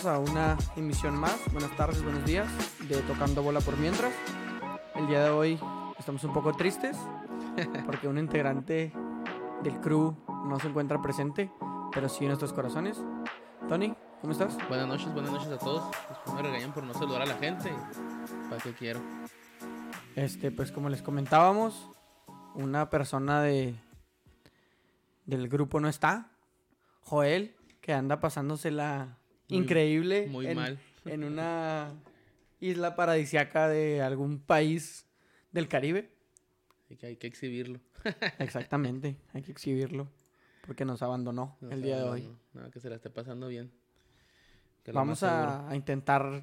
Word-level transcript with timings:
Bienvenidos 0.00 0.28
a 0.28 0.32
una 0.32 0.56
emisión 0.76 1.16
más. 1.18 1.40
Buenas 1.52 1.74
tardes, 1.76 2.04
buenos 2.04 2.24
días 2.24 2.46
de 2.88 3.02
Tocando 3.02 3.42
Bola 3.42 3.60
por 3.60 3.76
Mientras. 3.78 4.12
El 4.94 5.08
día 5.08 5.24
de 5.24 5.30
hoy 5.30 5.58
estamos 5.98 6.22
un 6.22 6.32
poco 6.32 6.52
tristes 6.52 6.96
porque 7.86 8.06
un 8.06 8.16
integrante 8.16 8.92
del 9.64 9.80
crew 9.80 10.14
no 10.44 10.60
se 10.60 10.68
encuentra 10.68 11.02
presente, 11.02 11.50
pero 11.92 12.08
sí 12.08 12.20
en 12.20 12.28
nuestros 12.28 12.52
corazones. 12.52 13.02
Tony, 13.68 13.92
¿cómo 14.20 14.32
estás? 14.32 14.56
Buenas 14.68 14.86
noches, 14.86 15.12
buenas 15.12 15.32
noches 15.32 15.48
a 15.48 15.58
todos. 15.58 15.90
Después 16.08 16.36
me 16.36 16.42
regañan 16.42 16.72
por 16.72 16.84
no 16.84 16.94
saludar 16.94 17.22
a 17.22 17.26
la 17.26 17.34
gente. 17.34 17.74
¿Para 18.48 18.62
qué 18.62 18.74
quiero? 18.74 19.00
Este, 20.14 20.52
pues 20.52 20.70
como 20.70 20.90
les 20.90 21.02
comentábamos, 21.02 21.90
una 22.54 22.88
persona 22.88 23.42
de 23.42 23.74
del 25.26 25.48
grupo 25.48 25.80
no 25.80 25.88
está. 25.88 26.30
Joel, 27.00 27.56
que 27.80 27.94
anda 27.94 28.20
pasándosela 28.20 29.18
Muy- 29.48 29.58
increíble. 29.58 30.26
Muy 30.28 30.46
en, 30.46 30.56
mal. 30.56 30.78
En 31.04 31.24
una 31.24 31.94
isla 32.60 32.96
paradisiaca 32.96 33.68
de 33.68 34.02
algún 34.02 34.40
país 34.40 35.06
del 35.52 35.68
Caribe. 35.68 36.10
Hay 36.90 36.96
que, 36.96 37.06
hay 37.06 37.16
que 37.16 37.26
exhibirlo. 37.26 37.80
Exactamente, 38.38 39.16
hay 39.32 39.42
que 39.42 39.52
exhibirlo. 39.52 40.08
Porque 40.66 40.84
nos 40.84 41.02
abandonó 41.02 41.56
el 41.70 41.82
día 41.82 41.98
de 41.98 42.04
hoy. 42.04 42.30
no, 42.52 42.70
que 42.70 42.80
se 42.80 42.90
la 42.90 42.96
esté 42.96 43.10
pasando 43.10 43.48
bien. 43.48 43.70
Vamos 44.92 45.22
a 45.22 45.68
intentar 45.74 46.42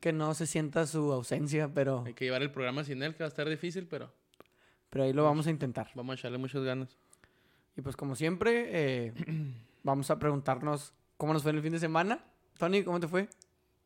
que 0.00 0.12
no 0.12 0.34
se 0.34 0.46
sienta 0.46 0.86
su 0.86 1.12
ausencia, 1.12 1.68
pero, 1.72 2.04
Hay 2.06 2.14
que 2.14 2.26
llevar 2.26 2.42
el 2.42 2.50
programa 2.50 2.84
sin 2.84 3.02
él, 3.02 3.14
que 3.14 3.24
va 3.24 3.26
a 3.26 3.28
estar 3.28 3.48
difícil, 3.48 3.86
pero 3.86 4.12
pero 4.90 5.04
ahí 5.04 5.12
lo 5.12 5.24
vamos 5.24 5.46
a 5.46 5.50
intentar. 5.50 5.90
vamos 5.94 6.12
a 6.12 6.14
echarle 6.14 6.38
muchas 6.38 6.62
ganas. 6.62 6.96
Y 7.76 7.82
pues 7.82 7.96
como 7.96 8.14
siempre, 8.14 8.68
eh, 8.70 9.12
vamos 9.82 10.10
a 10.10 10.18
preguntarnos 10.18 10.94
cómo 11.16 11.32
nos 11.32 11.42
fue 11.42 11.50
en 11.50 11.56
el 11.58 11.62
fin 11.62 11.72
de 11.72 11.78
semana. 11.78 12.18
Tony, 12.58 12.82
¿cómo 12.82 13.00
te 13.00 13.08
fue? 13.08 13.28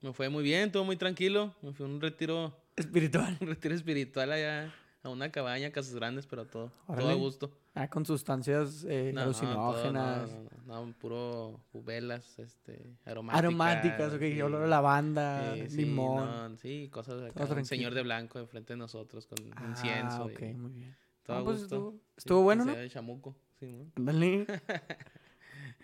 Me 0.00 0.12
fue 0.12 0.28
muy 0.28 0.42
bien, 0.42 0.70
todo 0.72 0.84
muy 0.84 0.96
tranquilo. 0.96 1.54
Me 1.62 1.72
fui 1.72 1.84
a 1.84 1.88
un 1.88 2.00
retiro, 2.00 2.56
Espiritual. 2.76 3.36
un 3.40 3.48
retiro 3.48 3.74
espiritual 3.74 4.32
allá 4.32 4.72
a 5.02 5.08
una 5.08 5.30
cabaña, 5.30 5.70
casas 5.70 5.94
grandes, 5.94 6.26
pero 6.26 6.46
todo, 6.46 6.68
todo 6.68 6.94
Órale. 6.94 7.12
a 7.12 7.14
gusto. 7.14 7.50
Ah, 7.74 7.88
con 7.88 8.04
sustancias 8.04 8.84
eh, 8.88 9.12
No, 9.14 9.20
todo, 9.20 9.24
alucinógenas. 9.30 10.30
no, 10.30 10.50
no, 10.66 10.86
no, 10.86 10.92
puro 10.98 11.60
velas, 11.72 12.38
este, 12.38 12.96
aromáticas. 13.04 13.38
Aromáticas, 13.38 14.12
ok, 14.14 14.20
sí. 14.20 14.42
olor 14.42 14.64
a 14.64 14.66
lavanda, 14.66 15.54
Sí, 15.56 15.70
sí, 15.70 15.76
limón. 15.84 16.50
no, 16.52 16.56
sí, 16.58 16.88
cosas 16.92 17.22
acá. 17.22 17.46
Todo 17.46 17.54
Un 17.56 17.64
señor 17.64 17.94
de 17.94 18.02
blanco 18.02 18.38
enfrente 18.38 18.72
de 18.74 18.78
nosotros 18.78 19.26
con 19.26 19.38
Ah, 19.56 19.66
incienso. 19.68 20.24
ok, 20.24 20.40
y 20.42 20.54
muy 20.54 20.72
bien. 20.72 20.96
todo 21.22 21.36
Ah, 21.36 21.40
a 21.40 21.44
pues 21.44 21.60
gusto. 21.60 21.76
estuvo, 21.76 21.90
Sí, 21.92 22.00
estuvo 22.16 22.42
bueno, 22.42 22.64
¿no? 22.64 22.74
de 22.74 22.90
chamuco. 22.90 23.36
Sí, 23.58 23.66
¿no? 23.72 23.86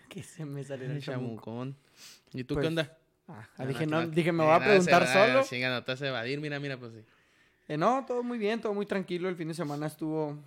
que 0.09 0.23
se 0.23 0.45
me 0.45 0.63
salió 0.63 0.85
el 0.85 0.91
El 0.97 1.01
chamucón. 1.03 1.75
¿Y 2.33 2.43
tú 2.43 2.55
Pues, 2.55 2.63
qué 2.63 2.67
onda? 2.67 2.97
Ah, 3.27 3.47
Ah, 3.57 3.65
dije, 3.65 3.85
no, 3.85 4.07
dije, 4.07 4.31
me 4.31 4.43
voy 4.43 4.53
a 4.53 4.59
preguntar 4.63 5.03
va- 5.03 5.13
solo. 5.13 5.43
Chinga, 5.43 5.69
no 5.69 5.83
te 5.83 5.91
vas 5.91 6.01
a 6.01 6.07
evadir. 6.07 6.39
Mira, 6.39 6.59
mira, 6.59 6.77
pues 6.77 6.93
sí. 6.93 7.03
Eh, 7.67 7.77
no, 7.77 8.05
todo 8.05 8.23
muy 8.23 8.37
bien, 8.37 8.61
todo 8.61 8.73
muy 8.73 8.85
tranquilo. 8.85 9.27
El 9.27 9.35
fin 9.35 9.49
de 9.49 9.53
semana 9.53 9.87
estuvo, 9.87 10.37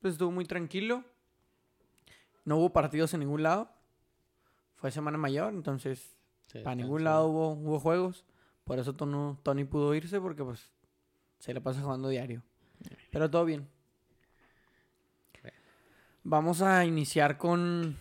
pues 0.00 0.12
estuvo 0.12 0.30
muy 0.30 0.44
tranquilo. 0.44 1.04
No 2.44 2.56
hubo 2.58 2.70
partidos 2.72 3.12
en 3.14 3.20
ningún 3.20 3.42
lado. 3.42 3.68
Fue 4.76 4.90
semana 4.92 5.18
mayor, 5.18 5.52
entonces 5.52 6.16
Se 6.46 6.60
para 6.60 6.76
ningún 6.76 7.02
lado 7.04 7.26
hubo, 7.26 7.52
hubo 7.54 7.80
juegos. 7.80 8.24
Por 8.64 8.78
eso 8.78 8.94
Tony, 8.94 9.36
Tony 9.42 9.64
pudo 9.64 9.94
irse 9.96 10.20
porque 10.20 10.44
pues 10.44 10.70
se 11.40 11.52
le 11.52 11.60
pasa 11.60 11.80
jugando 11.82 12.08
diario. 12.08 12.42
Pero 13.10 13.28
todo 13.28 13.44
bien. 13.44 13.66
Vamos 16.22 16.60
a 16.62 16.84
iniciar 16.84 17.38
con 17.38 17.96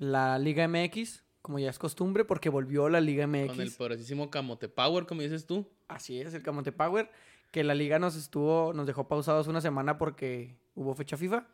la 0.00 0.38
Liga 0.38 0.66
MX, 0.66 1.22
como 1.42 1.58
ya 1.58 1.68
es 1.68 1.78
costumbre, 1.78 2.24
porque 2.24 2.48
volvió 2.48 2.88
la 2.88 3.02
Liga 3.02 3.26
MX. 3.26 3.48
Con 3.48 3.60
el 3.60 3.70
poderosísimo 3.70 4.30
Camote 4.30 4.68
Power, 4.68 5.04
como 5.04 5.20
dices 5.20 5.46
tú. 5.46 5.70
Así 5.88 6.20
es, 6.20 6.32
el 6.32 6.42
Camote 6.42 6.72
Power, 6.72 7.10
que 7.50 7.62
la 7.62 7.74
liga 7.74 7.98
nos 7.98 8.16
estuvo, 8.16 8.72
nos 8.72 8.86
dejó 8.86 9.08
pausados 9.08 9.46
una 9.46 9.60
semana 9.60 9.98
porque 9.98 10.56
hubo 10.74 10.94
fecha 10.94 11.18
FIFA. 11.18 11.46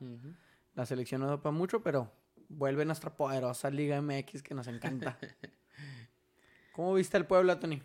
La 0.75 0.87
selección 0.87 1.23
no 1.23 1.43
para 1.43 1.53
mucho, 1.53 1.83
pero 1.83 2.13
vuelve 2.49 2.85
nuestra 2.85 3.17
poderosa 3.17 3.69
Liga 3.69 4.01
MX 4.01 4.45
que 4.45 4.55
nos 4.55 4.69
encanta. 4.69 5.19
¿Cómo 6.73 6.95
viste 6.95 7.17
el 7.17 7.27
Puebla, 7.27 7.59
Tony? 7.59 7.83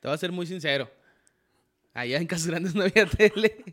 Te 0.00 0.08
voy 0.08 0.14
a 0.14 0.18
ser 0.18 0.32
muy 0.32 0.46
sincero. 0.46 0.90
Allá 1.92 2.18
en 2.18 2.26
Casas 2.26 2.46
Grandes 2.46 2.74
no 2.74 2.82
había 2.82 3.06
tele. 3.18 3.64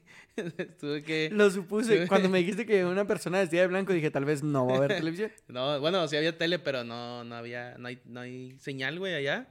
Tuve 0.79 1.03
que... 1.03 1.29
Lo 1.31 1.49
supuse. 1.51 2.07
Cuando 2.07 2.29
me 2.29 2.39
dijiste 2.39 2.65
que 2.65 2.83
una 2.85 3.05
persona 3.05 3.39
vestida 3.39 3.61
de 3.61 3.67
blanco, 3.67 3.93
dije, 3.93 4.09
tal 4.11 4.25
vez 4.25 4.43
no 4.43 4.65
va 4.67 4.73
a 4.73 4.77
haber 4.77 4.95
televisión. 4.97 5.31
No, 5.47 5.79
bueno, 5.79 6.07
sí 6.07 6.17
había 6.17 6.37
tele, 6.37 6.59
pero 6.59 6.83
no, 6.83 7.23
no 7.23 7.35
había, 7.35 7.75
no 7.77 7.87
hay, 7.87 7.99
no 8.05 8.19
hay 8.21 8.57
señal, 8.59 8.97
güey, 8.99 9.13
allá. 9.13 9.47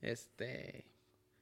Este, 0.00 0.86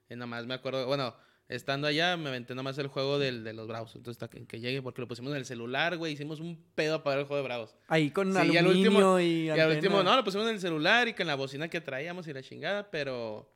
y 0.08 0.16
nomás 0.16 0.46
me 0.46 0.54
acuerdo, 0.54 0.86
bueno, 0.86 1.14
estando 1.48 1.86
allá 1.86 2.16
me 2.16 2.28
aventé 2.28 2.54
nomás 2.54 2.78
el 2.78 2.86
juego 2.88 3.18
del, 3.18 3.44
de 3.44 3.52
los 3.52 3.66
Bravos. 3.68 3.94
Entonces, 3.96 4.22
hasta 4.22 4.34
que, 4.36 4.46
que 4.46 4.60
llegue, 4.60 4.82
porque 4.82 5.00
lo 5.00 5.08
pusimos 5.08 5.32
en 5.32 5.38
el 5.38 5.44
celular, 5.44 5.96
güey, 5.96 6.12
hicimos 6.12 6.40
un 6.40 6.64
pedo 6.74 7.02
para 7.02 7.16
ver 7.16 7.22
el 7.22 7.26
juego 7.28 7.42
de 7.42 7.48
Bravos. 7.48 7.74
Ahí 7.88 8.10
con 8.10 8.32
Sí, 8.32 8.38
y 8.52 8.56
al 8.56 8.64
aluminio 8.66 8.90
último- 8.90 9.20
y 9.20 9.46
Y 9.46 9.50
al 9.50 9.70
último, 9.72 10.02
no, 10.02 10.16
lo 10.16 10.24
pusimos 10.24 10.46
en 10.48 10.54
el 10.54 10.60
celular 10.60 11.08
y 11.08 11.14
con 11.14 11.26
la 11.26 11.34
bocina 11.36 11.68
que 11.68 11.80
traíamos 11.80 12.26
y 12.28 12.32
la 12.32 12.42
chingada, 12.42 12.90
pero, 12.90 13.50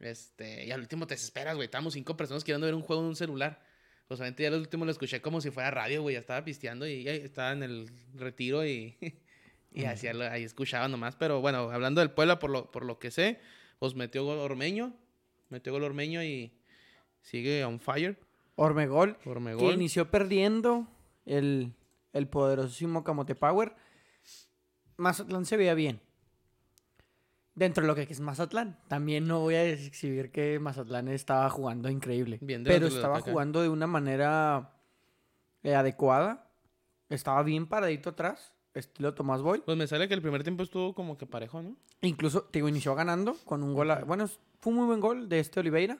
este, 0.00 0.64
y 0.66 0.70
al 0.70 0.80
último 0.80 1.06
te 1.06 1.14
desesperas, 1.14 1.54
güey, 1.56 1.66
estábamos 1.66 1.94
cinco 1.94 2.16
personas 2.16 2.44
queriendo 2.44 2.66
ver 2.66 2.74
un 2.74 2.82
juego 2.82 3.02
en 3.02 3.08
un 3.08 3.16
celular. 3.16 3.62
Pues 4.06 4.20
obviamente 4.20 4.42
ya 4.44 4.48
al 4.48 4.54
último 4.54 4.84
lo 4.86 4.90
escuché 4.90 5.20
como 5.20 5.40
si 5.40 5.50
fuera 5.50 5.70
radio, 5.70 6.00
güey, 6.02 6.14
ya 6.14 6.20
estaba 6.20 6.42
pisteando 6.44 6.86
y 6.86 7.02
ya 7.02 7.12
estaba 7.12 7.52
en 7.52 7.62
el 7.62 7.90
retiro 8.14 8.64
y, 8.64 8.96
y 9.72 9.82
lo- 10.12 10.24
ahí 10.30 10.44
escuchaba 10.44 10.88
nomás. 10.88 11.14
Pero 11.16 11.40
bueno, 11.42 11.70
hablando 11.70 12.00
del 12.00 12.10
Puebla, 12.12 12.38
por 12.38 12.48
lo, 12.50 12.70
por 12.70 12.84
lo 12.86 12.98
que 12.98 13.10
sé, 13.10 13.38
pues 13.78 13.94
metió 13.94 14.24
gol 14.24 14.38
Ormeño, 14.38 14.94
metió 15.50 15.72
gol 15.72 15.84
Ormeño 15.84 16.22
y 16.24 16.52
sigue 17.20 17.64
on 17.64 17.80
fire. 17.80 18.18
Ormegol, 18.56 19.18
que 19.18 19.28
Ormegol. 19.30 19.74
inició 19.74 20.10
perdiendo 20.10 20.88
el, 21.26 21.74
el 22.14 22.28
poderosísimo 22.28 23.04
Camote 23.04 23.34
Power. 23.34 23.74
Mazatlán 24.96 25.44
se 25.46 25.56
veía 25.56 25.74
bien. 25.74 26.00
Dentro 27.58 27.82
de 27.82 27.88
lo 27.88 27.94
que 27.94 28.02
es 28.02 28.20
Mazatlán. 28.20 28.78
También 28.88 29.26
no 29.26 29.40
voy 29.40 29.54
a 29.56 29.64
exhibir 29.64 30.30
que 30.30 30.58
Mazatlán 30.60 31.08
estaba 31.08 31.50
jugando 31.50 31.88
increíble. 31.90 32.38
Bien 32.40 32.62
pero 32.62 32.74
delante 32.86 32.94
del 32.94 32.96
estaba 32.98 33.20
jugando 33.32 33.62
de 33.62 33.68
una 33.68 33.86
manera 33.86 34.72
eh, 35.62 35.74
adecuada. 35.74 36.48
Estaba 37.08 37.42
bien 37.42 37.66
paradito 37.66 38.10
atrás. 38.10 38.52
Estilo 38.74 39.12
Tomás 39.14 39.42
Boy. 39.42 39.62
Pues 39.64 39.76
me 39.76 39.86
sale 39.88 40.06
que 40.06 40.14
el 40.14 40.22
primer 40.22 40.44
tiempo 40.44 40.62
estuvo 40.62 40.94
como 40.94 41.18
que 41.18 41.26
parejo, 41.26 41.60
¿no? 41.62 41.76
Incluso, 42.02 42.42
te 42.42 42.58
digo, 42.58 42.68
inició 42.68 42.94
ganando 42.94 43.34
con 43.44 43.62
un 43.64 43.74
gol. 43.74 43.90
a- 43.90 44.04
Bueno, 44.04 44.28
fue 44.60 44.70
un 44.72 44.76
muy 44.78 44.86
buen 44.86 45.00
gol 45.00 45.28
de 45.28 45.40
este 45.40 45.58
Oliveira. 45.58 45.98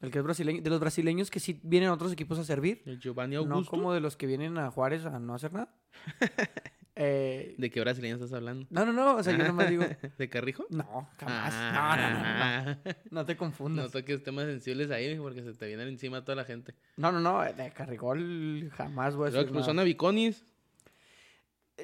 Del 0.00 0.10
que 0.10 0.18
es 0.18 0.24
brasileño, 0.24 0.62
de 0.62 0.70
los 0.70 0.78
brasileños 0.80 1.30
que 1.30 1.40
sí 1.40 1.58
vienen 1.62 1.88
a 1.88 1.94
otros 1.94 2.12
equipos 2.12 2.38
a 2.38 2.44
servir. 2.44 2.82
El 2.86 3.00
Giovanni 3.00 3.34
No 3.36 3.40
Augusto. 3.42 3.70
como 3.70 3.92
de 3.94 4.00
los 4.00 4.16
que 4.16 4.26
vienen 4.26 4.58
a 4.58 4.70
Juárez 4.70 5.06
a 5.06 5.18
no 5.18 5.34
hacer 5.34 5.52
nada. 5.52 5.74
Eh, 6.98 7.54
¿De 7.58 7.68
qué 7.70 7.78
brasileño 7.80 8.14
estás 8.14 8.32
hablando? 8.32 8.66
no, 8.70 8.86
no, 8.86 8.92
no. 8.94 9.16
O 9.16 9.22
sea, 9.22 9.36
yo 9.36 9.44
nomás 9.46 9.68
digo. 9.68 9.84
¿De 10.18 10.30
Carrijo? 10.30 10.64
No, 10.70 11.10
jamás. 11.18 11.52
No, 11.52 11.94
no, 11.94 12.10
no, 12.10 12.18
no. 12.20 12.24
Ah, 12.24 12.78
No 13.10 13.26
te 13.26 13.34
No 13.34 13.38
confundas. 13.38 13.92
toques 13.92 14.22
temas 14.22 14.46
sensibles 14.46 14.90
ahí, 14.90 15.14
porque 15.18 15.42
se 15.42 15.52
te 15.52 15.66
vienen 15.66 15.88
encima 15.88 16.24
toda 16.24 16.36
la 16.36 16.46
gente. 16.46 16.74
No, 16.96 17.12
no, 17.12 17.20
no. 17.20 17.42
De 17.52 17.70
Carrigol 17.72 18.70
jamás 18.74 19.14
voy 19.14 19.28
a 19.28 19.30
decir 19.30 19.78
a 19.78 19.82
Viconis. 19.84 20.42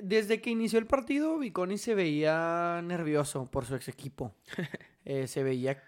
Desde 0.03 0.41
que 0.41 0.49
inició 0.49 0.79
el 0.79 0.87
partido, 0.87 1.39
Viconi 1.39 1.77
se 1.77 1.95
veía 1.95 2.81
nervioso 2.83 3.51
por 3.51 3.67
su 3.67 3.75
ex 3.75 3.89
equipo. 3.89 4.35
Eh, 5.05 5.27
se 5.27 5.43
veía, 5.43 5.83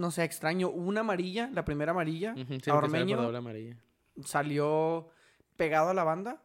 no 0.00 0.10
sé, 0.10 0.24
extraño. 0.24 0.68
Una 0.70 1.00
amarilla, 1.00 1.50
la 1.52 1.64
primera 1.64 1.92
amarilla. 1.92 2.34
Sí, 2.34 2.70
a 2.70 2.74
Ormeño 2.74 3.20
amarilla. 3.36 3.76
salió 4.24 5.10
pegado 5.56 5.90
a 5.90 5.94
la 5.94 6.04
banda 6.04 6.42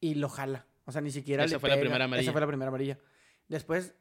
y 0.00 0.14
lo 0.14 0.28
jala. 0.28 0.66
O 0.84 0.92
sea, 0.92 1.00
ni 1.00 1.10
siquiera 1.10 1.44
Esa 1.44 1.56
le 1.56 1.58
fue 1.60 1.68
la 1.70 1.78
primera 1.78 2.04
amarilla. 2.04 2.22
Esa 2.22 2.32
fue 2.32 2.40
la 2.40 2.46
primera 2.46 2.68
amarilla. 2.68 2.98
Después, 3.48 3.94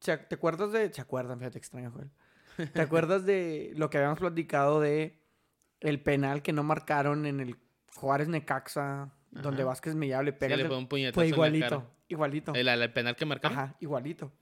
¿se- 0.00 0.16
¿te 0.18 0.34
acuerdas 0.34 0.72
de...? 0.72 0.92
¿Se 0.92 1.00
acuerdan? 1.00 1.38
Fíjate, 1.38 1.58
extraño, 1.58 1.90
Joel. 1.90 2.10
¿Te 2.72 2.80
acuerdas 2.80 3.24
de 3.24 3.72
lo 3.76 3.90
que 3.90 3.98
habíamos 3.98 4.18
platicado 4.18 4.80
de 4.80 5.20
el 5.80 6.02
penal 6.02 6.42
que 6.42 6.52
no 6.52 6.62
marcaron 6.62 7.26
en 7.26 7.40
el 7.40 7.56
Juárez 7.94 8.28
Necaxa, 8.28 9.12
donde. 9.30 9.64
Vázquez 9.64 9.94
Mellado 9.94 10.22
le 10.22 10.32
Sí, 10.32 10.36
pega? 10.38 10.56
le 10.56 10.62
el- 10.62 10.68
fue 10.68 10.78
un 10.78 10.88
puñetazo 10.88 11.14
fue 11.14 11.24
en 11.24 11.30
la 11.30 11.34
igualito, 11.36 11.68
cara. 11.68 11.90
igualito. 12.08 12.54
El, 12.54 12.68
el 12.68 12.92
penal 12.92 13.16
que 13.16 13.24
marcaron. 13.26 13.58
Ajá, 13.58 13.76
igualito. 13.80 14.32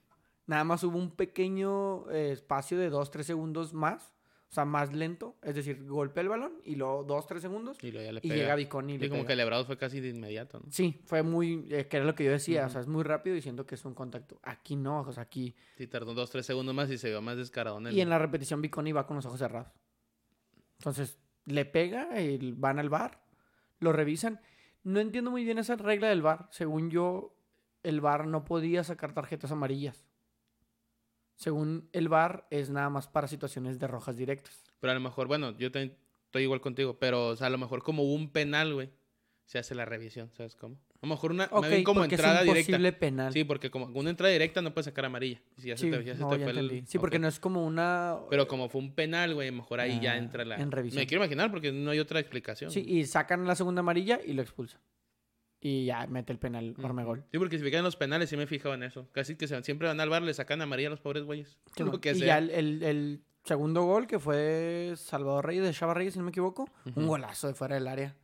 Nada 0.47 0.65
más 0.65 0.83
hubo 0.85 0.97
un 0.99 1.11
pequeño 1.11 2.09
eh, 2.11 2.31
espacio 2.33 2.79
de 2.79 2.91
2-3 2.91 3.23
segundos 3.23 3.75
más, 3.75 4.15
o 4.49 4.53
sea, 4.55 4.65
más 4.65 4.93
lento. 4.95 5.37
Es 5.43 5.57
decir, 5.57 5.85
golpea 5.87 6.23
el 6.23 6.29
balón 6.29 6.53
y 6.65 6.77
luego 6.77 7.05
2-3 7.05 7.41
segundos 7.41 7.83
Y 7.83 7.91
luego 7.91 8.07
ya 8.07 8.13
le 8.13 8.21
y 8.23 8.29
pega. 8.29 8.35
llega 8.37 8.55
Viconi 8.55 8.95
y 8.95 8.99
le 8.99 9.09
como 9.09 9.19
pega. 9.23 9.27
que 9.27 9.33
el 9.33 9.39
Lebrado 9.39 9.65
fue 9.65 9.77
casi 9.77 10.01
de 10.01 10.11
inmediato, 10.11 10.61
¿no? 10.61 10.67
Sí, 10.71 11.01
fue 11.05 11.25
muy, 11.25 11.67
eh, 11.71 11.89
que 11.89 11.97
era 11.97 12.07
lo 12.07 12.15
que 12.15 12.25
yo 12.25 12.31
decía, 12.31 12.67
o 12.67 12.71
sea, 12.71 12.81
es 12.81 12.87
muy 12.87 13.03
rápido 13.03 13.35
diciendo 13.35 13.67
que 13.67 13.75
es 13.75 13.85
un 13.85 13.95
contacto. 13.95 14.39
Aquí 14.45 14.77
no, 14.77 15.01
o 15.01 15.13
sea, 15.13 15.25
aquí. 15.25 15.57
Sí, 15.77 15.89
tardó 15.89 16.15
dos, 16.15 16.31
tres 16.31 16.47
segundos 16.47 16.75
más 16.77 16.89
y 16.91 16.97
se 16.99 17.09
vio 17.09 17.21
más 17.21 17.37
descarado 17.37 17.79
en 17.79 17.89
el... 17.89 17.95
Y 17.97 18.01
en 18.01 18.09
la 18.09 18.19
repetición 18.21 18.63
Viconi 18.63 18.93
va 18.93 19.05
con 19.07 19.17
los 19.17 19.27
ojos 19.27 19.41
cerrados. 19.41 19.73
Entonces, 20.79 21.19
le 21.47 21.65
pega, 21.65 22.17
el- 22.19 22.55
van 22.55 22.79
al 22.79 22.89
bar, 22.89 23.23
lo 23.81 23.93
revisan. 23.93 24.41
No 24.85 25.01
entiendo 25.01 25.31
muy 25.33 25.45
bien 25.45 25.59
esa 25.59 25.75
regla 25.77 26.09
del 26.09 26.23
bar. 26.23 26.49
Según 26.53 26.91
yo, 26.91 27.37
el 27.83 28.01
bar 28.01 28.27
no 28.29 28.45
podía 28.45 28.85
sacar 28.85 29.13
tarjetas 29.13 29.51
amarillas. 29.51 30.07
Según 31.37 31.89
el 31.93 32.09
VAR, 32.09 32.47
es 32.51 32.71
nada 32.71 32.91
más 32.91 33.07
para 33.09 33.29
situaciones 33.29 33.79
de 33.79 33.87
rojas 33.87 34.17
directas. 34.17 34.65
Pero 34.81 34.91
a 34.91 34.95
lo 34.95 35.01
mejor, 35.01 35.29
bueno, 35.29 35.57
yo 35.57 35.71
también 35.71 35.97
estoy 36.25 36.43
igual 36.43 36.61
contigo, 36.61 36.99
pero 36.99 37.29
o 37.29 37.37
sea, 37.37 37.47
a 37.47 37.51
lo 37.51 37.59
mejor 37.59 37.83
como 37.83 38.03
un 38.03 38.31
penal, 38.33 38.75
güey, 38.75 38.91
se 39.45 39.59
hace 39.59 39.75
la 39.75 39.85
revisión, 39.85 40.31
¿sabes 40.37 40.57
cómo? 40.57 40.77
A 41.03 41.07
lo 41.07 41.09
mejor 41.11 41.31
una, 41.31 41.45
Ok, 41.53 41.63
me 41.63 41.69
ven 41.69 41.85
como 41.85 42.03
entrada 42.05 42.37
es 42.37 42.41
un 42.41 42.47
directa. 42.55 42.73
posible 42.73 42.93
penal. 42.93 43.33
Sí, 43.33 43.45
porque 43.45 43.71
como 43.71 43.87
una 43.87 44.11
entrada 44.11 44.33
directa 44.33 44.61
no 44.63 44.73
puede 44.75 44.85
sacar 44.87 45.05
amarilla. 45.05 45.41
Si 45.57 45.69
ya 45.69 45.77
Sí, 45.77 45.91
se 45.91 45.99
te, 45.99 46.05
ya 46.05 46.15
se 46.15 46.21
no, 46.21 46.31
te 46.31 46.39
ya 46.39 46.45
fue 46.51 46.59
el-. 46.59 46.87
Sí, 46.87 46.99
porque 46.99 47.19
no 47.19 47.29
es 47.29 47.39
como 47.39 47.65
una... 47.65 48.17
Pero 48.31 48.49
como 48.49 48.69
fue 48.71 48.81
un 48.81 48.93
penal, 48.95 49.35
güey, 49.35 49.53
mejor 49.53 49.79
ahí 49.79 50.01
ya 50.01 50.13
Ah, 50.13 50.17
entra 50.17 50.45
la... 50.45 50.57
en 50.57 50.73
revisión. 50.73 51.01
Me 51.01 51.07
quiero 51.07 51.23
imaginar 51.23 51.51
porque 51.51 51.71
no 51.71 51.91
hay 51.91 51.99
otra 52.01 52.19
explicación. 52.19 52.71
Sí, 52.71 52.81
y 52.81 53.05
sacan 53.05 53.47
la 53.47 53.55
segunda 53.55 53.81
amarilla 53.81 54.19
y 54.25 54.33
lo 54.33 54.43
expulsan. 54.43 54.81
Y 55.61 55.87
ya 55.87 56.07
mete 56.07 56.33
el 56.33 56.39
penal. 56.39 56.75
Ormegol. 56.83 57.25
Sí, 57.33 57.39
porque 57.39 57.59
si 57.59 57.65
fijan 57.65 57.79
en 57.79 57.85
los 57.85 57.97
penales, 57.97 58.29
sí 58.31 58.37
me 58.37 58.45
he 58.45 58.47
fijado 58.47 58.75
en 58.75 58.83
eso. 58.83 59.09
Casi 59.13 59.37
que 59.37 59.49
se, 59.49 59.63
siempre 59.65 59.89
van 59.89 59.99
al 60.01 60.09
bar, 60.11 60.23
le 60.23 60.35
sacan 60.35 60.61
amarilla 60.63 60.89
a 60.89 60.91
los 60.91 61.01
pobres 61.01 61.25
güeyes. 61.25 61.57
Sí, 61.77 61.83
Lo 61.83 61.93
man. 61.93 62.01
que 62.01 62.11
y 62.13 62.15
sea. 62.17 62.27
ya 62.27 62.39
el, 62.39 62.51
el- 62.51 62.83
el 62.83 63.23
segundo 63.45 63.85
gol, 63.85 64.07
que 64.07 64.19
fue 64.19 64.93
Salvador 64.97 65.47
Reyes 65.47 65.65
de 65.65 65.73
Chava 65.73 65.95
Reyes, 65.95 66.13
si 66.15 66.19
no 66.19 66.25
me 66.25 66.31
equivoco, 66.31 66.69
un 66.95 67.07
golazo 67.07 67.47
de 67.49 67.55
fuera 67.55 67.75
del 67.77 67.89
área. 67.89 68.15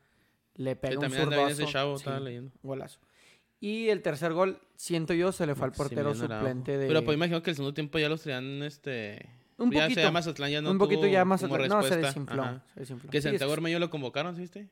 Le 0.56 0.72
Sí, 0.72 0.78
pega 0.80 0.94
un 0.96 1.00
también 1.00 1.22
zurdazo. 1.24 1.48
ese 1.48 1.66
chavo, 1.66 1.96
Sí, 1.96 2.00
estaba 2.02 2.20
leyendo. 2.20 2.50
golazo. 2.62 2.98
Y 3.60 3.88
el 3.88 4.02
tercer 4.02 4.32
gol, 4.32 4.58
siento 4.74 5.14
yo, 5.14 5.30
se 5.32 5.46
le 5.46 5.54
fue 5.54 5.66
al 5.66 5.72
portero 5.72 6.14
suplente 6.14 6.76
de... 6.76 6.86
Pero 6.88 7.04
pues 7.04 7.16
imagino 7.16 7.42
que 7.42 7.50
el 7.50 7.56
segundo 7.56 7.72
tiempo 7.72 7.98
ya 7.98 8.08
los 8.08 8.20
traían, 8.22 8.62
este... 8.64 9.30
Un 9.56 9.70
ya 9.70 9.82
poquito, 9.84 10.00
llama 10.00 10.10
Mazatlán, 10.14 10.50
ya 10.50 10.60
no 10.60 10.72
un 10.72 10.78
poquito 10.78 11.02
tuvo 11.02 11.12
ya 11.12 11.24
más... 11.24 11.40
No, 11.42 11.48
se 11.48 11.56
respuesta. 11.58 11.96
desinfló. 11.96 12.42
Ajá. 12.42 12.64
se 12.74 12.80
desinfló. 12.80 13.10
Que 13.10 13.22
Sí, 13.22 13.28
es- 13.28 13.32
Santiago 13.32 13.52
Ormeño 13.52 13.78
lo 13.78 13.88
convocaron, 13.88 14.34
¿sí 14.34 14.40
viste? 14.42 14.68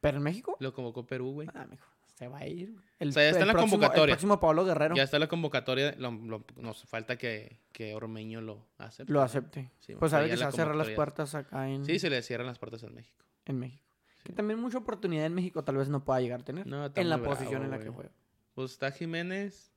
¿Pero 0.00 0.16
en 0.18 0.22
México? 0.22 0.56
Lo 0.60 0.72
convocó 0.72 1.06
Perú, 1.06 1.32
güey. 1.32 1.48
Ah, 1.54 1.66
mijo, 1.68 1.86
se 2.14 2.28
va 2.28 2.38
a 2.38 2.46
ir. 2.46 2.74
El, 2.98 3.08
O 3.08 3.12
sea, 3.12 3.22
ya 3.24 3.28
está 3.30 3.40
en 3.42 3.46
la 3.48 3.52
próximo- 3.52 3.72
convocatoria. 3.72 4.12
El 4.12 4.16
próximo 4.16 4.40
Pablo 4.40 4.64
Guerrero 4.64 4.94
Ya 4.96 5.02
está 5.02 5.18
la 5.18 5.28
convocatoria. 5.28 5.94
lo- 5.98 6.10
lo- 6.12 6.44
nos 6.56 6.82
falta 6.84 7.16
que, 7.16 7.60
que 7.72 7.94
Ormeño 7.94 8.40
lo 8.40 8.66
acepte. 8.78 9.12
lo 9.12 9.22
acepte. 9.22 9.70
Sí, 9.80 9.94
pues 9.96 10.10
sabe 10.10 10.28
que 10.28 10.36
se 10.36 10.42
va 10.44 10.50
a 10.50 10.52
cerrar 10.52 10.76
las 10.76 10.90
puertas 10.90 11.34
acá 11.34 11.68
en, 11.68 11.84
Sí, 11.84 11.98
se 11.98 12.10
le 12.10 12.22
cierran 12.22 12.46
las 12.46 12.58
puertas 12.58 12.82
en 12.82 12.94
México. 12.94 13.24
en 13.46 13.58
México. 13.58 13.84
Sí. 14.18 14.24
Que 14.24 14.32
también 14.32 14.58
mucha 14.60 14.78
oportunidad 14.78 15.26
en 15.26 15.34
México 15.34 15.62
tal 15.64 15.76
vez 15.76 15.88
no 15.88 16.04
pueda 16.04 16.20
llegar 16.20 16.40
a 16.40 16.44
tener. 16.44 16.66
No, 16.66 16.86
está 16.86 17.00
en 17.00 17.08
la 17.08 17.16
bravo, 17.16 17.34
posición 17.34 17.62
en 17.64 17.70
la 17.70 17.78
que 17.78 17.88
juega. 17.88 18.10
Pues 18.54 18.72
está 18.72 18.90
Jiménez. 18.90 19.72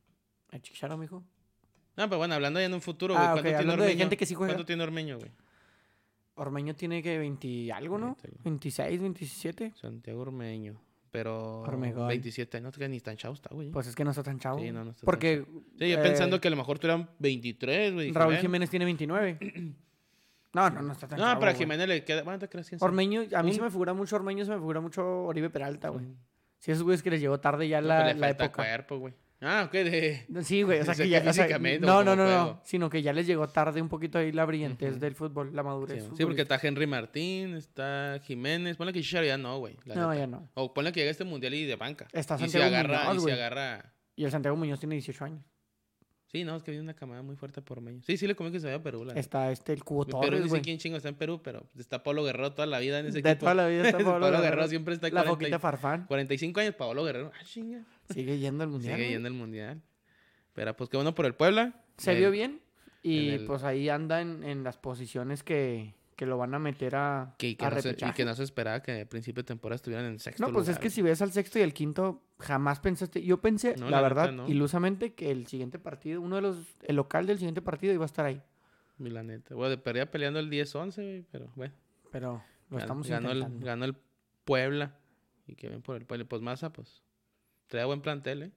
¿El 0.51 0.62
Chicharo, 0.62 0.97
mijo? 0.97 1.23
No, 1.95 2.07
pero 2.09 2.18
bueno, 2.18 2.33
hablando 2.35 2.59
ya 2.59 2.65
en 2.65 2.73
un 2.73 2.81
futuro, 2.81 3.15
Ah, 3.15 3.18
güey. 3.18 3.27
ok, 3.31 3.33
¿Cuánto 3.33 3.41
tiene 3.44 3.57
hablando 3.59 3.83
de 3.83 3.89
Ormeño? 3.89 4.00
gente 4.03 4.18
que 4.18 4.25
sí 4.25 4.33
juega. 4.33 4.53
¿Cuánto 4.53 4.65
tiene 4.65 4.83
Ormeño, 4.83 5.18
güey? 5.19 5.31
Ormeño 6.36 6.74
tiene 6.75 7.01
que 7.04 7.18
20 7.18 7.72
algo, 7.74 7.98
¿no? 7.98 8.07
Ahorita, 8.07 8.28
güey. 8.30 8.42
26, 8.44 9.01
27. 9.01 9.74
Santiago 9.75 10.22
Ormeño. 10.22 10.81
Pero. 11.12 11.60
Ormegol. 11.62 12.07
27 12.07 12.57
años, 12.57 12.78
que 12.78 12.88
ni 12.88 13.00
tan 13.01 13.18
chavo 13.18 13.33
está, 13.33 13.50
güey. 13.54 13.69
Pues 13.69 13.88
es 13.88 13.95
que 13.95 14.06
no 14.06 14.12
está 14.12 14.24
tan 14.24 14.39
chavo. 14.39 14.60
Sí, 14.60 14.72
no, 14.72 14.86
no 14.86 14.92
está 14.92 15.01
tan 15.01 15.06
Porque 15.06 15.44
sí, 15.78 15.89
yo 15.89 15.98
eh, 16.00 16.01
pensando 16.01 16.39
que 16.39 16.48
a 16.48 16.51
lo 16.51 16.57
mejor 16.57 16.80
tuvieran 16.80 17.10
23, 17.19 17.94
güey. 17.94 18.12
Raúl. 18.13 18.38
Jiménez 18.38 18.69
tiene 18.69 18.86
29. 18.86 19.38
No, 20.54 20.69
no, 20.69 20.81
no 20.81 20.92
está 20.92 21.07
tan 21.07 21.18
No, 21.18 21.24
chavo. 21.28 21.39
pero 21.39 21.50
a 21.51 21.54
güey. 21.54 21.63
Jiménez 21.63 21.88
le 21.88 22.04
queda. 22.04 22.24
Bueno, 22.24 22.38
te 22.39 22.50
creas 22.50 22.68
quién 22.68 22.78
sabe? 22.78 22.89
Ormeño, 22.89 23.22
a 23.33 23.42
mí 23.42 23.51
Un- 23.51 23.56
se 23.56 23.62
me 23.62 23.69
figura 23.72 23.94
mucho 23.94 24.18
Ormeño, 24.18 24.44
se 24.44 24.51
me 24.51 24.57
figura 24.57 24.81
mucho 24.81 25.24
Oribe 25.24 25.50
Peralta, 25.50 25.88
güey. 25.88 26.06
Mm. 26.07 26.18
Sí, 26.60 26.72
esos 26.72 26.83
güeyes 26.83 27.01
que 27.01 27.10
les 27.10 27.22
llegó 27.22 27.39
tarde 27.39 27.69
ya 27.69 27.80
No, 27.80 27.88
la, 27.88 28.07
le 28.13 28.19
la 28.19 28.30
época. 28.31 28.51
cuerpo, 28.51 28.98
güey. 29.00 29.13
Ah, 29.41 29.63
ok, 29.65 29.71
de. 29.71 30.25
Sí, 30.43 30.61
güey, 30.61 30.81
o 30.81 30.85
sea 30.85 30.93
que 30.93 31.09
ya... 31.09 31.23
o 31.27 31.33
sea, 31.33 31.47
no, 31.57 32.03
no, 32.03 32.15
no, 32.15 32.29
no, 32.29 32.61
sino 32.63 32.91
que 32.91 33.01
ya 33.01 33.11
les 33.11 33.25
llegó 33.25 33.49
tarde 33.49 33.81
un 33.81 33.89
poquito 33.89 34.19
ahí 34.19 34.31
la 34.31 34.45
brillantez 34.45 34.99
del 34.99 35.15
fútbol, 35.15 35.55
la 35.55 35.63
madurez. 35.63 36.03
Sí, 36.03 36.09
sí, 36.15 36.25
porque 36.25 36.43
está 36.43 36.59
Henry 36.61 36.85
Martín, 36.85 37.55
está 37.55 38.19
Jiménez. 38.23 38.77
Ponle 38.77 38.93
que 38.93 39.01
Chicharo 39.01 39.25
ya 39.25 39.38
no, 39.38 39.57
güey. 39.57 39.77
No, 39.85 40.09
neta. 40.09 40.15
ya 40.15 40.27
no. 40.27 40.47
O 40.53 40.73
ponle 40.73 40.91
que 40.91 40.99
llegue 40.99 41.09
a 41.09 41.11
este 41.11 41.23
mundial 41.23 41.55
y 41.55 41.65
de 41.65 41.75
banca. 41.75 42.07
Está 42.13 42.35
y 42.35 42.38
si 42.38 42.43
Santiago 42.49 42.65
agarra, 42.67 43.05
Muñoz, 43.05 43.15
y 43.15 43.21
güey. 43.21 43.33
agarra. 43.33 43.93
Y 44.15 44.25
el 44.25 44.31
Santiago 44.31 44.55
Muñoz 44.55 44.79
tiene 44.79 44.93
18 44.95 45.25
años. 45.25 45.50
Sí, 46.31 46.45
no, 46.45 46.56
es 46.56 46.63
que 46.63 46.72
viene 46.72 46.83
una 46.83 46.94
camada 46.94 47.22
muy 47.22 47.36
fuerte 47.36 47.62
por 47.62 47.81
medio. 47.81 48.01
Sí, 48.04 48.16
sí 48.16 48.25
le 48.25 48.36
comí 48.36 48.51
que 48.51 48.60
se 48.62 48.66
vaya 48.68 48.78
a 48.78 48.83
Perú, 48.83 49.04
la. 49.04 49.13
Está 49.13 49.51
este, 49.51 49.74
el 49.74 49.83
Cubo 49.83 50.06
Perú 50.06 50.22
Torres, 50.22 50.39
ni 50.39 50.45
sé 50.45 50.50
güey. 50.50 50.62
quién 50.62 50.78
chingo 50.78 50.95
está 50.95 51.10
en 51.10 51.16
Perú, 51.16 51.42
pero 51.44 51.66
está 51.78 52.04
Pablo 52.04 52.24
Guerrero 52.24 52.54
toda 52.54 52.66
la 52.68 52.80
vida 52.80 53.00
en 53.00 53.07
ese 53.07 53.22
De 53.22 53.30
equipo. 53.31 53.42
toda 53.42 53.54
la 53.56 53.68
vida 53.68 53.83
está 53.83 53.98
Pablo 53.98 54.12
Pablo 54.13 54.25
Guerrero. 54.28 54.44
Guerrero. 54.44 54.68
siempre 54.69 54.94
está 54.94 55.07
La 55.07 55.24
40 55.24 55.31
y- 55.31 55.36
foquita 55.36 55.60
Farfán. 55.60 56.06
45 56.06 56.60
años, 56.62 56.75
Pablo 56.75 57.04
Guerrero. 57.04 57.31
Ah, 57.38 57.44
chinga. 57.44 57.83
Sigue 58.13 58.38
yendo 58.39 58.63
al 58.63 58.69
mundial. 58.69 58.95
Sigue 58.95 59.10
yendo 59.10 59.28
al 59.28 59.33
mundial. 59.33 59.81
Pero 60.54 60.75
pues 60.78 60.89
qué 60.89 60.95
bueno 60.98 61.13
por 61.13 61.25
el 61.25 61.33
Puebla. 61.36 61.74
Se 61.98 62.16
vio 62.16 62.31
bien. 62.31 62.62
Y 63.04 63.30
el- 63.31 63.45
pues 63.45 63.63
ahí 63.63 63.89
anda 63.89 64.22
en, 64.22 64.44
en 64.45 64.63
las 64.63 64.78
posiciones 64.78 65.44
que, 65.44 65.95
que 66.15 66.25
lo 66.25 66.37
van 66.37 66.53
a 66.53 66.59
meter 66.59 66.95
a, 66.95 67.35
Que, 67.37 67.49
y 67.49 67.55
que 67.55 67.65
a 67.65 67.69
no 67.71 67.81
se, 67.81 67.91
y 67.91 68.11
que 68.13 68.25
no 68.25 68.35
se 68.35 68.43
esperaba 68.43 68.81
que 68.83 69.01
a 69.01 69.05
principio 69.09 69.41
de 69.43 69.47
temporada 69.47 69.75
estuvieran 69.77 70.05
en 70.05 70.19
sexto 70.19 70.45
No, 70.45 70.53
pues 70.53 70.67
es 70.67 70.77
que 70.77 70.89
si 70.89 71.01
ves 71.01 71.21
al 71.21 71.31
sexto 71.31 71.57
y 71.57 71.63
al 71.63 71.73
quinto, 71.73 72.21
jamás 72.39 72.79
pensaste. 72.79 73.23
Yo 73.23 73.41
pensé, 73.41 73.75
No, 73.77 73.89
la, 73.89 74.01
la 74.01 74.09
neta, 74.09 74.21
verdad, 74.21 74.31
no. 74.33 74.47
ilusamente, 74.47 75.13
que 75.13 75.31
el 75.31 75.47
siguiente 75.47 75.79
partido, 75.79 76.21
uno 76.21 76.35
de 76.35 76.41
los, 76.43 76.57
el 76.83 76.95
local 76.95 77.25
del 77.25 77.37
siguiente 77.37 77.61
partido 77.61 77.93
iba 77.93 78.03
a 78.03 78.05
estar 78.05 78.25
ahí. 78.25 78.41
Y 78.99 79.09
la 79.09 79.23
neta. 79.23 79.55
Bueno, 79.55 79.69
de 79.71 79.77
perdía 79.77 80.11
peleando 80.11 80.39
el 80.39 80.49
10-11, 80.51 80.95
güey, 80.95 81.25
pero 81.31 81.51
bueno. 81.55 81.73
Pero 82.11 82.43
lo 82.69 82.77
estamos 82.77 83.07
ganó, 83.07 83.31
el, 83.31 83.59
ganó 83.59 83.85
el 83.85 83.95
Puebla. 84.45 84.95
Y 85.47 85.55
que 85.55 85.69
ven 85.69 85.81
por 85.81 85.95
el 85.97 86.05
Puebla. 86.05 86.25
Pues 86.25 86.41
Maza, 86.43 86.71
pues. 86.71 87.01
Traía 87.67 87.85
buen 87.87 88.01
plantel, 88.01 88.43
¿eh? 88.43 88.51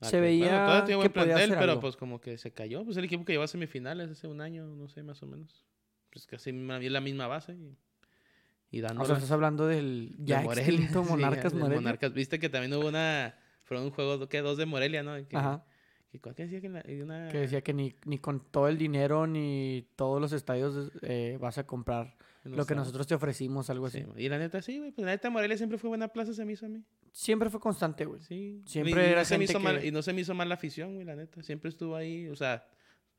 Se 0.00 0.12
que- 0.12 0.20
veía 0.20 0.48
todavía 0.50 0.84
tiene 0.84 0.96
buen 0.96 1.08
que 1.08 1.14
podía 1.14 1.34
plantel, 1.34 1.58
pero 1.58 1.72
algo. 1.72 1.80
pues 1.82 1.96
como 1.96 2.20
que 2.20 2.38
se 2.38 2.52
cayó. 2.52 2.84
Pues 2.84 2.96
el 2.96 3.04
equipo 3.04 3.24
que 3.24 3.32
llevó 3.32 3.44
a 3.44 3.48
semifinales 3.48 4.10
hace 4.10 4.28
un 4.28 4.40
año, 4.40 4.64
no 4.66 4.88
sé, 4.88 5.02
más 5.02 5.22
o 5.22 5.26
menos. 5.26 5.64
Pues 6.10 6.26
casi 6.26 6.52
ma- 6.52 6.78
la 6.80 7.00
misma 7.00 7.26
base. 7.26 7.54
Y, 7.54 8.78
y 8.78 8.82
O 8.82 9.04
sea, 9.04 9.14
estás 9.16 9.30
hablando 9.30 9.66
del 9.66 10.14
de 10.18 10.24
ya 10.26 10.42
Morelia, 10.42 10.70
extinto 10.72 11.02
sí, 11.04 11.10
Monarcas 11.10 11.52
del 11.52 11.60
Morelia. 11.60 11.80
Monarcas. 11.80 12.12
Viste 12.12 12.38
que 12.38 12.48
también 12.48 12.72
hubo 12.74 12.88
una. 12.88 13.34
Fueron 13.64 13.84
un 13.86 13.90
juego, 13.92 14.28
¿qué? 14.28 14.40
Dos 14.40 14.56
de 14.56 14.66
Morelia, 14.66 15.02
¿no? 15.02 15.14
Que, 15.28 15.36
Ajá. 15.36 15.64
que- 16.10 16.18
¿Qué 16.20 16.42
decía 16.46 16.60
que 16.60 16.68
una- 16.68 17.28
Que 17.28 17.38
decía 17.38 17.60
que 17.62 17.74
ni, 17.74 17.94
ni 18.06 18.18
con 18.18 18.40
todo 18.50 18.68
el 18.68 18.78
dinero 18.78 19.26
ni 19.26 19.86
todos 19.96 20.20
los 20.20 20.32
estadios 20.32 20.90
eh, 21.02 21.36
vas 21.40 21.58
a 21.58 21.66
comprar 21.66 22.16
lo 22.44 22.64
que 22.64 22.74
nosotros 22.74 23.06
te 23.06 23.14
ofrecimos, 23.14 23.68
algo 23.68 23.86
así. 23.86 24.02
Sí, 24.02 24.22
y 24.22 24.28
la 24.30 24.38
neta, 24.38 24.62
sí, 24.62 24.78
güey. 24.78 24.90
Pues 24.92 25.04
la 25.04 25.10
neta, 25.12 25.28
Morelia 25.28 25.58
siempre 25.58 25.76
fue 25.76 25.88
buena 25.88 26.08
plaza, 26.08 26.32
se 26.32 26.46
me 26.46 26.52
hizo 26.54 26.64
a 26.64 26.70
mí. 26.70 26.82
Siempre 27.12 27.50
fue 27.50 27.60
constante, 27.60 28.06
güey. 28.06 28.22
Sí. 28.22 28.62
Siempre 28.64 29.02
y, 29.04 29.06
y 29.06 29.10
era 29.10 29.20
no 29.20 29.24
se 29.26 29.34
me 29.38 29.46
gente 29.46 29.52
hizo 29.52 29.60
mal, 29.60 29.80
que- 29.80 29.86
y 29.86 29.90
no 29.90 30.00
se 30.00 30.12
me 30.14 30.22
hizo 30.22 30.34
mal 30.34 30.48
la 30.48 30.54
afición, 30.54 30.94
güey, 30.94 31.04
la 31.04 31.14
neta. 31.14 31.42
Siempre 31.42 31.68
estuvo 31.68 31.94
ahí. 31.94 32.28
O 32.28 32.36
sea, 32.36 32.66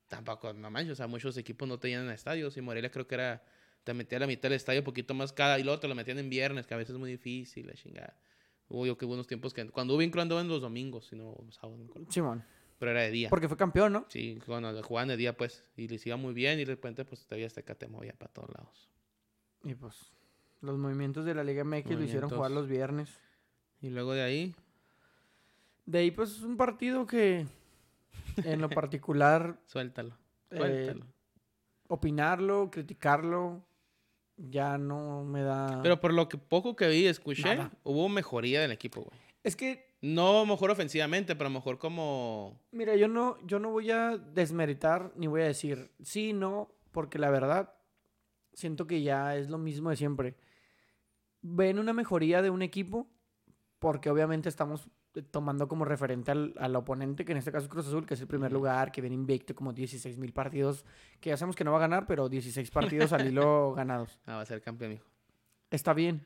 tampoco, 0.09 0.51
no 0.53 0.69
manches. 0.69 0.93
O 0.93 0.95
sea, 0.95 1.07
muchos 1.07 1.37
equipos 1.37 1.67
no 1.67 1.79
te 1.79 1.87
llenan 1.87 2.09
estadios. 2.09 2.57
Y 2.57 2.61
Morelia 2.61 2.91
creo 2.91 3.07
que 3.07 3.15
era. 3.15 3.43
Te 3.85 3.93
metía 3.93 4.17
a 4.17 4.21
la 4.21 4.27
mitad 4.27 4.43
del 4.43 4.53
estadio, 4.53 4.81
un 4.81 4.85
poquito 4.85 5.13
más 5.13 5.31
cada. 5.31 5.57
Y 5.57 5.63
luego 5.63 5.79
te 5.79 5.87
lo 5.87 5.95
metían 5.95 6.19
en 6.19 6.29
viernes, 6.29 6.67
que 6.67 6.73
a 6.73 6.77
veces 6.77 6.95
es 6.95 6.99
muy 6.99 7.11
difícil, 7.11 7.67
la 7.67 7.73
chingada. 7.73 8.13
Hubo 8.67 8.85
yo 8.85 8.97
que 8.97 9.05
hubo 9.05 9.13
unos 9.13 9.27
tiempos 9.27 9.53
que. 9.53 9.69
Cuando 9.69 9.93
hubo 9.93 10.01
incluso 10.01 10.23
andaba 10.23 10.41
en 10.41 10.49
los 10.49 10.61
domingos, 10.61 11.07
sino 11.07 11.37
sábados. 11.51 11.79
Simón. 12.09 12.43
Pero 12.77 12.91
era 12.91 13.01
de 13.01 13.11
día. 13.11 13.29
Porque 13.29 13.47
fue 13.47 13.57
campeón, 13.57 13.93
¿no? 13.93 14.05
Sí, 14.09 14.39
cuando 14.45 14.83
jugaban 14.83 15.07
de 15.07 15.17
día, 15.17 15.35
pues. 15.37 15.63
Y 15.77 15.87
les 15.87 16.05
iba 16.05 16.17
muy 16.17 16.33
bien. 16.33 16.59
Y 16.59 16.65
de 16.65 16.73
repente, 16.73 17.05
pues 17.05 17.25
todavía 17.25 17.47
este 17.47 17.63
te 17.63 17.87
movía 17.87 18.13
para 18.13 18.31
todos 18.31 18.49
lados. 18.49 18.89
Y 19.63 19.75
pues 19.75 20.13
los 20.61 20.77
movimientos 20.77 21.25
de 21.25 21.33
la 21.33 21.43
Liga 21.43 21.63
MX 21.63 21.91
lo 21.91 22.03
hicieron 22.03 22.29
jugar 22.29 22.51
los 22.51 22.67
viernes. 22.67 23.09
Y 23.81 23.89
luego 23.89 24.13
de 24.13 24.21
ahí. 24.21 24.55
De 25.85 25.99
ahí, 25.99 26.11
pues, 26.11 26.41
un 26.41 26.57
partido 26.57 27.07
que, 27.07 27.47
en 28.45 28.61
lo 28.61 28.69
particular, 28.69 29.59
Suéltalo. 29.65 30.15
eh, 30.51 30.57
Suéltalo. 30.57 31.05
opinarlo, 31.87 32.69
criticarlo, 32.71 33.65
ya 34.37 34.77
no 34.77 35.23
me 35.23 35.41
da... 35.43 35.79
Pero 35.81 35.99
por 35.99 36.13
lo 36.13 36.29
que 36.29 36.37
poco 36.37 36.75
que 36.75 36.87
vi 36.87 36.99
y 37.03 37.07
escuché, 37.07 37.55
Nada. 37.55 37.71
hubo 37.83 38.07
mejoría 38.09 38.61
del 38.61 38.71
equipo, 38.71 39.01
güey. 39.01 39.19
Es 39.43 39.55
que, 39.55 39.89
No 40.01 40.45
mejor 40.45 40.71
ofensivamente, 40.71 41.35
pero 41.35 41.49
mejor 41.49 41.77
como. 41.77 42.57
mira, 42.71 42.95
yo 42.95 43.07
no, 43.09 43.37
yo 43.45 43.59
no 43.59 43.69
voy 43.69 43.91
a 43.91 44.17
desmeritar 44.17 45.11
ni 45.15 45.27
voy 45.27 45.41
a 45.41 45.45
decir 45.45 45.91
sí, 46.01 46.31
no, 46.31 46.71
porque 46.91 47.19
la 47.19 47.29
verdad, 47.29 47.73
siento 48.53 48.87
que 48.87 49.01
ya 49.01 49.35
es 49.35 49.49
lo 49.49 49.57
mismo 49.57 49.89
de 49.89 49.97
siempre. 49.97 50.35
Ven 51.41 51.79
una 51.79 51.91
mejoría 51.93 52.41
de 52.41 52.49
un 52.49 52.61
equipo, 52.61 53.07
porque 53.79 54.09
obviamente 54.09 54.47
estamos 54.49 54.87
eh, 54.87 54.89
tomando 55.23 55.67
como 55.67 55.85
referente 55.85 56.31
al, 56.31 56.53
al 56.59 56.75
oponente, 56.75 57.25
que 57.25 57.31
en 57.31 57.37
este 57.37 57.51
caso 57.51 57.65
es 57.65 57.69
Cruz 57.69 57.87
Azul, 57.87 58.05
que 58.05 58.13
es 58.15 58.21
el 58.21 58.27
primer 58.27 58.51
lugar, 58.51 58.91
que 58.91 59.01
viene 59.01 59.15
invicto 59.15 59.53
como 59.55 59.73
16 59.73 60.17
mil 60.17 60.33
partidos, 60.33 60.85
que 61.19 61.29
ya 61.29 61.37
sabemos 61.37 61.55
que 61.55 61.63
no 61.63 61.71
va 61.71 61.77
a 61.77 61.81
ganar, 61.81 62.05
pero 62.07 62.29
16 62.29 62.69
partidos 62.71 63.13
al 63.13 63.27
hilo 63.27 63.73
ganados. 63.75 64.17
Ah, 64.25 64.35
va 64.35 64.41
a 64.41 64.45
ser 64.45 64.61
campeón, 64.61 64.93
hijo. 64.93 65.05
Está 65.71 65.93
bien, 65.93 66.25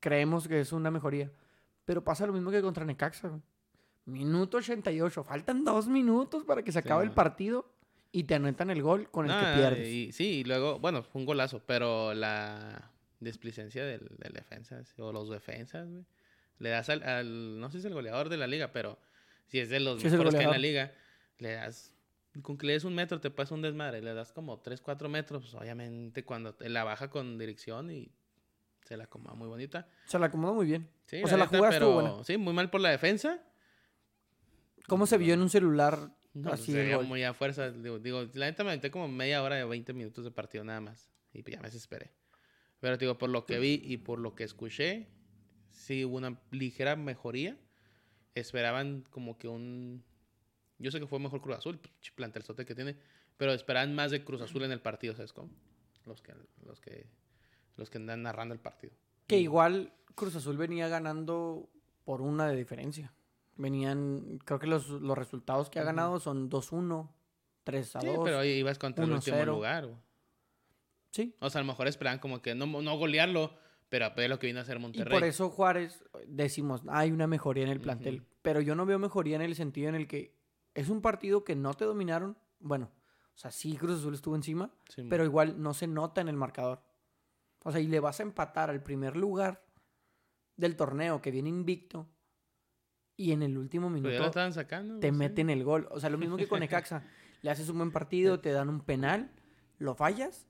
creemos 0.00 0.48
que 0.48 0.60
es 0.60 0.72
una 0.72 0.90
mejoría, 0.90 1.30
pero 1.84 2.02
pasa 2.04 2.26
lo 2.26 2.32
mismo 2.32 2.50
que 2.50 2.60
contra 2.62 2.84
Necaxa. 2.84 3.28
güey. 3.28 3.40
Minuto 4.06 4.56
88, 4.56 5.22
faltan 5.24 5.64
dos 5.64 5.86
minutos 5.86 6.44
para 6.44 6.62
que 6.62 6.72
se 6.72 6.80
Sí, 6.82 6.88
acabe 6.88 7.04
el 7.04 7.12
partido 7.12 7.70
y 8.10 8.24
te 8.24 8.34
anotan 8.34 8.70
el 8.70 8.82
gol 8.82 9.08
con 9.10 9.30
el 9.30 9.38
que 9.38 9.54
pierdes. 9.56 9.88
y, 9.88 10.10
sí, 10.12 10.40
y 10.40 10.44
luego, 10.44 10.78
bueno, 10.80 11.02
fue 11.02 11.20
un 11.20 11.26
golazo, 11.26 11.62
pero 11.64 12.12
la 12.14 12.90
displicencia 13.20 13.84
del, 13.84 14.08
del 14.18 14.32
defensa, 14.32 14.82
o 14.98 15.12
los 15.12 15.28
defensas, 15.28 15.88
güey. 15.88 16.04
Le 16.60 16.68
das 16.70 16.88
al, 16.88 17.02
al- 17.02 17.58
no 17.58 17.66
sé 17.68 17.72
si 17.72 17.78
es 17.78 17.84
el 17.86 17.94
goleador 17.94 18.28
de 18.28 18.36
la 18.36 18.46
liga, 18.46 18.70
pero 18.72 18.98
si 19.48 19.58
es 19.58 19.68
de 19.68 19.80
los 19.80 19.98
Sí, 20.00 20.04
mejores 20.08 20.34
que 20.34 20.38
hay 20.40 20.44
en 20.44 20.50
la 20.52 20.58
liga, 20.58 20.92
le 21.38 21.52
das, 21.54 21.92
con 22.42 22.56
que 22.56 22.66
le 22.66 22.74
des 22.74 22.84
un 22.84 22.94
metro 22.94 23.20
te 23.20 23.30
pasa 23.30 23.54
un 23.54 23.62
desmadre, 23.62 24.00
le 24.02 24.14
das 24.14 24.32
como 24.32 24.60
3, 24.60 24.80
4 24.80 25.08
metros, 25.08 25.42
pues, 25.42 25.54
obviamente 25.54 26.24
cuando 26.24 26.54
te 26.54 26.68
la 26.68 26.84
baja 26.84 27.10
con 27.10 27.36
dirección 27.38 27.90
y 27.90 28.12
se 28.84 28.96
la 28.96 29.04
acomoda 29.04 29.34
muy 29.34 29.48
bonita. 29.48 29.88
Se 30.06 30.18
la 30.18 30.26
acomodó 30.26 30.54
muy 30.54 30.66
bien. 30.66 30.88
Sí, 31.06 31.20
O 31.24 31.28
sea, 31.28 31.36
la 31.38 31.44
estuvo 31.44 31.66
pero 31.68 31.92
buena. 31.92 32.24
Sí, 32.24 32.36
muy 32.36 32.52
mal 32.52 32.70
por 32.70 32.80
la 32.80 32.90
defensa. 32.90 33.40
¿Cómo 34.86 35.06
se 35.06 35.18
vio 35.18 35.34
en 35.34 35.40
un 35.40 35.50
celular 35.50 36.10
No, 36.34 36.52
Así 36.52 36.66
se 36.72 36.78
el 36.78 36.84
veía 36.84 36.96
gol. 36.98 37.06
muy 37.06 37.22
a 37.24 37.34
fuerza. 37.34 37.70
Digo, 37.70 37.98
digo, 37.98 38.22
la 38.34 38.46
neta 38.46 38.64
me 38.64 38.70
aventé 38.70 38.90
como 38.90 39.08
media 39.08 39.42
hora 39.42 39.56
de 39.56 39.64
20 39.64 39.92
minutos 39.92 40.24
de 40.24 40.30
partido 40.30 40.62
nada 40.64 40.80
más. 40.80 41.10
Y 41.32 41.42
pues 41.42 41.54
ya 41.56 41.60
me 41.60 41.68
desesperé. 41.68 42.10
Pero 42.80 42.96
digo, 42.96 43.18
por 43.18 43.30
lo 43.30 43.44
que 43.44 43.58
vi 43.58 43.80
y 43.84 43.98
por 43.98 44.18
lo 44.18 44.34
que 44.34 44.44
escuché, 44.44 45.08
sí 45.70 46.04
hubo 46.04 46.16
una 46.16 46.38
ligera 46.50 46.96
mejoría. 46.96 47.56
Esperaban 48.34 49.04
como 49.10 49.38
que 49.38 49.48
un... 49.48 50.04
Yo 50.78 50.90
sé 50.90 51.00
que 51.00 51.06
fue 51.06 51.18
mejor 51.18 51.40
Cruz 51.42 51.56
Azul, 51.56 51.78
pinche 51.78 52.12
plantelzote 52.14 52.64
que 52.64 52.74
tiene, 52.74 52.96
pero 53.36 53.52
esperaban 53.52 53.94
más 53.94 54.10
de 54.10 54.24
Cruz 54.24 54.40
Azul 54.40 54.62
en 54.62 54.72
el 54.72 54.80
partido, 54.80 55.14
¿sabes 55.14 55.32
cómo? 55.32 55.50
Los 56.06 56.22
que, 56.22 56.34
los 56.64 56.80
que, 56.80 57.06
los 57.76 57.90
que 57.90 57.98
andan 57.98 58.22
narrando 58.22 58.54
el 58.54 58.60
partido. 58.60 58.94
Que 59.26 59.38
igual 59.38 59.92
Cruz 60.14 60.36
Azul 60.36 60.56
venía 60.56 60.88
ganando 60.88 61.68
por 62.04 62.22
una 62.22 62.48
de 62.48 62.56
diferencia. 62.56 63.12
Venían, 63.56 64.38
creo 64.44 64.58
que 64.58 64.66
los, 64.66 64.88
los 64.88 65.18
resultados 65.18 65.68
que 65.68 65.80
ha 65.80 65.84
ganado 65.84 66.18
son 66.18 66.48
2-1, 66.48 67.10
3-2. 67.66 68.00
Sí, 68.00 68.08
pero 68.24 68.38
ahí 68.38 68.52
ibas 68.52 68.78
contra 68.78 69.04
el 69.04 69.12
último 69.12 69.36
1-0. 69.36 69.46
lugar. 69.46 69.86
güey. 69.86 69.98
Sí. 71.10 71.36
O 71.40 71.50
sea, 71.50 71.60
a 71.60 71.64
lo 71.64 71.68
mejor 71.68 71.88
esperaban 71.88 72.20
como 72.20 72.40
que 72.40 72.54
no, 72.54 72.66
no 72.66 72.96
golearlo, 72.96 73.54
pero 73.90 74.14
ver 74.14 74.30
lo 74.30 74.38
que 74.38 74.46
vino 74.46 74.60
a 74.60 74.62
hacer 74.62 74.78
Y 74.78 74.80
Monterrey. 74.80 75.12
por 75.12 75.28
eso 75.28 75.50
Juárez 75.50 76.02
decimos, 76.26 76.82
hay 76.88 77.10
una 77.10 77.26
mejoría 77.26 77.64
en 77.64 77.70
el 77.70 77.80
plantel. 77.80 78.24
Pero 78.40 78.62
yo 78.62 78.74
no 78.74 78.86
veo 78.86 78.98
mejoría 78.98 79.36
en 79.36 79.42
el 79.42 79.54
sentido 79.54 79.90
en 79.90 79.96
el 79.96 80.06
que 80.06 80.38
es 80.74 80.88
un 80.88 81.02
partido 81.02 81.44
que 81.44 81.56
no 81.56 81.74
te 81.74 81.84
dominaron. 81.84 82.38
Bueno, 82.60 82.90
o 83.34 83.38
sea, 83.38 83.50
sí 83.50 83.76
Cruz 83.76 83.98
Azul 83.98 84.14
estuvo 84.14 84.36
encima, 84.36 84.70
Sí, 84.88 85.02
pero 85.10 85.24
igual 85.24 85.60
no 85.60 85.74
se 85.74 85.86
nota 85.86 86.20
en 86.20 86.28
el 86.28 86.36
marcador. 86.36 86.82
O 87.64 87.72
sea, 87.72 87.80
y 87.80 87.88
le 87.88 88.00
vas 88.00 88.20
a 88.20 88.22
empatar 88.22 88.70
al 88.70 88.82
primer 88.82 89.16
lugar 89.16 89.62
del 90.56 90.76
torneo 90.76 91.20
que 91.20 91.30
viene 91.30 91.48
invicto 91.48 92.08
y 93.16 93.32
en 93.32 93.42
el 93.42 93.58
último 93.58 93.88
pero 93.88 93.98
ya 93.98 94.02
lo 94.02 94.08
minuto 94.10 94.26
estaban 94.28 94.52
sacando. 94.54 94.98
te 95.00 95.08
sí. 95.08 95.12
meten 95.12 95.50
el 95.50 95.64
gol. 95.64 95.88
O 95.90 96.00
sea, 96.00 96.08
lo 96.10 96.16
mismo 96.16 96.36
que 96.36 96.48
con 96.48 96.60
Necaxa. 96.60 97.04
Le 97.42 97.50
haces 97.50 97.68
un 97.70 97.78
buen 97.78 97.90
partido, 97.90 98.40
te 98.40 98.52
dan 98.52 98.68
un 98.68 98.82
penal, 98.82 99.32
lo 99.78 99.94
fallas 99.94 100.46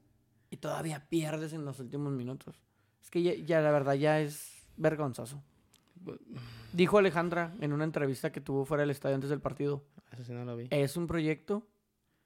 y 0.50 0.56
todavía 0.56 1.08
pierdes 1.08 1.52
en 1.52 1.64
los 1.64 1.78
últimos 1.78 2.12
minutos. 2.12 2.60
Es 3.02 3.10
que 3.10 3.22
ya, 3.22 3.34
ya 3.34 3.60
la 3.60 3.70
verdad 3.70 3.94
ya 3.94 4.20
es 4.20 4.62
vergonzoso. 4.76 5.42
Dijo 6.72 6.98
Alejandra 6.98 7.54
en 7.60 7.72
una 7.72 7.84
entrevista 7.84 8.30
que 8.32 8.40
tuvo 8.40 8.64
fuera 8.64 8.82
del 8.82 8.90
estadio 8.90 9.14
antes 9.16 9.30
del 9.30 9.40
partido, 9.40 9.84
Eso 10.12 10.24
sí 10.24 10.32
no 10.32 10.44
lo 10.44 10.56
vi. 10.56 10.68
es 10.70 10.96
un 10.96 11.06
proyecto 11.06 11.66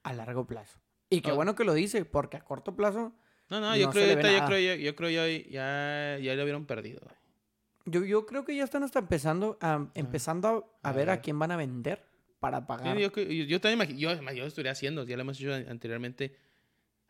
a 0.03 0.13
largo 0.13 0.47
plazo. 0.47 0.79
Y 1.11 1.21
qué 1.23 1.31
Ah. 1.31 1.35
bueno 1.35 1.55
que 1.55 1.65
lo 1.65 1.73
dice, 1.75 2.05
porque 2.05 2.37
a 2.37 2.45
corto 2.45 2.75
plazo 2.77 3.13
No, 3.51 3.61
no, 3.61 3.77
yo 3.77 3.91
creo, 3.91 4.09
ahorita 4.11 4.33
yo 4.39 4.45
creo, 4.47 4.59
yo, 4.77 4.83
yo 4.83 4.97
creo 4.97 5.11
ya, 5.11 5.27
ya, 5.51 6.19
ya 6.19 6.35
lo 6.35 6.43
hubieran 6.43 6.67
perdido. 6.67 7.01
yo, 7.87 8.05
yo 8.05 8.27
creo 8.27 8.45
que 8.45 8.57
ya 8.57 8.65
están 8.65 8.83
hasta 8.83 8.99
empezando 8.99 9.59
a, 9.61 9.87
empezando 9.95 10.49
a, 10.83 10.89
a 10.89 10.91
A 10.91 10.93
ver 10.93 11.11
a 11.11 11.21
quién 11.21 11.39
van 11.39 11.51
a 11.51 11.57
vender 11.57 12.05
para 12.41 12.67
pagar. 12.67 12.97
yo, 12.99 13.11
yo, 13.11 13.23
yo 13.23 13.61
también 13.61 13.79
imagino, 13.79 13.99
yo, 13.99 14.33
yo 14.35 14.45
estaría 14.47 14.73
haciendo, 14.73 15.05
ya 15.05 15.17
lo 15.17 15.23
hemos 15.23 15.39
hecho 15.41 15.53
anteriormente. 15.55 16.37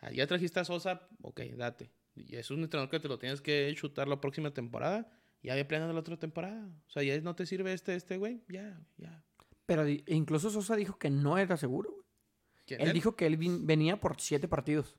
Ah, 0.00 0.10
Ya 0.12 0.26
trajiste 0.26 0.60
a 0.60 0.64
Sosa, 0.64 1.08
ok, 1.22 1.40
date. 1.56 1.90
Y 2.16 2.36
es 2.36 2.50
un 2.50 2.62
entrenador 2.62 2.90
que 2.90 3.00
te 3.00 3.08
lo 3.08 3.18
tienes 3.18 3.40
que 3.40 3.72
chutar 3.76 4.08
la 4.08 4.20
próxima 4.20 4.52
temporada. 4.52 5.10
Ya 5.42 5.52
había 5.52 5.66
planeado 5.68 5.92
la 5.92 6.00
otra 6.00 6.16
temporada. 6.18 6.66
O 6.86 6.90
sea, 6.90 7.02
ya 7.02 7.20
no 7.20 7.34
te 7.34 7.44
sirve 7.46 7.72
este, 7.72 7.94
este 7.94 8.16
güey. 8.16 8.42
Ya, 8.48 8.80
ya. 8.96 9.22
Pero 9.66 9.84
di- 9.84 10.04
incluso 10.06 10.50
Sosa 10.50 10.76
dijo 10.76 10.98
que 10.98 11.10
no 11.10 11.38
era 11.38 11.56
seguro. 11.56 11.90
güey. 11.90 12.04
¿Quién, 12.66 12.80
Él 12.80 12.92
dijo 12.92 13.14
que 13.16 13.26
él 13.26 13.36
venía 13.62 14.00
por 14.00 14.20
siete 14.20 14.48
partidos, 14.48 14.96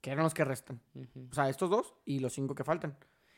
que 0.00 0.10
eran 0.10 0.22
los 0.24 0.34
que 0.34 0.44
restan. 0.44 0.80
Ujú. 0.94 1.28
O 1.30 1.34
sea, 1.34 1.48
estos 1.48 1.70
dos 1.70 1.94
y 2.04 2.20
los 2.20 2.32
cinco 2.32 2.54
que 2.54 2.62
faltan. 2.62 2.96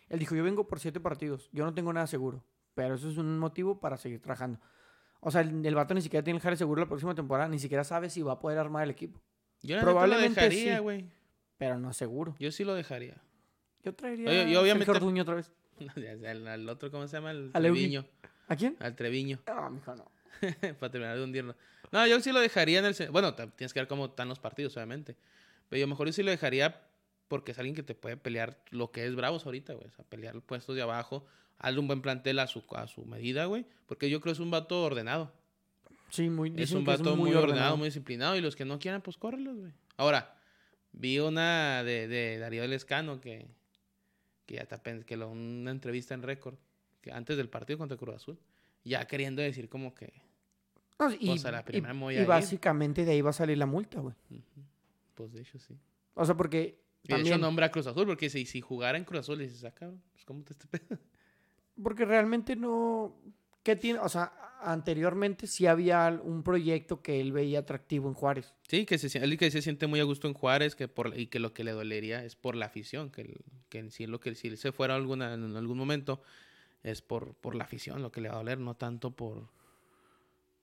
Él 0.08 0.18
dijo, 0.18 0.34
yo 0.34 0.44
vengo 0.44 0.68
por 0.68 0.78
siete 0.78 1.00
partidos, 1.00 1.48
yo 1.52 1.64
no 1.64 1.72
tengo 1.72 1.90
nada 1.92 2.06
seguro, 2.06 2.44
pero 2.74 2.96
eso 2.96 3.08
es 3.08 3.16
un 3.16 3.38
motivo 3.38 3.80
para 3.80 3.96
seguir 3.96 4.20
trabajando. 4.20 4.60
O 5.20 5.30
sea, 5.30 5.40
el, 5.40 5.64
el 5.64 5.74
vato 5.74 5.94
ni 5.94 6.02
siquiera 6.02 6.22
tiene 6.22 6.36
el 6.36 6.42
jale 6.42 6.56
seguro 6.56 6.82
la 6.82 6.88
próxima 6.88 7.14
temporada, 7.14 7.48
ni 7.48 7.58
siquiera 7.58 7.82
sabe 7.82 8.10
si 8.10 8.20
va 8.20 8.32
a 8.32 8.38
poder 8.38 8.58
armar 8.58 8.82
el 8.84 8.90
equipo, 8.90 9.22
Yo 9.62 9.76
la 9.76 9.82
Probablemente 9.82 10.38
lo 10.42 10.48
dejaría, 10.50 10.78
sí. 10.80 11.08
Pero 11.62 11.78
no 11.78 11.92
seguro. 11.92 12.34
Yo 12.40 12.50
sí 12.50 12.64
lo 12.64 12.74
dejaría. 12.74 13.14
Yo 13.84 13.94
traería 13.94 14.48
yo 14.48 14.58
a 14.58 14.62
obviamente- 14.62 14.86
Sergio 14.86 15.06
Orduño 15.06 15.22
otra 15.22 15.36
vez. 15.36 15.52
Al, 16.26 16.48
al 16.48 16.68
otro, 16.68 16.90
¿cómo 16.90 17.06
se 17.06 17.16
llama? 17.16 17.30
Al. 17.30 17.52
Treviño. 17.52 18.04
¿A 18.48 18.56
quién? 18.56 18.76
Al 18.80 18.96
Treviño. 18.96 19.38
No, 19.46 19.70
mijo, 19.70 19.94
no. 19.94 20.10
para 20.80 20.90
terminar 20.90 21.16
de 21.16 21.22
hundirlo. 21.22 21.54
No, 21.92 22.04
yo 22.08 22.18
sí 22.18 22.32
lo 22.32 22.40
dejaría 22.40 22.80
en 22.80 22.86
el... 22.86 22.94
Bueno, 23.12 23.34
tienes 23.34 23.72
que 23.72 23.78
ver 23.78 23.86
cómo 23.86 24.06
están 24.06 24.28
los 24.28 24.40
partidos, 24.40 24.76
obviamente. 24.76 25.16
Pero 25.68 25.78
yo 25.78 25.86
mejor 25.86 26.08
yo 26.08 26.12
sí 26.12 26.24
lo 26.24 26.32
dejaría 26.32 26.82
porque 27.28 27.52
es 27.52 27.58
alguien 27.58 27.76
que 27.76 27.84
te 27.84 27.94
puede 27.94 28.16
pelear 28.16 28.58
lo 28.70 28.90
que 28.90 29.06
es 29.06 29.14
Bravos 29.14 29.46
ahorita, 29.46 29.74
güey. 29.74 29.86
O 29.86 29.90
sea, 29.92 30.04
pelear 30.04 30.40
puestos 30.40 30.74
de 30.74 30.82
abajo. 30.82 31.24
Hazle 31.58 31.78
un 31.78 31.86
buen 31.86 32.02
plantel 32.02 32.40
a 32.40 32.48
su, 32.48 32.64
a 32.74 32.88
su 32.88 33.04
medida, 33.04 33.44
güey. 33.44 33.66
Porque 33.86 34.10
yo 34.10 34.20
creo 34.20 34.32
que 34.32 34.38
es 34.38 34.40
un 34.40 34.50
vato 34.50 34.82
ordenado. 34.82 35.32
Sí, 36.10 36.28
muy, 36.28 36.52
Es 36.56 36.72
un 36.72 36.84
vato 36.84 37.14
muy, 37.14 37.32
ordenado, 37.34 37.76
muy 37.76 37.86
disciplinado. 37.86 38.34
Y 38.34 38.40
los 38.40 38.56
que 38.56 38.64
no 38.64 38.80
quieran, 38.80 39.00
pues 39.00 39.16
córrelos, 39.16 39.56
güey. 39.58 39.72
Ahora, 39.96 40.41
vi 40.92 41.18
una 41.18 41.82
de, 41.84 42.08
de 42.08 42.38
Darío 42.38 42.66
Lescano 42.66 43.20
que, 43.20 43.46
que 44.46 44.54
ya 44.56 44.62
está 44.62 44.80
que 44.82 45.16
lo, 45.16 45.28
una 45.30 45.70
entrevista 45.70 46.14
en 46.14 46.22
récord, 46.22 46.56
que 47.00 47.12
antes 47.12 47.36
del 47.36 47.48
partido 47.48 47.78
contra 47.78 47.96
Cruz 47.96 48.16
Azul, 48.16 48.38
ya 48.84 49.06
queriendo 49.06 49.42
decir 49.42 49.68
como 49.68 49.94
que, 49.94 50.12
No, 50.98 51.10
y, 51.12 51.26
Pues 51.26 51.44
la 51.44 51.60
y- 51.60 51.62
primera 51.64 51.94
básicamente 52.26 53.04
de 53.04 53.12
ahí 53.12 53.20
va 53.20 53.30
a 53.30 53.34
salir 53.34 53.58
la 53.58 53.66
multa, 53.66 54.00
güey. 54.00 54.14
pues 55.14 55.32
de 55.32 55.40
hecho 55.40 55.58
sí. 55.58 55.78
O 56.14 56.24
sea, 56.24 56.36
porque 56.36 56.78
Y 57.02 57.08
de 57.08 57.14
hecho 57.14 57.16
también, 57.16 57.40
nombra 57.40 57.66
a 57.66 57.70
Cruz 57.70 57.86
Azul, 57.86 58.06
porque 58.06 58.28
si, 58.30 58.44
si 58.46 58.60
jugara 58.60 58.98
en 58.98 59.04
Cruz 59.04 59.20
Azul, 59.20 59.38
dices, 59.38 59.64
ah, 59.64 59.72
cabrón, 59.72 60.02
pues 60.12 60.24
cómo 60.24 60.42
te 60.44 60.52
este 60.52 60.66
pedo. 60.66 60.98
porque 61.82 62.04
realmente 62.04 62.54
no, 62.54 63.16
¿qué 63.62 63.74
tiene? 63.76 63.98
O 64.00 64.08
sea, 64.08 64.32
anteriormente 64.62 65.46
sí 65.46 65.66
había 65.66 66.08
un 66.22 66.42
proyecto 66.42 67.02
que 67.02 67.20
él 67.20 67.32
veía 67.32 67.60
atractivo 67.60 68.08
en 68.08 68.14
Juárez. 68.14 68.54
Sí, 68.68 68.86
que 68.86 68.98
se, 68.98 69.18
él 69.18 69.36
que 69.36 69.50
se 69.50 69.62
siente 69.62 69.86
muy 69.86 70.00
a 70.00 70.04
gusto 70.04 70.28
en 70.28 70.34
Juárez 70.34 70.74
que 70.74 70.88
por, 70.88 71.18
y 71.18 71.26
que 71.26 71.38
lo 71.38 71.52
que 71.52 71.64
le 71.64 71.72
dolería 71.72 72.24
es 72.24 72.36
por 72.36 72.56
la 72.56 72.66
afición, 72.66 73.10
que, 73.10 73.40
que 73.68 73.90
sí 73.90 74.06
lo 74.06 74.20
que 74.20 74.34
si 74.34 74.48
él 74.48 74.58
se 74.58 74.72
fuera 74.72 74.94
alguna, 74.94 75.34
en 75.34 75.56
algún 75.56 75.78
momento 75.78 76.22
es 76.82 77.02
por, 77.02 77.34
por 77.34 77.54
la 77.54 77.64
afición 77.64 78.02
lo 78.02 78.10
que 78.10 78.20
le 78.20 78.28
va 78.28 78.36
a 78.36 78.38
doler, 78.38 78.58
no 78.58 78.74
tanto 78.74 79.10
por 79.10 79.50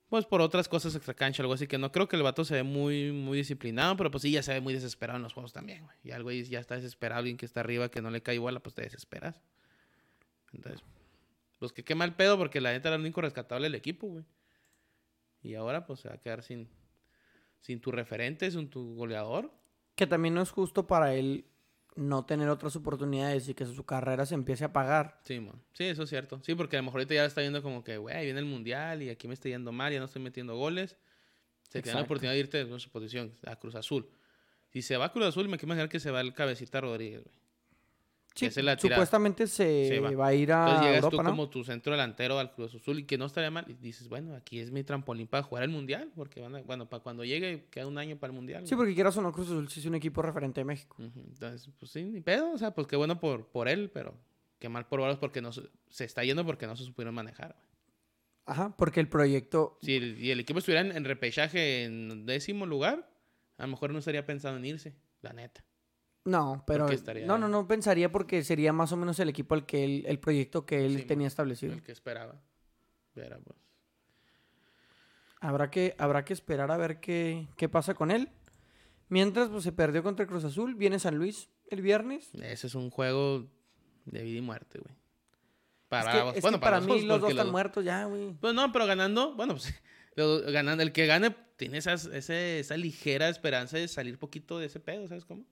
pues 0.10 0.26
por 0.26 0.42
otras 0.42 0.68
cosas 0.68 0.96
extra 0.96 1.14
cancha, 1.14 1.44
algo 1.44 1.54
así 1.54 1.68
que 1.68 1.78
no 1.78 1.92
creo 1.92 2.08
que 2.08 2.16
el 2.16 2.24
vato 2.24 2.44
se 2.44 2.56
ve 2.56 2.64
muy, 2.64 3.12
muy 3.12 3.38
disciplinado, 3.38 3.96
pero 3.96 4.10
pues 4.10 4.24
sí 4.24 4.32
ya 4.32 4.42
se 4.42 4.54
ve 4.54 4.60
muy 4.60 4.74
desesperado 4.74 5.18
en 5.18 5.24
los 5.24 5.34
juegos 5.34 5.54
también. 5.54 5.86
Y 6.04 6.10
algo 6.10 6.32
ya 6.32 6.60
está 6.60 6.76
desesperado, 6.76 7.20
alguien 7.20 7.38
que 7.38 7.46
está 7.46 7.60
arriba 7.60 7.92
que 7.92 8.02
no 8.02 8.10
le 8.10 8.24
cae 8.24 8.40
bola, 8.40 8.60
pues 8.60 8.74
te 8.74 8.82
desesperas. 8.82 9.40
Entonces, 10.52 10.84
pues 11.60 11.74
que 11.74 11.84
qué 11.84 11.94
mal 11.94 12.16
pedo, 12.16 12.38
porque 12.38 12.62
la 12.62 12.72
neta 12.72 12.90
era 12.90 12.96
el 12.96 13.02
único 13.02 13.22
rescatable 13.22 13.66
del 13.66 13.76
equipo, 13.76 14.08
güey. 14.08 14.26
Y 15.42 15.56
ahora 15.56 15.86
pues 15.86 16.00
se 16.00 16.10
va 16.10 16.16
a 16.16 16.20
quedar 16.20 16.42
sin, 16.42 16.70
sin 17.60 17.80
tu 17.82 17.92
referente, 17.92 18.50
sin 18.50 18.70
tu 18.70 18.96
goleador. 18.96 19.52
Que 19.96 20.08
también 20.08 20.34
no 20.34 20.42
es 20.42 20.52
justo 20.52 20.88
para 20.88 21.14
él 21.14 21.46
no 21.96 22.26
tener 22.26 22.50
otras 22.50 22.76
oportunidades 22.76 23.50
y 23.50 23.54
que 23.54 23.66
su 23.66 23.86
carrera 23.86 24.26
se 24.26 24.36
empiece 24.36 24.64
a 24.64 24.68
apagar. 24.68 25.20
Sí, 25.26 25.46
sí, 25.74 25.84
eso 25.84 26.04
es 26.04 26.10
cierto. 26.10 26.40
Sí, 26.44 26.56
porque 26.56 26.78
a 26.78 26.80
lo 26.80 26.86
mejor 26.86 27.00
ahorita 27.02 27.14
ya 27.14 27.26
está 27.26 27.42
viendo 27.42 27.62
como 27.62 27.84
que, 27.84 27.98
güey, 27.98 28.24
viene 28.24 28.40
el 28.40 28.46
mundial 28.46 29.02
y 29.04 29.10
aquí 29.10 29.28
me 29.28 29.34
está 29.34 29.50
yendo 29.50 29.72
mal, 29.72 29.92
ya 29.92 30.00
no 30.00 30.06
estoy 30.06 30.22
metiendo 30.22 30.56
goles. 30.56 30.98
Se 31.64 31.82
tiene 31.82 32.00
la 32.00 32.06
oportunidad 32.06 32.34
de 32.34 32.40
irte 32.40 32.66
de 32.66 32.80
su 32.80 32.90
posición 32.90 33.38
a 33.46 33.58
Cruz 33.58 33.76
Azul. 33.76 34.10
Si 34.70 34.82
se 34.82 34.98
va 34.98 35.06
a 35.06 35.12
Cruz 35.12 35.26
Azul, 35.26 35.50
me 35.50 35.58
quiero 35.58 35.68
imaginar 35.68 35.90
que 35.90 36.00
se 36.00 36.10
va 36.10 36.22
el 36.22 36.34
cabecita 36.34 36.82
Rodríguez, 36.82 37.24
güey. 37.24 37.36
Sí, 38.36 38.62
la 38.62 38.78
supuestamente 38.78 39.48
se, 39.48 39.88
Se 39.90 40.00
va. 40.00 40.12
va. 40.12 40.28
a 40.28 40.34
ir 40.34 40.52
a 40.54 40.60
Entonces 40.62 40.86
llegas 40.86 41.04
Europa, 41.04 41.18
tú 41.18 41.24
¿no? 41.24 41.30
como 41.32 41.50
tu 41.50 41.64
centro 41.66 41.92
delantero 41.92 42.40
al 42.40 42.54
Cruz 42.54 42.74
Azul 42.76 43.00
y 43.00 43.04
que 43.04 43.18
no 43.18 43.26
estaría 43.26 43.52
mal. 43.52 43.66
Y 43.68 43.74
dices, 43.74 44.08
bueno, 44.08 44.34
aquí 44.34 44.60
es 44.60 44.72
mi 44.72 44.84
trampolín 44.84 45.28
para 45.28 45.44
jugar 45.44 45.64
el 45.64 45.70
mundial. 45.72 46.10
Porque 46.16 46.40
van 46.40 46.56
a- 46.56 46.62
bueno, 46.62 46.88
para 46.88 47.04
cuando 47.04 47.26
llegue 47.26 47.66
queda 47.70 47.86
un 47.88 47.98
año 47.98 48.18
para 48.18 48.32
el 48.32 48.36
mundial. 48.36 48.64
Sí, 48.66 48.76
güey. 48.76 48.78
porque 48.86 48.96
quieras 48.96 49.18
o 49.18 49.22
no, 49.22 49.34
Cruz 49.34 49.48
Azul 49.48 49.68
sí 49.70 49.82
es 49.82 49.86
un 49.88 49.96
equipo 49.96 50.22
referente 50.22 50.62
de 50.62 50.66
México. 50.66 50.96
Entonces, 51.00 51.70
pues 51.78 51.92
sí, 51.92 52.04
ni 52.04 52.22
pedo. 52.22 52.52
O 52.54 52.58
sea, 52.58 52.72
pues 52.72 52.88
qué 52.88 52.96
bueno 52.96 53.20
por, 53.20 53.48
por 53.48 53.68
él, 53.68 53.90
pero 53.94 54.14
qué 54.58 54.70
mal 54.70 54.88
por 54.88 55.02
Varos 55.02 55.18
porque 55.18 55.42
no 55.42 55.52
se, 55.52 55.64
se 55.90 56.06
está 56.06 56.24
yendo 56.24 56.46
porque 56.46 56.66
no 56.68 56.76
se 56.78 56.86
supieron 56.86 57.14
manejar. 57.16 57.54
güey. 57.56 57.68
Ajá, 58.46 58.74
porque 58.78 59.00
el 59.00 59.08
proyecto... 59.10 59.78
Si 59.82 59.96
el, 59.96 60.18
y 60.18 60.32
el 60.32 60.40
equipo 60.40 60.60
estuviera 60.60 60.82
en, 60.82 60.96
en 60.96 61.04
repechaje 61.06 61.84
en 61.84 62.26
décimo 62.26 62.66
lugar, 62.66 63.08
a 63.58 63.64
lo 63.64 63.68
mejor 63.70 63.92
no 63.92 64.00
estaría 64.00 64.26
pensando 64.26 64.58
en 64.58 64.66
irse, 64.66 64.96
la 65.22 65.34
neta. 65.34 65.64
No, 66.26 66.64
pero... 66.68 66.88
Estaría- 66.90 67.26
No, 67.26 67.38
no, 67.38 67.48
no 67.48 67.68
pensaría 67.68 68.12
porque 68.12 68.44
sería 68.44 68.74
más 68.74 68.92
o 68.92 68.98
menos 68.98 69.20
el 69.20 69.30
equipo 69.30 69.56
al 69.56 69.66
que 69.66 69.84
él, 69.84 70.04
el 70.08 70.20
proyecto 70.20 70.66
que 70.66 70.86
él 70.86 70.98
Sí, 70.98 71.04
tenía 71.06 71.28
establecido. 71.28 71.74
El 71.74 71.82
que 71.82 71.92
esperaba. 71.92 72.40
Pero, 73.14 73.40
pues, 73.42 73.58
Habrá 75.42 75.72
que, 75.72 75.96
habrá 75.98 76.26
que 76.26 76.34
esperar 76.34 76.70
a 76.72 76.78
ver 76.78 77.00
qué, 77.00 77.48
qué 77.56 77.70
pasa 77.70 77.94
con 77.94 78.12
él. 78.12 78.30
Mientras 79.08 79.48
pues, 79.50 79.64
se 79.64 79.72
perdió 79.72 80.04
contra 80.04 80.24
el 80.24 80.30
Cruz 80.30 80.44
Azul, 80.44 80.76
viene 80.76 81.00
San 81.00 81.16
Luis 81.16 81.50
el 81.72 81.82
viernes. 81.82 82.30
ese 82.34 82.68
es 82.68 82.76
un 82.76 82.90
juego 82.90 83.48
de 84.06 84.22
vida 84.24 84.38
y 84.40 84.42
muerte, 84.42 84.80
güey. 84.80 84.94
Es 84.94 85.88
Para, 85.88 86.12
que, 86.12 86.22
vos- 86.22 86.36
es 86.36 86.42
bueno, 86.42 86.58
que 86.60 86.62
para, 86.64 86.78
los 86.78 86.86
mí 86.88 87.02
los 87.04 87.22
dos 87.22 87.30
están 87.32 87.48
los- 87.48 87.52
muertos 87.54 87.86
ya, 87.86 88.04
güey. 88.06 88.34
Pues 88.34 88.54
no, 88.54 88.72
pero 88.72 88.86
ganando, 88.86 89.34
bueno, 89.36 89.54
pues 89.56 89.74
ganando, 90.52 90.84
el 90.84 90.92
que 90.92 91.06
gane 91.08 91.34
tiene 91.56 91.78
esas, 91.78 92.06
ese, 92.06 92.60
esa 92.60 92.76
ligera 92.78 93.30
esperanza 93.30 93.78
de 93.78 93.88
salir 93.88 94.20
poquito 94.20 94.60
de 94.60 94.66
ese 94.68 94.80
pedo, 94.80 95.08
¿sabes 95.08 95.26
cómo? 95.26 95.46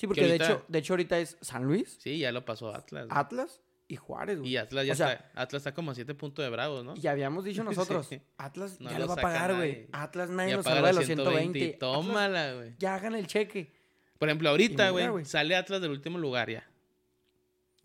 Sí, 0.00 0.06
porque 0.06 0.26
de, 0.26 0.36
hecho, 0.36 0.64
de 0.66 0.78
hecho 0.78 0.94
ahorita 0.94 1.18
es 1.18 1.36
San 1.42 1.64
Luis, 1.64 1.98
Sí, 2.00 2.18
ya 2.18 2.32
lo 2.32 2.42
pasó 2.46 2.74
Atlas. 2.74 3.06
güey. 3.06 3.18
Atlas 3.20 3.60
y 3.86 3.96
Juárez, 3.96 4.38
güey. 4.38 4.50
Y 4.52 4.56
Atlas 4.56 4.86
ya 4.86 4.92
O 4.94 4.96
sea- 4.96 5.12
está. 5.12 5.30
Atlas 5.42 5.60
está 5.60 5.74
como 5.74 5.90
a 5.90 5.94
7 5.94 6.14
puntos 6.14 6.42
de 6.42 6.48
bravos, 6.48 6.82
¿no? 6.82 6.94
Y 6.96 7.06
habíamos 7.06 7.44
dicho 7.44 7.62
nosotros, 7.64 8.06
Sí. 8.06 8.18
Atlas 8.38 8.80
No 8.80 8.90
ya 8.90 8.98
lo 8.98 9.06
va 9.08 9.12
a 9.14 9.16
pagar, 9.16 9.54
güey. 9.56 9.88
Atlas 9.92 10.30
nadie 10.30 10.56
nos 10.56 10.64
salva 10.64 10.88
de 10.88 10.94
los 10.94 11.00
los 11.00 11.06
120. 11.06 11.58
y 11.58 11.62
Atlas, 11.64 11.78
tómala, 11.78 12.54
güey. 12.54 12.74
ya 12.78 12.94
hagan 12.94 13.14
el 13.14 13.26
cheque. 13.26 13.70
Por 14.18 14.28
ejemplo, 14.28 14.48
ahorita, 14.48 14.88
güey, 14.90 15.24
sale 15.26 15.54
Atlas 15.54 15.82
del 15.82 15.90
último 15.90 16.16
lugar 16.18 16.48
ya. 16.50 16.66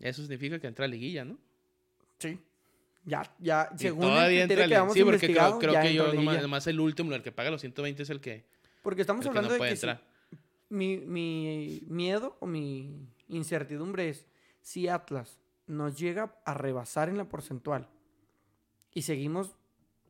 Eso 0.00 0.22
significa 0.22 0.58
que 0.58 0.66
entra 0.66 0.84
a 0.84 0.88
liguilla, 0.88 1.24
¿no? 1.24 1.38
Sí. 2.18 2.38
Ya, 3.04 3.22
ya, 3.38 3.70
Y 3.74 3.78
según 3.78 4.04
el 4.04 4.08
todavía 4.10 4.40
criterio 4.40 4.64
entra 4.64 4.68
que 4.68 4.74
a 4.74 4.78
habíamos 4.78 4.94
Sí, 4.94 5.04
porque 5.04 5.26
creo, 5.32 5.80
que 5.82 5.94
yo 5.94 6.12
nomás, 6.12 6.42
nomás 6.42 6.66
el 6.66 6.80
último, 6.80 7.12
el 7.14 7.22
que 7.22 7.30
paga 7.30 7.50
los 7.50 7.60
120 7.60 8.02
es 8.02 8.10
el 8.10 8.20
que, 8.20 8.44
Porque 8.82 9.02
estamos 9.02 9.24
el 9.24 9.32
que 9.32 9.38
hablando 9.38 9.56
no 9.58 9.62
de 9.64 9.70
que 9.70 9.76
si-. 9.76 9.86
Mi, 10.68 10.98
mi 10.98 11.82
miedo 11.88 12.36
o 12.40 12.46
mi 12.46 13.08
incertidumbre 13.28 14.08
es 14.08 14.26
si 14.60 14.88
Atlas 14.88 15.38
nos 15.66 15.98
llega 15.98 16.36
a 16.44 16.54
rebasar 16.54 17.08
en 17.08 17.16
la 17.18 17.28
porcentual 17.28 17.88
y 18.92 19.02
seguimos, 19.02 19.56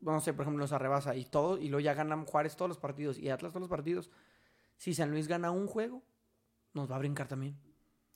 no 0.01 0.19
sé, 0.21 0.33
por 0.33 0.43
ejemplo, 0.43 0.61
nos 0.63 0.71
arrebasa 0.71 1.15
y 1.15 1.25
todo, 1.25 1.57
y 1.57 1.67
luego 1.69 1.81
ya 1.81 1.93
ganan 1.93 2.25
Juárez 2.25 2.55
todos 2.55 2.69
los 2.69 2.77
partidos 2.77 3.17
y 3.17 3.29
Atlas 3.29 3.51
todos 3.51 3.61
los 3.61 3.69
partidos. 3.69 4.09
Si 4.77 4.93
San 4.93 5.11
Luis 5.11 5.27
gana 5.27 5.51
un 5.51 5.67
juego, 5.67 6.03
nos 6.73 6.89
va 6.89 6.95
a 6.95 6.99
brincar 6.99 7.27
también. 7.27 7.57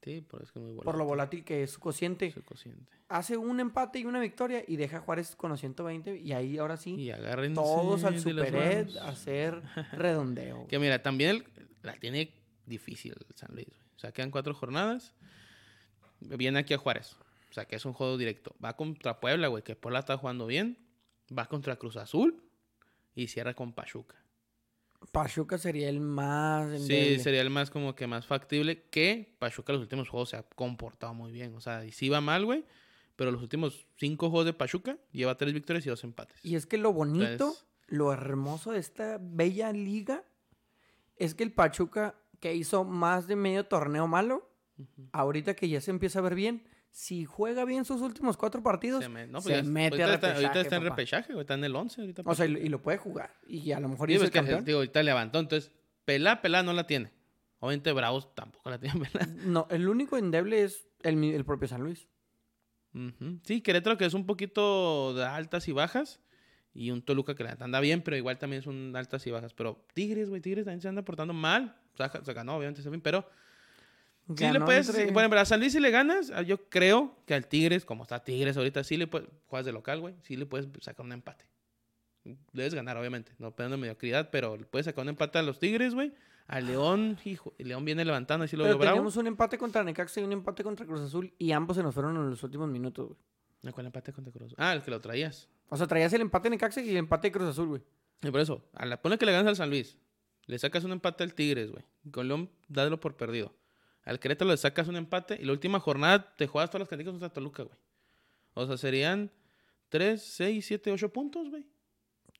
Sí, 0.04 0.22
por 0.22 0.42
eso 0.42 0.48
es 0.48 0.52
que 0.54 0.60
muy 0.60 0.76
Por 0.84 0.98
lo 0.98 1.06
volátil 1.06 1.44
que 1.44 1.62
es 1.64 1.72
su 1.72 1.80
cociente. 1.80 2.32
Su 2.32 2.44
cociente. 2.44 2.92
Hace 3.08 3.38
un 3.38 3.60
empate 3.60 4.00
y 4.00 4.06
una 4.06 4.20
victoria 4.20 4.64
y 4.68 4.76
deja 4.76 4.98
a 4.98 5.02
Juárez 5.02 5.36
con 5.36 5.52
los 5.52 5.60
120 5.60 6.18
y 6.18 6.32
ahí 6.34 6.58
ahora 6.58 6.78
sí, 6.78 6.96
Y 6.98 7.12
todos 7.54 8.04
al 8.04 8.24
de 8.24 8.34
las 8.34 8.48
Super 8.48 8.54
manos. 8.88 8.98
a 8.98 9.10
hacer 9.10 9.62
redondeo. 9.92 10.66
Que 10.70 10.80
mira, 10.80 11.02
también 11.04 11.32
el- 11.32 11.46
la 11.84 11.94
tiene 12.00 12.34
difícil 12.66 13.16
San 13.36 13.54
Luis. 13.54 13.68
güey. 13.68 13.80
O 13.96 14.00
sea, 14.00 14.12
quedan 14.12 14.32
cuatro 14.32 14.54
jornadas. 14.54 15.14
Viene 16.20 16.60
aquí 16.60 16.74
a 16.74 16.78
Juárez. 16.78 17.16
O 17.50 17.54
sea, 17.54 17.66
que 17.66 17.76
es 17.76 17.86
un 17.86 17.94
juego 17.94 18.18
directo. 18.18 18.56
Va 18.64 18.76
contra 18.78 19.20
Puebla, 19.20 19.48
güey, 19.48 19.64
que 19.64 19.76
Puebla 19.76 20.00
está 20.00 20.18
jugando 20.18 20.46
bien. 20.48 20.78
Va 21.38 21.46
contra 21.48 21.76
Cruz 21.76 21.98
Azul. 21.98 22.44
Y 23.14 23.28
cierra 23.28 23.54
con 23.54 23.74
Pachuca. 23.74 24.16
Pachuca 25.12 25.58
sería 25.58 25.90
el 25.90 26.00
más 26.00 26.82
Sí, 26.84 27.20
sería 27.20 27.42
el 27.42 27.50
más 27.50 27.72
como 27.72 27.96
que 27.96 28.06
más 28.08 28.26
factible 28.28 28.84
que 28.90 29.36
Pachuca 29.40 29.74
en 29.74 29.80
los 29.80 29.84
últimos 29.84 30.08
juegos 30.10 30.30
se 30.30 30.38
ha 30.38 30.44
comportado 30.44 31.14
muy 31.14 31.32
bien. 31.32 31.56
O 31.56 31.60
sea, 31.62 31.84
y 31.86 31.92
sí 31.92 32.08
va 32.10 32.22
mal, 32.22 32.46
güey. 32.46 32.64
Pero 33.16 33.32
los 33.32 33.42
últimos 33.42 33.88
cinco 33.98 34.30
juegos 34.30 34.46
de 34.46 34.54
Pachuca 34.54 34.98
lleva 35.12 35.36
tres 35.38 35.54
victorias 35.54 35.86
y 35.86 35.90
dos 35.90 36.04
empates. 36.04 36.44
Y 36.46 36.56
es 36.56 36.66
que 36.66 36.78
lo 36.78 36.94
bonito, 36.94 37.26
Entonces- 37.32 37.66
lo 37.88 38.14
hermoso 38.14 38.72
de 38.72 38.80
esta 38.80 39.18
bella 39.20 39.74
liga 39.74 40.24
es 41.24 41.36
que 41.36 41.44
el 41.44 41.52
Pachuca, 41.52 42.16
que 42.40 42.56
hizo 42.56 42.84
más 42.84 43.28
de 43.28 43.36
medio 43.36 43.66
torneo 43.66 44.08
malo, 44.08 44.50
ahorita 45.12 45.56
que 45.56 45.70
ya 45.70 45.80
se 45.82 45.92
empieza 45.92 46.20
a 46.20 46.22
ver 46.24 46.36
bien, 46.36 46.64
si 46.90 47.24
juega 47.26 47.64
bien 47.66 47.86
sus 47.86 48.02
últimos 48.02 48.36
cuatro 48.36 48.62
partidos, 48.64 49.04
Se 49.04 49.10
me- 49.10 49.28
no, 49.28 49.40
se 49.42 49.50
pues 49.50 49.66
mete 49.66 50.02
a 50.04 50.08
ahorita, 50.08 50.14
está, 50.16 50.28
ahorita 50.28 50.48
repechaje, 50.50 50.62
está 50.62 50.76
en 50.76 50.84
papá. 50.84 50.96
repechaje. 50.96 51.40
Está 51.40 51.54
en 51.54 51.64
el 51.64 51.76
11 51.76 52.02
ahorita. 52.02 52.22
o 52.26 52.36
sea, 52.36 52.46
y, 52.46 52.50
lo- 52.50 52.60
y 52.60 52.68
lo 52.70 52.82
puede 52.82 52.98
jugar. 52.98 53.34
Y 53.48 53.72
a 53.72 53.80
lo 53.80 53.88
mejor 53.88 54.10
Sí, 54.10 54.14
es 54.16 54.20
pues 54.20 54.28
el 54.28 54.34
que, 54.34 54.40
campeón. 54.40 54.66
digo, 54.66 54.80
ahorita 54.80 55.04
levantó, 55.04 55.40
entonces, 55.40 55.72
pelá, 56.06 56.42
pelá 56.42 56.64
no 56.64 56.74
la 56.74 56.88
tiene. 56.88 57.12
Obviamente 57.60 57.92
Bravos 57.94 58.34
tampoco 58.36 58.70
la 58.70 58.80
tiene 58.80 59.00
pelá. 59.14 59.26
No, 59.46 59.68
el 59.70 59.88
único 59.88 60.18
endeble 60.18 60.64
es 60.64 60.86
el, 61.04 61.46
propio 61.46 61.68
San 61.68 61.82
Luis. 61.84 62.08
Ujú. 62.94 63.40
Sí, 63.46 63.62
Querétaro 63.62 63.98
que 63.98 64.06
es 64.06 64.14
un 64.14 64.26
poquito 64.26 65.14
de 65.14 65.24
altas 65.24 65.68
y 65.68 65.72
bajas. 65.72 66.20
Y 66.74 66.92
un 66.92 67.02
Toluca 67.02 67.36
que 67.36 67.44
la 67.44 67.58
anda 67.60 67.80
bien, 67.82 68.02
pero 68.02 68.16
igual 68.16 68.38
también 68.38 68.62
son 68.62 68.96
altas 68.96 69.26
y 69.28 69.32
bajas. 69.32 69.54
Pero 69.54 69.84
Tigres, 69.94 70.30
güey, 70.30 70.42
Tigres 70.42 70.66
también 70.66 70.82
se 70.82 70.88
anda 70.88 71.02
portando 71.04 71.34
mal. 71.34 71.76
O 71.94 71.98
sea, 71.98 72.10
se 72.24 72.34
ganó, 72.34 72.56
obviamente, 72.56 72.82
se 72.82 72.90
bien, 72.90 73.02
pero 73.02 73.26
sí 74.38 74.50
le 74.52 74.62
puedes. 74.62 74.88
entre- 74.90 75.12
Bueno, 75.12 75.30
pero 75.30 75.42
a 75.42 75.46
San 75.46 75.60
Luis 75.60 75.74
si 75.74 75.80
le 75.80 75.92
ganas, 75.92 76.32
ah, 76.34 76.42
yo 76.44 76.70
creo 76.70 77.18
que 77.26 77.34
al 77.34 77.48
Tigres, 77.48 77.84
como 77.84 78.04
está 78.04 78.24
Tigres 78.24 78.56
ahorita, 78.56 78.84
sí 78.84 78.96
le 78.98 79.08
puedes. 79.08 79.28
Juegas 79.48 79.66
de 79.66 79.74
local, 79.74 80.00
güey, 80.00 80.16
sí 80.22 80.38
le 80.38 80.46
puedes 80.46 80.68
sacar 80.82 81.06
un 81.06 81.12
empate. 81.12 81.46
Debes 82.54 82.74
ganar, 82.74 82.98
obviamente, 82.98 83.34
no 83.40 83.52
de 83.52 83.78
mediocridad, 83.78 84.30
pero 84.32 84.56
le 84.56 84.66
puedes 84.66 84.86
sacar 84.86 85.02
un 85.04 85.10
empate 85.10 85.40
a 85.40 85.42
los 85.42 85.60
Tigres, 85.60 85.94
güey. 85.94 86.14
Al 86.48 86.68
León, 86.68 87.18
hijo, 87.26 87.54
León 87.58 87.86
viene 87.86 88.04
levantando, 88.06 88.44
así 88.46 88.56
lo 88.58 88.64
veo 88.64 88.78
bravo. 88.78 88.92
teníamos 88.96 89.16
un 89.18 89.28
empate 89.28 89.58
contra 89.58 89.84
Necaxa 89.84 90.20
y 90.20 90.24
un 90.24 90.34
empate 90.34 90.64
contra 90.64 90.86
Cruz 90.86 91.02
Azul 91.02 91.34
y 91.38 91.52
ambos 91.52 91.78
se 91.78 91.84
nos 91.84 91.94
fueron 91.94 92.16
en 92.18 92.30
los 92.30 92.44
últimos 92.44 92.70
minutos, 92.70 93.08
güey. 93.08 93.20
¿No, 93.64 93.72
¿Cuál 93.74 93.86
empate 93.86 94.12
contra 94.12 94.34
Cruz? 94.34 94.54
Ah, 94.58 94.74
el 94.74 94.82
que 94.82 94.92
lo 94.92 95.00
traías. 95.00 95.48
O 95.74 95.78
sea, 95.78 95.88
traías 95.88 96.12
el 96.12 96.20
empate 96.20 96.50
de 96.50 96.58
Necaxa 96.58 96.82
y 96.82 96.90
el 96.90 96.98
empate 96.98 97.28
de 97.28 97.32
Cruz 97.32 97.48
Azul, 97.48 97.68
güey. 97.70 97.82
Y 98.22 98.30
por 98.30 98.42
eso, 98.42 98.62
a 98.74 98.86
la, 98.86 99.02
pone 99.02 99.18
que 99.18 99.26
le 99.26 99.32
ganas 99.32 99.48
al 99.48 99.56
San 99.56 99.70
Luis. 99.70 99.98
Le 100.46 100.60
sacas 100.60 100.84
un 100.84 100.92
empate 100.92 101.24
al 101.24 101.34
Tigres, 101.34 101.72
güey. 101.72 101.86
Con 102.12 102.28
León, 102.28 102.50
dádelo 102.68 103.00
por 103.00 103.16
perdido. 103.16 103.54
Al 104.04 104.20
Querétaro 104.20 104.52
le 104.52 104.58
sacas 104.58 104.90
un 104.90 104.98
empate 104.98 105.38
y 105.40 105.46
la 105.46 105.54
última 105.54 105.80
jornada 105.80 106.36
te 106.36 106.46
juegas 106.46 106.70
todas 106.70 106.82
las 106.82 106.90
canicas 106.90 107.12
contra 107.12 107.30
Toluca, 107.30 107.64
güey. 107.64 107.78
O 108.54 108.68
sea, 108.68 108.76
serían 108.76 109.32
3, 109.88 110.22
6, 110.22 110.66
7, 110.66 110.92
8 110.92 111.14
puntos, 111.14 111.50
güey. 111.50 111.66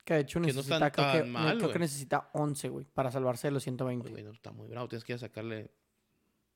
Que 0.04 0.16
de 0.16 0.20
hecho 0.20 0.42
no 0.42 0.48
necesita, 0.48 0.76
están 0.76 0.92
creo, 0.92 1.24
que, 1.24 1.30
mal, 1.30 1.58
creo 1.58 1.72
que 1.72 1.80
necesita 1.80 2.32
11, 2.34 2.68
güey, 2.68 2.86
para 2.86 3.12
salvarse 3.12 3.48
de 3.48 3.52
los 3.52 3.64
120. 3.64 4.10
Güey, 4.10 4.24
no, 4.24 4.32
está 4.32 4.52
muy 4.52 4.68
bravo. 4.68 4.90
Tienes 4.90 5.06
que 5.06 5.14
ir 5.14 5.16
a 5.16 5.20
sacarle. 5.20 5.72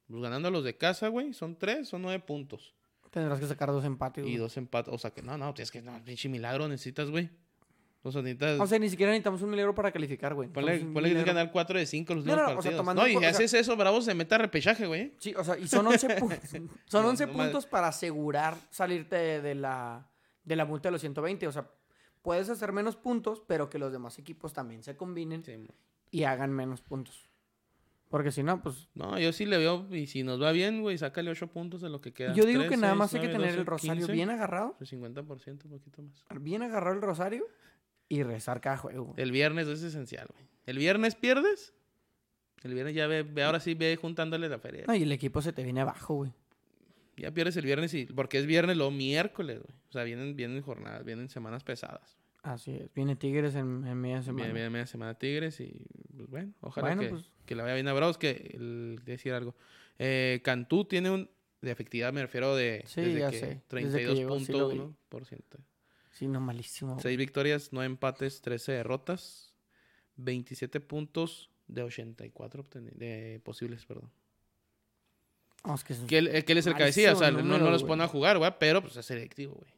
Pues 0.09 0.21
ganando 0.21 0.49
a 0.49 0.51
los 0.51 0.65
de 0.65 0.75
casa, 0.75 1.07
güey, 1.07 1.31
son 1.31 1.57
3, 1.57 1.88
son 1.88 2.01
9 2.01 2.21
puntos. 2.27 2.75
Tendrás 3.15 3.39
que 3.39 3.47
sacar 3.47 3.69
dos 3.71 3.86
empates, 3.86 4.25
Y 4.28 4.36
dos 4.36 4.58
empates. 4.58 4.93
O 4.93 4.97
sea, 4.97 5.12
que 5.12 5.21
no, 5.21 5.38
no, 5.38 5.54
tienes 5.54 5.71
que. 5.71 5.82
No, 5.82 6.04
pinche 6.04 6.28
milagro 6.30 6.67
necesitas, 6.67 7.10
güey. 7.10 7.30
O 8.04 8.12
sea, 8.12 8.21
necesitas. 8.21 8.60
O 8.60 8.67
sea, 8.67 8.78
ni 8.78 8.89
siquiera 8.89 9.12
necesitamos 9.13 9.41
un 9.41 9.49
milagro 9.51 9.73
para 9.73 9.89
calificar, 9.91 10.34
güey. 10.36 10.49
Ponle, 10.49 10.80
ponle 10.80 11.13
que 11.13 11.23
ganar 11.23 11.49
4 11.51 11.80
de 11.80 11.86
5 11.86 12.13
los 12.13 12.25
No, 12.25 12.34
últimos 12.34 12.54
no, 12.54 12.60
o 12.60 12.62
sea, 12.62 12.75
tomando 12.78 13.01
no, 13.01 13.08
y 13.08 13.15
o 13.15 13.19
sea- 13.21 13.30
haces 13.30 13.54
eso, 13.54 13.75
Bravo 13.78 14.01
se 14.01 14.13
mete 14.13 14.36
a 14.36 14.38
repechaje, 14.38 14.86
güey. 14.86 15.13
Sí, 15.17 15.34
o 15.34 15.43
sea, 15.43 15.58
y 15.58 15.67
son 15.67 15.88
11, 15.88 16.19
pu- 16.19 16.39
son 16.88 17.04
No, 17.04 17.10
11 17.10 17.25
no 17.25 17.32
mames. 17.34 17.45
puntos 17.47 17.65
para 17.65 17.88
asegurar 17.88 18.56
salirte 18.69 19.15
de, 19.15 19.41
de 19.41 19.56
la, 19.56 20.08
de 20.43 20.56
la 20.58 20.65
multa 20.65 20.89
de 20.89 20.91
los 20.91 21.01
120. 21.01 21.47
O 21.47 21.51
sea, 21.54 21.67
puedes 22.21 22.49
hacer 22.49 22.73
menos 22.73 22.95
puntos, 22.97 23.41
pero 23.47 23.69
que 23.69 23.80
los 23.80 23.91
demás 23.93 24.19
equipos 24.19 24.51
también 24.54 24.84
se 24.84 24.95
combinen 24.97 25.43
Sí, 25.43 25.67
y 26.12 26.23
hagan 26.25 26.51
menos 26.51 26.82
puntos. 26.82 27.24
Porque 28.15 28.32
si 28.32 28.43
no, 28.43 28.62
pues... 28.62 28.88
No, 28.93 29.19
yo 29.19 29.34
sí 29.34 29.45
le 29.45 29.58
veo, 29.58 29.93
y 29.93 30.08
si 30.08 30.23
nos 30.23 30.41
va 30.41 30.54
bien, 30.54 30.82
güey, 30.82 30.97
sácale 30.97 31.30
8 31.32 31.47
puntos 31.47 31.82
de 31.82 31.89
lo 31.89 31.99
que 31.99 32.13
queda. 32.13 32.34
Yo 32.34 32.45
digo 32.45 32.65
que 32.65 32.78
nada 32.78 32.95
más 32.95 33.13
hay 33.13 33.19
que 33.19 33.28
tener 33.28 33.49
el 33.49 33.56
12, 33.58 33.63
rosario 33.65 34.06
15, 34.06 34.13
bien 34.13 34.30
agarrado, 34.30 34.73
pues 34.78 34.93
50%, 34.93 35.65
un 35.65 35.69
poquito 35.69 36.01
más. 36.01 36.23
bien 36.39 36.63
agarrado 36.63 36.95
el 36.95 37.01
rosario 37.01 37.45
y 38.08 38.23
rezar 38.23 38.62
cada 38.62 38.78
juego. 38.78 39.08
güey. 39.08 39.21
El 39.21 39.34
viernes 39.34 39.67
es 39.67 39.84
esencial, 39.84 40.30
güey. 40.32 40.47
El 40.65 40.78
viernes 40.78 41.13
pierdes. 41.15 41.73
El 42.63 42.73
viernes 42.73 42.95
ya 42.95 43.06
ve, 43.08 43.23
ve 43.23 43.43
ahora 43.43 43.60
sí 43.60 43.73
ve 43.73 43.97
juntándole 43.97 44.47
la 44.47 44.60
feria. 44.60 44.86
No, 44.88 44.95
y 44.95 45.04
el 45.04 45.12
equipo 45.12 45.41
se 45.41 45.51
te 45.51 45.62
viene 45.65 45.82
abajo, 45.82 46.13
güey. 46.13 46.32
Ya 47.17 47.32
pierdes 47.32 47.58
el 47.58 47.65
viernes 47.65 47.93
y 47.95 48.06
porque 48.06 48.38
es 48.38 48.45
viernes 48.45 48.78
luego 48.78 48.91
miércoles, 48.91 49.60
güey. 49.62 49.78
O 49.89 49.91
sea, 49.91 50.06
vienen 50.06 50.38
vienen 50.38 50.62
jornadas, 50.62 51.04
vienen 51.04 51.28
semanas 51.28 51.65
pesadas. 51.65 52.17
Así 52.45 52.71
es. 52.75 52.93
Viene 52.93 53.15
Tigres 53.15 53.55
en, 53.55 53.86
en 53.88 53.97
media 53.99 54.21
semana. 54.21 54.53
Viene, 54.53 54.69
media 54.69 54.86
semana 54.86 55.15
Tigres 55.17 55.60
y 55.60 55.86
pues 56.15 56.29
bueno, 56.29 56.53
ojalá 56.62 56.88
Bueno, 56.89 57.01
que, 57.01 57.10
pues. 57.10 57.31
que 57.45 57.55
la 57.55 57.63
vaya 57.63 57.73
bien 57.75 57.88
a 57.88 57.93
Bravos, 57.93 58.17
que 58.19 58.51
el, 58.53 59.01
decir 59.03 59.34
algo. 59.34 59.55
Eh, 59.97 60.41
Cantú 60.43 60.86
tiene 60.86 61.10
un 61.10 61.29
de 61.62 61.71
efectividad, 61.71 62.13
me 62.13 62.21
refiero 62.21 62.55
de 62.55 62.84
Sí, 62.86 63.01
desde 63.01 63.19
ya 63.19 63.31
que 63.31 63.39
sé. 63.39 63.62
Desde 63.71 63.97
que 64.05 64.13
llegó, 64.13 64.39
sí 64.39 64.51
lo 64.51 64.69
vi. 64.69 64.77
32.1%. 64.77 65.41
Sí, 66.12 66.27
no, 66.27 66.39
malísimo. 66.39 66.93
güey. 66.93 67.01
6 67.01 67.17
victorias, 67.17 67.69
9 67.71 67.88
empates, 67.88 68.41
13 68.41 68.73
derrotas, 68.73 69.55
27 70.17 70.79
puntos 70.81 71.49
de 71.67 71.81
84 71.81 72.63
obteni- 72.63 72.91
de 72.93 73.41
posibles, 73.43 73.86
perdón. 73.88 74.12
Que 75.86 75.93
es- 75.93 75.99
Que 76.01 76.17
él, 76.19 76.45
que 76.45 76.51
él 76.51 76.58
es 76.60 76.67
el 76.67 76.75
cabecilla, 76.75 77.13
o 77.13 77.15
sea, 77.15 77.31
no, 77.31 77.41
no 77.41 77.71
los 77.71 77.84
pone 77.84 78.03
a 78.03 78.08
jugar, 78.08 78.38
güey, 78.38 78.51
pero 78.60 78.81
pues 78.84 78.95
es 78.97 79.05
selectivo, 79.08 79.55
güey. 79.55 79.71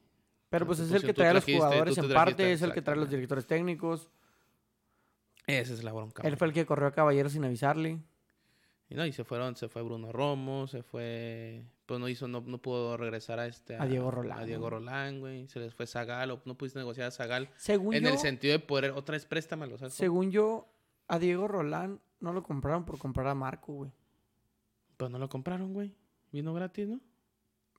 Pero 0.49 0.65
pues 0.65 0.79
es 0.79 0.91
el 0.91 1.03
que 1.03 1.13
trae 1.13 1.29
a 1.29 1.33
los 1.33 1.45
jugadores 1.45 1.97
en 1.97 2.07
te 2.07 2.13
parte, 2.13 2.51
es 2.51 2.61
el 2.61 2.73
que 2.73 2.81
trae 2.81 2.95
a 2.95 2.99
los 2.99 3.09
directores 3.09 3.45
técnicos. 3.45 4.09
Esa 5.45 5.73
es 5.73 5.83
la 5.83 5.93
bronca. 5.93 6.27
Él 6.27 6.37
fue 6.37 6.47
el 6.47 6.53
que 6.53 6.65
corrió 6.65 6.87
a 6.87 6.91
Caballero 6.91 7.29
sin 7.29 7.43
avisarle. 7.45 7.99
Y 8.89 8.95
no, 8.95 9.05
y 9.05 9.11
se 9.11 9.25
fueron, 9.25 9.55
se 9.55 9.67
fue 9.67 9.81
Bruno 9.81 10.13
Romo, 10.13 10.67
se 10.67 10.81
fue, 10.81 11.65
pues 11.85 11.99
no 11.99 12.07
hizo, 12.07 12.27
no, 12.29 12.39
no 12.41 12.57
pudo 12.57 12.95
regresar 12.95 13.37
a 13.39 13.45
este 13.45 13.75
A 13.75 13.85
Diego 13.85 14.11
Rolán, 14.11 14.39
A 14.39 14.45
Diego. 14.45 14.69
Rolán, 14.69 15.19
güey. 15.19 15.47
Se 15.47 15.59
les 15.59 15.73
fue 15.73 15.85
Zagal, 15.87 16.31
o 16.31 16.41
no 16.45 16.57
pudiste 16.57 16.79
negociar 16.79 17.07
a 17.07 17.11
Zagal. 17.11 17.49
Según 17.57 17.95
En 17.95 18.03
yo, 18.03 18.09
el 18.09 18.17
sentido 18.17 18.53
de 18.53 18.59
poder, 18.59 18.91
otra 18.91 19.13
vez 19.13 19.25
préstamelo, 19.25 19.77
sea, 19.77 19.89
según 19.89 20.31
yo, 20.31 20.69
a 21.09 21.19
Diego 21.19 21.49
Rolán 21.49 21.99
no 22.21 22.31
lo 22.31 22.43
compraron 22.43 22.85
por 22.85 22.97
comprar 22.97 23.27
a 23.27 23.35
Marco, 23.35 23.73
güey. 23.73 23.91
Pues 24.95 25.11
no 25.11 25.19
lo 25.19 25.27
compraron, 25.27 25.73
güey. 25.73 25.93
Vino 26.31 26.53
gratis, 26.53 26.87
¿no? 26.87 27.01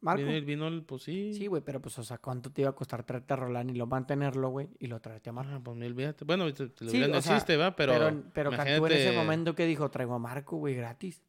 Marco. 0.00 0.24
Vino, 0.24 0.46
vino 0.46 0.68
el, 0.68 0.82
pues 0.84 1.02
sí. 1.02 1.34
Sí, 1.34 1.46
güey, 1.48 1.62
pero 1.62 1.80
pues, 1.80 1.98
o 1.98 2.04
sea, 2.04 2.18
¿cuánto 2.18 2.50
te 2.52 2.62
iba 2.62 2.70
a 2.70 2.74
costar 2.74 3.04
traerte 3.04 3.32
a 3.32 3.36
Rolán 3.36 3.68
y 3.70 3.74
lo 3.74 3.86
mantenerlo, 3.86 4.50
güey? 4.50 4.68
Y 4.78 4.86
lo 4.86 5.00
traerte 5.00 5.30
a 5.30 5.32
Marco. 5.32 5.52
Ah, 5.54 5.60
pues 5.62 5.76
me 5.76 5.86
olvídate. 5.86 6.24
Bueno, 6.24 6.52
te, 6.52 6.68
te 6.68 6.84
lo 6.84 6.90
Sí, 6.90 6.96
hubieran 6.98 7.16
o 7.16 7.22
sea, 7.22 7.34
existe, 7.34 7.56
¿va? 7.56 7.74
Pero, 7.74 7.92
Pero, 7.94 8.22
pero, 8.32 8.50
Cantú 8.50 8.64
en 8.86 8.92
ese 8.92 9.02
imagínate- 9.04 9.16
momento 9.16 9.54
que 9.54 9.66
dijo, 9.66 9.90
traigo 9.90 10.14
a 10.14 10.18
Marco, 10.18 10.56
güey, 10.56 10.74
gratis. 10.74 11.22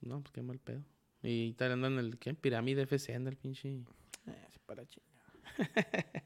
No, 0.00 0.20
pues 0.22 0.32
qué 0.32 0.42
mal 0.42 0.58
pedo. 0.58 0.82
Y 1.22 1.52
tal 1.54 1.72
andan 1.72 1.94
en 1.94 1.98
el, 2.00 2.18
¿qué? 2.18 2.34
Pirámide 2.34 2.82
FC, 2.82 3.14
anda 3.14 3.30
el 3.30 3.36
pinche. 3.36 3.68
Eh, 4.26 4.48
para 4.66 4.84
chingar. 4.86 5.16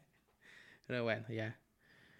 Pero 0.87 1.03
bueno, 1.05 1.27
ya. 1.29 1.59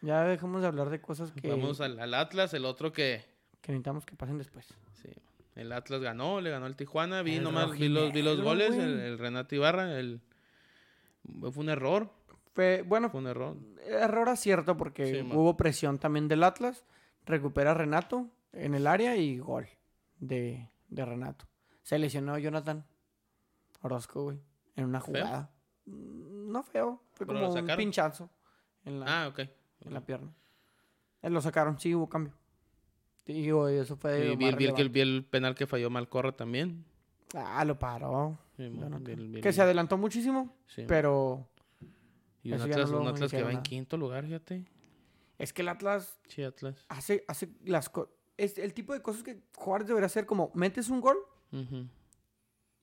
Ya 0.03 0.25
dejamos 0.25 0.63
de 0.63 0.69
hablar 0.69 0.89
de 0.91 1.01
cosas 1.01 1.33
que, 1.33 1.49
Vamos 1.49 1.81
al, 1.81 1.99
al 1.99 2.15
Atlas, 2.15 2.55
el 2.55 2.65
otro 2.65 2.93
que, 2.93 3.23
que 3.61 3.73
necesitamos 3.73 4.07
que 4.07 4.17
pasen 4.17 4.39
después. 4.39 4.67
sí. 5.03 5.11
El 5.55 5.73
Atlas 5.73 6.01
ganó, 6.01 6.41
le 6.41 6.51
ganó 6.51 6.67
al 6.67 6.77
Tijuana. 6.77 7.23
Vi 7.23 7.37
El 7.37 7.43
nomás, 7.45 7.73
vi 7.73 7.89
los, 7.89 8.13
vi 8.13 8.23
los 8.23 8.41
goles. 8.41 8.75
El, 8.75 9.01
el 9.01 9.19
Renato 9.19 9.55
Ibarra, 9.55 9.99
el... 9.99 10.21
Fue 11.41 11.51
un 11.63 11.69
error, 11.69 12.11
Fue, 12.55 12.83
bueno, 12.83 13.11
fue 13.11 13.21
un 13.21 13.27
error. 13.27 13.57
error 13.85 14.29
acierto 14.29 14.77
porque 14.77 15.15
Sí, 15.15 15.23
man. 15.23 15.37
hubo 15.37 15.57
presión 15.57 15.99
también 15.99 16.29
del 16.29 16.43
Atlas. 16.45 16.85
Recupera 17.27 17.73
a 17.73 17.75
Renato 17.75 18.29
en 18.53 18.75
el 18.75 18.87
área 18.87 19.17
y 19.17 19.39
gol 19.39 19.69
de, 20.19 20.69
de 20.89 21.05
Renato. 21.05 21.47
Se 21.83 21.99
lesionó 21.99 22.39
Jonathan 22.39 22.85
Orozco, 23.83 24.23
güey, 24.25 24.41
en 24.77 24.85
una 24.87 25.01
jugada. 25.01 25.51
Mm, 25.87 26.51
No 26.53 26.63
feo, 26.63 27.03
fue 27.13 27.27
¿Pero 27.27 27.41
como 27.41 27.53
un 27.55 27.67
pinchazo 27.77 28.31
en 28.85 29.01
la, 29.01 29.25
Ah, 29.25 29.29
ok. 29.29 29.41
en 29.81 29.95
la 29.95 30.01
pierna. 30.05 30.33
Eh, 31.23 31.31
lo 31.31 31.41
sacaron, 31.43 31.79
sí 31.79 31.95
hubo 31.95 32.09
cambio. 32.09 32.33
Digo, 33.27 33.69
eso 33.69 33.97
fue 33.97 34.29
lo 34.31 34.37
vi, 34.37 34.47
el, 34.47 34.89
vi 34.89 35.01
el 35.01 35.25
penal 35.25 35.55
que 35.55 35.67
falló 35.67 35.89
Malcorra 35.91 36.33
también. 36.33 36.85
Ah, 37.35 37.65
lo 37.65 37.79
paró. 37.79 38.39
Sí, 38.57 38.69
vi 38.69 39.15
vi 39.15 39.41
Que 39.41 39.53
se 39.53 39.63
adelantó 39.63 39.97
muchísimo, 39.97 40.57
sí, 40.67 40.85
pero 40.89 41.49
Y 42.43 42.53
un 42.53 42.59
ya 42.59 42.65
Atlas, 42.65 42.91
no 42.91 43.01
un 43.03 43.09
Atlas 43.09 43.31
que 43.31 43.43
va 43.43 43.53
en 43.53 43.63
quinto 43.63 43.97
lugar, 43.97 44.25
fíjate. 44.25 44.65
es 45.39 45.53
que 45.53 45.63
el 45.63 45.69
Atlas 45.69 46.19
Sí, 46.29 46.43
Atlas. 46.43 46.85
hace, 46.89 47.25
hace 47.29 47.49
las 47.65 47.89
cosas. 47.89 48.13
Es 48.37 48.59
el 48.59 48.73
tipo 48.75 48.95
de 48.95 49.03
cosas 49.03 49.23
que 49.23 49.43
Juárez 49.55 49.87
debería 49.87 50.07
hacer 50.07 50.25
como 50.27 50.51
metes 50.55 50.89
un 50.89 51.01
gol 51.01 51.19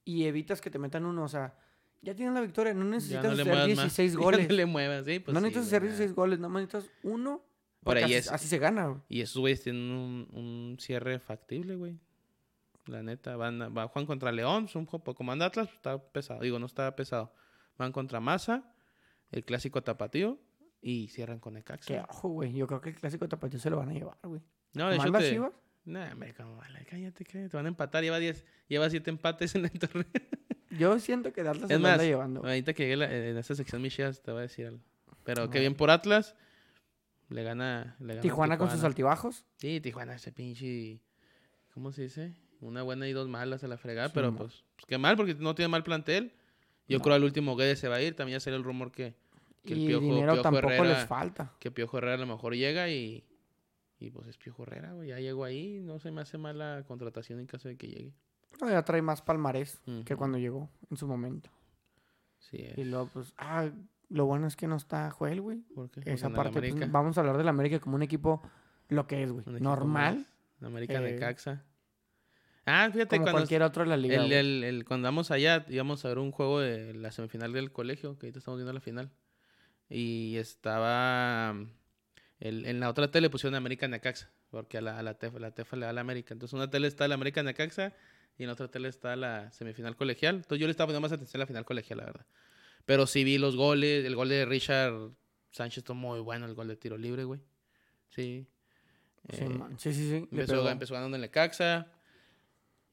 y 0.06 0.26
evitas 0.26 0.62
que 0.62 0.70
te 0.70 0.80
metan 0.80 1.04
uno. 1.06 1.24
O 1.24 1.28
sea, 1.28 1.58
ya 2.02 2.16
tienen 2.16 2.34
la 2.36 2.42
victoria, 2.42 2.74
no 2.74 2.84
Ya 2.86 2.90
necesitas 2.92 3.24
no 3.26 3.32
hacer 3.32 3.46
muevas 3.48 3.68
más. 3.70 3.76
16 3.98 4.14
Ya 4.14 4.20
goles. 4.20 4.48
no 4.50 4.56
le 4.56 4.66
muevas, 4.66 5.06
sí, 5.06 5.20
pues 5.20 5.34
no 5.34 5.40
sí, 5.40 5.44
necesitas 5.46 5.64
güey, 5.66 5.76
hacer 5.76 5.82
ya. 5.82 5.88
16 5.96 6.16
goles, 6.16 6.40
más 6.40 6.62
necesitas 6.62 6.90
uno. 7.04 7.42
Ahí 7.86 8.04
así, 8.04 8.14
es- 8.16 8.32
así 8.32 8.48
se 8.48 8.58
gana. 8.60 8.88
güey. 8.88 9.02
Y 9.10 9.22
esos 9.22 9.38
güeyes 9.38 9.64
tienen 9.64 9.84
un, 9.92 10.28
un 10.34 10.78
cierre 10.80 11.20
factible, 11.20 11.76
güey. 11.76 11.98
La 12.86 13.04
neta, 13.04 13.36
van 13.36 13.62
a, 13.62 13.70
va 13.70 13.88
Juan 13.88 14.06
contra 14.06 14.32
León, 14.32 14.66
es 14.66 14.76
un 14.76 14.86
juego, 14.86 15.14
como 15.16 15.32
anda 15.32 15.46
Atlas, 15.46 15.70
está 15.74 15.98
pesado. 16.02 16.40
Digo, 16.42 16.58
no 16.60 16.66
está 16.66 16.96
pesado. 16.96 17.34
Van 17.78 17.92
contra 17.92 18.20
Maza, 18.20 18.64
el 19.32 19.44
clásico 19.44 19.84
tapatío, 19.84 20.40
y 20.82 21.10
cierran 21.10 21.40
con 21.40 21.54
Necaxa. 21.56 22.06
ojo, 22.10 22.30
güey. 22.30 22.54
Yo 22.54 22.66
creo 22.68 22.80
que 22.82 22.90
el 22.90 22.96
clásico 22.96 23.28
Tapatío 23.28 23.60
se 23.60 23.70
lo 23.70 23.78
van 23.78 23.90
a 23.90 23.94
llevar, 23.94 24.18
güey. 24.24 24.42
No, 24.74 24.90
de 24.90 24.98
¿Cómo 24.98 25.10
hecho, 25.10 25.18
te... 25.20 25.32
Chivas? 25.32 25.52
Nah, 25.86 26.10
cómo 26.38 26.56
vale, 26.58 26.86
cállate, 26.90 27.24
cállate. 27.26 27.50
Te 27.50 27.58
van 27.58 27.66
a 27.66 27.70
empatar, 27.70 28.04
lleva 28.04 28.20
10, 28.20 28.46
lleva 28.68 28.90
7 28.90 29.10
empates 29.10 29.56
en 29.56 29.66
el 29.66 29.72
torneo. 29.80 30.06
Yo 30.72 31.00
siento 31.00 31.34
que 31.34 31.42
Atlas 31.42 31.68
se 31.68 31.74
Es 31.76 31.80
lo 31.82 31.88
anda 31.88 32.04
llevando. 32.04 32.42
ahorita 32.46 32.74
que 32.74 32.84
llegue 32.84 32.98
la- 32.98 33.14
en 33.14 33.38
esta 33.38 33.56
sección 33.56 33.82
Michelle 33.82 34.14
te 34.14 34.32
voy 34.32 34.40
a 34.40 34.42
decir 34.44 34.68
algo. 34.68 34.82
Pero 35.24 35.50
qué 35.50 35.60
bien 35.60 35.76
por 35.76 35.90
Atlas. 35.90 36.36
Le 37.30 37.44
gana, 37.44 37.96
le 38.00 38.08
gana 38.16 38.22
Tijuana 38.22 38.58
con 38.58 38.70
sus 38.70 38.84
altibajos. 38.84 39.46
Sí, 39.58 39.82
Tijuana 39.82 40.16
ese 40.16 40.32
pinche. 40.32 41.02
¿Cómo 41.74 41.92
se 41.92 42.04
dice? 42.04 42.34
Una 42.62 42.82
buena 42.84 43.08
y 43.08 43.14
dos 43.14 43.28
malas 43.28 43.64
a 43.64 43.68
la 43.68 43.78
fregada, 43.78 44.08
Sí, 44.08 44.14
pero 44.16 44.34
pues, 44.36 44.64
pues 44.76 44.86
qué 44.88 44.98
mal 44.98 45.16
porque 45.18 45.36
no 45.36 45.54
tiene 45.54 45.70
mal 45.70 45.84
plantel. 45.84 46.34
Yo 46.88 46.98
No. 47.00 47.04
creo 47.04 47.16
al 47.16 47.24
último 47.24 47.56
Guedes 47.56 47.80
se 47.80 47.88
va 47.90 47.98
a 47.98 48.02
ir. 48.02 48.16
También 48.16 48.38
ya 48.38 48.40
salió 48.40 48.58
el 48.58 48.64
rumor 48.64 48.92
que, 48.92 49.14
que 49.66 49.74
el 49.74 49.80
Y 49.80 49.88
Piojo, 49.88 50.06
dinero 50.06 50.34
Piojo 50.34 50.42
tampoco 50.42 50.68
Herrera, 50.72 50.98
les 51.00 51.06
falta. 51.06 51.54
que 51.60 51.70
Piojo 51.70 51.98
Herrera 51.98 52.14
a 52.16 52.18
lo 52.18 52.26
mejor 52.28 52.56
llega 52.56 52.90
y, 52.90 53.24
y 54.00 54.10
pues 54.10 54.28
es 54.28 54.38
Piojo 54.38 54.64
Herrera, 54.64 54.94
güey. 54.94 55.10
Ya 55.10 55.20
llegó 55.20 55.44
ahí. 55.44 55.80
No 55.82 56.00
se 56.00 56.12
me 56.12 56.22
hace 56.22 56.38
mal 56.38 56.58
la 56.58 56.84
contratación 56.88 57.40
en 57.42 57.46
caso 57.46 57.68
de 57.68 57.76
que 57.78 57.88
llegue. 57.88 58.14
No, 58.62 58.70
ya 58.70 58.82
trae 58.84 59.02
más 59.02 59.22
palmarés 59.22 59.80
que 59.86 60.14
Ujú. 60.14 60.18
cuando 60.18 60.38
llegó 60.40 60.70
en 60.90 60.96
su 60.98 61.06
momento. 61.08 61.50
Sí, 62.40 62.58
es. 62.62 62.78
Y 62.78 62.86
luego, 62.86 63.10
pues, 63.14 63.34
ah, 63.38 63.70
lo 64.10 64.26
bueno 64.26 64.48
es 64.48 64.56
que 64.56 64.68
no 64.68 64.76
está 64.76 65.10
Joel, 65.12 65.42
güey. 65.42 65.60
¿Por 65.76 65.90
qué? 65.90 66.02
Esa 66.06 66.30
parte, 66.30 66.60
pues, 66.60 66.92
vamos 66.92 67.18
a 67.18 67.22
hablar 67.22 67.38
del 67.38 67.48
América 67.48 67.80
como 67.80 67.96
un 67.96 68.04
equipo, 68.04 68.42
lo 68.90 69.08
que 69.08 69.24
es, 69.24 69.32
güey. 69.32 69.46
Normal, 69.60 70.26
más. 70.60 70.68
América 70.70 70.96
eh, 70.96 71.14
Necaxa. 71.14 71.64
Ah, 72.66 72.90
fíjate, 72.92 73.16
como 73.16 73.24
cuando, 73.24 73.40
cualquier 73.40 73.62
otro 73.64 73.84
de 73.84 73.90
la 73.90 73.98
liga. 73.98 74.16
El, 74.16 74.22
güey. 74.28 74.34
el, 74.34 74.64
el- 74.64 74.86
cuando 74.86 75.08
vamos 75.08 75.32
allá, 75.32 75.66
íbamos 75.70 76.04
a 76.04 76.10
ver 76.10 76.20
un 76.20 76.32
juego 76.32 76.60
de 76.60 76.94
la 76.94 77.12
semifinal 77.12 77.54
del 77.54 77.72
colegio, 77.72 78.18
que 78.20 78.26
ahorita 78.26 78.40
estamos 78.40 78.58
viendo 78.58 78.74
la 78.74 78.82
final. 78.82 79.10
Y 79.90 80.36
estaba. 80.38 81.54
mm, 81.54 81.70
el- 82.40 82.66
en 82.66 82.80
la 82.80 82.90
otra 82.90 83.10
tele 83.10 83.30
pusieron 83.30 83.56
América 83.56 83.88
Necaxa, 83.88 84.30
porque 84.52 84.78
a 84.80 84.82
la, 84.82 85.00
a 85.00 85.04
la, 85.04 85.14
tefa, 85.14 85.40
la 85.40 85.52
tefa 85.52 85.76
le 85.78 85.86
da 85.86 85.94
la 85.94 86.02
América. 86.02 86.34
Entonces, 86.34 86.54
una 86.54 86.70
tele 86.70 86.88
está 86.88 87.08
la 87.08 87.16
América 87.16 87.42
Necaxa 87.42 87.94
y 88.38 88.44
en 88.44 88.48
la 88.48 88.54
otra 88.54 88.68
tele 88.68 88.90
está 88.90 89.16
la 89.16 89.50
semifinal 89.52 89.96
colegial. 89.96 90.36
Entonces, 90.36 90.60
yo 90.60 90.68
le 90.68 90.72
estaba 90.72 90.88
poniendo 90.88 91.02
más 91.06 91.14
atención 91.14 91.40
a 91.40 91.44
la 91.44 91.48
final 91.48 91.64
colegial, 91.66 92.00
la 92.00 92.06
verdad. 92.06 92.26
Pero 92.88 93.06
sí 93.06 93.26
vi 93.26 93.38
los 93.38 93.58
goles. 93.58 94.06
El 94.06 94.16
gol 94.16 94.30
de 94.30 94.46
Richard 94.46 95.12
Sánchez 95.52 95.80
estuvo 95.80 95.98
muy 95.98 96.22
bueno, 96.22 96.46
el 96.46 96.54
gol 96.56 96.70
de 96.70 96.78
tiro 96.78 96.98
libre, 96.98 97.26
güey. 97.26 97.42
Sí. 98.08 98.48
Sí, 99.30 99.44
Eh, 99.44 99.60
sí, 99.78 99.94
sí, 99.94 100.16
Empezó, 100.32 100.70
empezó 100.70 100.94
ganando 100.94 101.18
en 101.18 101.22
Necaxa. 101.22 101.92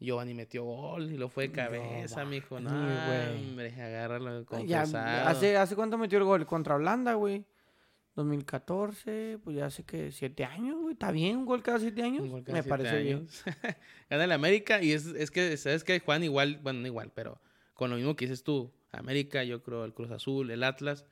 Giovanni 0.01 0.35
metió 0.35 0.65
gol 0.65 1.13
y 1.13 1.17
lo 1.17 1.29
fue 1.29 1.47
de 1.47 1.53
cabeza, 1.55 2.25
mijo. 2.25 2.59
No, 2.59 2.71
güey. 2.71 3.51
hombre, 3.51 3.81
agárralo 3.81 4.45
con 4.45 4.67
Ya, 4.67 4.83
hace, 4.83 5.57
¿Hace 5.57 5.77
cuánto 5.77 5.97
metió 5.97 6.19
el 6.19 6.25
gol? 6.25 6.45
Contra 6.45 6.75
Holanda, 6.75 7.15
güey. 7.15 7.45
2014, 8.17 9.39
pues 9.45 9.57
ya 9.57 9.67
hace 9.67 9.85
que 9.85 10.11
siete 10.11 10.45
años, 10.45 10.81
güey. 10.81 10.95
Está 10.95 11.13
bien, 11.13 11.37
un 11.37 11.47
gol 11.47 11.63
cada 11.63 11.79
siete 11.79 12.03
años. 12.03 12.23
Cada 12.29 12.41
Me 12.57 12.63
siete 12.63 12.69
parece 12.69 13.01
bien. 13.01 13.29
Gana 14.11 14.25
el 14.25 14.33
América 14.33 14.83
y 14.83 14.91
es, 14.91 15.07
es 15.07 15.31
que, 15.31 15.57
¿sabes 15.57 15.85
que 15.85 16.01
Juan 16.01 16.25
igual, 16.25 16.59
bueno, 16.65 16.81
no 16.81 16.87
igual, 16.89 17.13
pero 17.15 17.41
con 17.75 17.91
lo 17.91 17.97
mismo 17.97 18.17
que 18.17 18.27
dices 18.27 18.43
tú, 18.43 18.73
América, 18.99 19.45
yo 19.45 19.63
creo, 19.63 19.85
el 19.85 19.95
Cruz 19.95 20.11
Azul, 20.11 20.51
el 20.51 20.63
Atlas, 20.63 21.05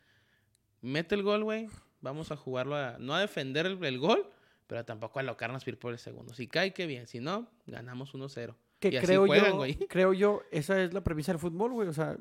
mete 0.81 1.15
el 1.15 1.23
gol, 1.23 1.45
güey, 1.45 1.69
vamos 2.01 2.31
a 2.33 2.37
jugarlo 2.37 2.77
a, 2.77 2.97
no 2.99 3.15
a 3.15 3.21
defender 3.21 3.67
el, 3.67 3.83
el 3.85 3.99
gol, 3.99 4.29
pero 4.67 4.85
tampoco 4.85 5.19
a 5.19 5.23
locarnos 5.23 5.65
por 5.81 5.93
el 5.93 5.99
segundo. 5.99 6.35
Si 6.35 6.47
cae, 6.47 6.73
qué 6.73 6.87
bien, 6.87 7.07
si 7.07 7.21
no, 7.21 7.49
ganamos 7.67 8.15
1-0. 8.15 8.55
Que 8.81 8.89
Y 8.89 8.97
así 8.97 9.07
creo 9.07 9.27
juegan, 9.27 9.51
yo, 9.51 9.57
güey. 9.57 9.75
creo 9.89 10.13
yo, 10.13 10.43
esa 10.51 10.83
es 10.83 10.93
la 10.93 11.03
premisa 11.05 11.33
del 11.33 11.39
fútbol, 11.39 11.73
güey. 11.73 11.89
O 11.89 11.93
sea, 11.93 12.17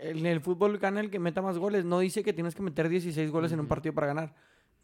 en 0.00 0.26
el 0.26 0.40
fútbol 0.40 0.78
gana 0.78 1.00
el 1.00 1.10
que 1.10 1.18
meta 1.18 1.42
más 1.42 1.58
goles. 1.58 1.84
No 1.84 2.00
dice 2.00 2.24
que 2.24 2.32
tienes 2.32 2.54
que 2.54 2.62
meter 2.62 2.88
16 2.88 3.30
goles 3.30 3.52
en 3.52 3.60
un 3.60 3.68
partido 3.68 3.94
para 3.94 4.08
ganar. 4.08 4.34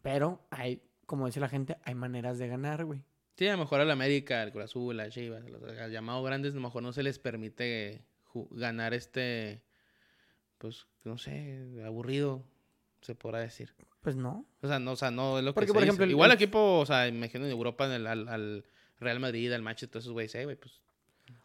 Pero 0.02 0.46
hay, 0.50 0.82
como 1.06 1.26
dice 1.26 1.40
la 1.40 1.48
gente, 1.48 1.78
hay 1.82 1.94
maneras 1.94 2.38
de 2.38 2.46
ganar, 2.48 2.84
güey. 2.84 3.02
Sí, 3.36 3.48
a 3.48 3.52
lo 3.52 3.58
mejor 3.58 3.80
al 3.80 3.90
América, 3.90 4.42
al 4.42 4.52
Cruz 4.52 4.64
Azul, 4.64 5.00
a 5.00 5.08
Chivas, 5.08 5.44
a 5.44 5.48
los 5.48 5.90
llamados 5.90 6.24
grandes, 6.24 6.52
a 6.52 6.56
lo 6.56 6.62
mejor 6.62 6.82
no 6.82 6.92
se 6.92 7.02
les 7.02 7.18
permite 7.18 8.04
ganar 8.50 8.94
este, 8.94 9.62
pues, 10.58 10.86
no 11.04 11.18
sé, 11.18 11.82
aburrido, 11.84 12.42
se 13.02 13.14
podrá 13.14 13.40
decir. 13.40 13.74
Pues 14.00 14.16
no. 14.16 14.46
O 14.62 14.68
sea, 14.68 14.78
no, 14.78 14.92
o 14.92 14.96
sea, 14.96 15.10
no 15.10 15.38
es 15.38 15.44
lo 15.44 15.52
Porque, 15.54 15.66
que 15.66 15.70
se 15.70 15.74
por 15.74 15.82
dice. 15.82 15.88
ejemplo, 15.90 16.04
el- 16.04 16.10
Igual 16.12 16.32
equipo, 16.32 16.78
o 16.78 16.86
sea, 16.86 17.08
imagino 17.08 17.44
en 17.44 17.50
Europa, 17.50 17.86
en 17.86 17.92
el- 17.92 18.06
al, 18.06 18.28
al 18.28 18.64
Real 19.00 19.20
Madrid, 19.20 19.52
al 19.52 19.62
Manchester, 19.62 19.90
todos 19.90 20.04
esos 20.04 20.12
güeyes, 20.12 20.34
eh, 20.36 20.44
güey, 20.44 20.56
pues, 20.56 20.80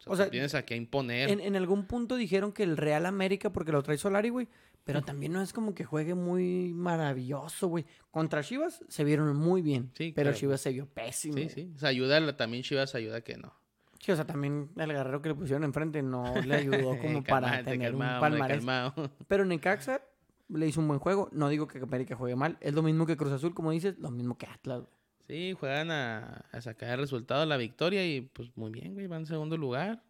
o 0.06 0.14
sea, 0.16 0.26
O 0.26 0.30
tienes 0.30 0.54
a 0.54 0.64
que 0.64 0.76
imponer. 0.76 1.28
En, 1.28 1.40
en 1.40 1.56
algún 1.56 1.86
punto 1.86 2.16
dijeron 2.16 2.52
que 2.52 2.62
el 2.62 2.76
Real 2.76 3.04
América, 3.06 3.50
porque 3.50 3.72
lo 3.72 3.82
trae 3.82 3.98
Solari, 3.98 4.28
güey. 4.28 4.48
Pero 4.84 5.02
también 5.02 5.32
no 5.32 5.40
es 5.40 5.52
como 5.52 5.76
que 5.76 5.84
juegue 5.84 6.14
muy 6.16 6.72
maravilloso, 6.74 7.68
güey. 7.68 7.84
Contra 8.10 8.42
Chivas 8.42 8.84
se 8.88 9.04
vieron 9.04 9.36
muy 9.36 9.62
bien. 9.62 9.92
Sí, 9.96 10.10
pero 10.12 10.26
claro. 10.30 10.38
Chivas 10.38 10.60
se 10.60 10.72
vio 10.72 10.86
pésimo. 10.86 11.34
Sí, 11.36 11.48
sí. 11.50 11.72
O 11.76 11.78
sea, 11.78 11.90
ayuda, 11.90 12.36
también 12.36 12.64
Chivas 12.64 12.94
ayuda 12.96 13.20
que 13.20 13.36
no. 13.36 13.54
Sí, 14.02 14.10
o 14.10 14.16
sea, 14.16 14.26
también 14.26 14.68
el 14.76 14.92
guerrero 14.92 15.22
que 15.22 15.28
le 15.28 15.36
pusieron 15.36 15.62
enfrente 15.62 16.02
no 16.02 16.34
le 16.44 16.56
ayudó 16.56 16.98
como 17.00 17.22
para 17.22 17.62
tener 17.62 17.92
calmado, 17.92 18.14
un 18.16 18.20
palmarés. 18.20 18.64
Pero 19.28 19.44
Necaxa 19.44 20.02
le 20.48 20.66
hizo 20.66 20.80
un 20.80 20.88
buen 20.88 20.98
juego. 20.98 21.28
No 21.30 21.48
digo 21.48 21.68
que 21.68 21.78
América 21.78 22.16
juegue 22.16 22.34
mal. 22.34 22.58
Es 22.60 22.74
lo 22.74 22.82
mismo 22.82 23.06
que 23.06 23.16
Cruz 23.16 23.30
Azul, 23.30 23.54
como 23.54 23.70
dices, 23.70 23.96
lo 24.00 24.10
mismo 24.10 24.36
que 24.36 24.46
Atlas. 24.46 24.80
güey. 24.80 24.92
Sí, 25.28 25.56
juegan 25.58 25.92
a, 25.92 26.44
a 26.50 26.60
sacar 26.60 26.90
el 26.90 26.98
resultado, 26.98 27.46
la 27.46 27.56
victoria 27.56 28.04
y 28.04 28.22
pues 28.22 28.50
muy 28.56 28.72
bien, 28.72 28.94
güey, 28.94 29.06
van 29.06 29.20
en 29.20 29.26
segundo 29.26 29.56
lugar. 29.56 30.02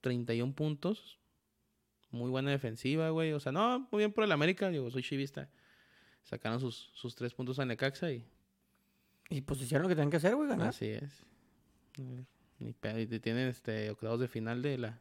31 0.00 0.52
puntos. 0.54 1.20
Muy 2.10 2.30
buena 2.30 2.50
defensiva, 2.50 3.10
güey. 3.10 3.32
O 3.32 3.38
sea, 3.38 3.52
no, 3.52 3.86
muy 3.92 3.98
bien 3.98 4.12
por 4.12 4.24
el 4.24 4.32
América, 4.32 4.70
digo, 4.70 4.90
soy 4.90 5.04
chivista. 5.04 5.48
Sacaron 6.24 6.58
sus, 6.58 6.90
sus 6.94 7.14
tres 7.14 7.32
puntos 7.32 7.60
a 7.60 7.64
Necaxa 7.64 8.10
y 8.10 8.26
Y 9.30 9.42
pues 9.42 9.60
hicieron 9.62 9.84
lo 9.84 9.88
que 9.88 9.94
tenían 9.94 10.10
que 10.10 10.16
hacer, 10.16 10.34
güey, 10.34 10.48
ganar. 10.48 10.68
así 10.68 10.86
es. 10.86 11.24
A 11.98 12.02
ver, 12.02 12.26
Ni 12.58 12.72
pedo. 12.72 12.98
Y 12.98 13.06
te 13.06 13.20
tienen 13.20 13.48
este 13.48 13.90
octavos 13.90 14.20
de 14.20 14.28
final 14.28 14.62
de 14.62 14.78
la 14.78 14.98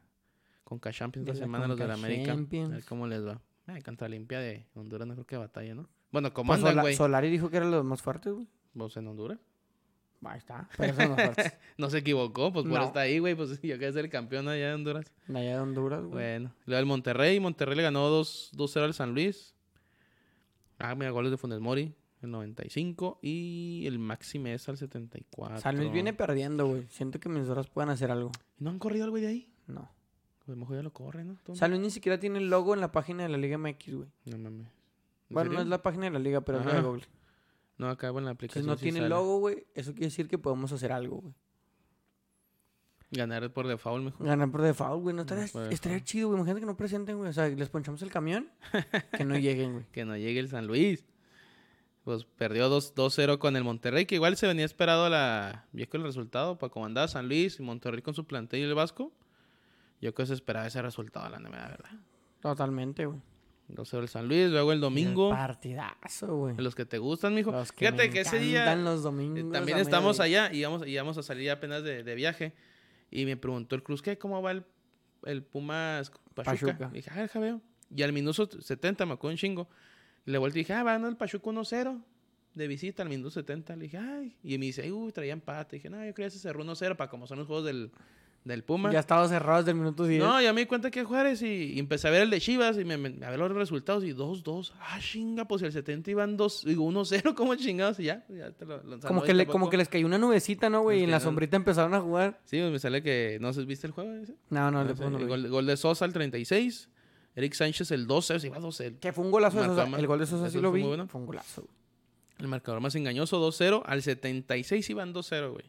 Conca 0.63 0.91
Champions 0.91 1.27
esta 1.27 1.39
la 1.39 1.45
semana 1.45 1.67
los 1.67 1.77
de 1.79 1.87
la 1.87 1.93
América. 1.95 2.33
A 2.33 2.67
ver 2.67 2.83
cómo 2.85 3.07
les 3.07 3.25
va. 3.25 3.41
Ay, 3.67 3.81
contra 3.81 4.07
Olimpia 4.07 4.39
de 4.39 4.65
Honduras 4.75 5.07
no 5.07 5.13
creo 5.15 5.25
que 5.25 5.37
batalla, 5.37 5.75
¿no? 5.75 5.89
Bueno, 6.11 6.33
¿cómo 6.33 6.53
Pues 6.53 6.61
Sola-? 6.61 6.93
Solari 6.93 7.29
dijo 7.29 7.49
que 7.49 7.57
eran 7.57 7.71
los 7.71 7.83
más 7.83 8.01
fuertes, 8.01 8.33
güey. 8.33 8.47
¿Vos 8.73 8.95
en 8.97 9.07
Honduras? 9.07 9.39
Ahí 10.23 10.37
está. 10.39 10.67
Pero 10.77 10.93
son 10.95 11.09
los 11.09 11.17
más 11.17 11.25
fuertes. 11.35 11.53
No 11.77 11.89
se 11.89 11.99
equivocó, 11.99 12.51
pues 12.51 12.65
por 12.65 12.79
No. 12.79 12.85
está 12.85 13.01
ahí, 13.01 13.19
güey. 13.19 13.35
Pues 13.35 13.49
yo 13.61 13.75
quería 13.75 13.91
ser 13.91 14.05
el 14.05 14.11
campeón 14.11 14.47
allá 14.47 14.69
de 14.69 14.73
Honduras. 14.73 15.11
Allá 15.27 15.39
de 15.55 15.59
Honduras, 15.59 15.99
güey. 16.01 16.11
Bueno, 16.11 16.53
lo 16.65 16.75
del 16.75 16.85
Monterrey. 16.85 17.39
Monterrey 17.39 17.75
le 17.75 17.83
ganó 17.83 18.07
2 18.09 18.51
2-0 18.55 18.83
al 18.83 18.93
San 18.93 19.13
Luis. 19.13 19.53
Ah, 20.79 20.95
mira, 20.95 21.11
goles 21.11 21.31
de 21.31 21.37
Funes 21.37 21.59
Mori, 21.59 21.93
el 22.21 22.31
95. 22.31 23.19
Y 23.21 23.83
el 23.85 23.99
Maxi 23.99 24.41
es 24.47 24.67
al 24.69 24.77
74. 24.77 25.59
San 25.59 25.77
Luis 25.77 25.91
viene 25.91 26.13
perdiendo, 26.13 26.67
güey. 26.67 26.85
Siento 26.89 27.19
que 27.19 27.29
mis 27.29 27.47
horas 27.49 27.67
puedan 27.67 27.89
hacer 27.89 28.11
algo. 28.11 28.31
¿Y 28.59 28.63
¿No 28.63 28.69
han 28.71 28.79
corrido 28.79 29.05
al 29.05 29.11
güey 29.11 29.23
de 29.23 29.29
ahí? 29.29 29.53
No. 29.67 29.81
A 29.81 30.51
lo 30.51 30.55
mejor 30.55 30.77
ya 30.77 30.83
lo 30.83 30.93
corre, 30.93 31.23
¿no? 31.23 31.37
San 31.53 31.71
Luis 31.71 31.81
ni 31.81 31.89
siquiera 31.91 32.19
tiene 32.19 32.39
el 32.39 32.49
logo 32.49 32.73
en 32.73 32.79
la 32.81 32.91
página 32.91 33.23
de 33.23 33.29
la 33.29 33.37
Liga 33.37 33.57
MX, 33.57 33.93
güey. 33.95 34.09
No 34.25 34.37
mames. 34.37 34.67
¿En 35.29 35.33
Bueno, 35.33 35.51
no 35.53 35.61
es 35.61 35.67
la 35.67 35.81
página 35.81 36.05
de 36.05 36.11
la 36.11 36.19
liga, 36.19 36.39
pero 36.41 36.59
es 36.59 36.65
la 36.65 36.71
de 36.71 36.77
Ajá. 36.79 36.87
Google. 36.87 37.03
No, 37.77 37.89
acá 37.89 38.07
en 38.07 38.15
la 38.15 38.21
Si 38.21 38.27
aplicación. 38.31 38.65
no 38.65 38.77
sí 38.77 38.83
tiene 38.83 38.99
sale. 38.99 39.09
logo, 39.09 39.39
güey, 39.39 39.65
eso 39.75 39.91
quiere 39.91 40.07
decir 40.07 40.27
que 40.29 40.37
podemos 40.37 40.71
hacer 40.71 40.91
algo, 40.91 41.17
güey. 41.17 41.33
Ganar 43.11 43.51
por 43.53 43.67
default 43.67 44.03
mejor. 44.05 44.25
Ganar 44.27 44.51
por 44.51 44.61
default, 44.61 45.01
güey. 45.01 45.15
No 45.15 45.21
estaría, 45.21 45.47
por 45.47 45.71
estaría 45.71 46.03
chido, 46.03 46.27
güey. 46.27 46.37
Imagínate 46.39 46.61
que 46.61 46.65
no 46.65 46.75
presenten, 46.75 47.17
güey. 47.17 47.29
O 47.29 47.33
sea, 47.33 47.47
les 47.47 47.69
ponchamos 47.69 48.01
el 48.01 48.11
camión. 48.11 48.49
que 49.17 49.23
no 49.23 49.37
lleguen, 49.37 49.73
güey. 49.73 49.85
Que 49.91 50.03
no 50.05 50.17
llegue 50.17 50.39
el 50.39 50.49
San 50.49 50.67
Luis. 50.67 51.05
Pues 52.07 52.23
perdió 52.23 52.69
2 52.69 52.95
2-0 52.95 53.37
con 53.37 53.57
el 53.57 53.65
Monterrey, 53.65 54.05
que 54.05 54.15
igual 54.15 54.37
se 54.37 54.47
venía 54.47 54.63
esperado 54.63 55.09
la... 55.09 55.65
Creo 55.73 55.87
el 55.91 56.03
resultado 56.03 56.57
para 56.57 56.71
comandar 56.71 57.09
San 57.09 57.27
Luis 57.27 57.59
y 57.59 57.63
Monterrey 57.63 58.01
con 58.01 58.13
su 58.13 58.25
plantel 58.25 58.61
y 58.61 58.63
el 58.63 58.75
Vasco. 58.75 59.11
Yo 59.99 60.13
creo 60.13 60.23
que 60.23 60.27
se 60.27 60.33
esperaba 60.35 60.65
ese 60.65 60.81
resultado, 60.81 61.27
la 61.27 61.37
verdad. 61.49 61.91
Totalmente, 62.39 63.07
güey. 63.07 63.19
2-0 63.73 63.99
el 63.99 64.07
San 64.07 64.25
Luis, 64.29 64.49
luego 64.49 64.71
el 64.71 64.79
domingo. 64.79 65.31
El 65.31 65.35
partidazo, 65.35 66.33
güey. 66.33 66.55
Los 66.55 66.75
que 66.75 66.85
te 66.85 66.97
gustan, 66.97 67.35
mijo. 67.35 67.51
Los 67.51 67.73
que 67.73 67.79
Fíjate 67.79 68.07
me 68.07 68.09
que 68.09 68.21
ese 68.21 68.39
día... 68.39 68.73
los 68.77 69.01
Eh, 69.01 69.03
domingos. 69.03 69.51
También 69.51 69.77
a 69.77 69.81
estamos 69.81 70.21
allá 70.21 70.49
y 70.53 70.59
íbamos, 70.59 70.87
íbamos 70.87 71.17
a 71.17 71.23
salir 71.23 71.51
apenas 71.51 71.83
de, 71.83 72.03
de 72.05 72.15
viaje. 72.15 72.53
Y 73.11 73.25
me 73.25 73.35
preguntó 73.35 73.75
el 73.75 73.83
Cruz, 73.83 74.01
¿qué? 74.01 74.17
¿Cómo 74.17 74.41
va 74.41 74.51
el, 74.51 74.63
el 75.25 75.43
Pumas 75.43 76.09
Pachuca? 76.33 76.67
Pachuca. 76.67 76.87
Le 76.87 77.01
dije, 77.01 77.11
ah, 77.13 77.39
veo. 77.39 77.61
Y 77.93 78.01
al 78.01 78.13
minuto 78.13 78.47
70 78.61 79.05
me 79.05 79.11
acuerdo 79.11 79.33
un 79.33 79.37
chingo. 79.37 79.67
Y 80.27 80.31
le 80.31 80.37
volteé 80.37 80.59
y 80.59 80.63
dije, 80.63 80.73
ah, 80.73 80.83
van 80.83 81.03
el 81.05 81.15
Pachuca 81.15 81.49
1-0 81.49 81.99
de 82.53 82.67
visita 82.67 83.01
al 83.03 83.09
minuto 83.09 83.31
70. 83.31 83.75
Le 83.77 83.83
dije, 83.83 83.97
ay. 83.97 84.35
Y 84.43 84.57
me 84.59 84.65
dice, 84.67 84.91
uy, 84.91 85.11
traía 85.11 85.33
empate. 85.33 85.77
dije, 85.77 85.89
no, 85.89 86.05
yo 86.05 86.13
creía 86.13 86.27
que 86.27 86.31
se 86.35 86.39
cerró 86.39 86.63
1-0 86.63 86.95
para 86.95 87.09
como 87.09 87.25
son 87.27 87.37
los 87.39 87.47
juegos 87.47 87.65
del, 87.65 87.91
del 88.43 88.63
Puma. 88.63 88.91
Ya 88.91 88.99
estaba 88.99 89.27
cerrado 89.27 89.59
desde 89.59 89.71
el 89.71 89.77
minuto 89.77 90.05
10. 90.05 90.21
No, 90.23 90.41
ya 90.41 90.51
me 90.53 90.61
di 90.61 90.67
cuenta 90.67 90.89
que 90.91 91.03
Juárez 91.03 91.41
y, 91.43 91.73
y 91.73 91.79
empecé 91.79 92.07
a 92.07 92.11
ver 92.11 92.23
el 92.23 92.29
de 92.29 92.41
Chivas 92.41 92.77
y 92.77 92.83
me, 92.83 92.97
me- 92.97 93.23
a 93.25 93.29
ver 93.29 93.37
los 93.39 93.51
resultados 93.51 94.03
y 94.03 94.13
2-2. 94.13 94.73
Ah, 94.81 94.99
chinga, 94.99 95.45
pues 95.45 95.61
el 95.61 95.71
70 95.71 96.11
iban 96.11 96.35
2, 96.35 96.63
digo 96.65 96.83
1-0, 96.91 97.33
como 97.35 97.55
chingados 97.55 97.99
y 97.99 98.05
ya. 98.05 98.25
ya 98.27 98.51
te 98.51 98.65
lo, 98.65 98.81
lo- 98.83 98.99
como, 98.99 99.19
no, 99.21 99.25
que 99.25 99.33
le, 99.33 99.45
como 99.47 99.69
que 99.69 99.77
les 99.77 99.87
cayó 99.87 100.05
una 100.07 100.17
nubecita, 100.17 100.69
¿no, 100.69 100.81
güey? 100.81 101.01
Y 101.01 101.03
en 101.03 101.11
la 101.11 101.19
no- 101.19 101.23
sombrita 101.23 101.55
empezaron 101.57 101.93
a 101.93 102.01
jugar. 102.01 102.41
Sí, 102.45 102.57
pues 102.59 102.71
me 102.71 102.79
sale 102.79 103.01
que 103.03 103.37
no 103.39 103.53
sé, 103.53 103.63
¿viste 103.65 103.85
el 103.87 103.93
juego 103.93 104.11
ese? 104.13 104.33
No, 104.49 104.71
no, 104.71 104.83
No 104.83 104.95
sé, 104.95 105.03
el 105.05 105.27
gol, 105.27 105.47
gol 105.47 105.65
de 105.67 105.77
Sosa 105.77 106.03
al 106.05 106.11
36, 106.13 106.89
Eric 107.37 107.53
Sánchez 107.53 107.91
el 107.91 108.07
12, 108.07 108.39
se 108.39 108.47
iba 108.47 108.57
12. 108.57 108.97
Que 108.97 109.13
fue 109.13 109.23
un 109.23 109.29
golazo 109.29 109.61
de 109.61 109.67
Sosa. 109.67 109.83
El 109.95 110.07
gol 110.07 110.17
de 110.19 110.25
Sosa 110.25 110.49
sí 110.49 110.59
lo 110.59 110.71
vi. 110.71 110.81
bueno. 110.81 111.07
Fue 111.07 111.21
un 111.21 111.27
golazo, 111.27 111.61
güey. 111.61 111.73
El 112.39 112.47
marcador 112.47 112.81
más 112.81 112.95
engañoso 112.95 113.39
2-0, 113.39 113.83
al 113.85 114.01
76 114.01 114.89
iban 114.89 115.13
2-0, 115.13 115.51
güey. 115.51 115.65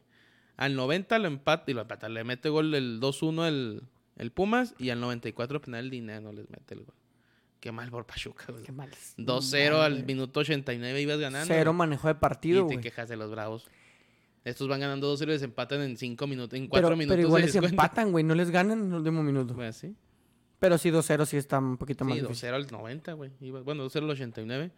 Al 0.57 0.75
90 0.75 1.19
lo 1.19 1.27
empata 1.27 1.69
y 1.69 1.75
lo 1.75 1.81
empata, 1.81 2.09
le 2.09 2.23
mete 2.23 2.49
gol 2.49 2.73
el 2.73 2.99
2-1 2.99 3.47
el, 3.47 3.83
el 4.17 4.31
Pumas 4.31 4.73
y 4.79 4.89
al 4.89 4.99
94 4.99 5.61
penal 5.61 5.85
el 5.85 5.89
dinero 5.91 6.33
les 6.33 6.49
mete 6.49 6.73
el 6.73 6.85
gol. 6.85 6.95
Qué 7.59 7.71
mal 7.71 7.89
por 7.91 8.05
Pachuca, 8.07 8.45
güey. 8.51 8.63
Qué 8.63 8.71
mal. 8.71 8.89
2-0 9.17 9.73
al 9.75 10.05
minuto 10.05 10.39
89 10.39 11.01
ibas 11.01 11.19
ganando. 11.19 11.53
Cero 11.53 11.71
manejo 11.73 12.07
de 12.07 12.15
partido, 12.15 12.65
y 12.65 12.75
te 12.77 12.81
quejas 12.81 13.09
de 13.09 13.15
los 13.15 13.29
bravos. 13.29 13.67
Estos 14.43 14.67
van 14.67 14.79
ganando 14.79 15.13
2-0 15.15 15.23
y 15.23 15.25
les 15.27 15.41
empatan 15.43 15.81
en 15.81 15.97
5 15.97 16.25
minutos, 16.25 16.57
en 16.57 16.67
4 16.67 16.87
Pero, 16.87 16.97
minutos. 16.97 17.15
pero 17.15 17.27
igual 17.27 17.41
les 17.43 17.55
empatan, 17.55 18.11
güey. 18.11 18.23
No 18.23 18.33
les 18.33 18.49
ganan 18.49 18.79
en 18.79 18.87
el 18.87 18.93
último 18.95 19.21
minuto. 19.23 19.53
Pues 19.53 19.75
sí. 19.75 19.95
Pero 20.59 20.77
sí, 20.77 20.91
2-0 20.91 21.25
sí 21.25 21.37
está 21.37 21.57
un 21.59 21.77
poquito 21.77 22.03
más 22.05 22.15
Sí, 22.15 22.21
difícil. 22.21 22.49
2-0 22.49 22.53
al 22.55 22.67
90, 22.71 23.13
güey. 23.13 23.31
Bueno, 23.63 23.85
2-0 23.85 24.03
al 24.03 24.09
89. 24.11 24.71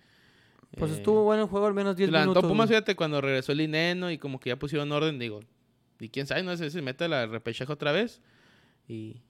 Pues 0.78 0.92
Eh, 0.92 0.96
estuvo 0.96 1.24
bueno 1.24 1.44
el 1.44 1.50
juego 1.50 1.68
al 1.68 1.74
menos 1.74 1.96
10 1.98 2.08
Se 2.08 2.12
levantó 2.12 2.34
minutos. 2.34 2.50
Pumas, 2.50 2.70
fíjate, 2.70 2.96
cuando 2.96 3.20
regresó 3.20 3.52
el 3.52 3.62
Ineno 3.62 4.10
y 4.12 4.18
como 4.18 4.40
que 4.40 4.50
ya 4.50 4.58
pusieron 4.58 4.92
orden, 4.92 5.20
digo. 5.20 5.42
Y 6.00 6.10
quién 6.10 6.28
sabe, 6.28 6.44
no 6.44 6.56
sé 6.56 6.66
si 6.66 6.78
se 6.78 6.82
mete 6.82 7.08
la 7.08 7.26
repechaje 7.28 7.72
otra 7.72 7.92
vez. 7.92 8.22
Y. 8.88 9.22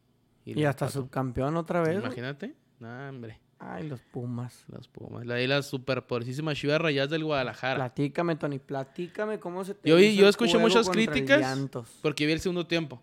Y 0.46 0.56
le 0.56 0.66
hasta 0.68 0.86
empató. 0.86 1.02
subcampeón 1.02 1.56
otra 1.58 1.82
vez. 1.82 1.98
Imagínate. 2.00 2.56
No, 2.80 3.10
hombre. 3.10 3.40
Ay, 3.60 3.88
los 3.88 4.02
Pumas. 4.02 4.66
Los 4.70 4.88
Pumas. 4.88 5.26
La 5.26 5.36
de 5.36 5.48
las 5.48 5.68
superpoderosísimas 5.68 6.58
Chivas 6.58 6.82
Rayadas 6.82 7.12
del 7.12 7.24
Guadalajara. 7.24 7.76
Platícame, 7.76 8.36
Tony, 8.36 8.58
platícame 8.58 9.40
cómo 9.40 9.64
se 9.64 9.76
te 9.76 9.88
Yo 9.88 10.00
hizo 10.00 10.22
yo 10.22 10.28
escuché 10.28 10.58
muchas 10.58 10.90
críticas. 10.90 11.70
Porque 12.02 12.26
vi 12.26 12.32
el 12.34 12.40
segundo 12.40 12.66
tiempo. 12.66 13.02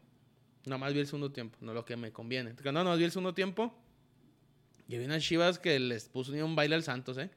Nomás 0.66 0.92
vi 0.92 1.00
el 1.00 1.06
segundo 1.06 1.30
tiempo, 1.30 1.56
no 1.60 1.72
lo 1.72 1.84
que 1.84 1.96
me 1.96 2.12
conviene. 2.12 2.54
No, 2.64 2.84
no, 2.84 2.96
vi 2.96 3.04
el 3.04 3.10
segundo 3.10 3.34
tiempo. 3.34 3.74
Y 4.88 4.98
vi 4.98 5.04
unas 5.04 5.22
chivas 5.22 5.58
que 5.58 5.78
les 5.78 6.08
puso 6.08 6.32
un 6.32 6.56
baile 6.56 6.74
al 6.74 6.82
Santos, 6.82 7.18
¿eh? 7.18 7.30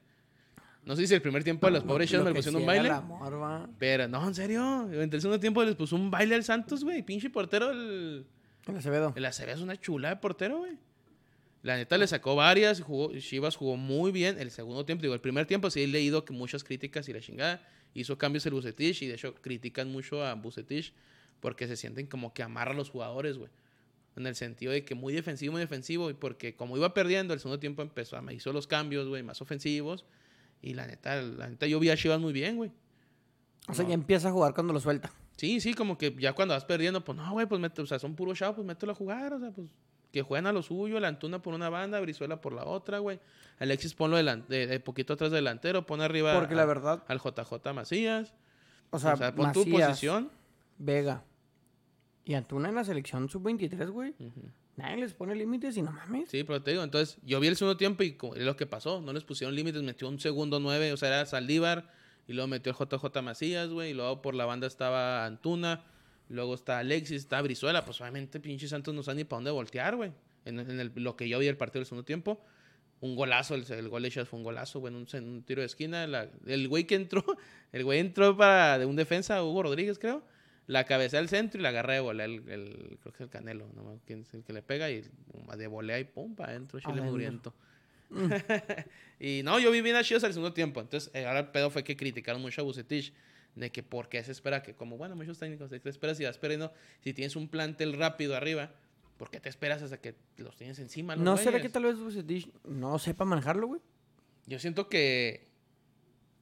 No 0.84 0.96
sé 0.96 1.06
si 1.06 1.14
el 1.14 1.22
primer 1.22 1.44
tiempo 1.44 1.66
de 1.66 1.74
las 1.74 1.84
pobres 1.84 2.10
chivas 2.10 2.24
me 2.24 2.34
pusieron 2.34 2.60
un 2.60 2.66
baile. 2.66 2.88
amor. 2.90 3.68
Pero 3.78 4.08
no, 4.08 4.26
en 4.26 4.34
serio. 4.34 4.90
Entre 4.92 5.16
el 5.16 5.22
segundo 5.22 5.38
tiempo 5.38 5.62
les 5.62 5.76
puso 5.76 5.94
un 5.94 6.10
baile 6.10 6.34
al 6.34 6.42
Santos, 6.42 6.82
güey. 6.82 7.02
Pinche 7.02 7.30
portero, 7.30 7.70
el, 7.70 8.26
El 8.66 8.76
Acevedo. 8.76 9.12
el 9.14 9.24
Acevedo 9.24 9.56
es 9.56 9.62
una 9.62 9.78
chula 9.78 10.08
de 10.08 10.16
portero, 10.16 10.58
güey. 10.58 10.76
La 11.62 11.76
neta 11.76 11.96
le 11.96 12.08
sacó 12.08 12.34
varias, 12.34 12.80
jugó, 12.80 13.16
Chivas 13.16 13.54
jugó 13.54 13.76
muy 13.76 14.10
bien 14.10 14.36
el 14.40 14.50
segundo 14.50 14.84
tiempo. 14.84 15.02
Digo, 15.02 15.14
el 15.14 15.20
primer 15.20 15.46
tiempo 15.46 15.70
sí 15.70 15.82
he 15.82 15.86
leído 15.86 16.24
que 16.24 16.32
muchas 16.32 16.64
críticas 16.64 17.08
y 17.08 17.12
la 17.12 17.20
chingada. 17.20 17.62
Hizo 17.94 18.18
cambios 18.18 18.44
el 18.46 18.54
Bucetich 18.54 19.02
y 19.02 19.06
de 19.06 19.14
hecho 19.14 19.34
critican 19.36 19.92
mucho 19.92 20.24
a 20.24 20.34
Bucetich 20.34 20.92
porque 21.42 21.66
se 21.66 21.76
sienten 21.76 22.06
como 22.06 22.32
que 22.32 22.42
amarra 22.44 22.70
a 22.70 22.74
los 22.74 22.88
jugadores, 22.88 23.36
güey. 23.36 23.50
En 24.14 24.26
el 24.26 24.36
sentido 24.36 24.70
de 24.72 24.84
que 24.84 24.94
muy 24.94 25.12
defensivo, 25.12 25.52
muy 25.52 25.60
defensivo. 25.60 26.08
Y 26.08 26.14
porque 26.14 26.54
como 26.54 26.76
iba 26.76 26.94
perdiendo, 26.94 27.34
el 27.34 27.40
segundo 27.40 27.58
tiempo 27.58 27.82
empezó, 27.82 28.20
me 28.22 28.32
hizo 28.32 28.52
los 28.52 28.66
cambios, 28.68 29.08
güey, 29.08 29.22
más 29.24 29.42
ofensivos. 29.42 30.06
Y 30.62 30.74
la 30.74 30.86
neta, 30.86 31.20
la 31.20 31.48
neta, 31.48 31.66
yo 31.66 31.80
vi 31.80 31.90
a 31.90 31.96
Chivas 31.96 32.20
muy 32.20 32.32
bien, 32.32 32.56
güey. 32.56 32.70
O 33.68 33.74
sea, 33.74 33.86
ya 33.86 33.94
empieza 33.94 34.28
a 34.28 34.32
jugar 34.32 34.54
cuando 34.54 34.72
lo 34.72 34.78
suelta. 34.80 35.10
Sí, 35.36 35.60
sí, 35.60 35.74
como 35.74 35.98
que 35.98 36.14
ya 36.18 36.32
cuando 36.34 36.54
vas 36.54 36.64
perdiendo, 36.64 37.02
pues 37.02 37.18
no, 37.18 37.32
güey, 37.32 37.46
pues 37.46 37.60
mete, 37.60 37.82
o 37.82 37.86
sea, 37.86 37.98
son 37.98 38.14
puros 38.14 38.38
chavos, 38.38 38.54
pues 38.56 38.66
mételo 38.66 38.92
a 38.92 38.94
jugar, 38.94 39.32
o 39.32 39.40
sea, 39.40 39.50
pues 39.50 39.68
que 40.12 40.22
jueguen 40.22 40.46
a 40.46 40.52
lo 40.52 40.62
suyo, 40.62 41.00
la 41.00 41.08
Antuna 41.08 41.40
por 41.42 41.54
una 41.54 41.70
banda, 41.70 41.98
Brizuela 41.98 42.40
por 42.40 42.52
la 42.52 42.64
otra, 42.64 42.98
güey. 42.98 43.18
Alexis 43.58 43.94
ponlo 43.94 44.16
de, 44.22 44.80
poquito 44.84 45.14
atrás 45.14 45.32
delantero, 45.32 45.86
pon 45.86 46.00
arriba 46.02 46.34
Porque 46.34 46.54
a- 46.54 46.58
la 46.58 46.64
verdad, 46.66 47.02
al 47.08 47.18
JJ 47.18 47.72
Macías. 47.74 48.34
o 48.90 48.98
sea, 48.98 49.14
o 49.14 49.16
sea, 49.16 49.34
pon 49.34 49.52
tu 49.52 49.60
Macías, 49.66 49.88
posición. 49.88 50.30
Vega 50.78 51.24
y 52.24 52.34
Antuna 52.34 52.68
en 52.68 52.74
la 52.76 52.84
selección 52.84 53.28
sub-23, 53.28 53.90
güey. 53.90 54.14
Nadie 54.76 54.96
les 54.98 55.12
pone 55.12 55.34
límites 55.34 55.76
y 55.76 55.82
no 55.82 55.92
mames. 55.92 56.30
Sí, 56.30 56.44
pero 56.44 56.62
te 56.62 56.70
digo, 56.70 56.82
entonces 56.82 57.18
yo 57.24 57.40
vi 57.40 57.48
el 57.48 57.56
segundo 57.56 57.76
tiempo 57.76 58.02
y 58.02 58.16
es 58.36 58.42
lo 58.44 58.56
que 58.56 58.66
pasó, 58.66 59.00
no 59.00 59.12
les 59.12 59.24
pusieron 59.24 59.54
límites, 59.54 59.82
metió 59.82 60.08
un 60.08 60.18
segundo 60.18 60.60
nueve, 60.60 60.92
o 60.92 60.96
sea, 60.96 61.08
era 61.08 61.26
Saldívar, 61.26 61.90
y 62.26 62.32
luego 62.32 62.48
metió 62.48 62.72
el 62.72 62.78
JJ 62.78 63.20
Macías, 63.22 63.68
güey, 63.68 63.90
y 63.90 63.94
luego 63.94 64.22
por 64.22 64.34
la 64.34 64.46
banda 64.46 64.66
estaba 64.66 65.26
Antuna, 65.26 65.84
luego 66.28 66.54
está 66.54 66.78
Alexis, 66.78 67.18
está 67.18 67.42
Brizuela, 67.42 67.84
pues 67.84 68.00
obviamente 68.00 68.40
pinche 68.40 68.66
Santos 68.68 68.94
no 68.94 69.02
sabe 69.02 69.16
ni 69.16 69.24
para 69.24 69.38
dónde 69.38 69.50
voltear, 69.50 69.96
güey. 69.96 70.12
En, 70.44 70.58
en 70.58 70.80
el- 70.80 70.92
lo 70.94 71.16
que 71.16 71.28
yo 71.28 71.38
vi 71.38 71.48
el 71.48 71.56
partido 71.56 71.80
del 71.80 71.86
segundo 71.86 72.04
tiempo, 72.04 72.40
un 73.00 73.14
golazo, 73.16 73.54
el, 73.56 73.70
el 73.70 73.88
gol 73.88 74.02
de 74.04 74.10
Chivas 74.10 74.28
fue 74.28 74.38
un 74.38 74.44
golazo, 74.44 74.78
güey, 74.80 74.94
en 74.94 75.00
un, 75.00 75.24
un 75.28 75.42
tiro 75.42 75.60
de 75.60 75.66
esquina, 75.66 76.06
la- 76.06 76.30
el 76.46 76.68
güey 76.68 76.84
que 76.86 76.94
entró, 76.94 77.24
el 77.72 77.84
güey 77.84 77.98
entró 77.98 78.34
para 78.36 78.78
de 78.78 78.86
un 78.86 78.96
defensa, 78.96 79.42
Hugo 79.44 79.64
Rodríguez, 79.64 79.98
creo, 79.98 80.22
la 80.66 80.84
cabecea 80.84 81.18
al 81.20 81.28
centro 81.28 81.58
y 81.60 81.62
la 81.62 81.70
agarra 81.70 81.94
de 81.94 82.00
volea, 82.00 82.26
el, 82.26 82.48
el- 82.48 82.98
creo 83.00 83.12
que 83.12 83.16
es 83.16 83.20
el 83.20 83.28
Canelo, 83.30 83.68
no 83.74 84.00
quién 84.06 84.20
es 84.22 84.32
el 84.34 84.44
que 84.44 84.52
le 84.52 84.62
pega 84.62 84.90
y 84.90 85.02
de 85.56 85.66
volea 85.66 85.98
y 85.98 86.04
pum, 86.04 86.34
para 86.34 86.50
adentro, 86.52 86.78
chile 86.80 86.92
Adentro. 86.92 87.10
muriento. 87.12 87.54
y 89.20 89.42
no, 89.42 89.58
yo 89.58 89.70
vi 89.70 89.80
bien 89.80 89.96
a 89.96 90.04
Chivas 90.04 90.24
al 90.24 90.32
segundo 90.32 90.52
tiempo. 90.52 90.80
Entonces, 90.80 91.10
eh, 91.14 91.26
ahora 91.26 91.40
el 91.40 91.48
pedo 91.48 91.70
fue 91.70 91.82
que 91.84 91.96
criticaron 91.96 92.40
mucho 92.42 92.60
a 92.60 92.64
Bucetich. 92.64 93.12
De 93.54 93.70
que 93.70 93.82
por 93.82 94.08
qué 94.08 94.24
se 94.24 94.32
espera 94.32 94.62
que, 94.62 94.72
como 94.74 94.96
bueno, 94.96 95.14
muchos 95.14 95.38
técnicos, 95.38 95.68
¿de 95.68 95.76
qué 95.78 95.82
te 95.82 95.90
esperas 95.90 96.16
si 96.16 96.24
vas 96.24 96.38
perdiendo? 96.38 96.72
Si 97.00 97.12
tienes 97.12 97.36
un 97.36 97.48
plantel 97.48 97.92
rápido 97.92 98.34
arriba, 98.34 98.70
¿por 99.18 99.30
qué 99.30 99.40
te 99.40 99.50
esperas 99.50 99.82
hasta 99.82 99.98
que 100.00 100.14
los 100.38 100.56
tienes 100.56 100.78
encima? 100.78 101.16
los 101.16 101.22
¿No 101.24 101.36
será 101.36 101.60
que 101.60 101.68
tal 101.68 101.82
vez 101.84 101.98
Bucetich 101.98 102.48
no 102.64 102.98
sepa 102.98 103.26
manejarlo, 103.26 103.66
güey? 103.66 103.82
Yo 104.46 104.58
siento 104.58 104.88
que, 104.88 105.48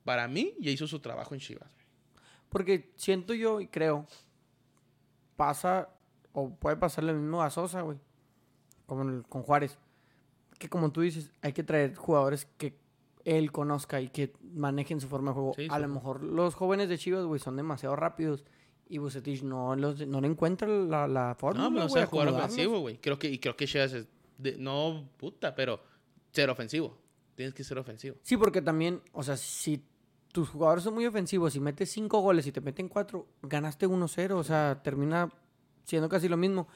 para 0.05 0.29
mí, 0.29 0.55
ya 0.61 0.71
hizo 0.71 0.87
su 0.87 1.01
trabajo 1.01 1.35
en 1.35 1.41
Chivas. 1.41 1.73
Porque 2.51 2.93
siento 2.97 3.33
yo 3.35 3.61
y 3.61 3.69
creo, 3.69 4.07
pasa 5.37 5.89
o 6.33 6.51
puede 6.51 6.77
pasar 6.77 7.05
lo 7.05 7.13
mismo 7.15 7.43
a 7.43 7.51
Sosa, 7.51 7.81
güey. 7.83 7.99
Como 8.87 9.03
el- 9.03 9.23
con 9.29 9.43
Juárez. 9.43 9.79
Que 10.59 10.69
como 10.69 10.93
tú 10.93 11.01
dices, 11.01 11.31
hay 11.43 11.53
que 11.53 11.63
traer 11.63 11.95
jugadores 11.95 12.47
que 12.59 12.79
él 13.25 13.51
conozca 13.53 14.01
y 14.01 14.09
que 14.09 14.33
manejen 14.43 15.01
su 15.01 15.09
forma 15.09 15.31
de 15.31 15.35
juego. 15.35 15.53
Sí, 15.57 15.67
a 15.71 15.77
su- 15.77 15.83
lo 15.83 15.89
mejor 15.89 16.23
los 16.23 16.55
jóvenes 16.55 16.89
de 16.89 16.99
Chivas, 16.99 17.25
güey, 17.25 17.41
son 17.41 17.57
demasiado 17.57 17.97
rápidos. 17.97 18.45
Y 18.89 18.99
Bucetich 18.99 19.43
no, 19.45 19.77
los, 19.77 20.05
no 20.07 20.21
le 20.21 20.27
encuentra 20.27 20.67
la, 20.67 21.07
la 21.07 21.37
forma. 21.39 21.63
No, 21.63 21.71
pero 21.71 21.83
no 21.85 21.89
sabe 21.89 22.07
jugar 22.07 22.29
ofensivo, 22.29 22.81
güey. 22.81 22.99
Creo 22.99 23.19
que, 23.21 23.29
y 23.31 23.39
creo 23.39 23.57
que 23.57 23.67
Chivas 23.67 23.93
es, 23.93 24.09
de- 24.37 24.57
no 24.59 25.09
puta, 25.17 25.55
pero 25.55 25.81
ser 26.33 26.51
ofensivo. 26.51 26.99
Tienes 27.37 27.55
que 27.55 27.63
ser 27.63 27.79
ofensivo. 27.79 28.17
Sí, 28.23 28.37
porque 28.37 28.61
también, 28.61 29.01
o 29.13 29.23
sea, 29.23 29.37
si 29.37 29.83
tus 30.33 30.49
jugadores 30.49 30.85
son 30.85 30.95
muy 30.95 31.07
ofensivos 31.07 31.55
y 31.57 31.61
metes 31.61 31.91
cinco 31.91 32.21
goles 32.21 32.47
y 32.47 32.53
te 32.53 32.61
meten 32.61 32.89
cuatro, 32.89 33.27
ganaste 33.43 33.87
1-0, 33.89 34.33
o 34.33 34.45
sea, 34.45 34.81
termina 34.83 35.31
siendo 35.85 36.09
casi 36.09 36.29
lo 36.29 36.37
mismo. 36.37 36.69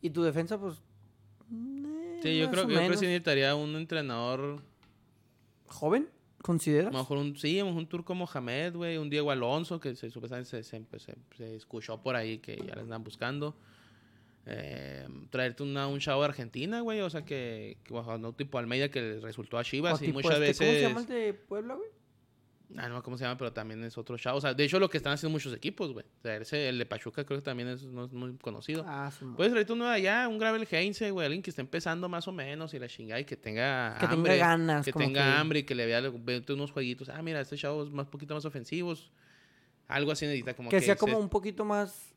Y 0.00 0.10
tu 0.10 0.22
defensa, 0.22 0.58
pues. 0.58 0.82
eh, 1.50 2.20
Sí, 2.22 2.38
yo 2.38 2.50
creo, 2.50 2.64
o 2.64 2.66
que 2.66 2.72
yo 2.74 2.78
creo 2.80 2.90
que 2.90 2.96
sí 2.96 3.06
necesitaría 3.06 3.54
un 3.54 3.76
entrenador 3.76 4.62
¿Joven? 5.66 6.08
¿Consideras? 6.42 6.88
A 6.88 6.92
lo 6.92 6.98
mejor 6.98 7.18
un, 7.18 7.36
sí, 7.36 7.60
un 7.62 7.86
turco 7.86 8.14
Mohamed, 8.14 8.74
güey, 8.76 8.98
un 8.98 9.08
Diego 9.08 9.30
Alonso, 9.30 9.80
que 9.80 9.94
se, 9.96 10.10
supuestamente 10.10 10.50
se, 10.50 10.62
se, 10.62 10.98
se- 10.98 11.16
se 11.36 11.56
escuchó 11.56 12.00
por 12.02 12.16
ahí 12.16 12.38
que 12.38 12.56
ya 12.56 12.74
le 12.74 12.82
están 12.82 13.02
buscando. 13.02 13.56
Eh, 14.46 15.06
traerte 15.30 15.62
una, 15.62 15.86
un 15.86 16.00
chavo 16.00 16.20
de 16.20 16.28
Argentina, 16.28 16.80
güey, 16.82 17.00
o 17.00 17.08
sea, 17.08 17.24
que, 17.24 17.78
que, 17.82 17.94
no 17.94 18.34
tipo 18.34 18.58
Almeida 18.58 18.90
que 18.90 19.20
resultó 19.20 19.56
a 19.56 19.60
O 19.60 19.64
Chivas 19.64 20.02
y 20.02 20.06
tipo 20.06 20.20
muchas 20.20 20.38
este, 20.40 20.58
¿Cómo 20.58 20.70
se 20.70 20.74
veces... 20.76 20.82
llama 20.88 21.00
el 21.00 21.06
de 21.06 21.34
Puebla, 21.34 21.74
güey? 21.76 21.88
Ah, 22.76 22.88
no, 22.88 23.02
¿cómo 23.02 23.16
se 23.18 23.24
llama? 23.24 23.36
Pero 23.38 23.52
también 23.52 23.84
es 23.84 23.96
otro 23.98 24.16
chavo. 24.18 24.38
O 24.38 24.40
sea, 24.40 24.52
de 24.54 24.64
hecho, 24.64 24.80
lo 24.80 24.88
que 24.90 24.96
están 24.96 25.12
haciendo 25.12 25.32
muchos 25.32 25.52
equipos, 25.54 25.92
güey. 25.92 26.04
O 26.18 26.22
sea, 26.22 26.36
ese, 26.36 26.68
el 26.68 26.78
de 26.78 26.86
Pachuca 26.86 27.24
creo 27.24 27.38
que 27.38 27.44
también 27.44 27.68
es, 27.68 27.82
no 27.84 28.04
es 28.06 28.12
muy 28.12 28.36
conocido. 28.38 28.84
Ah, 28.88 29.10
sí. 29.16 29.24
Puedes 29.36 29.52
traerte 29.52 29.72
uno 29.72 29.84
de 29.86 29.92
allá, 29.94 30.26
un 30.28 30.38
Gravel 30.38 30.66
Heinze, 30.70 31.10
güey, 31.10 31.26
alguien 31.26 31.42
que 31.42 31.50
esté 31.50 31.62
empezando 31.62 32.08
más 32.08 32.26
o 32.26 32.32
menos 32.32 32.72
y 32.74 32.78
la 32.78 32.88
chingada 32.88 33.20
y 33.20 33.24
que 33.24 33.36
tenga 33.36 33.96
Que 34.00 34.08
tenga 34.08 34.34
ganas, 34.36 34.84
Que 34.84 34.92
tenga 34.92 35.22
que- 35.22 35.38
hambre 35.38 35.58
y 35.60 35.62
que 35.64 35.74
le 35.74 35.86
vea 35.86 36.02
unos 36.48 36.70
jueguitos. 36.72 37.08
Ah, 37.10 37.22
mira, 37.22 37.40
este 37.40 37.56
chavo 37.56 37.84
es 37.84 37.90
más 37.90 38.06
poquito 38.08 38.34
más 38.34 38.44
ofensivos. 38.44 39.10
Algo 39.86 40.10
así 40.12 40.24
necesita 40.24 40.54
como 40.54 40.70
que 40.70 40.80
sea 40.80 40.94
dice- 40.94 41.00
como 41.06 41.18
un 41.18 41.28
poquito 41.28 41.64
más 41.64 42.13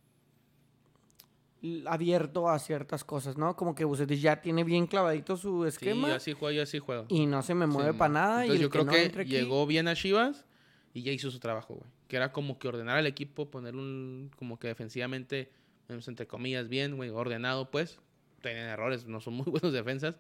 abierto 1.88 2.50
a 2.50 2.60
ciertas 2.60 3.04
cosas, 3.04 3.38
¿no? 3.38 3.56
Como 3.56 3.76
que 3.76 3.86
Bucetich 3.86 4.20
ya 4.20 4.42
tiene 4.42 4.64
bien 4.64 4.88
clavadito 4.88 5.38
su 5.38 5.64
Sí, 5.64 5.70
esquema 5.70 6.10
yo 6.10 6.16
así 6.16 6.34
juego, 6.34 6.52
yo 6.56 6.64
así 6.64 6.80
juego. 6.80 7.06
y 7.10 7.26
no 7.26 7.42
se 7.44 7.54
me 7.56 7.68
mueve 7.68 7.92
Sí, 7.92 7.98
para 7.98 8.14
nada. 8.14 8.46
y 8.46 8.52
Entonces 8.52 8.56
el 8.56 8.62
yo 8.64 8.70
creo 8.70 8.84
no 8.86 8.92
que, 8.92 9.22
aquí- 9.22 9.30
llegó 9.32 9.66
bien 9.68 9.88
a 9.88 9.96
Chivas 9.96 10.46
y 10.94 11.04
ya 11.04 11.12
hizo 11.12 11.32
su 11.32 11.40
trabajo, 11.40 11.76
güey. 11.76 11.90
Que 12.08 12.16
era 12.18 12.32
como 12.32 12.58
que 12.60 12.68
ordenar 12.68 12.98
al 12.98 13.06
equipo, 13.08 13.50
poner 13.52 13.76
un, 13.76 14.32
como 14.38 14.58
que 14.60 14.68
defensivamente, 14.68 15.52
entre 15.90 16.26
comillas, 16.28 16.70
bien, 16.70 16.96
güey, 16.96 17.10
ordenado, 17.10 17.70
pues. 17.72 18.00
Tienen 18.42 18.66
errores, 18.68 19.06
no 19.08 19.20
son 19.20 19.34
muy 19.34 19.46
buenos 19.52 19.74
defensas. 19.74 20.16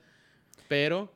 Pero 0.67 1.13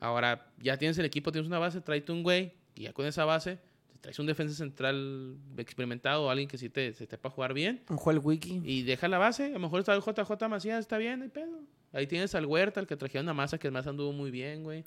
ahora 0.00 0.50
ya 0.58 0.76
tienes 0.76 0.98
el 0.98 1.04
equipo, 1.06 1.32
tienes 1.32 1.46
una 1.48 1.58
base, 1.58 1.80
tráete 1.80 2.12
un 2.12 2.22
güey 2.22 2.52
y 2.74 2.82
ya 2.82 2.92
con 2.92 3.06
esa 3.06 3.24
base 3.24 3.58
traes 4.06 4.20
un 4.20 4.26
defensa 4.26 4.54
central 4.54 5.36
experimentado, 5.56 6.30
alguien 6.30 6.48
que 6.48 6.58
sí 6.58 6.70
te, 6.70 6.92
se 6.92 7.08
te 7.08 7.18
para 7.18 7.34
jugar 7.34 7.52
bien. 7.52 7.82
Un 7.90 7.96
juego 7.96 8.20
el 8.20 8.24
wiki. 8.24 8.62
Y 8.64 8.84
deja 8.84 9.08
la 9.08 9.18
base. 9.18 9.46
A 9.46 9.48
lo 9.48 9.58
mejor 9.58 9.80
está 9.80 9.94
el 9.96 10.00
JJ 10.00 10.48
Macías, 10.48 10.78
está 10.78 10.96
bien, 10.96 11.22
hay 11.22 11.28
pedo. 11.28 11.58
Ahí 11.92 12.06
tienes 12.06 12.32
al 12.36 12.46
Huerta, 12.46 12.78
el 12.78 12.86
que 12.86 12.96
trajeron 12.96 13.28
a 13.28 13.34
Masa, 13.34 13.58
que 13.58 13.68
más 13.72 13.84
anduvo 13.88 14.12
muy 14.12 14.30
bien, 14.30 14.62
güey. 14.62 14.84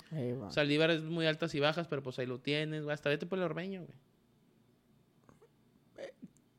Saldívar 0.52 0.92
es 0.92 1.04
muy 1.04 1.26
altas 1.26 1.54
y 1.54 1.60
bajas, 1.60 1.90
pero 1.90 2.02
pues 2.02 2.18
ahí 2.18 2.28
lo 2.28 2.40
tienes, 2.40 2.84
güey. 2.84 2.94
Hasta 2.94 3.10
vete 3.10 3.26
por 3.26 3.40
el 3.40 3.44
Ormeño, 3.44 3.84
güey. 3.84 3.98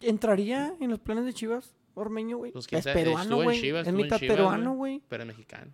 ¿Entraría 0.02 0.74
en 0.82 0.90
los 0.90 0.98
planes 0.98 1.24
de 1.24 1.32
Chivas, 1.32 1.74
Ormeño, 1.94 2.36
güey? 2.36 2.52
Pues, 2.52 2.66
es 2.70 2.84
sabe, 2.84 3.04
peruano, 3.04 3.42
güey. 3.42 3.56
Es 3.56 3.90
mitad 3.90 4.18
Chivas, 4.18 4.36
peruano, 4.36 4.74
güey. 4.74 4.98
güey. 4.98 5.02
Pero 5.08 5.22
es 5.22 5.26
mexicano. 5.28 5.72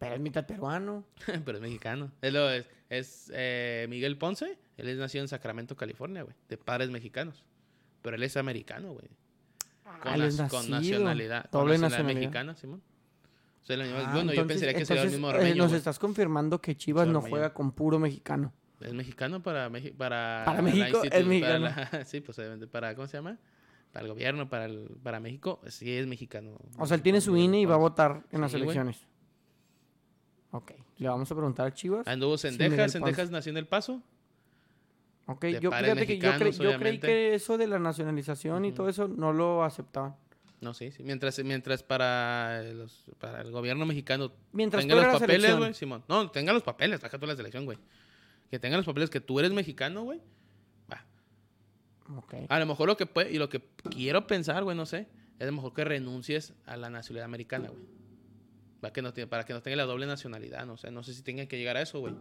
Pero 0.00 0.14
es 0.16 0.20
mitad 0.20 0.44
peruano. 0.44 1.04
pero 1.44 1.58
es 1.58 1.62
mexicano. 1.62 2.10
Es, 2.20 2.32
lo, 2.32 2.50
es, 2.50 2.66
es, 2.88 3.30
eh, 3.32 3.86
Miguel 3.88 4.18
Ponce. 4.18 4.58
Él 4.76 4.88
es 4.88 4.98
nacido 4.98 5.22
en 5.22 5.28
Sacramento, 5.28 5.76
California, 5.76 6.22
güey. 6.22 6.34
De 6.48 6.56
padres 6.58 6.90
mexicanos. 6.90 7.44
Pero 8.02 8.16
él 8.16 8.22
es 8.22 8.36
americano, 8.36 8.92
güey. 8.92 9.08
Con, 10.02 10.20
Ah, 10.20 10.26
es 10.26 10.36
con 10.50 10.70
nacionalidad. 10.70 11.48
con 11.50 11.60
Doble 11.62 11.78
nacionalidad 11.78 11.80
nacionalidad. 11.80 12.14
mexicana, 12.20 12.54
Simón. 12.56 12.82
O 13.62 13.66
sea, 13.66 13.76
Ah, 13.76 14.12
bueno, 14.12 14.32
yo 14.32 14.42
entonces- 14.42 14.46
pensaría 14.46 14.74
que 14.74 14.84
sería 14.84 15.02
el 15.04 15.10
mismo 15.10 15.30
eh, 15.30 15.34
Ormeño, 15.34 15.56
Nos 15.56 15.68
güey. 15.68 15.78
estás 15.78 15.98
confirmando 15.98 16.60
que 16.60 16.76
Chivas 16.76 17.08
no 17.08 17.20
juega 17.20 17.52
con 17.54 17.72
puro 17.72 17.98
mexicano. 17.98 18.52
Es 18.80 18.92
mexicano 18.92 19.42
para 19.42 19.68
México. 19.70 19.96
Para, 19.96 20.42
Para 20.44 20.58
la 20.58 20.62
México, 20.62 21.02
es 21.02 21.04
institu- 21.04 21.10
para 21.10 21.24
mexicano. 21.24 21.64
la- 21.92 22.04
sí, 22.04 22.20
pues 22.20 22.38
obviamente. 22.38 22.66
Para, 22.66 22.94
¿Cómo 22.94 23.06
se 23.08 23.16
llama? 23.16 23.38
Para 23.92 24.04
el 24.04 24.12
gobierno, 24.12 24.48
para, 24.50 24.66
el, 24.66 24.90
para 25.02 25.18
México. 25.20 25.60
Sí, 25.68 25.90
es 25.96 26.06
mexicano. 26.06 26.58
O 26.78 26.86
sea, 26.86 26.96
él 26.96 27.02
tiene 27.02 27.20
su 27.22 27.34
INE 27.36 27.60
y 27.60 27.64
va 27.64 27.74
a 27.76 27.78
votar 27.78 28.24
en 28.30 28.42
las 28.42 28.50
Sí, 28.52 28.58
elecciones. 28.58 29.06
Ok. 30.50 30.72
Le 30.98 31.08
vamos 31.08 31.30
a 31.30 31.34
preguntar 31.34 31.66
a 31.66 31.74
Chivas. 31.74 32.06
Anduvo 32.06 32.36
Sendejas. 32.38 32.92
Sendejas 32.92 33.30
nació 33.30 33.50
en 33.50 33.56
El 33.56 33.66
Paso. 33.66 34.02
Ok, 35.28 35.46
yo 35.60 35.70
fíjate 35.72 36.06
que 36.06 36.18
yo, 36.18 36.30
cre- 36.30 36.38
mexicanos, 36.38 36.58
yo 36.58 36.78
creí 36.78 36.98
que 37.00 37.34
eso 37.34 37.58
de 37.58 37.66
la 37.66 37.78
nacionalización 37.78 38.64
y 38.64 38.72
todo 38.72 38.88
eso 38.88 39.08
no 39.08 39.32
lo 39.32 39.64
aceptaban. 39.64 40.14
No, 40.60 40.72
sí, 40.72 40.90
sí. 40.90 41.02
Mientras, 41.02 41.38
mientras 41.44 41.82
para, 41.82 42.62
los, 42.62 43.04
para 43.18 43.42
el 43.42 43.50
gobierno 43.50 43.84
mexicano 43.86 44.32
Mientras 44.52 44.86
tenga 44.86 44.94
los 45.02 45.20
papeles, 45.20 45.56
güey, 45.56 45.74
Simón. 45.74 46.02
No, 46.08 46.30
tenga 46.30 46.52
los 46.52 46.62
papeles, 46.62 47.00
baja 47.00 47.18
tú 47.18 47.26
la 47.26 47.36
selección, 47.36 47.64
güey. 47.66 47.78
Que 48.50 48.58
tenga 48.58 48.76
los 48.76 48.86
papeles 48.86 49.10
que 49.10 49.20
tú 49.20 49.38
eres 49.40 49.52
mexicano, 49.52 50.04
güey. 50.04 50.20
Va. 50.90 51.04
Ok. 52.16 52.34
A 52.48 52.58
lo 52.60 52.66
mejor 52.66 52.86
lo 52.86 52.96
que 52.96 53.06
puede, 53.06 53.32
y 53.32 53.38
lo 53.38 53.48
que 53.48 53.60
quiero 53.90 54.26
pensar, 54.26 54.62
güey, 54.64 54.76
no 54.76 54.86
sé, 54.86 55.08
es 55.38 55.42
a 55.42 55.46
lo 55.46 55.52
mejor 55.52 55.74
que 55.74 55.84
renuncies 55.84 56.54
a 56.64 56.76
la 56.76 56.88
nacionalidad 56.88 57.24
americana, 57.26 57.68
güey. 57.68 57.82
Para 58.80 58.92
que 58.92 59.02
no, 59.02 59.12
para 59.28 59.44
que 59.44 59.52
no 59.52 59.60
tenga 59.62 59.76
la 59.76 59.84
doble 59.84 60.06
nacionalidad, 60.06 60.64
no 60.66 60.76
sé. 60.76 60.90
No 60.90 61.02
sé 61.02 61.12
si 61.14 61.22
tenga 61.22 61.46
que 61.46 61.58
llegar 61.58 61.76
a 61.76 61.82
eso, 61.82 61.98
güey. 62.00 62.14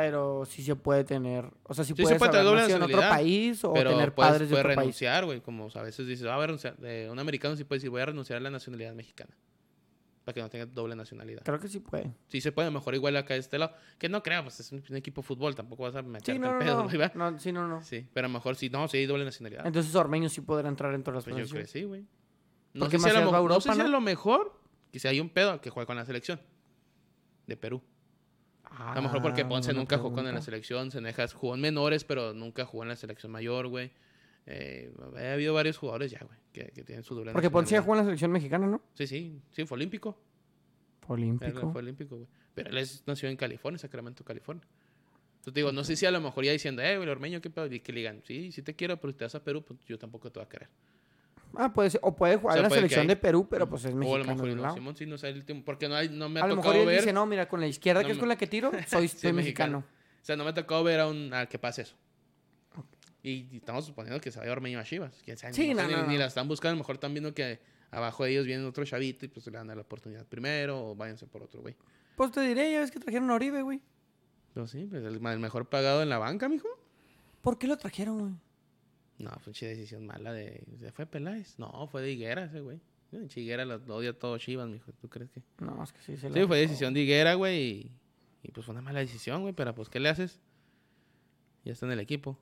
Pero 0.00 0.44
sí 0.44 0.62
se 0.62 0.76
puede 0.76 1.04
tener. 1.04 1.50
O 1.62 1.74
sea, 1.74 1.84
sí, 1.84 1.94
Sí 1.96 2.04
se 2.04 2.16
puede 2.16 2.32
tener 2.32 2.46
doble 2.46 2.64
en 2.64 2.82
otro 2.82 3.00
país 3.00 3.64
o 3.64 3.72
Pero 3.72 3.90
tener 3.90 4.14
puedes, 4.14 4.32
padres 4.32 4.50
de 4.50 4.56
otro 4.56 4.68
renunciar, 4.68 5.24
güey. 5.24 5.40
Como 5.40 5.68
a 5.74 5.82
veces 5.82 6.06
dices, 6.06 6.26
ah, 6.26 6.34
voy 6.34 6.44
a 6.44 6.46
renunciar. 6.46 6.76
Un 7.10 7.18
americano 7.18 7.56
sí 7.56 7.64
puede 7.64 7.78
decir, 7.78 7.90
voy 7.90 8.02
a 8.02 8.06
renunciar 8.06 8.38
a 8.38 8.40
la 8.40 8.50
nacionalidad 8.50 8.94
mexicana. 8.94 9.36
Para 10.24 10.34
que 10.34 10.42
no 10.42 10.50
tenga 10.50 10.66
doble 10.66 10.96
nacionalidad. 10.96 11.42
Creo 11.44 11.60
que 11.60 11.68
sí 11.68 11.78
puede. 11.78 12.12
Sí 12.26 12.40
se 12.40 12.50
puede, 12.50 12.70
mejor 12.70 12.94
igual 12.96 13.16
acá 13.16 13.34
de 13.34 13.40
este 13.40 13.58
lado. 13.58 13.74
Que 13.96 14.08
no 14.08 14.22
creo, 14.22 14.42
pues 14.42 14.58
es 14.58 14.72
un, 14.72 14.82
un 14.88 14.96
equipo 14.96 15.22
de 15.22 15.26
fútbol, 15.26 15.54
tampoco 15.54 15.84
vas 15.84 15.94
a 15.94 16.02
meterte 16.02 16.32
Sí, 16.32 16.38
no, 16.38 16.52
no, 16.52 16.58
pedo, 16.58 16.82
no. 16.82 16.98
¿va? 16.98 17.12
no. 17.14 17.38
Sí, 17.38 17.52
no, 17.52 17.68
no. 17.68 17.82
Sí, 17.82 18.08
pero 18.12 18.28
mejor 18.28 18.56
sí, 18.56 18.68
no, 18.68 18.88
sí 18.88 18.98
hay 18.98 19.06
doble 19.06 19.24
nacionalidad. 19.24 19.66
Entonces 19.66 19.94
Ormeño 19.94 20.28
sí 20.28 20.40
podrá 20.40 20.68
entrar 20.68 20.92
en 20.94 21.02
todas 21.02 21.16
las 21.16 21.24
Pues 21.24 21.36
yo 21.36 21.50
creo 21.50 21.62
que 21.64 21.68
sí, 21.68 21.84
güey. 21.84 22.04
No 22.74 22.90
sé, 22.90 22.98
si 22.98 23.08
a, 23.08 23.20
lo, 23.20 23.48
no 23.48 23.60
sé 23.60 23.72
si 23.72 23.80
a 23.80 23.84
¿no? 23.84 23.88
lo 23.88 24.00
mejor, 24.00 24.60
quizá 24.90 25.08
hay 25.08 25.20
un 25.20 25.30
pedo 25.30 25.60
que 25.60 25.70
juegue 25.70 25.86
con 25.86 25.96
la 25.96 26.04
selección 26.04 26.40
de 27.46 27.56
Perú. 27.56 27.82
A 28.78 28.94
lo 28.94 29.02
mejor 29.02 29.22
porque 29.22 29.42
Ah, 29.42 29.48
Ponce 29.48 29.72
nunca 29.72 29.98
jugó 29.98 30.12
con 30.14 30.24
la 30.24 30.40
selección, 30.40 30.90
Senejas 30.90 31.32
jugó 31.32 31.54
en 31.54 31.60
menores, 31.60 32.04
pero 32.04 32.34
nunca 32.34 32.64
jugó 32.64 32.82
en 32.82 32.90
la 32.90 32.96
selección 32.96 33.32
mayor, 33.32 33.68
güey. 33.68 33.90
Eh, 34.46 34.92
ha 35.16 35.32
habido 35.32 35.54
varios 35.54 35.76
jugadores 35.76 36.10
ya, 36.10 36.20
güey, 36.20 36.38
que, 36.52 36.66
que 36.72 36.84
tienen 36.84 37.02
su 37.02 37.14
doble 37.16 37.32
Porque 37.32 37.50
Ponce 37.50 37.74
ya 37.74 37.80
jugó 37.82 37.94
en 37.94 37.98
la 37.98 38.04
selección 38.04 38.30
mexicana, 38.30 38.66
¿no? 38.66 38.80
Sí, 38.94 39.06
sí, 39.06 39.40
sí, 39.50 39.66
fue 39.66 39.76
olímpico. 39.76 40.16
Él 41.02 41.06
Olímpico. 41.08 41.72
fue 41.72 41.80
olímpico, 41.82 42.16
güey. 42.16 42.28
Pero 42.54 42.70
él 42.70 42.78
es, 42.78 43.02
nació 43.06 43.28
en 43.28 43.36
California, 43.36 43.78
Sacramento, 43.78 44.24
California. 44.24 44.64
Entonces 45.36 45.54
te 45.54 45.60
digo, 45.60 45.72
no 45.72 45.84
sé 45.84 45.94
si 45.96 46.06
a 46.06 46.10
lo 46.10 46.20
mejor 46.20 46.44
ya 46.44 46.52
diciendo, 46.52 46.82
eh, 46.82 46.96
güey, 46.96 47.04
el 47.04 47.10
ormeño, 47.10 47.40
¿qué 47.40 47.50
pedo? 47.50 47.66
Y 47.72 47.80
que 47.80 47.92
le 47.92 48.00
digan, 48.00 48.22
sí, 48.24 48.50
sí 48.52 48.62
te 48.62 48.74
quiero, 48.74 48.96
pero 49.00 49.12
si 49.12 49.18
te 49.18 49.24
vas 49.24 49.34
a 49.34 49.42
Perú, 49.44 49.62
pues 49.64 49.78
yo 49.86 49.98
tampoco 49.98 50.30
te 50.30 50.38
voy 50.40 50.46
a 50.46 50.48
querer. 50.48 50.68
Ah, 51.54 51.72
puede 51.72 51.90
ser. 51.90 52.00
O 52.02 52.14
puede 52.14 52.36
jugar 52.36 52.52
O 52.52 52.54
sea, 52.54 52.58
en 52.60 52.62
la 52.64 52.68
puede 52.68 52.80
selección 52.80 53.06
de 53.06 53.16
Perú, 53.16 53.46
pero 53.48 53.68
pues 53.68 53.84
es 53.84 53.92
o 53.92 53.96
a 53.96 54.00
lo 54.00 54.00
mexicano. 54.24 54.34
mejor 54.34 54.56
no. 54.56 54.74
Simón, 54.74 54.96
sí, 54.96 55.06
no 55.06 55.16
sé 55.18 55.28
el 55.28 55.36
último, 55.38 55.62
porque 55.64 55.88
no, 55.88 55.94
hay, 55.94 56.08
no 56.08 56.28
me 56.28 56.40
ha 56.40 56.44
A 56.44 56.46
lo 56.48 56.56
tocado 56.56 56.74
mejor 56.74 56.88
él 56.88 56.94
ver, 56.94 57.00
dice, 57.00 57.12
no, 57.12 57.26
mira, 57.26 57.48
con 57.48 57.60
la 57.60 57.66
izquierda, 57.66 58.02
No 58.02 58.06
que 58.06 58.12
es 58.12 58.18
con 58.18 58.28
la 58.28 58.36
que 58.36 58.46
tiro, 58.46 58.70
soy, 58.86 59.08
Sí, 59.08 59.18
soy 59.18 59.30
es 59.30 59.34
mexicano. 59.36 59.78
o 59.78 60.24
sea, 60.24 60.36
no 60.36 60.44
me 60.44 60.50
ha 60.50 60.54
tocado 60.54 60.82
ver 60.84 61.00
a, 61.00 61.06
un, 61.08 61.32
a 61.32 61.46
que 61.46 61.58
pase 61.58 61.82
eso. 61.82 61.96
Y, 63.22 63.48
y 63.50 63.56
estamos 63.56 63.84
suponiendo 63.86 64.20
que 64.20 64.30
se 64.30 64.38
vaya 64.38 64.52
Ormeño 64.52 64.78
a 64.78 64.84
Chivas. 64.84 65.20
Quién 65.24 65.36
sabe, 65.36 65.52
Sí, 65.54 65.74
no, 65.74 65.82
no, 65.82 65.88
sé, 65.88 65.94
no, 65.96 66.02
ni, 66.02 66.08
ni 66.08 66.14
no. 66.14 66.20
la 66.20 66.26
están 66.26 66.46
buscando, 66.46 66.72
a 66.72 66.74
lo 66.76 66.78
mejor 66.80 66.94
están 66.96 67.12
viendo 67.12 67.34
que 67.34 67.58
abajo 67.90 68.24
de 68.24 68.30
ellos 68.32 68.46
viene 68.46 68.64
otro 68.64 68.84
chavito 68.84 69.24
y 69.24 69.28
pues 69.28 69.46
le 69.46 69.52
dan 69.52 69.66
la 69.68 69.80
oportunidad 69.80 70.24
primero 70.26 70.90
o 70.90 70.94
váyanse 70.94 71.26
por 71.26 71.42
otro, 71.42 71.60
güey. 71.62 71.74
Pues 72.16 72.30
te 72.30 72.40
diré, 72.42 72.70
ya 72.72 72.80
ves 72.80 72.90
que 72.90 73.00
trajeron 73.00 73.30
a 73.30 73.34
Oribe, 73.34 73.62
güey. 73.62 73.80
Pero 74.54 74.66
sí, 74.66 74.86
pues 74.88 75.02
el, 75.04 75.14
el 75.26 75.38
mejor 75.38 75.68
pagado 75.68 76.02
en 76.02 76.08
la 76.08 76.18
banca, 76.18 76.48
mijo. 76.48 76.68
¿Por 77.42 77.58
qué 77.58 77.66
lo 77.66 77.76
trajeron, 77.76 78.18
güey? 78.18 78.32
No, 79.18 79.30
fue 79.40 79.52
una 79.60 79.68
decisión 79.70 80.06
mala 80.06 80.32
de... 80.32 80.62
¿Se 80.78 80.92
fue 80.92 81.06
Peláez? 81.06 81.58
No, 81.58 81.88
fue 81.90 82.02
de 82.02 82.12
Higuera 82.12 82.44
ese, 82.44 82.60
güey. 82.60 82.80
Higuera 83.34 83.64
lo 83.64 83.78
lo 83.78 83.96
odia 83.96 84.12
todo 84.18 84.36
Chivas, 84.36 84.68
mijo. 84.68 84.92
¿Tú 84.92 85.08
crees 85.08 85.30
que...? 85.30 85.40
No, 85.60 85.82
es 85.82 85.92
que 85.92 86.00
sí 86.02 86.16
se 86.16 86.28
lo 86.28 86.34
Sí, 86.34 86.46
fue 86.46 86.58
decisión 86.58 86.92
de 86.92 87.00
Higuera, 87.00 87.34
güey. 87.34 87.62
Y, 87.62 87.92
y, 88.42 88.50
pues 88.52 88.66
fue 88.66 88.72
una 88.74 88.82
mala 88.82 89.00
decisión, 89.00 89.40
güey. 89.42 89.54
Pero 89.54 89.74
pues, 89.74 89.88
¿qué 89.88 90.00
le 90.00 90.08
haces? 90.10 90.40
Ya 91.64 91.72
está 91.72 91.86
en 91.86 91.92
el 91.92 92.00
equipo. 92.00 92.38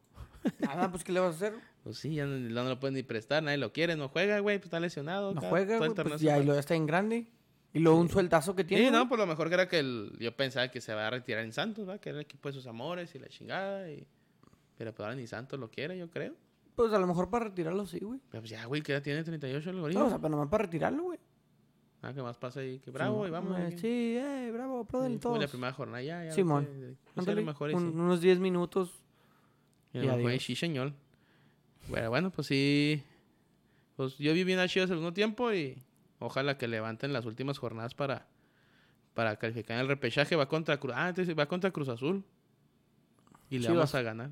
Nada, 0.58 0.90
pues, 0.90 1.04
¿qué 1.04 1.12
le 1.12 1.20
vas 1.20 1.34
a 1.34 1.36
hacer? 1.36 1.54
Pues 1.84 1.98
sí, 1.98 2.14
ya 2.14 2.26
no, 2.26 2.36
no 2.38 2.64
lo 2.68 2.80
pueden 2.80 2.94
ni 2.94 3.02
prestar. 3.04 3.42
Nadie 3.42 3.58
lo 3.58 3.72
quiere. 3.72 3.94
No 3.94 4.08
juega, 4.08 4.40
güey. 4.40 4.58
Pues 4.58 4.66
está 4.66 4.80
lesionado. 4.80 5.32
No 5.32 5.40
cada- 5.40 5.50
juega, 5.50 5.78
güey, 5.78 5.94
pues 5.94 6.20
ya, 6.20 6.38
y 6.38 6.44
lo 6.44 6.54
ya 6.54 6.60
está 6.60 6.74
en 6.74 6.86
grande. 6.86 7.26
Y 7.72 7.78
luego 7.80 7.98
un 8.00 8.08
sueldazo 8.08 8.54
que 8.54 8.64
tiene, 8.64 8.86
Sí, 8.86 8.90
no, 8.90 9.08
pues 9.08 9.18
lo 9.18 9.26
mejor 9.26 9.48
que 9.48 9.54
era 9.54 9.68
que 9.68 9.78
el- 9.80 10.16
yo 10.20 10.36
pensaba 10.36 10.68
que 10.68 10.80
se 10.80 10.94
va 10.94 11.06
a 11.06 11.10
retirar 11.10 11.44
en 11.44 11.52
Santos, 11.52 11.88
¿va? 11.88 11.98
Que 11.98 12.10
era 12.10 12.18
el 12.18 12.24
equipo 12.24 12.48
de 12.48 12.52
sus 12.52 12.66
amores 12.66 13.14
y 13.14 13.18
la 13.18 13.28
chingada. 13.28 13.90
Y... 13.90 14.06
Pero 14.76 14.92
pues 14.92 15.04
ahora 15.04 15.14
ni 15.16 15.26
Santos 15.26 15.58
lo 15.58 15.70
quiere, 15.70 15.96
yo 15.98 16.08
creo. 16.10 16.34
Pues 16.74 16.92
a 16.92 16.98
lo 16.98 17.06
mejor 17.06 17.30
para 17.30 17.46
retirarlo, 17.46 17.86
sí, 17.86 18.00
güey. 18.00 18.20
Pero 18.30 18.42
pues 18.42 18.50
ya, 18.50 18.64
güey, 18.66 18.82
que 18.82 18.92
ya 18.92 19.00
tiene 19.02 19.22
38 19.22 19.70
el 19.70 19.80
gorila. 19.80 20.00
No, 20.00 20.06
o 20.06 20.08
sea, 20.08 20.18
pero 20.18 20.30
nomás 20.30 20.48
para 20.48 20.64
retirarlo, 20.64 21.04
güey. 21.04 21.18
Ah, 22.02 22.12
que 22.12 22.20
más 22.22 22.36
pasa 22.36 22.60
ahí. 22.60 22.80
Que 22.80 22.90
bravo, 22.90 23.22
Sí, 23.22 23.28
y 23.28 23.30
vamos. 23.30 23.58
eh. 23.60 23.78
Sí, 23.78 24.16
eh, 24.18 24.50
bravo, 24.52 24.82
Sí, 24.82 24.88
fue 24.90 25.08
la 25.08 25.18
todos. 25.20 25.46
primera 25.50 25.72
jornada 25.72 26.02
ya, 26.02 26.24
ya. 26.24 26.32
Simón. 26.32 26.68
Ándale, 27.16 27.40
lo 27.40 27.46
mejor 27.46 27.70
un- 27.74 27.80
sí. 27.92 27.98
unos 27.98 28.20
10 28.20 28.40
minutos. 28.40 28.92
Y 29.92 29.98
Y 29.98 30.00
a 30.00 30.04
lo 30.04 30.16
mejor, 30.16 30.30
adiós. 30.32 30.42
sí, 30.44 30.56
señor. 30.56 30.92
Bueno, 31.88 32.10
bueno, 32.10 32.30
pues 32.30 32.48
sí. 32.48 33.02
Pues 33.96 34.18
yo 34.18 34.34
vi 34.34 34.42
bien 34.44 34.58
a 34.58 34.66
Chivas 34.68 34.90
el 34.90 34.96
segundo 34.96 35.12
tiempo 35.14 35.52
y 35.52 35.78
ojalá 36.18 36.58
que 36.58 36.66
levanten 36.66 37.12
las 37.12 37.24
últimas 37.26 37.58
jornadas 37.58 37.94
para, 37.94 38.26
para 39.14 39.36
calificar 39.36 39.76
en 39.76 39.82
el 39.82 39.88
repechaje. 39.88 40.34
Va 40.36 40.48
contra 40.48 40.78
Cruz. 40.80 40.92
Ah, 40.96 41.08
entonces 41.10 41.38
va 41.38 41.46
contra 41.46 41.70
Cruz 41.70 41.88
Azul. 41.88 42.24
Y 43.48 43.58
le 43.58 43.66
Chivas. 43.68 43.76
vamos 43.76 43.94
a 43.94 44.02
ganar. 44.02 44.30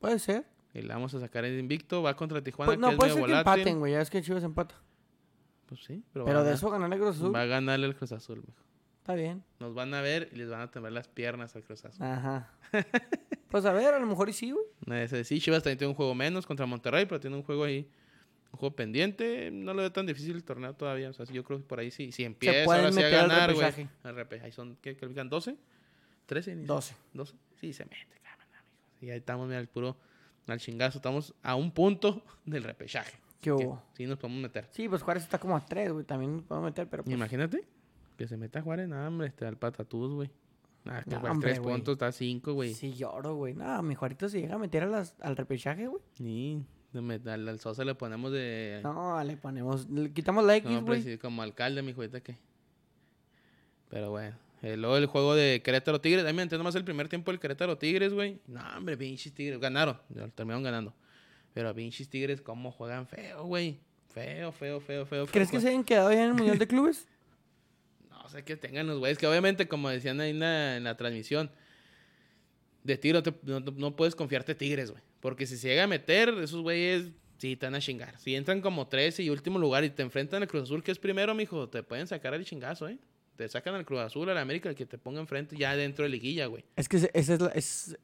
Puede 0.00 0.18
ser. 0.18 0.44
Y 0.76 0.82
le 0.82 0.88
vamos 0.88 1.14
a 1.14 1.20
sacar 1.20 1.44
el 1.44 1.58
invicto. 1.58 2.02
Va 2.02 2.14
contra 2.14 2.42
Tijuana, 2.42 2.66
Pues, 2.68 2.76
que 2.76 2.80
no, 2.82 2.90
es 2.90 2.96
puede 2.96 3.10
medio 3.14 3.26
ser 3.26 3.32
que 3.34 3.38
empaten, 3.38 3.78
güey. 3.78 3.92
Ya 3.92 4.00
es 4.02 4.10
que 4.10 4.20
Chivas 4.22 4.44
empata. 4.44 4.74
Pues 5.66 5.82
sí, 5.84 6.04
pero, 6.12 6.24
Pero 6.26 6.44
de 6.44 6.52
eso 6.54 6.70
ganarle 6.70 6.96
Cruz 6.98 7.16
Azul. 7.16 7.34
va 7.34 7.42
a 7.42 7.46
ganarle 7.46 7.86
el 7.86 7.96
Cruz 7.96 8.12
Azul. 8.12 8.42
mijo. 8.46 8.62
Está 8.98 9.14
bien. 9.14 9.42
Nos 9.60 9.74
van 9.74 9.94
a 9.94 10.00
ver 10.00 10.28
y 10.32 10.36
les 10.36 10.48
van 10.48 10.60
a 10.60 10.70
temblar 10.70 10.92
las 10.92 11.08
piernas 11.08 11.54
al 11.56 11.62
Cruz 11.64 11.84
Azul. 11.84 12.04
Ajá. 12.04 12.52
pues 13.50 13.64
a 13.64 13.72
ver, 13.72 13.94
a 13.94 13.98
lo 13.98 14.06
mejor 14.06 14.28
y 14.28 14.32
sí, 14.32 14.52
güey. 14.52 15.24
Sí, 15.24 15.40
Chivas 15.40 15.62
también 15.62 15.78
tiene 15.78 15.90
un 15.90 15.94
juego 15.96 16.14
menos 16.14 16.46
contra 16.46 16.66
Monterrey, 16.66 17.06
pero 17.06 17.20
tiene 17.20 17.36
un 17.36 17.42
juego 17.42 17.64
ahí, 17.64 17.88
un 18.52 18.58
juego 18.58 18.76
pendiente. 18.76 19.50
No 19.50 19.74
lo 19.74 19.80
veo 19.82 19.92
tan 19.92 20.06
difícil 20.06 20.36
el 20.36 20.44
torneo 20.44 20.74
todavía. 20.74 21.10
O 21.10 21.12
sea, 21.12 21.24
yo 21.26 21.42
creo 21.44 21.58
que 21.58 21.64
por 21.64 21.78
ahí 21.80 21.90
sí, 21.90 22.12
si 22.12 22.24
empieza 22.24 22.64
ahora 22.64 22.92
sí 22.92 22.98
a 23.00 23.02
meter 23.02 23.14
al 23.20 23.28
ganar, 23.28 23.54
güey. 23.54 24.40
Ahí 24.42 24.52
son, 24.52 24.76
¿qué 24.82 24.96
califican? 24.96 25.30
¿12? 25.30 25.56
¿13? 26.28 26.56
ni- 26.56 26.66
12. 26.66 26.94
¿12? 27.14 27.34
Sí, 27.60 27.72
se 27.72 27.84
mete, 27.84 27.96
cabrón, 28.22 28.46
amigo. 28.58 28.74
Y 29.00 29.10
ahí 29.10 29.18
estamos, 29.18 29.46
mira, 29.48 29.60
el 29.60 29.68
puro 29.68 29.96
al 30.46 30.60
chingazo. 30.60 30.98
Estamos 30.98 31.34
a 31.42 31.54
un 31.54 31.70
punto 31.72 32.22
del 32.44 32.62
repechaje. 32.64 33.12
¿Qué 33.40 33.50
Que 33.50 33.52
hubo? 33.52 33.82
Sí, 33.94 34.06
nos 34.06 34.18
podemos 34.18 34.42
meter. 34.42 34.68
Sí, 34.72 34.88
pues 34.88 35.02
Juárez 35.02 35.22
está 35.24 35.38
como 35.38 35.56
a 35.56 35.64
tres, 35.64 35.92
güey. 35.92 36.04
También 36.04 36.36
nos 36.36 36.42
podemos 36.44 36.70
meter, 36.70 36.88
pero 36.88 37.04
pues... 37.04 37.14
Imagínate 37.14 37.64
que 38.16 38.26
se 38.26 38.36
meta 38.36 38.62
Juárez, 38.62 38.88
nada, 38.88 39.08
hombre, 39.08 39.28
este, 39.28 39.44
al 39.46 39.56
patatús, 39.58 40.12
güey. 40.14 40.30
Ah, 40.86 41.02
No, 41.06 41.18
hombre, 41.18 41.50
tres 41.50 41.60
güey. 41.60 41.74
puntos, 41.74 41.92
está 41.94 42.06
a 42.06 42.12
cinco, 42.12 42.54
güey. 42.54 42.72
Sí, 42.72 42.94
lloro, 42.94 43.34
güey. 43.34 43.54
No, 43.54 43.82
mi 43.82 43.94
Juarito 43.94 44.28
se 44.28 44.40
llega 44.40 44.54
a 44.54 44.58
meter 44.58 44.84
a 44.84 44.86
las, 44.86 45.14
al 45.20 45.36
repechaje, 45.36 45.86
güey. 45.88 46.02
Sí, 46.14 46.64
al, 46.94 47.48
al 47.48 47.60
Sosa 47.60 47.84
le 47.84 47.94
ponemos 47.94 48.32
de... 48.32 48.80
No, 48.82 49.22
le 49.22 49.36
ponemos... 49.36 49.88
Le 49.90 50.12
quitamos 50.12 50.44
la 50.44 50.56
X, 50.56 50.70
No, 50.70 50.82
güey. 50.82 51.02
presi- 51.02 51.18
como 51.18 51.42
alcalde, 51.42 51.82
mi 51.82 51.92
juguete 51.92 52.22
que. 52.22 52.38
Pero 53.90 54.10
bueno. 54.10 54.36
Eh, 54.62 54.76
luego 54.76 54.96
el 54.96 55.06
juego 55.06 55.34
de 55.34 55.60
Querétaro 55.62 56.00
Tigres. 56.00 56.24
A 56.24 56.28
mí 56.28 56.32
me 56.34 56.42
entiendo 56.42 56.64
más 56.64 56.74
el 56.74 56.84
primer 56.84 57.08
tiempo 57.08 57.30
del 57.30 57.38
Querétaro 57.40 57.76
Tigres, 57.78 58.12
güey. 58.12 58.38
No, 58.46 58.60
hombre, 58.76 58.96
pinches 58.96 59.32
Tigres. 59.32 59.60
Ganaron. 59.60 59.98
Terminaron 60.34 60.62
ganando. 60.62 60.94
Pero 61.54 61.74
pinches 61.74 62.08
Tigres, 62.08 62.40
¿cómo 62.40 62.70
juegan 62.72 63.06
feo, 63.06 63.44
güey? 63.44 63.78
Feo, 64.12 64.50
feo, 64.52 64.80
feo, 64.80 65.04
feo. 65.06 65.26
¿Crees 65.26 65.50
feo, 65.50 65.58
que 65.58 65.62
se 65.62 65.68
hayan 65.68 65.84
quedado 65.84 66.10
ya 66.12 66.22
en 66.22 66.28
el 66.28 66.34
Mundial 66.34 66.58
de 66.58 66.66
Clubes? 66.66 67.06
No 68.10 68.30
sé 68.30 68.42
que 68.42 68.56
tengan 68.56 68.88
los 68.88 68.98
güeyes. 68.98 69.18
Que 69.18 69.26
obviamente, 69.28 69.68
como 69.68 69.88
decían 69.88 70.20
ahí 70.20 70.30
en 70.30 70.40
la, 70.40 70.76
en 70.78 70.82
la 70.82 70.96
transmisión, 70.96 71.48
de 72.82 72.96
tiro 72.98 73.22
te- 73.22 73.32
no, 73.44 73.94
puedes 73.94 74.16
confiarte 74.16 74.54
Tigres, 74.56 74.90
güey. 74.90 75.02
Porque 75.20 75.46
si 75.46 75.56
se 75.56 75.68
llega 75.68 75.84
a 75.84 75.86
meter, 75.86 76.30
esos 76.42 76.60
güeyes 76.62 77.10
sí 77.38 77.54
te 77.54 77.66
van 77.66 77.76
a 77.76 77.80
chingar. 77.80 78.18
Si 78.18 78.34
entran 78.34 78.60
como 78.60 78.88
13 78.88 79.22
y 79.22 79.30
último 79.30 79.60
lugar 79.60 79.84
y 79.84 79.90
te 79.90 80.02
enfrentan 80.02 80.42
al 80.42 80.48
Cruz 80.48 80.64
Azul, 80.64 80.82
que 80.82 80.90
es 80.90 80.98
primero, 80.98 81.34
mijo, 81.36 81.68
te 81.68 81.84
pueden 81.84 82.08
sacar 82.08 82.34
el 82.34 82.44
chingazo, 82.44 82.88
¿eh? 82.88 82.98
Te 83.36 83.48
sacan 83.48 83.74
al 83.74 83.84
Cruz 83.84 84.00
Azul, 84.00 84.28
al 84.30 84.38
América, 84.38 84.68
el 84.68 84.74
que 84.74 84.86
te 84.86 84.98
ponga 84.98 85.20
enfrente 85.20 85.56
ya 85.56 85.76
dentro 85.76 86.04
de 86.04 86.08
liguilla, 86.08 86.46
güey. 86.46 86.64
es 86.74 86.88
que 86.88 86.96
esa 86.96 87.08
es 87.12 87.40
la, 87.40 87.48
es, 87.48 87.98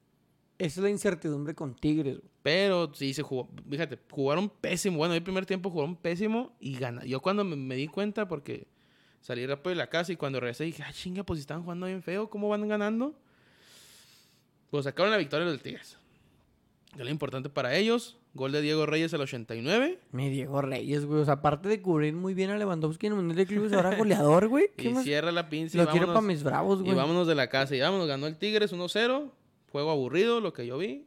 esa 0.59 0.81
es 0.81 0.85
la 0.85 0.91
incertidumbre 0.91 1.55
con 1.55 1.75
Tigres, 1.75 2.19
güey. 2.19 2.31
Pero 2.43 2.93
sí 2.95 3.15
se 3.15 3.23
jugó, 3.23 3.49
fíjate, 3.69 3.99
jugaron 4.11 4.49
pésimo. 4.49 4.99
Bueno, 4.99 5.15
el 5.15 5.23
primer 5.23 5.47
tiempo 5.47 5.71
jugaron 5.71 5.97
pésimo 5.97 6.57
y 6.61 6.77
ganaron. 6.77 7.09
Yo 7.09 7.21
cuando 7.21 7.45
me, 7.45 7.57
me 7.57 7.77
di 7.77 7.89
cuenta, 7.89 8.29
porque 8.29 8.67
salí 9.21 9.47
rápido 9.47 9.71
de 9.71 9.77
la 9.77 9.89
casa 9.89 10.13
y 10.13 10.17
cuando 10.17 10.41
regresé 10.41 10.65
dije, 10.65 10.83
ah, 10.83 10.93
chinga, 10.93 11.25
pues 11.25 11.39
si 11.39 11.43
estaban 11.43 11.63
jugando 11.63 11.87
bien 11.87 12.03
feo, 12.03 12.29
¿cómo 12.29 12.49
van 12.49 12.69
ganando? 12.69 13.19
Pues 14.71 14.85
sacaron 14.85 15.11
la 15.11 15.19
victoria 15.19 15.47
los 15.47 15.63
Tigres. 15.63 15.99
Que 16.93 16.99
es 17.01 17.05
lo 17.05 17.11
importante 17.11 17.49
para 17.49 17.75
ellos. 17.75 18.19
Gol 18.35 18.53
de 18.53 18.63
Diego 18.63 18.87
Reyes 18.87 19.13
al 19.13 19.21
89. 19.21 19.99
Mi 20.13 20.31
Diego 20.31 20.63
Reyes, 20.63 21.05
güey. 21.05 21.21
O 21.21 21.25
sea, 21.25 21.35
aparte 21.35 21.69
de 21.69 21.83
cubrir 21.83 22.15
muy 22.15 22.33
bien 22.33 22.49
a 22.51 22.57
Lewandowski 22.57 23.07
en 23.07 23.13
el 23.13 23.17
Mundial 23.19 23.37
de 23.37 23.47
Clubes, 23.47 23.73
ahora 23.75 23.97
goleador, 23.97 24.49
güey. 24.49 24.71
¿Qué 24.77 24.89
Y 24.89 24.95
más? 24.95 25.05
cierra 25.05 25.31
la 25.33 25.49
pinza 25.51 25.77
y 25.77 25.81
Lo 25.81 25.87
quiero 25.91 26.07
para 26.07 26.15
vámonos, 26.15 26.35
mis 26.37 26.43
bravos, 26.43 26.81
y 26.81 26.85
güey. 26.85 26.95
vámonos 26.97 27.27
de 27.27 27.35
la 27.35 27.49
casa. 27.49 27.77
Y 27.77 27.81
vámonos, 27.81 28.07
ganó 28.09 28.27
el 28.27 28.39
Tigres 28.39 28.73
1-0. 28.73 29.31
Juego 29.71 29.91
aburrido, 29.91 30.41
lo 30.41 30.53
que 30.55 30.67
yo 30.67 30.79
vi. 30.79 31.07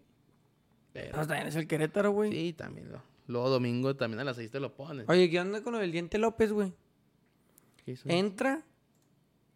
Pero 0.94 1.14
Pues 1.16 1.28
también 1.28 1.48
es 1.48 1.56
el 1.56 1.68
Querétaro, 1.68 2.12
güey. 2.12 2.32
sí, 2.32 2.54
también 2.54 2.92
lo. 2.92 3.02
Luego 3.28 3.50
domingo 3.50 3.96
también 3.96 4.20
a 4.20 4.24
las 4.24 4.36
6 4.38 4.52
te 4.52 4.60
lo 4.60 4.76
ponen. 4.76 5.06
Oye, 5.10 5.30
¿qué 5.30 5.40
onda 5.40 5.64
con 5.64 5.74
lo 5.74 5.80
del 5.80 5.92
Diente 5.92 6.20
López, 6.20 6.52
güey? 6.52 6.74
Entra 8.06 8.64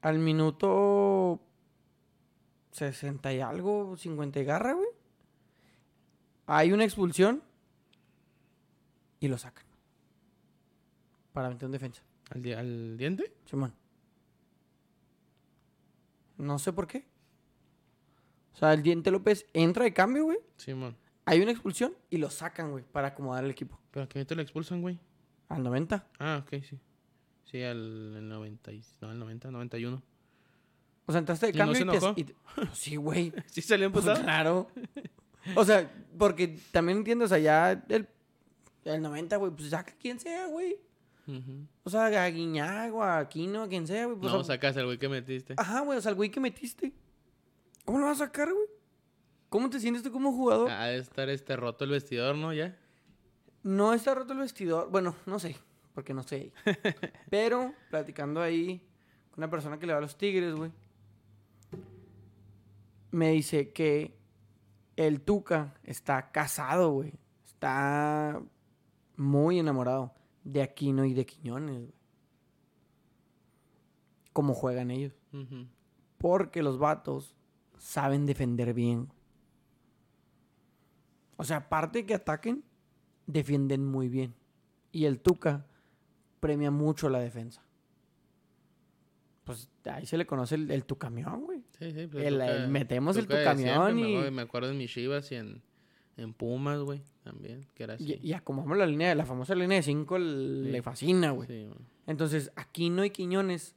al 0.02 0.18
minuto 0.20 1.40
60 2.72 3.32
y 3.34 3.40
algo, 3.42 3.96
50 3.96 4.40
y 4.40 4.44
garra, 4.44 4.74
güey. 4.74 4.88
Hay 6.48 6.72
una 6.72 6.84
expulsión 6.84 7.44
y 9.20 9.28
lo 9.28 9.38
sacan. 9.38 9.66
Para 11.34 11.50
meter 11.50 11.66
en 11.66 11.72
defensa. 11.72 12.02
¿Al, 12.32 12.42
di- 12.42 12.54
al 12.54 12.98
diente? 12.98 13.34
Simón. 13.46 13.74
No 16.38 16.58
sé 16.60 16.72
por 16.74 16.88
qué. 16.88 17.06
O 18.54 18.58
sea, 18.58 18.74
el 18.74 18.82
Diente 18.84 19.12
López 19.12 19.46
entra 19.54 19.84
de 19.84 19.94
cambio, 19.94 20.26
güey. 20.26 20.38
Simón. 20.58 20.96
Hay 21.26 21.42
una 21.42 21.52
expulsión 21.52 21.94
y 22.10 22.18
lo 22.18 22.30
sacan, 22.30 22.72
güey, 22.72 22.84
para 22.84 23.10
acomodar 23.10 23.44
el 23.44 23.52
equipo. 23.52 23.80
¿Pero 23.92 24.06
a 24.06 24.10
qué 24.10 24.26
te 24.26 24.36
lo 24.36 24.42
expulsan, 24.42 24.82
güey? 24.82 25.00
Al 25.48 25.64
90. 25.64 26.08
Ah, 26.20 26.44
ok, 26.44 26.62
sí. 26.64 26.80
Sí, 27.46 27.64
al 27.64 28.16
el 28.16 28.30
90, 28.30 28.72
y- 28.72 28.84
no, 29.02 29.10
al 29.10 29.20
90, 29.20 29.52
91. 29.52 30.02
O 31.06 31.12
sea, 31.12 31.20
entraste 31.20 31.48
de 31.48 31.52
¿Y 31.52 31.56
no 31.56 31.60
cambio 31.60 31.76
se 31.76 31.82
y, 31.82 31.86
te... 31.86 31.98
enojó? 31.98 32.14
y 32.20 32.24
te- 32.24 32.36
Pues 32.56 32.70
sí, 32.78 32.96
güey. 32.96 33.34
¿Sí 33.48 33.62
salió 33.62 33.92
Pues 33.92 34.06
emputado? 34.06 34.24
claro. 34.26 34.68
O 35.56 35.66
sea, 35.66 35.92
porque 36.18 36.60
también 36.72 37.00
entiendo, 37.00 37.26
o 37.26 37.28
sea, 37.28 37.40
ya 37.40 37.72
el, 37.90 38.08
el 38.96 39.02
90, 39.02 39.38
güey, 39.38 39.52
pues 39.52 39.70
saca 39.70 39.94
quien 40.00 40.20
sea, 40.20 40.48
güey. 40.48 40.78
O 41.84 41.90
sea, 41.90 42.06
a 42.06 42.30
Guiñago, 42.30 43.04
a 43.04 43.20
Aquino, 43.20 43.64
a 43.64 43.68
quien 43.68 43.86
sea, 43.86 44.06
güey. 44.06 44.18
Pues, 44.18 44.32
No, 44.32 44.40
o 44.40 44.44
sea, 44.44 44.56
sacas 44.56 44.76
el 44.78 44.86
güey 44.86 44.98
que 44.98 45.10
metiste. 45.10 45.54
Ajá, 45.58 45.82
güey, 45.82 45.98
o 45.98 46.02
sea, 46.02 46.10
el 46.10 46.16
güey 46.16 46.32
que 46.32 46.40
metiste. 46.40 46.92
¿Cómo 47.86 48.00
lo 48.00 48.06
vas 48.06 48.20
a 48.22 48.26
sacar, 48.26 48.52
güey? 48.52 48.66
¿Cómo 49.50 49.70
te 49.70 49.80
sientes 49.80 50.04
tú 50.04 50.12
como 50.12 50.32
jugador? 50.32 50.70
Ha 50.72 50.88
de 50.88 50.98
estar 50.98 51.30
este 51.30 51.56
roto 51.56 51.86
el 51.86 51.92
vestidor, 51.92 52.36
¿no? 52.36 52.54
Ya. 52.54 52.78
No 53.64 53.94
está 53.94 54.16
roto 54.16 54.34
el 54.34 54.40
vestidor. 54.40 54.90
Bueno, 54.90 55.16
no 55.26 55.40
sé, 55.40 55.56
porque 55.94 56.14
no 56.14 56.24
sé. 56.24 56.52
Pero 57.30 57.74
platicando 57.90 58.42
ahí 58.42 58.80
con 59.30 59.40
una 59.40 59.50
persona 59.50 59.78
que 59.80 59.86
le 59.86 59.94
va 59.94 60.00
a 60.00 60.02
los 60.02 60.18
Tigres, 60.18 60.56
güey. 60.56 60.72
Me 63.12 63.32
dice 63.32 63.72
que 63.72 64.18
el 64.96 65.22
Tuca 65.22 65.76
está 65.84 66.32
casado, 66.32 66.92
güey. 66.92 67.14
Está 67.46 68.40
muy 69.20 69.60
enamorado 69.60 70.14
de 70.44 70.62
Aquino 70.62 71.06
y 71.06 71.14
de 71.14 71.26
Quiñones, 71.26 71.78
güey. 71.78 71.94
Cómo 74.34 74.54
juegan 74.54 74.92
ellos. 74.92 75.14
Porque 76.18 76.64
los 76.64 76.78
vatos 76.80 77.36
saben 77.78 78.26
defender 78.26 78.74
bien. 78.74 79.10
O 81.38 81.44
sea, 81.44 81.58
aparte 81.58 82.00
de 82.00 82.06
que 82.06 82.14
ataquen, 82.16 82.64
defienden 83.28 83.86
muy 83.86 84.08
bien. 84.10 84.34
Y 84.92 85.06
el 85.06 85.20
Tuca 85.20 85.66
premia 86.40 86.72
mucho 86.72 87.10
la 87.10 87.20
defensa. 87.20 87.64
Pues 89.44 89.70
ahí 89.86 90.06
se 90.06 90.18
le 90.18 90.26
conoce 90.26 90.56
el, 90.56 90.70
el 90.72 90.86
Tucamión, 90.86 91.42
güey. 91.46 91.64
Sí, 91.78 91.92
sí. 91.92 92.08
pues, 92.08 92.26
El- 92.26 92.70
metemos 92.70 93.18
el 93.18 93.28
tucamión 93.28 93.94
siempre, 93.96 94.10
y- 94.12 94.16
Me, 94.18 94.32
me 94.32 94.42
acuerdo 94.44 94.70
en 94.70 94.78
mis 94.78 94.92
Chivas 94.92 95.32
y 95.32 95.36
en, 95.36 95.62
en 96.20 96.34
Pumas, 96.34 96.80
güey, 96.82 97.02
también, 97.24 97.66
que 97.74 97.84
era 97.84 97.94
así. 97.96 98.20
Y, 98.22 98.30
y 98.30 98.34
acomodamos 98.34 98.78
la 98.78 98.86
línea, 98.86 99.14
la 99.16 99.26
famosa 99.26 99.56
línea 99.56 99.78
de 99.78 99.84
5 99.84 100.18
Sí. 100.18 100.24
le 100.24 100.82
fascina, 100.82 101.32
güey. 101.32 101.48
Sí, 101.48 101.66
güey. 101.66 101.80
Entonces, 102.08 102.52
Aquino 102.56 103.04
y 103.06 103.10
Quiñones 103.12 103.76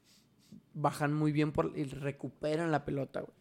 bajan 0.75 1.13
muy 1.13 1.33
bien 1.33 1.53
por, 1.53 1.73
y 1.77 1.85
recuperan 1.85 2.71
la 2.71 2.85
pelota, 2.85 3.21
güey. 3.21 3.33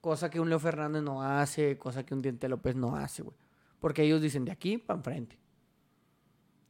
Cosa 0.00 0.30
que 0.30 0.38
un 0.40 0.48
Leo 0.48 0.60
Fernández 0.60 1.02
no 1.02 1.22
hace, 1.22 1.76
cosa 1.76 2.06
que 2.06 2.14
un 2.14 2.22
Diente 2.22 2.48
López 2.48 2.76
no 2.76 2.94
hace, 2.96 3.22
güey. 3.22 3.36
Porque 3.80 4.04
ellos 4.04 4.22
dicen 4.22 4.44
de 4.44 4.52
aquí 4.52 4.78
para 4.78 4.98
enfrente. 4.98 5.38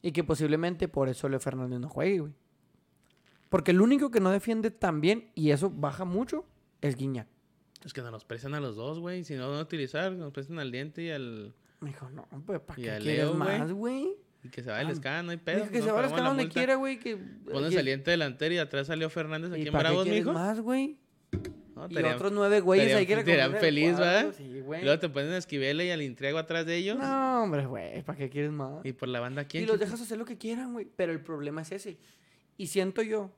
Y 0.02 0.12
que 0.12 0.24
posiblemente 0.24 0.88
por 0.88 1.08
eso 1.08 1.28
Leo 1.28 1.40
Fernández 1.40 1.78
no 1.80 1.88
juegue, 1.88 2.20
güey. 2.20 2.32
Porque 3.48 3.70
el 3.72 3.80
único 3.80 4.10
que 4.10 4.20
no 4.20 4.30
defiende 4.30 4.70
tan 4.70 5.00
bien, 5.00 5.30
y 5.34 5.50
eso 5.50 5.70
baja 5.70 6.04
mucho, 6.04 6.44
es 6.80 6.96
Guiñac. 6.96 7.26
Es 7.84 7.92
que 7.92 8.02
nos 8.02 8.10
los 8.12 8.24
prestan 8.24 8.54
a 8.54 8.60
los 8.60 8.76
dos, 8.76 8.98
güey. 8.98 9.24
Si 9.24 9.34
no 9.36 9.48
van 9.50 9.58
a 9.60 9.62
utilizar, 9.62 10.12
nos 10.12 10.32
prestan 10.32 10.58
al 10.58 10.72
diente 10.72 11.02
y 11.02 11.10
al. 11.10 11.54
Me 11.80 11.90
dijo, 11.90 12.10
no, 12.10 12.26
pues, 12.44 12.60
¿para 12.60 12.76
qué 12.76 12.98
quieres 13.00 13.34
más, 13.34 13.72
güey? 13.72 14.08
Y 14.44 14.48
que 14.50 14.62
se 14.62 14.70
vaya 14.70 14.82
el 14.82 14.88
Ah, 14.88 14.92
escano, 14.92 15.22
no 15.24 15.30
hay 15.32 15.36
pedo. 15.36 15.58
dijo 15.60 15.70
que 15.70 15.78
no 15.80 15.84
se 15.84 15.90
va 15.92 15.98
a 15.98 16.02
pagamos 16.02 16.20
la 16.22 16.28
donde 16.28 16.48
quiera, 16.48 16.74
güey. 16.76 16.98
Que, 16.98 17.18
saliente 17.72 18.10
delantero 18.12 18.54
y 18.54 18.58
atrás 18.58 18.86
salió 18.86 19.10
Fernández 19.10 19.50
aquí 19.52 19.62
¿Y 19.62 19.66
en 19.66 19.72
Bravos, 19.72 20.06
mijo. 20.06 20.32
más, 20.32 20.60
güey? 20.60 20.96
No, 21.74 21.86
Y 21.88 21.96
otros 22.04 22.32
nueve 22.32 22.60
güeyes 22.60 22.94
ahí 22.94 23.06
que 23.06 23.16
recogen 23.16 23.38
el 23.40 23.56
feliz, 23.56 23.96
¿verdad? 23.98 24.34
Sí, 24.36 24.60
güey. 24.60 24.82
Luego 24.82 24.98
te 24.98 25.08
ponen 25.08 25.32
a 25.32 25.36
Esquivel 25.36 25.80
y 25.82 25.90
al 25.90 26.02
Intriago 26.02 26.38
atrás 26.38 26.66
de 26.66 26.76
ellos. 26.76 26.98
No, 26.98 27.42
hombre, 27.44 27.66
güey, 27.66 28.02
¿para 28.02 28.18
qué 28.18 28.28
quieres 28.30 28.50
más? 28.50 28.84
Y 28.84 28.92
por 28.92 29.08
la 29.08 29.20
banda, 29.20 29.44
¿quién? 29.44 29.62
Y 29.64 29.66
los 29.66 29.78
dejas 29.78 30.00
hacer 30.00 30.18
lo 30.18 30.24
que 30.24 30.36
quieran, 30.38 30.72
güey. 30.72 30.88
Pero 30.96 31.12
el 31.12 31.20
problema 31.20 31.62
es 31.62 31.70
ese. 31.72 31.98
Y 32.56 32.66
siento 32.68 33.02
yo 33.02 33.30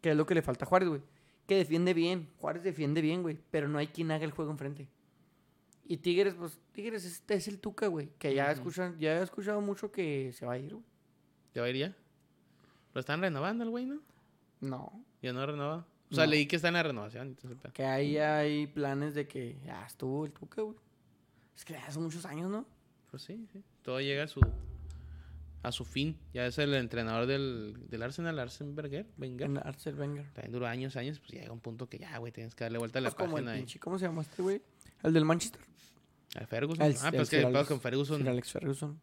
que 0.00 0.10
es 0.10 0.16
lo 0.16 0.26
que 0.26 0.34
le 0.34 0.42
falta 0.42 0.64
a 0.64 0.68
Juárez, 0.68 0.88
güey. 0.88 1.00
Que 1.46 1.56
defiende 1.56 1.94
bien. 1.94 2.28
Juárez 2.38 2.62
defiende 2.64 3.00
bien, 3.00 3.22
güey. 3.22 3.38
Pero 3.50 3.68
no 3.68 3.78
hay 3.78 3.86
quien 3.88 4.10
haga 4.10 4.24
el 4.24 4.30
juego 4.32 4.50
enfrente. 4.50 4.88
Y 5.86 5.98
Tigres, 5.98 6.34
pues, 6.34 6.58
Tigres 6.72 7.04
este 7.04 7.34
es 7.34 7.46
el 7.48 7.58
Tuca, 7.60 7.88
güey. 7.88 8.08
Que 8.18 8.34
ya, 8.34 8.50
escuchan, 8.50 8.98
ya 8.98 9.18
he 9.18 9.22
escuchado 9.22 9.60
mucho 9.60 9.90
que 9.92 10.32
se 10.32 10.46
va 10.46 10.54
a 10.54 10.58
ir, 10.58 10.72
güey. 10.74 10.84
¿Ya 11.54 11.60
va 11.60 11.66
a 11.66 11.70
ir 11.70 11.76
ya? 11.76 11.96
Lo 12.94 13.00
están 13.00 13.20
renovando 13.20 13.64
el 13.64 13.70
güey, 13.70 13.84
¿no? 13.86 14.00
No. 14.60 15.04
Ya 15.20 15.32
no 15.32 15.44
renovado. 15.44 15.86
O 16.10 16.14
sea, 16.14 16.24
No. 16.24 16.30
leí 16.30 16.46
que 16.46 16.56
está 16.56 16.68
en 16.68 16.74
la 16.74 16.82
renovación. 16.82 17.28
entonces, 17.28 17.58
Que 17.72 17.84
ahí 17.84 18.16
hay 18.16 18.66
planes 18.66 19.14
de 19.14 19.26
que 19.28 19.58
ya 19.64 19.84
estuvo 19.84 20.24
el 20.24 20.32
Tuca, 20.32 20.62
güey. 20.62 20.76
Es 21.56 21.64
que 21.64 21.74
ya 21.74 21.84
hace 21.86 21.98
muchos 22.00 22.24
años, 22.24 22.50
¿no? 22.50 22.66
Pues 23.10 23.22
sí, 23.22 23.46
sí. 23.52 23.62
Todo 23.82 24.00
llega 24.00 24.24
a 24.24 24.28
su 24.28 24.40
a 25.62 25.72
su 25.72 25.84
fin. 25.86 26.18
Ya 26.34 26.44
es 26.46 26.58
el 26.58 26.74
entrenador 26.74 27.24
del, 27.26 27.86
del 27.88 28.02
Arsenal, 28.02 28.38
Arsene 28.38 28.72
Wenger. 28.74 29.06
Wenger. 29.16 29.46
En 29.46 29.56
Arcel 29.58 29.94
Wenger. 29.98 30.26
También 30.34 30.52
duró 30.52 30.66
años, 30.66 30.94
años. 30.96 31.18
Pues 31.20 31.30
llega 31.32 31.50
un 31.52 31.60
punto 31.60 31.88
que 31.88 31.98
ya, 31.98 32.18
güey, 32.18 32.32
tienes 32.32 32.54
que 32.54 32.64
darle 32.64 32.78
vuelta 32.78 32.98
a 32.98 33.02
la 33.02 33.08
Pues 33.10 33.14
como 33.14 33.38
el 33.38 33.44
página. 33.44 33.58
pinche, 33.58 33.78
¿cómo 33.80 33.98
se 33.98 34.04
llama 34.04 34.20
este, 34.22 34.42
güey? 34.42 34.60
El 35.04 35.12
del 35.12 35.24
Manchester. 35.24 35.60
A 36.34 36.46
Ferguson. 36.46 36.84
El- 36.84 36.96
ah, 37.00 37.08
el 37.10 37.14
pues 37.14 37.30
que 37.30 37.38
el 37.38 37.46
Alex- 37.46 37.68
con 37.68 37.80
Ferguson. 37.80 38.18
Sir 38.18 38.28
Alex 38.28 38.50
Ferguson. 38.52 39.00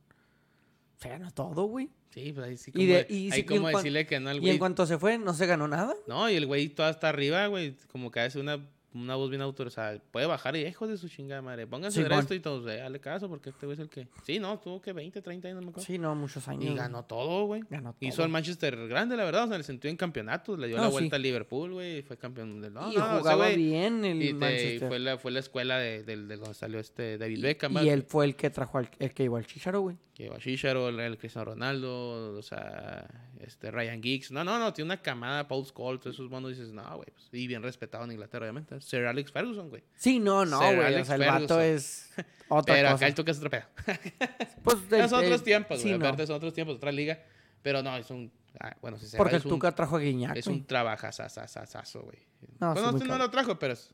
Se 0.97 1.07
ganó 1.09 1.31
todo, 1.31 1.63
güey. 1.63 1.89
Sí, 2.09 2.33
pues 2.33 2.45
ahí 2.45 2.57
sí. 2.57 2.71
Y 2.71 2.73
Como, 2.73 2.85
de- 2.87 2.93
de- 3.05 3.07
y 3.09 3.15
ahí 3.15 3.31
sí, 3.31 3.37
y 3.37 3.39
en 3.39 3.45
como 3.47 3.67
decirle 3.69 4.05
que 4.05 4.19
no 4.19 4.29
al 4.29 4.35
Y 4.35 4.39
en 4.39 4.43
güey. 4.45 4.59
cuanto 4.59 4.85
se 4.85 4.97
fue, 4.97 5.17
no 5.17 5.33
se 5.33 5.45
ganó 5.45 5.67
nada. 5.69 5.95
No, 6.07 6.29
y 6.29 6.35
el 6.35 6.45
güey 6.45 6.67
todo 6.69 6.87
hasta 6.87 7.07
arriba, 7.09 7.47
güey. 7.47 7.77
Como 7.91 8.11
que 8.11 8.19
hace 8.19 8.39
una 8.39 8.59
una 8.93 9.15
voz 9.15 9.29
bien 9.29 9.41
autorizada. 9.41 9.99
Puede 10.11 10.25
bajar 10.25 10.55
y 10.55 10.65
hijos 10.65 10.89
de 10.89 10.97
su 10.97 11.07
chingada 11.07 11.41
madre. 11.41 11.65
Pónganse 11.67 12.03
Sí, 12.05 12.13
esto 12.13 12.33
y 12.33 12.39
todos, 12.39 12.69
eh, 12.69 12.77
dale 12.77 12.99
caso, 12.99 13.29
porque 13.29 13.49
este 13.51 13.65
güey 13.65 13.75
es 13.75 13.79
el 13.79 13.89
que. 13.89 14.07
Sí, 14.23 14.39
no, 14.39 14.59
tuvo 14.59 14.81
que 14.81 14.91
20, 14.93 15.21
30 15.21 15.47
años, 15.47 15.55
no 15.57 15.61
me 15.63 15.69
acuerdo. 15.69 15.85
Sí, 15.87 15.97
no, 15.97 16.13
muchos 16.15 16.47
años. 16.47 16.65
y 16.71 16.75
ganó 16.75 17.05
todo, 17.05 17.45
güey. 17.45 17.61
Ganó 17.69 17.95
Hizo 17.99 18.17
todo. 18.17 18.25
el 18.25 18.31
Manchester 18.31 18.87
grande, 18.87 19.15
la 19.15 19.23
verdad. 19.23 19.45
O 19.45 19.47
sea, 19.47 19.57
le 19.57 19.63
sentido 19.63 19.89
en 19.91 19.97
campeonatos. 19.97 20.59
Le 20.59 20.67
dio 20.67 20.77
No, 20.77 20.83
la 20.83 20.89
sí. 20.89 20.93
vuelta 20.93 21.15
a 21.15 21.19
Liverpool, 21.19 21.71
güey. 21.73 21.99
Y 21.99 22.01
fue 22.01 22.17
campeón 22.17 22.59
del. 22.61 22.73
No, 22.73 22.91
y 22.91 22.97
no, 22.97 23.17
jugaba 23.19 23.47
bien 23.49 24.03
el 24.03 24.17
Y, 24.17 24.19
te- 24.19 24.29
y 24.29 24.33
Manchester. 24.33 24.87
fue, 24.89 24.99
la, 24.99 25.17
fue 25.17 25.31
la 25.31 25.39
escuela 25.39 25.77
de, 25.79 26.03
del- 26.03 26.27
de 26.27 26.37
donde 26.37 26.53
salió 26.53 26.79
este 26.79 27.17
David 27.17 27.37
Y- 27.37 27.41
Beckham. 27.41 27.71
y, 27.71 27.75
¿verdad? 27.75 27.93
él 27.93 28.03
fue 28.03 28.25
el 28.25 28.35
que 28.35 28.49
trajo 28.49 28.77
al, 28.77 28.89
el 28.99 29.13
que 29.13 29.23
llevó 29.23 29.37
al 29.37 29.45
Chicharo, 29.47 29.81
güey. 29.81 29.95
Que 30.13 30.23
llevó 30.23 30.35
a 30.35 30.39
Shisharo, 30.39 30.89
el, 30.89 30.99
el 30.99 31.17
Cristiano 31.17 31.45
Ronaldo, 31.51 32.37
o 32.37 32.41
sea, 32.41 33.07
este 33.45 33.71
Ryan 33.71 34.01
Giggs. 34.01 34.31
No, 34.31 34.43
no, 34.43 34.57
no, 34.59 34.73
tiene 34.73 34.87
una 34.87 35.01
camada, 35.01 35.47
Paul 35.47 35.65
Scholes, 35.65 36.01
todos 36.01 36.15
esos 36.15 36.29
monos. 36.29 36.51
Dices, 36.51 36.71
no, 36.71 36.83
güey. 36.95 37.07
pues, 37.13 37.27
y 37.31 37.47
bien 37.47 37.61
respetado 37.63 38.03
en 38.05 38.11
Inglaterra, 38.11 38.45
obviamente. 38.45 38.79
Sir 38.81 39.05
Alex 39.05 39.31
Ferguson, 39.31 39.69
güey. 39.69 39.83
Sí, 39.95 40.19
no, 40.19 40.45
no, 40.45 40.59
Sir 40.59 40.75
güey. 40.75 40.79
O 40.79 40.87
Alex 40.87 41.07
sea, 41.07 41.15
el 41.15 41.21
vato 41.25 41.61
es 41.61 42.11
otra 42.49 42.73
Pero 42.75 42.87
cosa. 42.87 42.95
acá 42.95 43.07
el 43.07 43.15
toque 43.15 43.31
es 43.31 43.37
otro 43.37 43.49
pedo. 43.49 43.63
Pues, 44.63 44.89
de- 44.89 45.03
otros 45.03 45.43
tiempos, 45.43 45.79
sí, 45.81 45.87
güey. 45.89 45.99
no. 45.99 46.05
Aparte 46.05 46.27
son 46.27 46.35
otros 46.35 46.53
tiempos, 46.53 46.75
otra 46.77 46.91
liga. 46.91 47.19
Pero 47.61 47.81
no, 47.83 47.95
es 47.97 48.09
un. 48.09 48.31
ah, 48.59 48.75
bueno, 48.81 48.97
si 48.97 49.05
se 49.07 49.17
Porque 49.17 49.35
el 49.35 49.39
es 49.39 49.45
un, 49.45 49.51
Tuca 49.51 49.71
trajo 49.73 49.95
a 49.97 49.99
Guiñac, 49.99 50.35
es 50.37 50.47
un 50.47 50.65
trabajazazazazo, 50.65 52.01
güey. 52.01 52.17
No, 52.59 52.73
bueno, 52.73 52.87
sí, 52.89 52.93
no, 52.93 52.99
muy 52.99 53.07
no 53.07 53.17
lo 53.17 53.29
trajo, 53.29 53.57
pero. 53.59 53.73
es- 53.73 53.93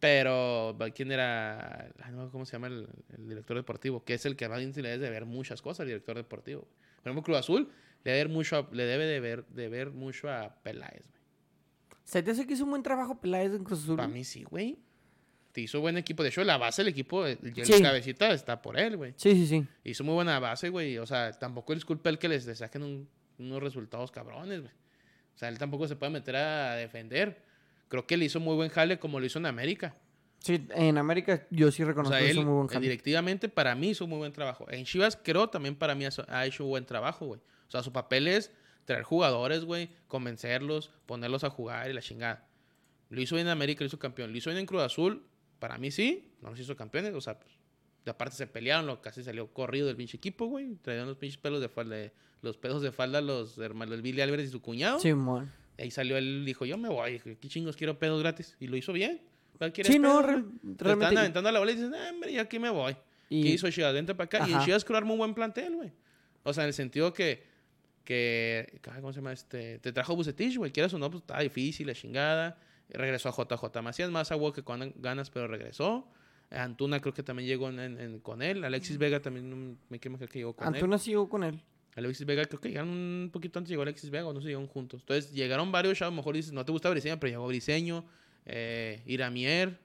Pero, 0.00 0.76
¿quién 0.94 1.12
era? 1.12 1.88
¿Cómo 2.32 2.44
se 2.44 2.52
llama 2.52 2.66
el, 2.68 2.88
el 3.16 3.28
director 3.28 3.56
deportivo? 3.56 4.04
Que 4.04 4.14
es 4.14 4.26
el 4.26 4.34
que 4.36 4.48
más 4.48 4.58
le 4.58 4.72
debe 4.72 4.98
de 4.98 5.10
ver 5.10 5.26
muchas 5.26 5.62
cosas 5.62 5.80
al 5.80 5.86
director 5.86 6.16
deportivo. 6.16 6.62
Por 7.02 7.10
ejemplo, 7.10 7.22
Cruz 7.22 7.38
Azul 7.38 7.70
le 8.04 8.12
debe, 8.12 8.30
mucho 8.32 8.56
a- 8.56 8.68
le 8.74 8.84
debe 8.84 9.06
de 9.06 9.20
ver, 9.20 9.46
de 9.46 9.68
ver 9.68 9.90
mucho 9.90 10.30
a 10.30 10.54
Peláez, 10.62 11.06
güey. 11.08 11.22
¿Se 12.04 12.22
te 12.22 12.32
hace 12.32 12.46
que 12.46 12.54
hizo 12.54 12.64
un 12.64 12.70
buen 12.70 12.82
trabajo 12.82 13.20
Peláez 13.20 13.52
en 13.52 13.64
Cruz 13.64 13.82
Azul? 13.84 13.96
Para 13.96 14.08
mí 14.08 14.24
sí, 14.24 14.42
güey. 14.44 14.78
Te 15.52 15.60
hizo 15.60 15.80
buen 15.80 15.96
equipo. 15.98 16.22
De 16.22 16.30
hecho, 16.30 16.42
la 16.44 16.56
base 16.56 16.82
del 16.82 16.88
equipo, 16.88 17.26
el, 17.26 17.38
el 17.42 17.64
Sí. 17.66 17.80
cabecita 17.82 18.32
está 18.32 18.60
por 18.62 18.78
él, 18.78 18.96
güey. 18.96 19.12
Sí, 19.16 19.34
sí, 19.34 19.46
sí. 19.46 19.66
Hizo 19.84 20.02
muy 20.02 20.14
buena 20.14 20.38
base, 20.40 20.68
güey. 20.70 20.98
O 20.98 21.06
sea, 21.06 21.32
tampoco 21.32 21.72
es 21.74 21.84
culpa 21.84 22.08
el 22.10 22.18
que 22.18 22.28
les, 22.28 22.44
saquen 22.58 22.82
un- 22.82 23.08
unos 23.38 23.62
resultados 23.62 24.10
cabrones, 24.10 24.60
güey. 24.62 24.72
O 25.34 25.38
sea, 25.38 25.48
él 25.48 25.58
tampoco 25.58 25.86
se 25.88 25.96
puede 25.96 26.10
meter 26.12 26.36
a 26.36 26.74
defender. 26.76 27.42
Creo 27.88 28.06
que 28.06 28.16
le 28.16 28.24
hizo 28.24 28.40
muy 28.40 28.56
buen 28.56 28.70
jale 28.70 28.98
como 28.98 29.20
lo 29.20 29.26
hizo 29.26 29.38
en 29.38 29.46
América. 29.46 29.94
Sí, 30.38 30.66
en 30.74 30.98
América 30.98 31.46
yo 31.50 31.70
sí 31.70 31.82
O 31.82 31.86
reconozco 31.86 32.16
sea, 32.16 32.24
él 32.24 32.32
hizo 32.32 32.42
muy 32.42 32.54
buen 32.54 32.66
eh, 32.66 32.72
jale. 32.72 32.82
directivamente 32.86 33.48
para 33.48 33.74
mí 33.74 33.90
hizo 33.90 34.06
muy 34.06 34.18
buen 34.18 34.32
trabajo. 34.32 34.66
En 34.70 34.84
Chivas 34.84 35.16
creo 35.22 35.48
también 35.48 35.76
para 35.76 35.94
mí 35.94 36.04
ha- 36.06 36.10
ha 36.28 36.46
hecho 36.46 36.64
un 36.64 36.70
buen 36.70 36.84
trabajo, 36.84 37.26
güey. 37.26 37.40
O 37.72 37.74
sea, 37.74 37.82
su 37.82 37.90
papel 37.92 38.28
es 38.28 38.52
traer 38.84 39.02
jugadores, 39.02 39.64
güey, 39.64 39.88
convencerlos, 40.08 40.90
ponerlos 41.06 41.42
a 41.42 41.48
jugar 41.48 41.88
y 41.90 41.94
la 41.94 42.02
chingada. 42.02 42.46
Lo 43.08 43.20
hizo 43.22 43.34
bien 43.34 43.46
en 43.46 43.52
América, 43.52 43.82
lo 43.82 43.86
hizo 43.86 43.98
campeón. 43.98 44.30
Lo 44.30 44.36
hizo 44.36 44.50
bien 44.50 44.58
en 44.58 44.66
Cruz 44.66 44.82
Azul, 44.82 45.24
para 45.58 45.78
mí 45.78 45.90
sí, 45.90 46.32
no 46.42 46.50
los 46.50 46.60
hizo 46.60 46.76
campeones. 46.76 47.14
O 47.14 47.20
sea, 47.22 47.38
pues, 47.40 47.52
de 48.04 48.10
aparte 48.10 48.36
se 48.36 48.46
pelearon, 48.46 48.86
lo, 48.86 49.00
casi 49.00 49.22
salió 49.24 49.46
corrido 49.54 49.86
del 49.86 49.96
pinche 49.96 50.18
equipo, 50.18 50.46
güey. 50.46 50.74
Traían 50.82 51.06
los 51.06 51.16
pinches 51.16 51.38
pelos 51.38 51.60
de 51.62 51.68
falda, 51.70 51.96
de- 51.96 52.12
los 52.42 52.56
pedos 52.58 52.82
de 52.82 52.92
falda 52.92 53.20
los 53.22 53.56
hermanos 53.58 54.02
Billy 54.02 54.20
Álvarez 54.20 54.48
y 54.48 54.50
su 54.52 54.60
cuñado. 54.60 54.98
Sí, 55.00 55.14
mon. 55.14 55.50
Ahí 55.78 55.90
salió 55.90 56.18
él, 56.18 56.44
dijo, 56.44 56.66
yo 56.66 56.76
me 56.76 56.88
voy, 56.90 57.18
¿qué 57.20 57.48
chingos 57.48 57.76
quiero 57.76 57.98
pedos 57.98 58.20
gratis? 58.20 58.54
Y 58.60 58.66
lo 58.66 58.76
hizo 58.76 58.92
bien. 58.92 59.22
¿Cuál 59.56 59.72
quieres 59.72 59.90
Sí, 59.92 59.98
no, 59.98 60.08
pedos, 60.20 60.26
re- 60.26 60.32
güey? 60.42 60.44
Te 60.44 60.70
Están 60.72 60.86
realmente. 60.98 61.18
aventando 61.20 61.52
la 61.52 61.58
bola 61.60 61.70
y 61.72 61.74
dices, 61.76 61.90
"Nah, 61.90 62.10
hombre, 62.10 62.32
yo 62.32 62.40
aquí 62.42 62.58
me 62.58 62.68
voy. 62.70 62.96
y- 63.30 63.42
¿Qué 63.44 63.48
hizo 63.50 63.70
Chivas? 63.70 63.94
Vente 63.94 64.14
para 64.14 64.24
acá. 64.26 64.38
Y 64.48 64.52
Ajá. 64.52 64.64
Chivas 64.64 64.84
creó 64.84 65.00
un 65.00 65.16
buen 65.16 65.32
plantel, 65.34 65.74
güey. 65.76 65.92
O 66.42 66.52
sea, 66.52 66.64
en 66.64 66.68
el 66.68 66.74
sentido 66.74 67.12
que, 67.14 67.44
que 68.04 68.80
¿cómo 69.00 69.12
se 69.12 69.20
llama? 69.20 69.32
Este, 69.32 69.78
te 69.78 69.92
trajo 69.92 70.14
Bucetich, 70.16 70.56
güey. 70.56 70.70
Quieras 70.72 70.92
o 70.94 70.98
no, 70.98 71.10
pues 71.10 71.22
estaba 71.22 71.40
difícil, 71.40 71.86
la 71.86 71.94
chingada. 71.94 72.58
Regresó 72.90 73.28
a 73.28 73.32
JJ 73.32 73.80
Macías, 73.82 74.10
más 74.10 74.30
agua 74.32 74.52
que 74.52 74.62
con 74.62 74.92
ganas, 74.96 75.30
pero 75.30 75.48
regresó. 75.48 76.06
Antuna 76.50 77.00
creo 77.00 77.14
que 77.14 77.22
también 77.22 77.48
llegó 77.48 77.70
en- 77.70 77.78
en- 77.80 77.98
en- 78.00 78.18
con 78.20 78.42
él. 78.42 78.62
Alexis 78.64 78.98
Vega 78.98 79.20
también 79.20 79.48
no 79.48 79.56
me 79.88 79.98
quiero 79.98 80.12
imaginar 80.12 80.28
que 80.28 80.38
llegó 80.40 80.54
con 80.54 80.68
él. 80.68 80.74
Antuna 80.74 80.98
siguió 80.98 81.26
con 81.28 81.44
él. 81.44 81.60
Alexis 81.96 82.26
Vega, 82.26 82.44
creo 82.44 82.60
que 82.60 82.68
llegaron 82.68 82.90
un 82.90 83.30
poquito 83.32 83.58
antes, 83.58 83.70
llegó 83.70 83.82
Alexis 83.82 84.10
Vega, 84.10 84.26
o 84.26 84.32
no 84.32 84.40
se 84.40 84.48
llegaron 84.48 84.66
juntos. 84.66 85.00
Entonces 85.02 85.32
llegaron 85.32 85.72
varios, 85.72 85.98
ya 85.98 86.06
a 86.06 86.10
lo 86.10 86.16
mejor 86.16 86.34
dices, 86.34 86.52
no 86.52 86.64
te 86.64 86.72
gusta 86.72 86.90
Briseño, 86.90 87.18
pero 87.20 87.30
llegó 87.30 87.46
Briseño, 87.46 88.04
eh, 88.44 89.02
Iramier. 89.06 89.78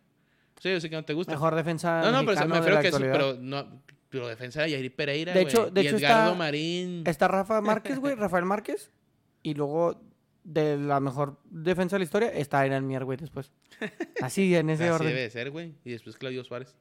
Sí, 0.59 0.69
yo 0.71 0.79
sé 0.81 0.89
que 0.89 0.95
no 0.95 1.05
te 1.05 1.13
gusta. 1.13 1.31
Mejor 1.33 1.53
defensa. 1.55 2.01
no, 2.01 2.11
no, 2.11 2.25
pero 2.25 2.47
me 2.47 2.55
refiero 2.57 2.77
que 2.81 2.89
sí, 2.89 2.95
actualidad. 2.95 3.13
pero, 3.13 3.35
no, 3.39 3.81
pero 4.09 4.27
defensa 4.27 4.61
de 4.63 4.71
Yair 4.71 4.95
Pereira, 4.95 5.33
De 5.33 5.41
hecho- 5.41 5.69
de 5.69 5.83
y 5.83 5.87
hecho 5.87 5.97
Edgardo 5.97 6.27
está- 6.31 6.37
Marín. 6.37 7.03
Está 7.05 7.27
Rafa 7.27 7.61
Márquez, 7.61 7.99
güey. 7.99 8.15
Rafael 8.15 8.45
Márquez. 8.45 8.91
Y 9.43 9.53
luego, 9.53 10.01
de 10.43 10.77
la 10.77 10.99
mejor 10.99 11.39
defensa 11.45 11.95
de 11.95 11.99
la 11.99 12.03
historia, 12.05 12.29
está 12.29 12.65
Irán 12.65 12.87
Mier, 12.87 13.03
güey, 13.05 13.17
después. 13.17 13.51
Así, 14.21 14.55
en 14.55 14.69
ese 14.69 14.85
Así 14.85 14.91
orden. 14.93 15.07
debe 15.09 15.21
de 15.21 15.29
ser, 15.29 15.51
güey. 15.51 15.75
Y 15.83 15.91
después 15.91 16.15
Claudio 16.17 16.43
Suárez. 16.43 16.75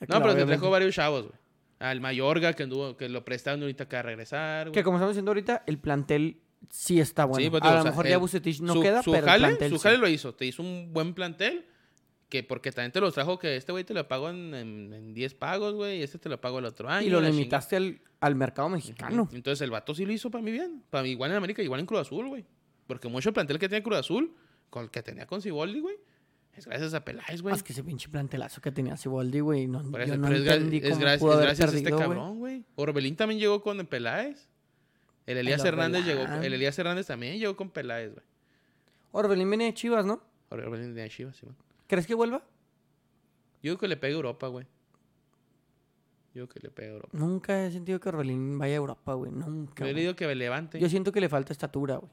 No, 0.00 0.06
Claro, 0.06 0.22
pero 0.22 0.34
te 0.36 0.44
trajo 0.46 0.70
varios 0.70 0.94
chavos, 0.94 1.26
güey. 1.28 1.34
Al 1.78 2.00
Mayorga, 2.00 2.52
que, 2.52 2.62
anduvo, 2.62 2.96
que 2.96 3.08
lo 3.08 3.24
prestaron 3.24 3.60
ahorita 3.62 3.84
acá 3.84 4.00
a 4.00 4.02
regresar, 4.02 4.68
güey. 4.68 4.72
Que 4.74 4.84
como 4.84 4.98
estamos 4.98 5.14
diciendo 5.14 5.30
ahorita, 5.30 5.64
el 5.66 5.78
plantel 5.78 6.40
sí 6.70 7.00
está 7.00 7.24
bueno. 7.24 7.42
Sí, 7.44 7.50
pues, 7.50 7.62
a 7.64 7.74
lo 7.78 7.84
mejor 7.84 8.06
ya 8.06 8.18
Bucetich 8.18 8.60
no 8.60 8.74
su, 8.74 8.82
queda, 8.82 9.02
su 9.02 9.10
pero 9.10 9.26
jale, 9.26 9.46
el 9.48 9.50
plantel 9.56 9.70
su 9.70 9.76
sí. 9.78 9.82
jale 9.82 9.98
lo 9.98 10.08
hizo. 10.08 10.32
Te 10.34 10.46
hizo 10.46 10.62
un 10.62 10.92
buen 10.92 11.12
plantel. 11.14 11.66
Que 12.32 12.42
porque 12.42 12.72
también 12.72 12.92
te 12.92 13.00
los 13.02 13.12
trajo 13.12 13.38
que 13.38 13.56
este 13.56 13.72
güey 13.72 13.84
te 13.84 13.92
lo 13.92 14.08
pago 14.08 14.30
en, 14.30 14.54
en, 14.54 14.92
en 14.94 15.12
10 15.12 15.34
pagos, 15.34 15.74
güey. 15.74 15.98
Y 15.98 16.02
este 16.02 16.18
te 16.18 16.30
lo 16.30 16.40
pago 16.40 16.60
el 16.60 16.64
otro 16.64 16.88
año. 16.88 17.06
Y 17.06 17.10
lo 17.10 17.20
limitaste 17.20 17.76
al, 17.76 18.00
al 18.20 18.34
mercado 18.36 18.70
mexicano. 18.70 19.28
Entonces 19.34 19.60
el 19.60 19.70
vato 19.70 19.94
sí 19.94 20.06
lo 20.06 20.12
hizo 20.14 20.30
para 20.30 20.40
mí 20.42 20.50
bien. 20.50 20.82
Para 20.88 21.02
mí 21.02 21.10
igual 21.10 21.30
en 21.30 21.36
América, 21.36 21.60
igual 21.62 21.80
en 21.80 21.84
Cruz 21.84 22.00
Azul, 22.00 22.28
güey. 22.28 22.46
Porque 22.86 23.06
mucho 23.08 23.28
el 23.28 23.34
plantel 23.34 23.58
que 23.58 23.68
tenía 23.68 23.82
Cruz 23.82 23.98
Azul, 23.98 24.34
con 24.70 24.84
el 24.84 24.90
que 24.90 25.02
tenía 25.02 25.26
con 25.26 25.42
Ciboldi, 25.42 25.80
güey. 25.80 25.96
Es 26.54 26.64
gracias 26.66 26.94
a 26.94 27.04
Peláez, 27.04 27.42
güey. 27.42 27.52
Más 27.52 27.62
que 27.62 27.74
ese 27.74 27.84
pinche 27.84 28.08
plantelazo 28.08 28.62
que 28.62 28.72
tenía 28.72 28.96
Siboldi, 28.96 29.40
güey. 29.40 29.66
No, 29.66 29.82
Por 29.82 30.00
yo 30.00 30.04
eso, 30.14 30.16
no 30.16 30.28
es, 30.28 30.40
entendí 30.40 30.78
es 30.78 30.88
cómo 30.88 31.02
gra- 31.02 31.18
pudo 31.18 31.30
es 31.32 31.36
haber 31.36 31.46
gracias 31.48 31.74
a 31.74 31.76
este 31.76 31.90
güey. 31.90 32.02
cabrón, 32.02 32.38
güey. 32.38 32.64
Orbelín 32.76 33.14
también 33.14 33.40
llegó 33.40 33.60
con 33.62 33.86
Peláez. 33.86 34.48
El 35.26 35.36
Elías 35.36 35.60
El 35.60 35.66
Hernández 35.68 36.06
llegó, 36.06 36.22
el 36.22 36.54
Elías 36.54 36.78
Hernández 36.78 37.06
también 37.08 37.38
llegó 37.38 37.56
con 37.56 37.68
Peláez, 37.68 38.14
güey. 38.14 38.24
Orbelín 39.10 39.50
viene 39.50 39.64
de 39.66 39.74
Chivas, 39.74 40.06
¿no? 40.06 40.22
Orbelín 40.48 40.94
de 40.94 41.06
Chivas, 41.10 41.36
sí, 41.36 41.44
man. 41.44 41.56
¿Crees 41.92 42.06
que 42.06 42.14
vuelva? 42.14 42.38
Yo 43.62 43.72
creo 43.72 43.78
que 43.78 43.88
le 43.88 43.98
pega 43.98 44.14
a 44.14 44.16
Europa, 44.16 44.46
güey. 44.46 44.64
Yo 46.34 46.46
creo 46.46 46.48
que 46.48 46.60
le 46.60 46.70
pega 46.70 46.88
a 46.88 46.94
Europa. 46.94 47.10
Nunca 47.12 47.66
he 47.66 47.70
sentido 47.70 48.00
que 48.00 48.08
Orbelín 48.08 48.58
vaya 48.58 48.72
a 48.72 48.76
Europa, 48.76 49.12
güey. 49.12 49.30
Nunca. 49.30 49.80
Yo 49.80 49.84
le 49.88 49.92
güey. 49.92 50.02
digo 50.04 50.16
que 50.16 50.26
me 50.26 50.34
levante. 50.34 50.80
Yo 50.80 50.88
siento 50.88 51.12
que 51.12 51.20
le 51.20 51.28
falta 51.28 51.52
estatura, 51.52 51.96
güey. 51.96 52.10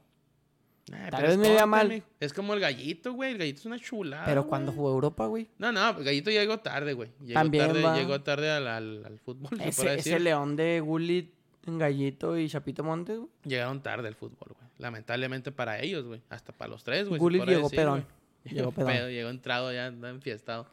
Tal 1.10 1.22
vez 1.22 1.38
me 1.38 1.48
vea 1.48 1.64
mal. 1.64 2.02
Es 2.20 2.34
como 2.34 2.52
el 2.52 2.60
gallito, 2.60 3.14
güey. 3.14 3.32
El 3.32 3.38
gallito 3.38 3.60
es 3.60 3.64
una 3.64 3.78
chulada. 3.78 4.26
Pero 4.26 4.46
cuando 4.46 4.70
jugó 4.70 4.90
Europa, 4.90 5.26
güey. 5.28 5.48
No, 5.56 5.72
no, 5.72 5.96
el 5.96 6.04
gallito 6.04 6.30
llegó 6.30 6.58
tarde, 6.58 6.92
güey. 6.92 7.08
Llegó 7.22 7.40
También 7.40 7.68
tarde, 7.68 7.82
va. 7.82 7.96
llegó 7.96 8.20
tarde 8.20 8.50
al, 8.50 8.68
al, 8.68 9.02
al 9.06 9.18
fútbol, 9.18 9.48
se 9.60 9.68
Ese, 9.70 9.88
decir. 9.88 10.12
ese 10.12 10.20
león 10.20 10.56
de 10.56 10.80
Gullit, 10.80 11.32
Gallito 11.64 12.36
y 12.36 12.50
Chapito 12.50 12.84
Montes, 12.84 13.16
güey. 13.16 13.30
Llegaron 13.44 13.82
tarde 13.82 14.08
al 14.08 14.14
fútbol, 14.14 14.52
güey. 14.58 14.68
Lamentablemente 14.76 15.52
para 15.52 15.80
ellos, 15.80 16.04
güey. 16.04 16.20
Hasta 16.28 16.52
para 16.52 16.70
los 16.70 16.84
tres, 16.84 17.08
güey. 17.08 17.18
se 17.18 17.22
Gullit 17.22 17.46
llegó 17.46 17.70
decir, 17.70 17.88
güey. 17.88 18.19
Llegó 18.44 18.72
pedo, 18.72 19.08
llegó 19.10 19.28
entrado 19.30 19.72
ya, 19.72 19.86
anda 19.86 20.08
enfiestado. 20.10 20.66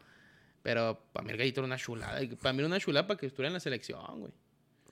Pero 0.62 1.00
para 1.12 1.24
mí 1.24 1.32
el 1.32 1.38
gallito 1.38 1.60
era 1.60 1.66
una 1.66 1.76
chulada. 1.76 2.20
Para 2.42 2.52
mí 2.52 2.58
era 2.58 2.66
una 2.66 2.80
chulada 2.80 3.06
para 3.06 3.18
que 3.18 3.26
estuviera 3.26 3.48
en 3.48 3.54
la 3.54 3.60
selección, 3.60 4.20
güey. 4.20 4.32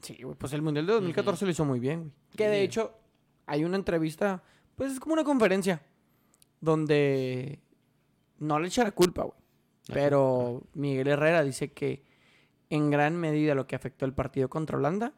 Sí, 0.01 0.23
güey. 0.23 0.37
Pues 0.37 0.53
el 0.53 0.63
Mundial 0.63 0.87
de 0.87 0.93
2014 0.95 1.45
lo 1.45 1.51
hizo 1.51 1.65
muy 1.65 1.81
bien, 1.81 2.01
güey. 2.01 2.13
Que 2.37 2.49
de 2.49 2.59
Sí. 2.59 2.65
hecho, 2.65 2.99
hay 3.47 3.65
una 3.65 3.77
entrevista, 3.77 4.43
pues 4.77 4.93
es 4.93 5.01
como 5.01 5.15
una 5.15 5.25
conferencia, 5.25 5.83
donde 6.61 7.61
no 8.39 8.59
le 8.61 8.69
echa 8.69 8.85
la 8.85 8.93
culpa, 8.93 9.23
güey. 9.23 9.39
Pero 9.93 10.65
Miguel 10.75 11.07
Herrera 11.09 11.43
dice 11.45 11.73
que 11.73 12.05
en 12.71 12.91
gran 12.91 13.17
medida 13.17 13.55
lo 13.55 13.67
que 13.67 13.77
afectó 13.77 14.05
el 14.05 14.13
partido 14.13 14.49
contra 14.49 14.77
Holanda 14.77 15.13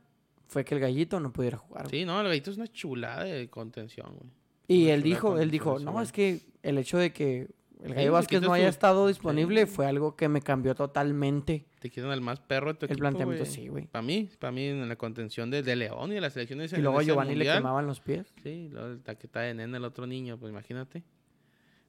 fue 0.47 0.65
que 0.65 0.75
el 0.75 0.81
gallito 0.81 1.19
no 1.21 1.33
pudiera 1.33 1.57
jugar. 1.59 1.85
güey. 1.85 2.01
Sí, 2.01 2.05
no, 2.07 2.21
el 2.21 2.27
gallito 2.29 2.51
es 2.51 2.57
una 2.59 2.67
chulada 2.69 3.25
de 3.25 3.49
contención, 3.49 4.15
güey. 4.15 4.31
Y 4.69 4.89
él 4.89 5.03
dijo, 5.03 5.39
él 5.39 5.51
dijo, 5.51 5.79
no, 5.81 6.01
es 6.01 6.13
que 6.13 6.43
el 6.63 6.79
hecho 6.79 6.99
de 6.99 7.13
que 7.13 7.49
el 7.83 7.95
Gallo 7.95 8.13
Vázquez 8.13 8.43
no 8.43 8.53
haya 8.53 8.67
su- 8.67 8.71
estado 8.71 9.07
disponible 9.09 9.67
sí. 9.67 9.73
fue 9.73 9.87
algo 9.87 10.15
que 10.17 10.29
me 10.29 10.41
cambió 10.43 10.75
totalmente 10.75 11.65
Te 11.79 11.89
quitan 11.91 12.11
al 12.11 12.21
más 12.21 12.41
perro 12.41 12.73
de 12.73 12.75
tu 12.79 12.87
el 12.87 12.91
equipo, 12.93 13.01
planteamiento, 13.01 13.45
sí, 13.47 13.69
güey. 13.69 13.87
Para 13.87 14.03
mí, 14.03 14.29
para 14.39 14.51
mí 14.53 14.67
en 14.67 14.89
la 14.89 14.97
contención 14.97 15.49
de, 15.51 15.63
de 15.63 15.77
León 15.77 16.11
y 16.11 16.15
de 16.15 16.21
las 16.21 16.33
selecciones 16.35 16.73
Y 16.73 16.77
luego 16.79 16.99
a 16.99 17.03
Giovanni 17.03 17.35
le 17.37 17.45
quemaban 17.45 17.87
los 17.87 18.01
pies. 18.01 18.33
Sí, 18.43 18.69
luego 18.71 18.89
el 18.89 19.01
taqueta 19.03 19.41
de 19.41 19.55
nena 19.55 19.77
el 19.79 19.85
otro 19.85 20.07
niño, 20.07 20.37
pues 20.39 20.51
imagínate. 20.51 21.03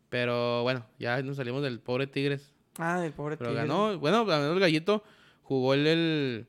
Pero 0.10 0.64
bueno, 0.64 0.86
ya 1.00 1.22
nos 1.22 1.38
salimos 1.38 1.62
del 1.64 1.80
pobre 1.80 2.08
Tigres. 2.08 2.54
Ah, 2.78 3.00
del 3.00 3.12
pobre 3.14 3.38
Pero 3.38 3.50
Tigre. 3.52 3.64
ganó, 3.68 3.98
bueno, 4.00 4.26
ganó 4.26 4.54
el 4.54 4.60
gallito. 4.60 5.04
Jugó 5.44 5.74
el, 5.74 5.86
el- 5.88 6.48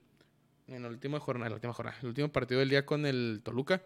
en 0.69 0.83
la 0.83 0.89
última 0.89 1.19
jornada, 1.19 1.49
la 1.49 1.55
última 1.57 1.73
jornada, 1.73 1.97
el 2.01 2.09
último 2.09 2.29
partido 2.29 2.61
del 2.61 2.69
día 2.69 2.87
con 2.87 3.05
el 3.07 3.41
Toluca. 3.43 3.83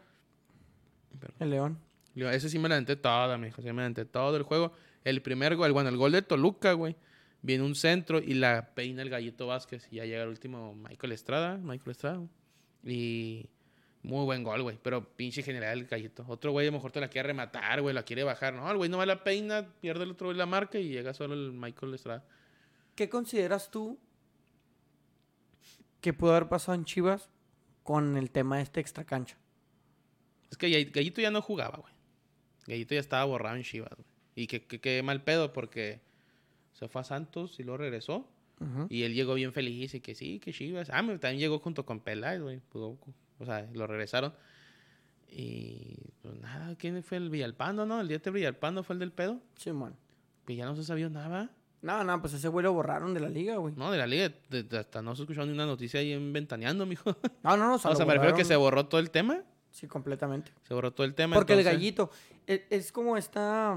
El 1.39 1.51
León. 1.51 1.79
Digo, 2.15 2.29
Ese 2.31 2.49
sí 2.49 2.59
me 2.59 2.69
la 2.69 2.77
aventé 2.77 2.97
toda, 2.97 3.37
mijo. 3.39 3.61
Sí 3.63 3.69
me 3.69 3.75
la 3.77 3.83
aventé 3.83 4.05
todo 4.05 4.37
el 4.37 4.43
juego. 4.45 4.73
El 5.05 5.21
primer 5.23 5.57
gol, 5.57 5.73
bueno, 5.73 5.89
el 5.91 5.97
gol 5.97 6.13
de 6.13 6.23
Toluca, 6.23 6.73
güey. 6.73 6.97
Viene 7.43 7.63
un 7.65 7.75
centro 7.75 8.21
y 8.21 8.35
la 8.35 8.71
peina 8.75 9.03
el 9.03 9.11
gallito 9.11 9.47
Vázquez. 9.47 9.87
Y 9.91 9.97
ya 9.97 10.05
llega 10.07 10.23
el 10.23 10.29
último 10.31 10.75
Michael 10.75 11.13
Estrada. 11.13 11.59
Michael 11.59 11.91
Estrada. 11.91 12.23
Y 12.85 13.49
Muy 14.03 14.25
buen 14.25 14.43
gol, 14.45 14.63
güey. 14.63 14.79
Pero 14.83 15.05
pinche 15.17 15.43
general 15.43 15.79
el 15.79 15.87
gallito. 15.87 16.25
Otro 16.29 16.53
güey 16.53 16.67
a 16.67 16.71
lo 16.71 16.77
mejor 16.77 16.93
te 16.93 17.01
la 17.01 17.09
quiere 17.09 17.29
rematar, 17.29 17.81
güey. 17.83 17.95
La 17.95 18.03
quiere 18.03 18.23
bajar. 18.23 18.55
No, 18.55 18.71
el 18.71 18.77
güey 18.77 18.89
no 18.91 18.99
va 18.99 19.07
la 19.07 19.25
peina, 19.25 19.67
pierde 19.81 20.05
el 20.05 20.11
otro 20.13 20.29
güey 20.29 20.37
la 20.39 20.47
marca 20.47 20.79
y 20.79 20.89
llega 20.89 21.13
solo 21.15 21.35
el 21.35 21.53
Michael 21.53 21.95
Estrada. 21.95 22.25
¿Qué 22.95 23.09
consideras 23.09 23.71
tú 23.71 23.99
que 26.01 26.13
pudo 26.13 26.33
haber 26.33 26.49
pasado 26.49 26.75
en 26.77 26.85
Chivas 26.85 27.31
con 27.83 28.17
el 28.17 28.31
tema 28.31 28.57
de 28.59 28.63
este 28.63 28.81
extra 28.81 29.05
cancha? 29.05 29.37
Es 30.51 30.59
que 30.59 30.69
Gall- 30.69 30.93
Gallito 30.93 31.21
ya 31.21 31.31
no 31.31 31.43
jugaba, 31.43 31.79
güey. 31.79 31.94
Gallito 32.67 32.95
ya 32.95 33.01
estaba 33.01 33.25
borrado 33.25 33.57
en 33.57 33.63
Chivas, 33.63 33.91
güey. 33.95 34.07
Y 34.37 34.47
que, 34.47 34.65
que, 34.67 34.81
que 34.81 35.03
mal 35.03 35.23
pedo 35.23 35.53
porque 35.53 36.01
se 36.73 36.89
fue 36.89 37.01
a 37.03 37.05
Santos 37.05 37.59
y 37.61 37.63
luego 37.63 37.79
regresó. 37.79 38.29
Y 38.89 39.03
él 39.03 39.13
llegó 39.15 39.35
bien 39.35 39.53
feliz 39.53 39.93
y 39.95 40.01
que 40.01 40.15
sí, 40.15 40.39
que 40.41 40.53
Chivas. 40.53 40.89
Ah, 40.91 41.03
también 41.03 41.39
llegó 41.39 41.59
junto 41.59 41.85
con 41.85 42.01
Peláez, 42.01 42.41
güey. 42.41 42.61
O 42.73 43.45
sea, 43.45 43.69
lo 43.75 43.87
regresaron. 43.87 44.33
Y 45.29 45.97
pues 46.23 46.35
nada, 46.41 46.75
¿quién 46.77 47.03
fue 47.03 47.19
el 47.19 47.31
Villalpando, 47.31 47.85
no? 47.87 48.01
El 48.01 48.09
día 48.09 48.19
de 48.19 48.31
Villalpando 48.31 48.83
fue 48.83 48.95
el 48.95 49.01
del 49.01 49.13
pedo. 49.13 49.41
Sí, 49.57 49.73
man. 49.73 49.97
Que 50.47 50.55
ya 50.57 50.65
no 50.67 50.77
se 50.77 50.85
sabía 50.85 51.09
nada, 51.09 51.51
No, 51.83 52.05
no, 52.05 52.21
pues 52.21 52.33
ese 52.35 52.49
güey 52.49 52.63
lo 52.63 52.73
borraron 52.73 53.13
de 53.15 53.21
la 53.21 53.29
liga, 53.29 53.57
güey. 53.57 53.75
¿no? 53.77 53.91
De 53.91 53.99
la 53.99 54.07
liga. 54.07 54.33
de- 54.51 54.63
de- 54.63 54.79
hasta 54.79 55.03
no 55.03 55.15
se 55.17 55.23
escuchó 55.23 55.45
ni 55.45 55.53
una 55.53 55.67
noticia 55.67 56.01
ahí 56.01 56.13
en 56.13 56.33
Ventaneando, 56.33 56.87
mijo. 56.87 57.17
No, 57.43 57.57
no, 57.57 57.69
no. 57.69 57.75
o 57.75 57.79
sea, 57.79 57.91
lo 57.93 57.99
me 58.07 58.15
refiero 58.15 58.35
a 58.35 58.39
que 58.39 58.45
se 58.45 58.57
borró 58.57 58.87
todo 58.87 59.01
el 59.01 59.11
tema. 59.11 59.43
Sí, 59.75 59.89
completamente. 59.89 60.53
Se 60.63 60.73
todo 60.93 61.05
el 61.05 61.17
tema. 61.17 61.35
Porque 61.35 61.55
el 61.55 61.65
gallito 61.65 62.09
e- 62.47 62.65
es, 62.71 62.93
como 62.93 63.17
esta... 63.17 63.77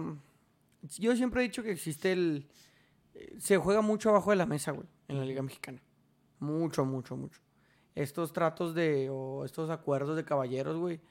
Yo 0.99 1.15
siempre 1.15 1.41
he 1.41 1.43
dicho 1.43 1.63
que 1.63 1.71
existe 1.71 2.11
el... 2.11 2.47
eh, 3.15 3.33
Se 3.39 3.57
juega 3.57 3.81
mucho 3.81 4.09
abajo 4.11 4.29
de 4.29 4.35
la 4.35 4.45
mesa, 4.45 4.73
güey, 4.73 4.85
en 5.07 5.17
la 5.17 5.25
Liga 5.25 5.41
Mexicana. 5.41 5.81
Mucho, 6.37 6.85
mucho, 6.85 7.17
mucho. 7.17 7.41
Estos 7.95 8.31
tratos 8.31 8.75
de... 8.75 9.09
o 9.09 9.43
estos 9.43 9.71
acuerdos 9.71 10.15
de 10.15 10.23
caballeros, 10.23 10.77
güey, 10.77 11.01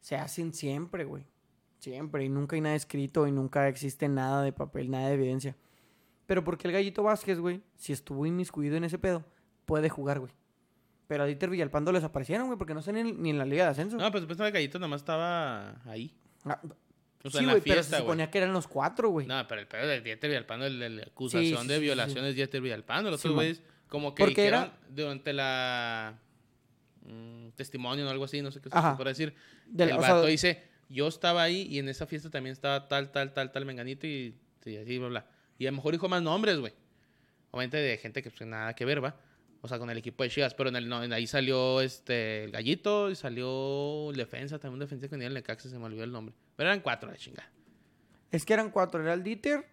se 0.00 0.16
hacen 0.16 0.52
siempre, 0.52 1.04
güey. 1.04 1.24
Siempre. 1.78 2.26
Y 2.26 2.28
nunca 2.28 2.54
hay 2.54 2.60
nada 2.60 2.74
escrito 2.74 3.26
y 3.26 3.32
nunca 3.32 3.66
existe 3.68 4.10
nada 4.10 4.42
de 4.42 4.52
papel, 4.52 4.90
nada 4.90 5.08
de 5.08 5.14
evidencia. 5.14 5.56
Pero 6.26 6.44
porque 6.44 6.68
el 6.68 6.74
gallito 6.74 7.02
Vázquez, 7.02 7.38
güey, 7.38 7.62
si 7.76 7.94
estuvo 7.94 8.26
inmiscuido 8.26 8.76
en 8.76 8.84
ese 8.84 8.98
pedo, 8.98 9.24
puede 9.64 9.88
jugar, 9.88 10.20
güey. 10.20 10.32
Pero 11.06 11.24
a 11.24 11.26
Dieter 11.26 11.50
Villalpando 11.50 11.92
les 11.92 12.02
aparecieron, 12.04 12.46
güey, 12.46 12.58
porque 12.58 12.72
no 12.74 12.80
están 12.80 12.94
ni, 12.94 13.12
ni 13.12 13.30
en 13.30 13.38
la 13.38 13.44
Liga 13.44 13.64
de 13.64 13.70
Ascenso. 13.70 13.96
No, 13.96 14.10
pues 14.10 14.22
supuestamente 14.22 14.56
el 14.58 14.62
gallito 14.62 14.78
nomás 14.78 15.02
estaba 15.02 15.82
ahí. 15.84 16.14
Ah, 16.44 16.60
O 17.22 17.30
sea, 17.30 17.40
sí, 17.40 17.46
güey, 17.46 17.60
pero 17.60 17.82
se 17.82 17.96
suponía 17.98 18.30
que 18.30 18.38
eran 18.38 18.52
los 18.52 18.66
cuatro, 18.66 19.10
güey. 19.10 19.26
No, 19.26 19.46
pero 19.46 19.60
el 19.60 19.66
pedo 19.66 19.86
de 19.86 20.00
Dieter 20.00 20.30
Villalpando, 20.30 20.68
la 20.68 21.02
acusación 21.02 21.62
sí, 21.62 21.68
de 21.68 21.74
sí, 21.76 21.80
violación 21.82 22.24
es 22.24 22.34
Dieter 22.34 22.60
Villalpando. 22.62 23.10
Los 23.10 23.20
otros 23.20 23.34
güeyes, 23.34 23.62
como 23.88 24.14
que 24.14 24.26
dijeron 24.26 24.62
era- 24.64 24.78
durante 24.88 25.32
la. 25.32 26.18
mm, 27.02 27.48
testimonio 27.56 28.06
o 28.06 28.10
algo 28.10 28.24
así, 28.24 28.40
no 28.42 28.50
sé 28.50 28.60
qué 28.60 28.70
se 28.70 28.76
puede 28.96 29.10
decir. 29.10 29.34
Del- 29.66 29.90
el 29.90 30.00
sea, 30.00 30.14
vato 30.14 30.26
dice: 30.26 30.62
Yo 30.88 31.06
estaba 31.08 31.42
ahí 31.42 31.66
y 31.70 31.78
en 31.78 31.88
esa 31.88 32.06
fiesta 32.06 32.30
también 32.30 32.52
estaba 32.52 32.88
tal, 32.88 33.10
tal, 33.12 33.32
tal, 33.32 33.52
tal 33.52 33.64
menganito 33.66 34.06
y, 34.06 34.34
y 34.64 34.76
así, 34.76 34.98
bla, 34.98 35.08
bla. 35.08 35.26
Y 35.58 35.66
a 35.66 35.70
lo 35.70 35.76
mejor 35.76 35.92
dijo 35.92 36.08
más 36.08 36.22
nombres, 36.22 36.58
güey. 36.58 36.72
Obviamente 37.50 37.76
de 37.76 37.96
gente 37.98 38.22
que 38.22 38.30
pues, 38.30 38.48
nada 38.48 38.74
que 38.74 38.84
ver, 38.84 39.02
va. 39.04 39.16
O 39.64 39.68
sea, 39.68 39.78
con 39.78 39.88
el 39.88 39.96
equipo 39.96 40.22
de 40.22 40.28
Chivas. 40.28 40.52
Pero 40.52 40.68
en 40.68 40.76
el, 40.76 40.86
no, 40.90 41.02
en 41.02 41.10
ahí 41.14 41.26
salió 41.26 41.80
este, 41.80 42.44
el 42.44 42.50
Gallito 42.50 43.10
y 43.10 43.14
salió 43.14 44.10
el 44.10 44.16
defensa, 44.16 44.58
también 44.58 44.74
un 44.74 44.80
defensa 44.80 45.06
que 45.06 45.08
tenía 45.08 45.26
el 45.28 45.32
Necaxa, 45.32 45.70
se 45.70 45.78
me 45.78 45.86
olvidó 45.86 46.04
el 46.04 46.12
nombre. 46.12 46.34
Pero 46.54 46.68
eran 46.68 46.80
cuatro, 46.80 47.10
la 47.10 47.16
chingada. 47.16 47.50
Es 48.30 48.44
que 48.44 48.52
eran 48.52 48.70
cuatro. 48.70 49.00
Era 49.00 49.14
el 49.14 49.22
Dieter. 49.22 49.64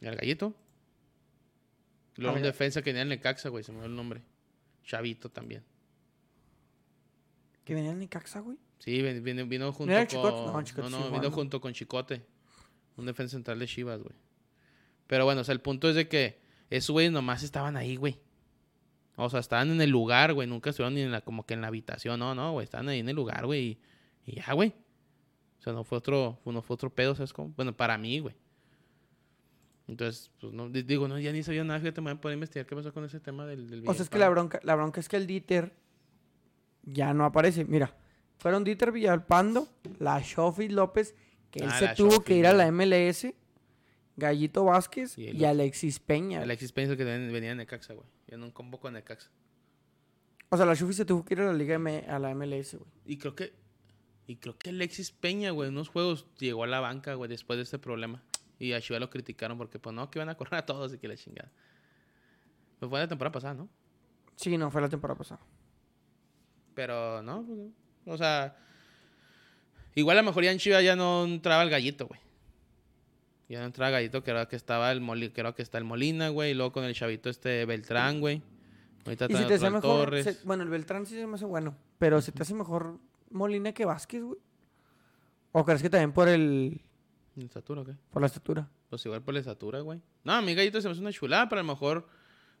Y 0.00 0.06
el 0.06 0.16
Gallito. 0.16 0.54
Luego 2.16 2.34
Ah, 2.34 2.38
un 2.38 2.42
defensa 2.42 2.80
que 2.80 2.90
tenía 2.90 3.02
el 3.02 3.10
Necaxa, 3.10 3.50
güey, 3.50 3.62
se 3.62 3.72
me 3.72 3.78
olvidó 3.78 3.90
el 3.90 3.96
nombre. 3.96 4.22
Chavito 4.84 5.28
también. 5.28 5.62
Que 7.64 7.74
venía 7.74 7.90
en 7.92 7.98
Necaxa, 7.98 8.40
güey. 8.40 8.56
Sí, 8.78 9.02
vin- 9.02 9.22
vino, 9.22 9.46
vino 9.46 9.72
junto 9.72 9.92
era 9.92 10.00
con... 10.06 10.08
Chicote? 10.08 10.52
No, 10.52 10.62
Chicote 10.64 10.90
no, 10.90 10.98
no, 11.00 11.10
vino 11.10 11.22
¿no? 11.24 11.30
junto 11.30 11.60
con 11.60 11.72
Chicote. 11.74 12.24
Un 12.96 13.04
defensa 13.06 13.32
central 13.36 13.58
de 13.58 13.66
Chivas, 13.66 14.00
güey. 14.02 14.14
Pero 15.06 15.24
bueno, 15.26 15.42
o 15.42 15.44
sea, 15.44 15.52
el 15.52 15.60
punto 15.60 15.88
es 15.90 15.94
de 15.94 16.08
que 16.08 16.40
esos 16.70 16.90
güeyes 16.92 17.12
nomás 17.12 17.42
estaban 17.42 17.76
ahí, 17.76 17.96
güey. 17.96 18.18
O 19.24 19.30
sea, 19.30 19.40
estaban 19.40 19.70
en 19.70 19.80
el 19.80 19.90
lugar, 19.90 20.32
güey. 20.34 20.48
Nunca 20.48 20.70
estuvieron 20.70 20.94
ni 20.94 21.02
en 21.02 21.12
la, 21.12 21.20
como 21.20 21.44
que 21.46 21.54
en 21.54 21.60
la 21.60 21.68
habitación. 21.68 22.18
No, 22.20 22.34
no, 22.34 22.52
güey. 22.52 22.64
Estaban 22.64 22.88
ahí 22.88 23.00
en 23.00 23.08
el 23.08 23.16
lugar, 23.16 23.46
güey. 23.46 23.78
Y, 24.26 24.32
y 24.32 24.34
ya, 24.36 24.52
güey. 24.52 24.74
O 25.58 25.62
sea, 25.62 25.72
no 25.72 25.84
fue 25.84 25.98
otro, 25.98 26.38
no 26.44 26.62
fue 26.62 26.74
otro 26.74 26.88
pedo, 26.94 27.14
¿sabes 27.14 27.32
cómo? 27.32 27.52
Bueno, 27.56 27.76
para 27.76 27.98
mí, 27.98 28.18
güey. 28.20 28.34
Entonces, 29.88 30.30
pues 30.40 30.52
no, 30.52 30.68
di- 30.68 30.82
digo, 30.82 31.08
no, 31.08 31.18
ya 31.18 31.32
ni 31.32 31.42
sabía 31.42 31.64
nada. 31.64 31.80
Fíjate, 31.80 32.00
me 32.00 32.10
voy 32.12 32.18
a 32.18 32.20
poder 32.20 32.34
investigar 32.34 32.64
qué 32.66 32.76
pasó 32.76 32.92
con 32.92 33.04
ese 33.04 33.18
tema 33.20 33.44
del, 33.44 33.68
del 33.68 33.86
O 33.88 33.92
sea, 33.92 34.04
es 34.04 34.08
que 34.10 34.18
la 34.18 34.28
bronca, 34.28 34.60
la 34.62 34.74
bronca 34.76 35.00
es 35.00 35.08
que 35.08 35.16
el 35.16 35.26
Dieter 35.26 35.74
ya 36.84 37.12
no 37.12 37.24
aparece. 37.24 37.64
Mira, 37.64 37.94
fueron 38.38 38.62
Dieter 38.64 38.92
Villalpando, 38.92 39.68
la 39.98 40.20
Shofi 40.20 40.68
López, 40.68 41.14
que 41.50 41.58
él 41.64 41.68
Ah, 41.72 41.78
se 41.78 41.88
tuvo 41.96 42.10
Shofi, 42.12 42.24
que 42.24 42.36
ir 42.36 42.46
a 42.46 42.52
la. 42.52 42.70
MLS, 42.70 43.34
Gallito 44.16 44.64
Vázquez 44.64 45.18
Y 45.18 45.26
el. 45.28 45.44
Alexis 45.44 45.98
Peña. 45.98 46.42
Alexis 46.42 46.70
Peña 46.72 46.84
es 46.86 46.90
el 46.92 46.96
que 46.96 47.04
ven- 47.04 47.32
venía 47.32 47.50
de 47.50 47.56
Necaxa, 47.56 47.94
güey. 47.94 48.06
En 48.30 48.42
un 48.42 48.50
combo 48.50 48.80
con 48.80 48.94
Necaxa. 48.94 49.30
O 50.48 50.56
sea, 50.56 50.64
la 50.66 50.74
Shofi 50.74 50.94
se 50.94 51.04
tuvo 51.04 51.24
que 51.24 51.34
ir 51.34 51.40
a 51.40 51.44
la 51.46 51.52
Liga 51.52 51.74
M- 51.74 52.04
a 52.08 52.18
la 52.18 52.34
MLS, 52.34 52.74
güey. 52.76 52.90
Y 53.04 53.18
creo 53.18 53.34
que. 53.34 53.52
Y 54.26 54.36
creo 54.36 54.56
que 54.56 54.70
Alexis 54.70 55.10
Peña, 55.10 55.50
güey, 55.50 55.68
en 55.68 55.74
unos 55.74 55.88
juegos 55.88 56.26
llegó 56.38 56.64
a 56.64 56.66
la 56.68 56.80
banca, 56.80 57.14
güey, 57.14 57.28
después 57.28 57.56
de 57.56 57.64
este 57.64 57.78
problema. 57.78 58.22
Y 58.58 58.72
a 58.72 58.80
Chivas 58.80 59.00
lo 59.00 59.10
criticaron 59.10 59.58
porque, 59.58 59.78
pues 59.78 59.94
no, 59.94 60.10
que 60.10 60.18
iban 60.18 60.28
a 60.28 60.36
correr 60.36 60.54
a 60.54 60.66
todos 60.66 60.92
y 60.94 60.98
que 60.98 61.08
la 61.08 61.16
chingada. 61.16 61.50
Pues 62.78 62.88
fue 62.88 62.98
la 63.00 63.08
temporada 63.08 63.32
pasada, 63.32 63.54
¿no? 63.54 63.68
Sí, 64.36 64.56
no, 64.56 64.70
fue 64.70 64.80
la 64.80 64.88
temporada 64.88 65.18
pasada. 65.18 65.40
Pero 66.74 67.22
no, 67.22 67.44
pues, 67.44 67.58
no. 67.58 68.12
O 68.12 68.16
sea. 68.16 68.56
Igual 69.94 70.18
a 70.18 70.22
lo 70.22 70.26
mejor 70.26 70.44
ya 70.44 70.52
en 70.52 70.58
Chivas 70.58 70.84
ya 70.84 70.94
no 70.94 71.24
entraba 71.24 71.62
el 71.64 71.70
gallito, 71.70 72.06
güey. 72.06 72.20
Ya 73.50 73.58
no 73.60 73.66
entraba 73.66 73.90
gallito, 73.90 74.22
que 74.22 74.30
era 74.30 74.46
que 74.46 74.54
estaba 74.56 74.92
el 74.92 75.00
Molina, 75.00 75.32
creo 75.34 75.54
que 75.54 75.62
está 75.62 75.76
el 75.78 75.84
Molina, 75.84 76.28
güey. 76.28 76.52
Y 76.52 76.54
luego 76.54 76.72
con 76.72 76.84
el 76.84 76.94
chavito 76.94 77.28
este 77.28 77.64
Beltrán, 77.66 78.20
güey. 78.20 78.42
Ahorita 79.04 79.26
Y 79.28 79.34
si 79.36 79.44
te 79.46 79.54
hace 79.54 79.70
mejor. 79.70 79.82
Torres. 79.82 80.24
se- 80.24 80.38
bueno, 80.46 80.62
el 80.62 80.68
Beltrán 80.68 81.04
sí 81.04 81.14
se 81.16 81.26
me 81.26 81.34
hace 81.34 81.44
bueno. 81.46 81.76
Pero 81.98 82.20
se 82.22 82.30
te 82.32 82.42
hace 82.42 82.54
mejor 82.54 82.98
Molina 83.30 83.72
que 83.72 83.84
Vázquez, 83.84 84.22
güey. 84.22 84.38
¿O 85.52 85.64
crees 85.64 85.82
que 85.82 85.90
también 85.90 86.12
por 86.12 86.28
el. 86.28 86.80
¿En 87.36 87.42
estatura 87.42 87.80
o 87.82 87.84
qué? 87.84 87.94
por 88.10 88.22
la 88.22 88.26
estatura? 88.26 88.68
Pues 88.88 89.04
igual 89.06 89.22
por 89.22 89.34
la 89.34 89.40
estatura, 89.40 89.80
güey. 89.80 90.00
No, 90.24 90.32
a 90.34 90.42
mi 90.42 90.54
gallito 90.54 90.80
se 90.80 90.86
me 90.88 90.92
hace 90.92 91.00
una 91.00 91.12
chulada, 91.12 91.48
pero 91.48 91.60
a 91.60 91.64
lo 91.64 91.72
mejor. 91.72 92.06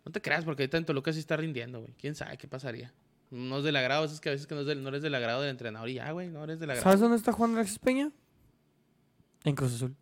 No 0.04 0.10
te 0.12 0.20
creas, 0.22 0.44
porque 0.44 0.62
ahorita 0.62 0.78
en 0.78 0.86
Toluca 0.86 1.12
sí 1.12 1.18
está 1.20 1.36
rindiendo, 1.36 1.80
güey. 1.80 1.92
¿Quién 1.98 2.14
sabe 2.14 2.36
qué 2.38 2.48
pasaría? 2.48 2.92
No 3.30 3.58
es 3.58 3.64
del 3.64 3.76
agrado, 3.76 4.06
es 4.06 4.18
que 4.20 4.30
a 4.30 4.32
veces 4.32 4.46
que 4.48 4.54
no, 4.56 4.62
es 4.62 4.66
del- 4.66 4.82
no 4.82 4.88
eres 4.88 5.02
del 5.02 5.14
agrado 5.14 5.42
del 5.42 5.50
entrenador 5.50 5.88
y 5.88 5.94
ya, 5.94 6.10
güey, 6.10 6.28
no 6.30 6.42
eres 6.42 6.58
del 6.58 6.70
agrado. 6.70 6.82
¿Sabes 6.84 6.98
dónde 7.00 7.16
está 7.16 7.30
jugando 7.32 7.58
Alexis 7.58 7.78
Peña? 7.78 8.10
En 9.44 9.54
Cruz 9.54 9.74
Azul, 9.74 9.94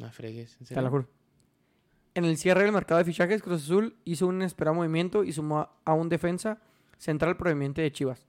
No 0.00 0.10
fregues, 0.10 0.52
en 0.60 0.66
te 0.66 0.74
lo 0.74 0.80
serio. 0.80 0.90
juro. 0.90 1.08
En 2.14 2.24
el 2.24 2.36
cierre 2.36 2.64
del 2.64 2.72
mercado 2.72 2.98
de 2.98 3.04
fichajes, 3.04 3.42
Cruz 3.42 3.62
Azul 3.62 3.96
hizo 4.04 4.26
un 4.26 4.36
inesperado 4.36 4.74
movimiento 4.74 5.22
y 5.22 5.32
sumó 5.32 5.68
a- 5.84 5.94
un 5.94 6.08
defensa 6.08 6.58
central 6.98 7.36
proveniente 7.36 7.82
de 7.82 7.92
Chivas. 7.92 8.26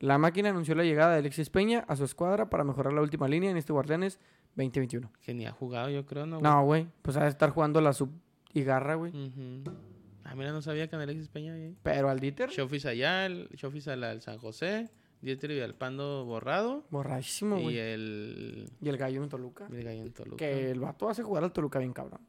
La 0.00 0.18
máquina 0.18 0.50
anunció 0.50 0.74
la 0.74 0.84
llegada 0.84 1.12
de 1.12 1.20
Alexis 1.20 1.48
Peña 1.48 1.84
a 1.88 1.96
su 1.96 2.04
escuadra 2.04 2.50
para 2.50 2.64
mejorar 2.64 2.92
la 2.92 3.00
última 3.00 3.26
línea 3.28 3.50
en 3.50 3.56
este 3.56 3.72
Guardianes 3.72 4.18
2021. 4.56 5.10
Que 5.22 5.32
ni 5.32 5.46
ha 5.46 5.52
jugado, 5.52 5.88
yo 5.88 6.04
creo, 6.04 6.26
¿no? 6.26 6.38
güey? 6.40 6.52
No, 6.52 6.64
güey, 6.64 6.86
pues 7.02 7.16
ha 7.16 7.22
de 7.22 7.30
estar 7.30 7.50
jugando 7.50 7.80
la 7.80 7.92
sub 7.94 8.10
y 8.52 8.62
garra, 8.62 8.94
güey. 8.96 9.10
Ujú. 9.12 9.62
Ah, 10.24 10.34
mira, 10.34 10.52
no 10.52 10.60
sabía 10.62 10.88
que 10.88 10.96
en 10.96 11.02
Alexis 11.02 11.28
Peña 11.28 11.54
había. 11.54 11.70
Pero 11.82 12.08
al 12.10 12.20
Dieter, 12.20 12.50
Shofis 12.50 12.84
allá, 12.86 13.24
el 13.26 13.48
Shofis 13.54 13.88
al, 13.88 14.04
al 14.04 14.20
San 14.20 14.38
José, 14.38 14.90
Dieter 15.24 15.50
y 15.50 15.54
Villalpando 15.54 16.24
borrado. 16.24 16.84
borrachísimo, 16.90 17.58
y 17.58 17.62
güey. 17.62 17.78
el. 17.78 18.68
Y 18.80 18.88
el 18.88 18.96
gallo 18.96 19.22
en 19.22 19.28
Toluca. 19.28 19.66
el 19.72 19.82
gallo 19.84 20.02
en 20.02 20.12
Toluca. 20.12 20.36
Que 20.36 20.70
el 20.70 20.80
vato 20.80 21.08
hace 21.08 21.22
jugar 21.22 21.44
al 21.44 21.52
Toluca 21.52 21.78
bien 21.78 21.92
cabrón. 21.92 22.20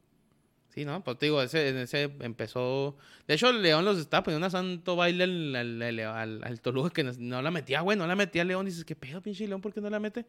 Sí, 0.70 0.84
¿no? 0.84 1.02
Pues 1.04 1.18
te 1.18 1.28
digo, 1.28 1.42
ese, 1.42 1.70
en 1.70 1.78
ese 1.78 2.04
empezó. 2.20 2.98
De 3.28 3.36
hecho, 3.36 3.52
León 3.54 3.86
los 3.86 3.98
estaba 3.98 4.24
poniendo 4.24 4.48
a 4.48 4.50
santo 4.50 4.96
baile 4.98 5.24
al, 5.24 5.56
al, 5.56 5.82
al, 5.82 6.00
al- 6.00 6.44
al 6.44 6.62
Toluca 6.62 6.90
que 6.90 7.04
no, 7.04 7.12
no 7.18 7.42
la 7.42 7.50
metía, 7.52 7.82
güey, 7.82 7.98
no 7.98 8.06
la 8.08 8.16
metía 8.16 8.44
León. 8.44 8.66
Dices, 8.66 8.84
¿qué 8.84 8.96
pedo, 8.96 9.22
pinche 9.22 9.48
León? 9.48 9.62
¿Por 9.62 9.74
qué 9.74 9.80
no 9.82 9.90
la 9.90 10.00
mete? 10.00 10.26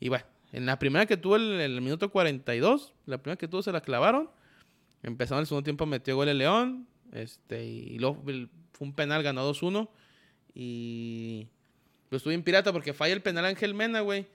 Y 0.00 0.08
bueno, 0.08 0.24
en 0.52 0.64
la 0.66 0.78
primera 0.78 1.04
que 1.06 1.16
tuvo, 1.18 1.36
el, 1.36 1.60
el 1.60 1.80
minuto 1.82 2.10
42, 2.10 2.94
la 3.06 3.18
primera 3.18 3.36
que 3.36 3.46
tuvo 3.48 3.62
se 3.62 3.72
la 3.72 3.80
clavaron. 3.82 4.30
Empezaron 5.02 5.40
el 5.42 5.46
segundo 5.46 5.64
tiempo, 5.64 5.84
metió 5.84 6.16
gol 6.16 6.28
el 6.28 6.38
León. 6.38 6.86
Este, 7.12 7.64
y 7.64 7.98
luego 7.98 8.22
fue 8.72 8.86
un 8.86 8.94
penal, 8.94 9.22
ganó 9.22 9.48
2-1. 9.52 9.88
Y. 10.54 11.48
Lo 12.14 12.18
estuve 12.18 12.34
en 12.34 12.44
pirata 12.44 12.72
porque 12.72 12.92
falla 12.92 13.12
el 13.12 13.22
penal 13.22 13.44
Ángel 13.44 13.74
Mena, 13.74 13.98
güey. 13.98 14.28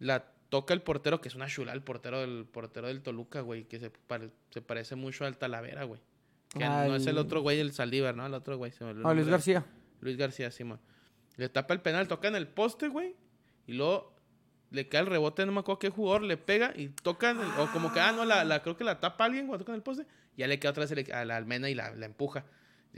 La 0.00 0.26
toca 0.50 0.74
el 0.74 0.82
portero, 0.82 1.22
que 1.22 1.28
es 1.28 1.34
una 1.34 1.46
chula, 1.46 1.72
el 1.72 1.80
portero 1.82 2.20
del 2.20 2.44
portero 2.44 2.88
del 2.88 3.00
Toluca, 3.00 3.40
güey, 3.40 3.64
que 3.64 3.80
se, 3.80 3.88
pare- 3.88 4.28
se 4.50 4.60
parece 4.60 4.96
mucho 4.96 5.24
al 5.24 5.38
Talavera, 5.38 5.84
güey. 5.84 5.98
Que 6.50 6.66
no 6.66 6.94
es 6.94 7.06
el 7.06 7.16
otro 7.16 7.40
güey, 7.40 7.58
el 7.58 7.72
Saldívar, 7.72 8.14
¿no? 8.14 8.26
El 8.26 8.34
otro 8.34 8.58
güey. 8.58 8.70
se 8.70 8.84
me 8.84 8.90
olvidó 8.90 9.08
Ah, 9.08 9.14
Luis. 9.14 9.26
García. 9.28 9.64
Luis 10.02 10.18
García, 10.18 10.50
sí, 10.50 10.62
man. 10.64 10.78
Le 11.38 11.48
tapa 11.48 11.72
el 11.72 11.80
penal, 11.80 12.06
toca 12.06 12.28
en 12.28 12.36
el 12.36 12.48
poste, 12.48 12.88
güey. 12.88 13.16
Y 13.66 13.72
luego 13.72 14.14
le 14.70 14.86
cae 14.86 15.00
el 15.00 15.06
rebote, 15.06 15.46
no 15.46 15.52
me 15.52 15.60
acuerdo 15.60 15.78
qué 15.78 15.88
jugador, 15.88 16.20
le 16.20 16.36
pega 16.36 16.74
y 16.76 16.88
toca, 16.90 17.34
o 17.58 17.72
como 17.72 17.94
que, 17.94 18.00
ah, 18.00 18.12
no, 18.12 18.26
la, 18.26 18.44
la- 18.44 18.62
creo 18.62 18.76
que 18.76 18.84
la 18.84 19.00
tapa 19.00 19.24
alguien 19.24 19.46
cuando 19.46 19.64
toca 19.64 19.72
en 19.72 19.76
el 19.76 19.82
poste. 19.82 20.06
Ya 20.36 20.46
le 20.46 20.58
queda 20.60 20.72
otra 20.72 20.84
vez 20.84 21.10
a 21.12 21.24
la 21.24 21.36
almena 21.38 21.70
y 21.70 21.74
la, 21.74 21.94
la 21.94 22.04
empuja. 22.04 22.44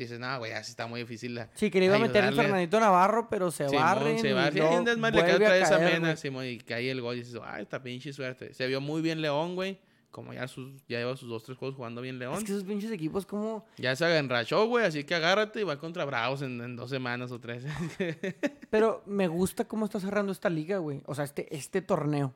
Dices, 0.02 0.18
no, 0.18 0.38
güey, 0.38 0.52
así 0.52 0.70
está 0.70 0.86
muy 0.86 1.00
difícil. 1.00 1.34
La, 1.34 1.48
Sí, 1.54 1.70
que 1.70 1.78
le 1.80 1.86
iba 1.86 1.96
a 1.96 1.98
meter 1.98 2.16
el 2.18 2.28
ayudarle". 2.28 2.42
Fernandito 2.42 2.80
Navarro, 2.80 3.28
pero 3.28 3.50
se 3.50 3.68
Simón, 3.68 3.84
barren. 3.84 4.18
se 4.18 4.28
y 4.28 4.32
luego 4.32 4.70
hay 4.70 4.76
un 4.76 4.84
desmadre, 4.84 5.22
le 5.22 5.32
a 5.32 5.34
otra 5.36 5.50
vez 5.50 5.70
a 5.70 5.78
Mena. 5.78 6.16
Simón, 6.16 6.46
y 6.46 6.58
cae 6.58 6.90
el 6.90 7.00
gol 7.00 7.16
y 7.16 7.18
dices, 7.20 7.40
ay, 7.44 7.62
esta 7.62 7.82
pinche 7.82 8.12
suerte. 8.12 8.54
Se 8.54 8.66
vio 8.66 8.80
muy 8.80 9.02
bien 9.02 9.20
León, 9.20 9.54
güey. 9.54 9.78
Como 10.10 10.32
ya, 10.32 10.48
sus, 10.48 10.72
ya 10.88 10.98
lleva 10.98 11.16
sus 11.16 11.28
dos, 11.28 11.44
tres 11.44 11.58
juegos 11.58 11.76
jugando 11.76 12.00
bien 12.00 12.18
León. 12.18 12.34
Es 12.38 12.44
que 12.44 12.52
esos 12.52 12.64
pinches 12.64 12.90
equipos 12.90 13.26
como... 13.26 13.66
Ya 13.76 13.94
se 13.94 14.16
enrachó, 14.16 14.66
güey, 14.66 14.86
así 14.86 15.04
que 15.04 15.14
agárrate 15.14 15.60
y 15.60 15.64
va 15.64 15.78
contra 15.78 16.04
Bravos 16.06 16.40
en, 16.40 16.60
en 16.62 16.76
dos 16.76 16.88
semanas 16.88 17.30
o 17.30 17.38
tres. 17.38 17.64
Pero 18.70 19.02
me 19.06 19.28
gusta 19.28 19.66
cómo 19.66 19.84
está 19.84 20.00
cerrando 20.00 20.32
esta 20.32 20.48
liga, 20.48 20.78
güey. 20.78 21.02
O 21.06 21.14
sea, 21.14 21.24
este, 21.24 21.54
este 21.54 21.82
torneo. 21.82 22.32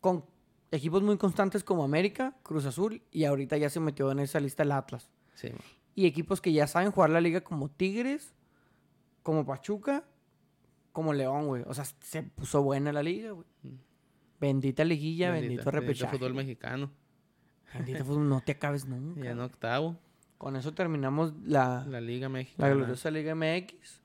Con 0.00 0.24
equipos 0.70 1.02
muy 1.02 1.16
constantes 1.16 1.64
como 1.64 1.82
América, 1.82 2.36
Cruz 2.44 2.64
Azul 2.64 3.02
y 3.10 3.24
ahorita 3.24 3.56
ya 3.56 3.70
se 3.70 3.80
metió 3.80 4.10
en 4.12 4.20
esa 4.20 4.38
lista 4.38 4.62
el 4.62 4.72
Atlas. 4.72 5.08
sí, 5.34 5.48
mo. 5.50 5.58
Y 5.98 6.06
equipos 6.06 6.40
que 6.40 6.52
ya 6.52 6.68
saben 6.68 6.92
jugar 6.92 7.10
la 7.10 7.20
liga 7.20 7.40
como 7.40 7.68
Tigres, 7.70 8.32
como 9.24 9.44
Pachuca, 9.44 10.04
como 10.92 11.12
León, 11.12 11.48
güey. 11.48 11.64
O 11.66 11.74
sea, 11.74 11.84
se 11.84 12.22
puso 12.22 12.62
buena 12.62 12.92
la 12.92 13.02
liga, 13.02 13.32
güey. 13.32 13.46
Bendita 14.40 14.84
liguilla, 14.84 15.32
bendito 15.32 15.64
Bendita- 15.64 15.64
bendito 15.64 15.86
repechaje. 15.86 16.16
fútbol 16.16 16.34
mexicano. 16.34 16.90
Bendito 17.74 18.04
fútbol, 18.04 18.28
no 18.28 18.40
te 18.42 18.52
acabes 18.52 18.86
nunca. 18.86 19.22
Ya 19.24 19.32
en 19.32 19.40
octavo, 19.40 19.96
Con 20.38 20.54
eso 20.54 20.72
terminamos 20.72 21.32
la, 21.44 21.84
la 21.88 22.00
Liga 22.00 22.26
la 22.26 22.34
Mexicana. 22.34 22.72
gloriosa 22.74 23.10
Liga 23.10 23.34
MX, 23.34 24.00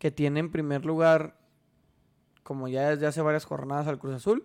que 0.00 0.10
tiene 0.10 0.40
en 0.40 0.50
primer 0.50 0.84
lugar, 0.84 1.38
como 2.42 2.66
ya 2.66 2.90
desde 2.90 3.06
hace 3.06 3.20
varias 3.22 3.44
jornadas, 3.44 3.86
al 3.86 4.00
Cruz 4.00 4.16
Azul, 4.16 4.44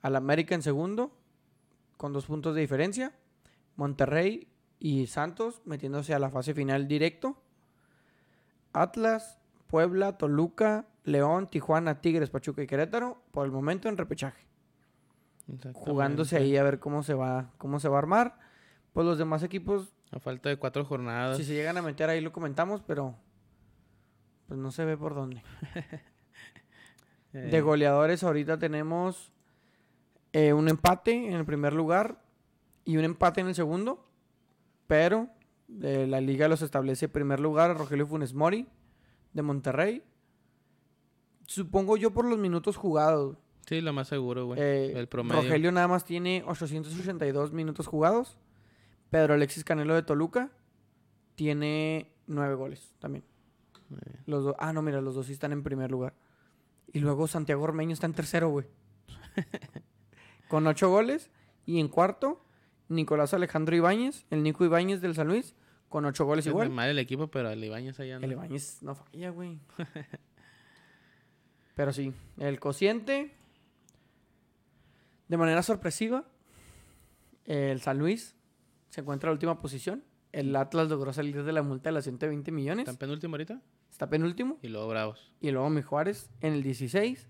al 0.00 0.14
América 0.14 0.54
en 0.54 0.62
segundo, 0.62 1.18
con 1.96 2.12
dos 2.12 2.26
puntos 2.26 2.54
de 2.54 2.60
diferencia, 2.60 3.12
Monterrey 3.74 4.46
y 4.84 5.06
Santos 5.06 5.62
metiéndose 5.64 6.12
a 6.12 6.18
la 6.18 6.28
fase 6.28 6.52
final 6.52 6.86
directo, 6.86 7.42
Atlas, 8.74 9.40
Puebla, 9.66 10.18
Toluca, 10.18 10.84
León, 11.04 11.48
Tijuana, 11.48 12.02
Tigres, 12.02 12.28
Pachuca 12.28 12.62
y 12.62 12.66
Querétaro, 12.66 13.22
por 13.30 13.46
el 13.46 13.50
momento 13.50 13.88
en 13.88 13.96
repechaje, 13.96 14.46
jugándose 15.72 16.36
ahí 16.36 16.58
a 16.58 16.62
ver 16.62 16.80
cómo 16.80 17.02
se 17.02 17.14
va, 17.14 17.50
cómo 17.56 17.80
se 17.80 17.88
va 17.88 17.96
a 17.96 18.00
armar. 18.00 18.38
Pues 18.92 19.06
los 19.06 19.16
demás 19.16 19.42
equipos 19.42 19.94
A 20.10 20.20
falta 20.20 20.50
de 20.50 20.58
cuatro 20.58 20.84
jornadas. 20.84 21.38
si 21.38 21.44
se 21.44 21.54
llegan 21.54 21.78
a 21.78 21.82
meter 21.82 22.10
ahí 22.10 22.20
lo 22.20 22.32
comentamos, 22.32 22.82
pero 22.82 23.16
pues 24.48 24.60
no 24.60 24.70
se 24.70 24.84
ve 24.84 24.98
por 24.98 25.14
dónde. 25.14 25.42
De 27.32 27.62
goleadores 27.62 28.22
ahorita 28.22 28.58
tenemos 28.58 29.32
eh, 30.34 30.52
un 30.52 30.68
empate 30.68 31.26
en 31.26 31.32
el 31.32 31.46
primer 31.46 31.72
lugar 31.72 32.22
y 32.84 32.98
un 32.98 33.04
empate 33.04 33.40
en 33.40 33.48
el 33.48 33.54
segundo, 33.54 34.03
pero 34.94 35.28
de 35.66 36.06
la 36.06 36.20
liga 36.20 36.46
los 36.46 36.62
establece 36.62 37.08
primer 37.08 37.40
lugar 37.40 37.76
Rogelio 37.76 38.06
Funes 38.06 38.32
Mori 38.32 38.68
de 39.32 39.42
Monterrey. 39.42 40.04
Supongo 41.48 41.96
yo 41.96 42.12
por 42.12 42.24
los 42.24 42.38
minutos 42.38 42.76
jugados. 42.76 43.36
Sí, 43.66 43.80
lo 43.80 43.92
más 43.92 44.06
seguro, 44.06 44.46
güey. 44.46 44.60
Eh, 44.60 44.92
el 44.96 45.08
promedio. 45.08 45.42
Rogelio 45.42 45.72
nada 45.72 45.88
más 45.88 46.04
tiene 46.04 46.44
882 46.46 47.52
minutos 47.52 47.88
jugados. 47.88 48.38
Pedro 49.10 49.34
Alexis 49.34 49.64
Canelo 49.64 49.96
de 49.96 50.04
Toluca 50.04 50.52
tiene 51.34 52.12
9 52.28 52.54
goles 52.54 52.94
también. 53.00 53.24
Eh, 53.90 54.20
Los 54.26 54.44
dos, 54.44 54.54
ah, 54.60 54.72
no, 54.72 54.80
mira, 54.80 55.00
los 55.00 55.16
dos 55.16 55.26
sí 55.26 55.32
están 55.32 55.50
en 55.50 55.64
primer 55.64 55.90
lugar. 55.90 56.14
Y 56.92 57.00
luego 57.00 57.26
Santiago 57.26 57.64
Ormeño 57.64 57.94
está 57.94 58.06
en 58.06 58.14
tercero, 58.14 58.48
güey. 58.48 58.66
Con 60.48 60.68
8 60.68 60.88
goles. 60.88 61.32
Y 61.66 61.80
en 61.80 61.88
cuarto, 61.88 62.44
Nicolás 62.94 63.34
Alejandro 63.34 63.74
Ibáñez, 63.76 64.24
el 64.30 64.42
Nico 64.42 64.64
Ibáñez 64.64 65.00
del 65.00 65.14
San 65.14 65.28
Luis, 65.28 65.54
con 65.88 66.04
8 66.04 66.24
goles 66.24 66.46
es 66.46 66.50
igual. 66.50 66.70
mal 66.70 66.88
el 66.88 66.98
equipo, 66.98 67.28
pero 67.28 67.50
el 67.50 67.62
Ibañez 67.62 68.00
allá 68.00 68.16
El 68.16 68.32
Ibáñez 68.32 68.82
no 68.82 68.94
falla, 68.94 69.30
güey. 69.30 69.58
Pero 71.74 71.92
sí, 71.92 72.12
el 72.38 72.60
cociente, 72.60 73.32
de 75.28 75.36
manera 75.36 75.62
sorpresiva, 75.62 76.24
el 77.46 77.80
San 77.80 77.98
Luis 77.98 78.36
se 78.90 79.00
encuentra 79.00 79.28
en 79.28 79.30
la 79.30 79.34
última 79.34 79.60
posición. 79.60 80.04
El 80.30 80.54
Atlas 80.54 80.88
logró 80.88 81.12
salir 81.12 81.42
de 81.42 81.52
la 81.52 81.62
multa 81.62 81.90
de 81.90 81.94
las 81.94 82.04
120 82.04 82.52
millones. 82.52 82.88
¿Están 82.88 82.96
penúltimo 82.96 83.34
ahorita? 83.34 83.60
Está 83.90 84.08
penúltimo. 84.08 84.58
Y 84.62 84.68
luego 84.68 84.88
Bravos. 84.88 85.32
Y 85.40 85.50
luego 85.50 85.68
mi 85.70 85.82
Juárez 85.82 86.30
en 86.40 86.54
el 86.54 86.62
16. 86.62 87.28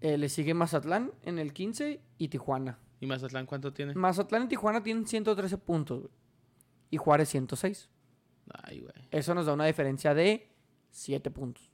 Eh, 0.00 0.18
le 0.18 0.28
sigue 0.28 0.52
Mazatlán 0.52 1.12
en 1.22 1.38
el 1.38 1.52
15 1.52 2.00
y 2.18 2.28
Tijuana. 2.28 2.78
¿Y 3.04 3.06
Mazatlán 3.06 3.44
cuánto 3.44 3.72
tiene? 3.72 3.94
Mazatlán 3.94 4.44
y 4.44 4.48
Tijuana 4.48 4.82
tienen 4.82 5.06
113 5.06 5.58
puntos, 5.58 6.00
güey. 6.00 6.12
Y 6.90 6.96
Juárez 6.96 7.28
106. 7.28 7.90
Ay, 8.62 8.80
güey. 8.80 8.94
Eso 9.10 9.34
nos 9.34 9.44
da 9.44 9.52
una 9.52 9.66
diferencia 9.66 10.14
de 10.14 10.50
7 10.90 11.30
puntos. 11.30 11.70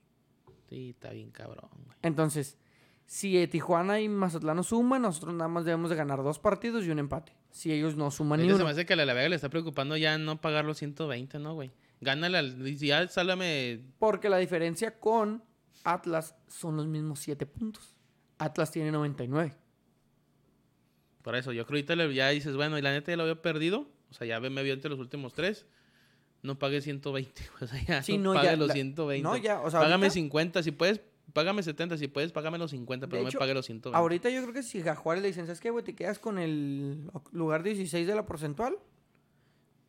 Sí, 0.68 0.90
está 0.90 1.10
bien 1.10 1.30
cabrón, 1.30 1.70
güey. 1.84 1.96
Entonces, 2.02 2.58
si 3.06 3.38
eh, 3.38 3.46
Tijuana 3.46 4.00
y 4.00 4.08
Mazatlán 4.08 4.56
no 4.56 4.62
suman, 4.64 5.02
nosotros 5.02 5.32
nada 5.34 5.48
más 5.48 5.64
debemos 5.64 5.88
de 5.90 5.96
ganar 5.96 6.22
dos 6.22 6.40
partidos 6.40 6.84
y 6.84 6.90
un 6.90 6.98
empate. 6.98 7.32
Si 7.50 7.72
ellos 7.72 7.96
no 7.96 8.10
suman 8.10 8.38
ni 8.38 8.44
Ahorita 8.44 8.56
se 8.56 8.62
uno. 8.62 8.64
me 8.66 8.72
hace 8.72 8.86
que 8.86 8.94
a 8.94 8.96
la 8.96 9.14
Vega 9.14 9.28
le 9.28 9.36
está 9.36 9.48
preocupando 9.50 9.96
ya 9.96 10.18
no 10.18 10.40
pagar 10.40 10.64
los 10.64 10.78
120, 10.78 11.38
¿no, 11.38 11.54
güey? 11.54 11.70
Gánale 12.00 12.38
al... 12.38 12.76
Ya 12.76 13.06
sálame... 13.06 13.80
Porque 14.00 14.28
la 14.28 14.38
diferencia 14.38 14.98
con 14.98 15.44
Atlas 15.84 16.34
son 16.48 16.76
los 16.76 16.88
mismos 16.88 17.20
7 17.20 17.46
puntos. 17.46 17.96
Atlas 18.38 18.72
tiene 18.72 18.90
99. 18.90 19.59
Por 21.30 21.36
eso, 21.38 21.52
yo 21.52 21.64
creo 21.64 21.86
que 21.86 21.92
ahorita 21.92 22.12
ya 22.12 22.28
dices, 22.30 22.56
bueno, 22.56 22.76
y 22.76 22.82
la 22.82 22.90
neta 22.90 23.12
ya 23.12 23.16
lo 23.16 23.22
había 23.22 23.40
perdido. 23.40 23.86
O 24.10 24.14
sea, 24.14 24.26
ya 24.26 24.40
me 24.40 24.62
vio 24.64 24.74
entre 24.74 24.90
los 24.90 24.98
últimos 24.98 25.32
tres. 25.32 25.64
No 26.42 26.58
pague 26.58 26.80
120, 26.80 27.40
güey. 27.52 27.62
O 27.62 27.66
sea, 27.68 27.80
ya 27.84 28.02
Sí, 28.02 28.18
no, 28.18 28.34
pague 28.34 28.46
ya, 28.48 28.56
los 28.56 28.66
la- 28.66 28.74
120. 28.74 29.22
No, 29.22 29.36
ya, 29.36 29.60
o 29.60 29.70
sea, 29.70 29.78
págame 29.78 30.06
ahorita- 30.06 30.10
50, 30.14 30.62
si 30.64 30.72
puedes, 30.72 31.00
págame 31.32 31.62
70, 31.62 31.96
si 31.98 32.08
puedes, 32.08 32.32
págame 32.32 32.58
los 32.58 32.72
50, 32.72 33.06
pero 33.06 33.22
no 33.22 33.28
hecho, 33.28 33.38
me 33.38 33.40
pague 33.44 33.54
los 33.54 33.64
120. 33.64 33.96
Ahorita 33.96 34.28
yo 34.28 34.42
creo 34.42 34.52
que 34.54 34.64
si 34.64 34.80
a 34.88 34.96
Juárez 34.96 35.22
le 35.22 35.28
dicen, 35.28 35.46
¿sabes 35.46 35.60
qué, 35.60 35.70
güey? 35.70 35.84
Te 35.84 35.94
quedas 35.94 36.18
con 36.18 36.40
el 36.40 37.08
lugar 37.30 37.62
16 37.62 38.08
de 38.08 38.14
la 38.16 38.26
porcentual. 38.26 38.76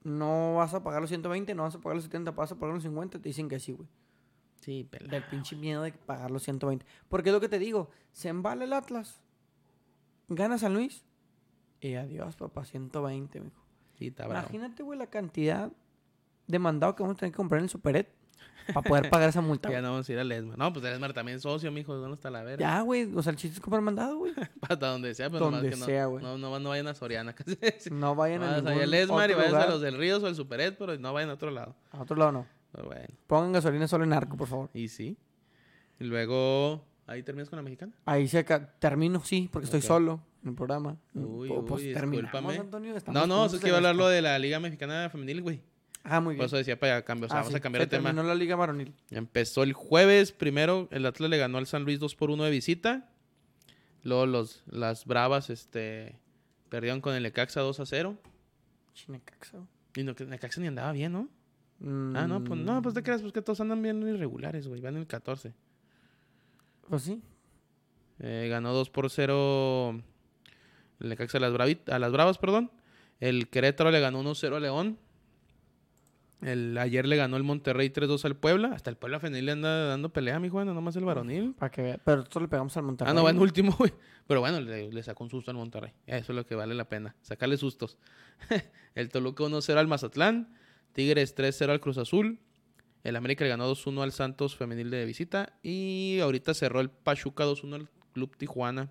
No 0.03 0.55
vas 0.57 0.75
a 0.75 0.83
pagar 0.83 1.01
los 1.01 1.09
120, 1.09 1.55
no 1.55 1.63
vas 1.63 1.73
a 1.73 1.79
pagar 1.79 1.95
los 1.95 2.03
70, 2.05 2.29
vas 2.31 2.51
a 2.51 2.55
pagar 2.59 2.75
los 2.75 2.83
50. 2.83 3.19
Te 3.19 3.29
dicen 3.29 3.49
que 3.49 3.59
sí, 3.59 3.71
güey. 3.71 3.87
Sí, 4.59 4.87
pela. 4.89 5.07
Del 5.09 5.23
pinche 5.23 5.55
miedo 5.55 5.81
de 5.81 5.91
pagar 5.91 6.29
los 6.29 6.43
120. 6.43 6.85
Porque 7.09 7.29
es 7.29 7.33
lo 7.33 7.41
que 7.41 7.49
te 7.49 7.57
digo. 7.57 7.89
Se 8.11 8.29
embala 8.29 8.63
el 8.65 8.73
Atlas. 8.73 9.21
Gana 10.27 10.57
San 10.59 10.73
Luis. 10.75 11.03
Y 11.81 11.95
adiós, 11.95 12.35
papá. 12.35 12.63
120, 12.63 13.41
mijo. 13.41 13.61
Sí, 13.97 14.07
está 14.07 14.27
bravo. 14.27 14.41
Imagínate, 14.47 14.83
güey, 14.83 14.97
la 14.97 15.07
cantidad 15.07 15.71
de 16.47 16.59
mandado 16.59 16.95
que 16.95 17.03
vamos 17.03 17.17
a 17.17 17.19
tener 17.19 17.31
que 17.33 17.37
comprar 17.37 17.59
en 17.59 17.63
el 17.65 17.69
Superet 17.69 18.07
para 18.73 18.81
poder 18.81 19.09
pagar 19.09 19.29
esa 19.29 19.41
multa. 19.41 19.69
Ya 19.71 19.81
no 19.81 19.91
vamos 19.91 20.07
a 20.07 20.11
ir 20.13 20.19
a 20.19 20.23
Lesmar. 20.23 20.57
No, 20.57 20.71
pues 20.71 20.83
Lesmar 20.83 21.13
también 21.13 21.37
es 21.37 21.41
socio, 21.43 21.71
mijo. 21.71 21.95
¿Dónde 21.95 22.15
está 22.15 22.29
la 22.29 22.43
verga? 22.43 22.59
Ya, 22.61 22.81
güey. 22.81 23.11
O 23.15 23.21
sea, 23.23 23.31
el 23.31 23.37
chiste 23.37 23.55
es 23.55 23.61
comprar 23.61 23.81
mandado, 23.81 24.17
güey. 24.17 24.33
Hasta 24.61 24.87
donde 24.87 25.13
sea, 25.15 25.29
pero 25.29 25.45
Donde 25.45 25.57
nomás 25.61 25.73
que 25.73 25.79
no- 25.79 25.85
sea, 25.85 26.05
güey. 26.05 26.23
No, 26.23 26.37
no, 26.37 26.59
no 26.59 26.69
vayan 26.69 26.87
a 26.87 26.93
Soriana. 26.93 27.33
casi. 27.35 27.57
No 27.91 28.15
vayan 28.15 28.43
a 28.43 28.61
ningún 28.61 28.89
Lesmar 28.89 29.29
y 29.31 29.33
vayan 29.33 29.55
a 29.55 29.65
los 29.67 29.81
del 29.81 29.97
Ríos 29.97 30.21
o 30.23 30.27
el 30.27 30.35
Superet, 30.35 30.77
pero 30.77 30.97
no 30.97 31.13
vayan 31.13 31.29
a 31.31 31.33
otro 31.33 31.51
lado. 31.51 31.75
A 31.91 32.01
otro 32.01 32.15
lado 32.15 32.31
no. 32.31 32.45
Pero 32.71 32.85
bueno, 32.87 33.05
Pongan 33.27 33.51
gasolina 33.53 33.87
solo 33.87 34.03
en 34.05 34.13
arco, 34.13 34.37
por 34.37 34.47
favor. 34.47 34.69
y 34.73 34.87
sí. 34.87 35.17
Y 35.99 36.05
luego, 36.05 36.83
ahí 37.05 37.21
terminas 37.21 37.49
con 37.49 37.57
la 37.57 37.63
mexicana. 37.63 37.91
Ahí 38.05 38.27
se 38.27 38.43
ca- 38.45 38.73
termino, 38.79 39.21
sí, 39.23 39.49
porque 39.51 39.65
estoy 39.65 39.81
solo 39.81 40.21
en 40.43 40.49
el 40.49 40.55
programa. 40.55 40.97
Uy, 41.13 41.49
Pu- 41.49 41.65
pues 41.65 41.83
uy, 41.83 41.93
terminamos. 41.93 42.57
Antonio. 42.57 42.95
estamos 42.97 43.21
No, 43.21 43.27
no, 43.27 43.45
eso 43.45 43.55
en 43.55 43.61
que 43.61 43.67
iba 43.67 43.75
a 43.75 43.79
hablar 43.79 43.95
lo 43.95 44.07
de 44.07 44.21
la 44.21 44.37
Liga 44.39 44.59
Mexicana 44.59 45.09
Femenil, 45.09 45.41
güey. 45.41 45.61
Ah, 46.03 46.19
muy 46.19 46.33
Por 46.33 46.37
bien. 46.39 46.45
eso 46.47 46.57
decía 46.57 46.79
para 46.79 47.03
cambiar, 47.03 47.25
o 47.27 47.29
sea, 47.29 47.37
Ah, 47.37 47.41
vamos 47.41 47.51
sí, 47.53 47.57
a 47.57 47.61
cambiar 47.61 47.83
se 47.83 47.85
de 47.85 47.89
tema. 47.97 48.09
terminó 48.09 48.27
la 48.27 48.33
liga 48.33 48.55
varonil. 48.55 48.93
Empezó 49.11 49.61
el 49.61 49.73
jueves, 49.73 50.31
primero 50.31 50.87
el 50.91 51.05
Atlas 51.05 51.29
le 51.29 51.37
ganó 51.37 51.59
al 51.59 51.67
San 51.67 51.83
Luis 51.83 51.99
2 51.99 52.15
por 52.15 52.31
1 52.31 52.43
de 52.43 52.49
visita. 52.49 53.07
Luego 54.03 54.25
los, 54.25 54.63
las 54.65 55.05
Bravas 55.05 55.51
este, 55.51 56.15
perdieron 56.69 57.01
con 57.01 57.13
el 57.13 57.21
Necaxa 57.21 57.61
2 57.61 57.79
a 57.81 57.85
0. 57.85 58.17
Chinecaxa. 58.95 59.59
Y 59.95 60.03
no, 60.03 60.15
que 60.15 60.25
Necaxa 60.25 60.59
ni 60.59 60.67
andaba 60.67 60.91
bien, 60.91 61.11
¿no? 61.11 61.29
Mm, 61.79 62.15
Ah, 62.15 62.27
no, 62.27 62.43
pues 62.43 62.59
no, 62.59 62.81
pues 62.81 62.95
te 62.95 63.03
creas, 63.03 63.21
pues 63.21 63.31
que 63.31 63.43
todos 63.43 63.61
andan 63.61 63.81
bien 63.83 64.01
irregulares, 64.07 64.67
güey. 64.67 64.81
Van 64.81 64.95
en 64.95 65.01
el 65.01 65.07
14. 65.07 65.53
Pues 66.89 67.03
sí. 67.03 67.21
Eh, 68.19 68.47
ganó 68.49 68.73
2 68.73 68.89
por 68.89 69.07
0 69.09 70.01
el 71.01 71.09
Necaxa 71.09 71.37
a 71.37 71.41
las, 71.41 71.53
Bravit- 71.53 71.91
a 71.91 71.99
las 71.99 72.11
Bravas, 72.11 72.37
perdón. 72.37 72.71
El 73.19 73.49
Querétaro 73.49 73.91
le 73.91 73.99
ganó 73.99 74.21
1-0 74.23 74.55
a 74.55 74.59
León. 74.59 74.97
El, 76.41 76.75
ayer 76.79 77.07
le 77.07 77.17
ganó 77.17 77.37
el 77.37 77.43
Monterrey 77.43 77.89
3-2 77.89 78.25
al 78.25 78.35
Puebla. 78.35 78.71
Hasta 78.73 78.89
el 78.89 78.97
Puebla 78.97 79.19
femenil 79.19 79.45
le 79.45 79.51
anda 79.51 79.85
dando 79.85 80.09
pelea, 80.09 80.39
mi 80.39 80.49
Juan, 80.49 80.65
no 80.65 80.73
nomás 80.73 80.95
el 80.95 81.05
varonil. 81.05 81.53
Para 81.53 81.69
que 81.69 81.81
vea. 81.83 81.99
Pero 82.03 82.17
nosotros 82.17 82.41
le 82.43 82.47
pegamos 82.47 82.75
al 82.77 82.83
Monterrey. 82.83 83.11
Ah, 83.11 83.13
no, 83.13 83.23
va 83.23 83.29
en 83.29 83.37
último, 83.39 83.75
güey. 83.77 83.93
Pero 84.25 84.39
bueno, 84.39 84.59
le, 84.59 84.91
le 84.91 85.03
sacó 85.03 85.23
un 85.23 85.29
susto 85.29 85.51
al 85.51 85.57
Monterrey. 85.57 85.91
Eso 86.07 86.31
es 86.31 86.35
lo 86.35 86.45
que 86.45 86.55
vale 86.55 86.73
la 86.73 86.89
pena. 86.89 87.15
Sacarle 87.21 87.57
sustos. 87.57 87.97
el 88.95 89.09
Toluca 89.09 89.43
1-0 89.43 89.77
al 89.77 89.87
Mazatlán. 89.87 90.55
Tigres 90.93 91.35
3-0 91.37 91.69
al 91.69 91.79
Cruz 91.79 91.99
Azul. 91.99 92.39
El 93.03 93.15
América 93.15 93.43
le 93.43 93.49
ganó 93.51 93.71
2-1 93.71 94.01
al 94.01 94.11
Santos 94.11 94.55
Femenil 94.55 94.89
de 94.89 95.05
visita. 95.05 95.53
Y 95.61 96.19
ahorita 96.21 96.55
cerró 96.55 96.79
el 96.81 96.89
Pachuca 96.89 97.45
2-1 97.45 97.75
al 97.75 97.89
Club 98.13 98.35
Tijuana. 98.35 98.89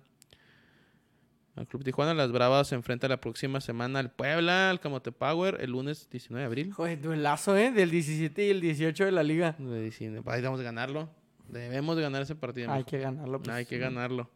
Al 1.61 1.67
Club 1.67 1.83
Tijuana. 1.83 2.13
Las 2.13 2.31
Bravas 2.31 2.67
se 2.67 2.75
enfrenta 2.75 3.07
la 3.07 3.21
próxima 3.21 3.61
semana 3.61 3.99
al 3.99 4.11
Puebla, 4.11 4.69
al 4.69 4.79
Camote 4.79 5.11
Power, 5.11 5.57
el 5.61 5.71
lunes 5.71 6.09
19 6.09 6.41
de 6.41 6.45
abril. 6.45 6.73
Joder, 6.73 6.99
duelazo, 7.01 7.55
¿eh? 7.55 7.71
Del 7.71 7.89
17 7.91 8.47
y 8.47 8.49
el 8.49 8.61
18 8.61 9.05
de 9.05 9.11
la 9.11 9.23
liga. 9.23 9.55
De 9.57 9.81
19. 9.83 10.23
Ahí 10.29 10.41
vamos 10.41 10.59
a 10.59 10.63
ganarlo. 10.63 11.09
Debemos 11.47 11.95
de 11.95 12.01
ganar 12.01 12.21
ese 12.21 12.35
partido. 12.35 12.71
Hay 12.71 12.79
mijo. 12.79 12.89
que 12.89 12.99
ganarlo. 12.99 13.41
pues. 13.41 13.55
Hay 13.55 13.65
que 13.65 13.77
ganarlo. 13.77 14.29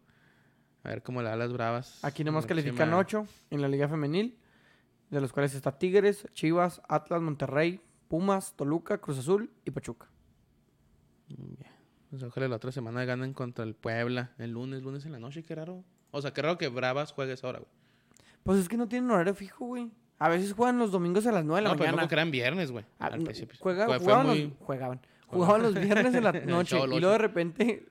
A 0.84 0.90
ver 0.90 1.02
cómo 1.02 1.22
le 1.22 1.30
da 1.30 1.36
las 1.36 1.52
Bravas. 1.52 2.04
Aquí 2.06 2.24
nomás 2.24 2.46
califican 2.46 2.90
próxima- 2.90 3.22
8 3.24 3.28
en 3.50 3.62
la 3.62 3.68
liga 3.68 3.88
femenil, 3.90 4.38
de 5.10 5.20
los 5.22 5.34
cuales 5.34 5.56
está 5.56 5.78
Tigres, 5.80 6.28
Chivas, 6.34 6.82
Atlas, 6.88 7.22
Monterrey, 7.22 7.82
Pumas, 8.08 8.56
Toluca, 8.56 9.00
Cruz 9.00 9.18
Azul 9.18 9.50
y 9.66 9.72
Pachuca. 9.72 10.08
Pues 12.10 12.22
ojalá 12.24 12.48
la 12.48 12.56
otra 12.58 12.72
semana 12.72 13.04
ganen 13.04 13.34
contra 13.34 13.66
el 13.66 13.74
Puebla. 13.76 14.32
El 14.38 14.52
lunes, 14.52 14.84
lunes 14.84 15.06
en 15.06 15.12
la 15.12 15.20
noche, 15.20 15.44
qué 15.44 15.56
raro. 15.56 15.84
O 16.16 16.22
sea, 16.22 16.32
qué 16.34 16.42
raro 16.42 16.58
que 16.58 16.68
Bravas 16.70 17.12
juegue 17.12 17.34
esa 17.34 17.48
hora, 17.48 17.60
güey. 17.60 17.70
Pues 18.44 18.60
es 18.60 18.70
que 18.70 18.78
no 18.78 18.88
tienen 18.88 19.10
horario 19.12 19.34
fijo, 19.36 19.66
güey. 19.66 19.90
A 20.20 20.30
veces 20.30 20.54
juegan 20.54 20.78
los 20.78 20.92
domingos 20.92 21.26
a 21.28 21.32
las 21.32 21.44
9 21.44 21.58
de 21.60 21.64
la 21.64 21.70
No, 21.70 21.76
pero 21.78 21.88
mañana. 21.90 22.04
no 22.04 22.08
que 22.08 22.16
eran 22.16 22.32
viernes, 22.32 22.72
güey. 22.72 22.86
Ah, 23.00 23.08
al 23.08 23.20
no, 23.20 23.26
principio. 23.26 23.58
juega- 23.60 23.86
jugaban, 24.00 24.28
muy- 24.28 24.44
los, 24.46 24.54
jugaban. 24.60 25.02
Jugaban 25.28 25.62
los 25.64 25.74
viernes 25.74 26.14
en 26.14 26.24
la 26.24 26.32
noche 26.46 26.78
y 26.80 26.88
luego 26.88 27.10
de 27.12 27.18
repente 27.18 27.86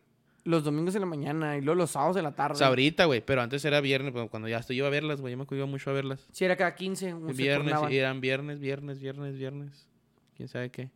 los 0.44 0.62
domingos 0.64 0.94
en 0.94 1.00
la 1.02 1.06
mañana 1.06 1.56
y 1.56 1.60
luego 1.60 1.76
los 1.78 1.90
sábados 1.90 2.16
en 2.16 2.22
la 2.24 2.34
tarde. 2.34 2.54
O 2.54 2.56
sea, 2.56 2.68
ahorita, 2.68 3.04
güey, 3.06 3.20
pero 3.20 3.42
antes 3.42 3.64
era 3.64 3.80
viernes, 3.80 4.12
pero 4.14 4.28
cuando 4.28 4.48
ya 4.48 4.58
estoy, 4.58 4.76
iba 4.78 4.86
a 4.86 4.90
verlas, 4.90 5.20
güey, 5.20 5.32
yo 5.32 5.36
me 5.36 5.42
acuerdo 5.42 5.66
mucho 5.66 5.90
a 5.90 5.92
verlas. 5.92 6.26
Sí, 6.32 6.44
era 6.44 6.56
cada 6.56 6.74
15. 6.74 7.12
un- 7.12 7.26
viernes, 7.36 7.74
eran 7.90 8.20
viernes, 8.20 8.58
viernes, 8.60 9.00
viernes, 9.00 9.36
viernes. 9.36 9.88
¿Quién 10.36 10.48
sabe 10.48 10.70
qué? 10.70 10.90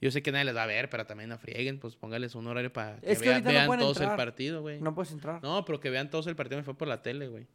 Yo 0.00 0.10
sé 0.10 0.22
que 0.22 0.32
nadie 0.32 0.46
les 0.46 0.56
va 0.56 0.62
a 0.62 0.66
ver, 0.66 0.88
pero 0.88 1.04
también 1.06 1.28
no 1.28 1.38
frieguen, 1.38 1.78
pues 1.78 1.94
póngales 1.94 2.34
un 2.34 2.46
horario 2.46 2.72
para 2.72 2.96
que, 3.00 3.12
Es 3.12 3.18
que 3.18 3.26
vea- 3.26 3.34
ahorita 3.34 3.48
no 3.50 3.54
vean 3.54 3.66
pueden 3.66 3.80
todos 3.80 4.00
el 4.00 4.08
partido, 4.16 4.62
güey. 4.62 4.80
No 4.80 4.94
puedes 4.94 5.12
entrar. 5.12 5.42
No, 5.42 5.64
pero 5.64 5.78
que 5.80 5.90
vean 5.90 6.08
todos 6.10 6.26
el 6.26 6.36
partido 6.36 6.56
me 6.58 6.64
fue 6.64 6.74
por 6.74 6.88
la 6.88 7.02
tele, 7.02 7.28
güey. 7.28 7.46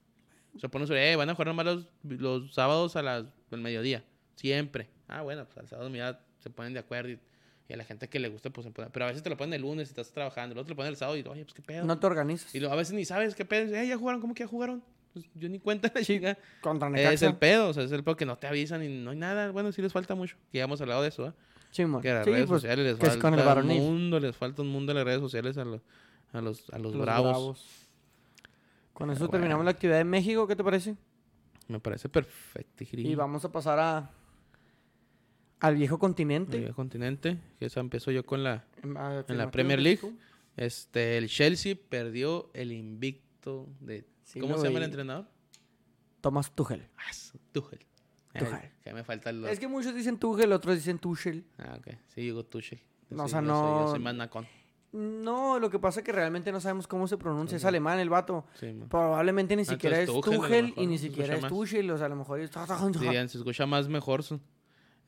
O 0.56 0.60
sea, 0.60 0.70
ponen 0.70 0.88
sobre, 0.88 1.12
eh, 1.12 1.16
van 1.16 1.30
a 1.30 1.34
jugar 1.34 1.48
nomás 1.48 1.66
los, 1.66 1.88
los 2.04 2.54
sábados 2.54 2.96
a 2.96 3.02
las, 3.02 3.26
al 3.52 3.60
mediodía. 3.62 4.04
Siempre. 4.36 4.88
Ah, 5.08 5.22
bueno, 5.22 5.46
pues 5.46 5.58
al 5.58 5.68
sábado 5.68 5.90
ya 5.90 6.20
se 6.40 6.50
ponen 6.50 6.74
de 6.74 6.80
acuerdo 6.80 7.10
y, 7.10 7.20
y 7.68 7.74
a 7.74 7.78
la 7.78 7.84
gente 7.84 8.08
que 8.10 8.20
le 8.20 8.30
gusta, 8.30 8.50
pues 8.52 8.66
se 8.66 8.72
pone. 8.72 8.90
Pero 8.92 9.06
a 9.06 9.08
veces 9.08 9.24
te 9.24 9.30
lo 9.30 9.38
ponen 9.38 9.54
el 9.56 9.62
lunes 9.62 9.88
y 9.88 9.92
estás 9.92 10.12
trabajando, 10.12 10.54
el 10.54 10.60
otro 10.60 10.68
te 10.68 10.72
lo 10.74 10.76
ponen 10.78 10.92
el 10.92 10.98
sábado 10.98 11.18
y, 11.18 11.22
oye, 11.24 11.44
pues 11.44 11.54
qué 11.56 11.62
pedo. 11.64 11.84
No 11.86 11.98
te 12.00 12.06
organizas. 12.06 12.54
Y 12.54 12.60
lo- 12.60 12.72
a 12.72 12.76
veces 12.76 12.94
ni 12.94 13.06
sabes 13.06 13.34
qué 13.36 13.44
pedo. 13.46 13.76
Eh, 13.76 13.88
ya 13.88 13.98
jugaron, 13.98 14.22
¿cómo 14.22 14.34
que 14.36 14.44
ya 14.44 14.48
jugaron? 14.48 14.84
Pues 15.14 15.26
yo 15.34 15.50
ni 15.50 15.60
cuenta 15.60 15.92
la 15.96 16.02
chica. 16.04 16.38
Contra 16.62 16.90
Es 16.90 16.94
Necaxa. 16.94 17.26
el 17.28 17.36
pedo, 17.38 17.70
o 17.70 17.74
sea, 17.74 17.84
es 17.84 17.92
el 17.92 18.04
pedo 18.04 18.16
que 18.18 18.26
no 18.26 18.38
te 18.38 18.48
avisan 18.48 18.84
y 18.84 18.90
no 18.90 19.12
hay 19.12 19.18
nada. 19.18 19.50
Bueno, 19.52 19.72
sí 19.72 19.82
les 19.82 19.92
falta 19.94 20.14
mucho. 20.14 20.36
Que 20.52 20.60
ya 20.60 20.66
hemos 20.66 20.80
hablado 20.82 21.02
de 21.02 21.08
eso, 21.10 21.28
¿eh? 21.28 21.34
Simón. 21.72 22.02
Que 22.02 22.14
las 22.14 22.26
Sí, 22.26 22.32
redes 22.32 22.48
pues, 22.48 22.62
sociales 22.62 22.86
les 22.86 22.96
que 22.96 23.06
falta 23.08 23.22
con 23.22 23.34
el 23.40 23.78
un 23.78 23.84
mundo, 23.84 24.20
les 24.20 24.36
falta 24.36 24.62
un 24.62 24.70
mundo 24.70 24.92
en 24.92 24.98
las 24.98 25.06
redes 25.06 25.20
sociales 25.20 25.58
a 25.58 25.66
los, 25.66 25.82
a 26.32 26.42
los, 26.42 26.70
a 26.70 26.80
los, 26.80 26.94
los 26.94 27.02
bravos. 27.02 27.88
Con 28.94 29.12
eso 29.12 29.20
Pero 29.20 29.32
terminamos 29.32 29.60
bueno. 29.60 29.66
la 29.66 29.72
actividad 29.72 29.98
de 29.98 30.06
México, 30.06 30.48
¿qué 30.48 30.56
te 30.56 30.64
parece? 30.64 30.96
Me 31.68 31.80
parece 31.80 32.08
perfecto. 32.08 32.86
Y 32.92 33.16
vamos 33.16 33.44
a 33.44 33.52
pasar 33.52 33.80
a 33.80 34.12
al 35.60 35.76
viejo 35.76 35.98
continente. 35.98 36.64
El 36.64 36.74
continente, 36.74 37.40
que 37.60 37.66
esa 37.66 37.80
empezó 37.80 38.12
yo 38.12 38.26
con 38.26 38.44
la... 38.44 38.66
En, 38.84 39.38
la 39.38 39.52
Premier 39.52 39.82
League. 39.82 40.00
Este, 40.58 41.18
el 41.18 41.28
Chelsea 41.28 41.76
perdió 41.90 42.50
el 42.54 42.72
invicto 42.72 43.68
de... 43.80 44.06
Sí, 44.24 44.40
¿Cómo 44.40 44.58
se 44.58 44.68
llama 44.68 44.80
el 44.80 44.86
entrenador? 44.86 45.26
Thomas 46.22 46.54
Tuchel. 46.56 46.88
Ah, 46.98 47.12
Tuchel. 47.52 47.80
Tuchel. 48.40 48.72
que 48.84 48.94
me. 48.94 49.52
Es 49.52 49.60
que 49.60 49.68
muchos 49.68 49.96
dicen 49.96 50.18
Tuchel, 50.18 50.52
otros 50.52 50.76
dicen 50.76 51.00
Tuchel. 51.00 51.46
Ah, 51.58 51.76
ok. 51.80 51.88
Sí, 52.08 52.22
digo 52.22 52.44
Tuchel. 52.46 52.82
No, 53.10 53.26
o 53.26 53.28
sea, 53.28 53.42
yo 53.42 53.48
soy- 53.48 53.56
Yo 53.58 53.80
no- 53.82 53.88
soy 53.92 54.00
más 54.00 54.16
nacón. 54.16 54.48
No, 54.92 55.60
lo 55.60 55.70
que 55.70 55.78
pasa 55.78 56.00
es 56.00 56.06
que 56.06 56.14
realmente 56.14 56.52
no 56.54 56.62
sabemos 56.62 56.88
cómo 56.88 57.06
se 57.08 57.18
pronuncia. 57.18 57.58
Es 57.58 57.64
Ujú. 57.64 57.68
alemán 57.68 58.00
el 58.00 58.10
vato. 58.10 58.46
Sí. 58.60 58.74
Probablemente 58.90 59.56
ni 59.56 59.64
Ah, 59.64 59.66
siquiera 59.66 60.00
es 60.00 60.10
Tuchel, 60.10 60.74
y 60.78 60.88
ni 60.88 60.98
siquiera 60.98 61.36
es. 61.36 61.46
Tuchel. 61.48 61.92
O 61.92 61.98
sea, 61.98 62.06
a 62.06 62.10
lo 62.10 62.16
mejor 62.16 62.40
es... 62.40 62.50
Dirían, 63.02 63.28
se 63.28 63.38
escucha 63.38 63.66
más 63.66 63.90
mejor. 63.90 64.24
su- 64.24 64.40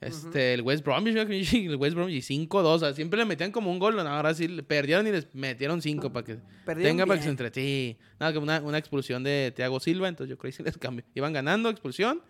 Este, 0.01 0.53
el 0.53 0.61
West 0.61 0.83
Bromwich, 0.85 1.15
el 1.55 1.75
West 1.77 1.95
Bromwich 1.95 2.23
5-2. 2.23 2.65
O 2.75 2.79
sea, 2.79 2.93
siempre 2.93 3.17
le 3.17 3.25
metían 3.25 3.51
como 3.51 3.71
un 3.71 3.79
gol. 3.79 3.95
No, 3.95 4.01
ahora 4.01 4.33
sí 4.33 4.47
le 4.47 4.61
perdieron 4.61 5.07
y 5.07 5.11
les 5.11 5.33
metieron 5.33 5.81
5 5.81 6.11
para 6.13 6.25
que 6.25 6.37
Perdieron 6.65 6.91
tenga 6.97 7.05
para 7.07 7.17
que 7.19 7.23
se 7.23 7.29
entre. 7.29 7.51
Sí. 7.53 7.97
Nada, 8.19 8.33
que 8.33 8.39
una, 8.39 8.61
una 8.61 8.77
expulsión 8.77 9.23
de 9.23 9.51
Thiago 9.55 9.79
Silva. 9.79 10.07
Entonces 10.09 10.29
yo 10.29 10.37
creo 10.37 10.49
que 10.51 10.57
sí 10.57 10.63
les 10.63 10.77
cambió. 10.77 11.03
Iban 11.15 11.31
ganando 11.33 11.69
expulsión 11.69 12.21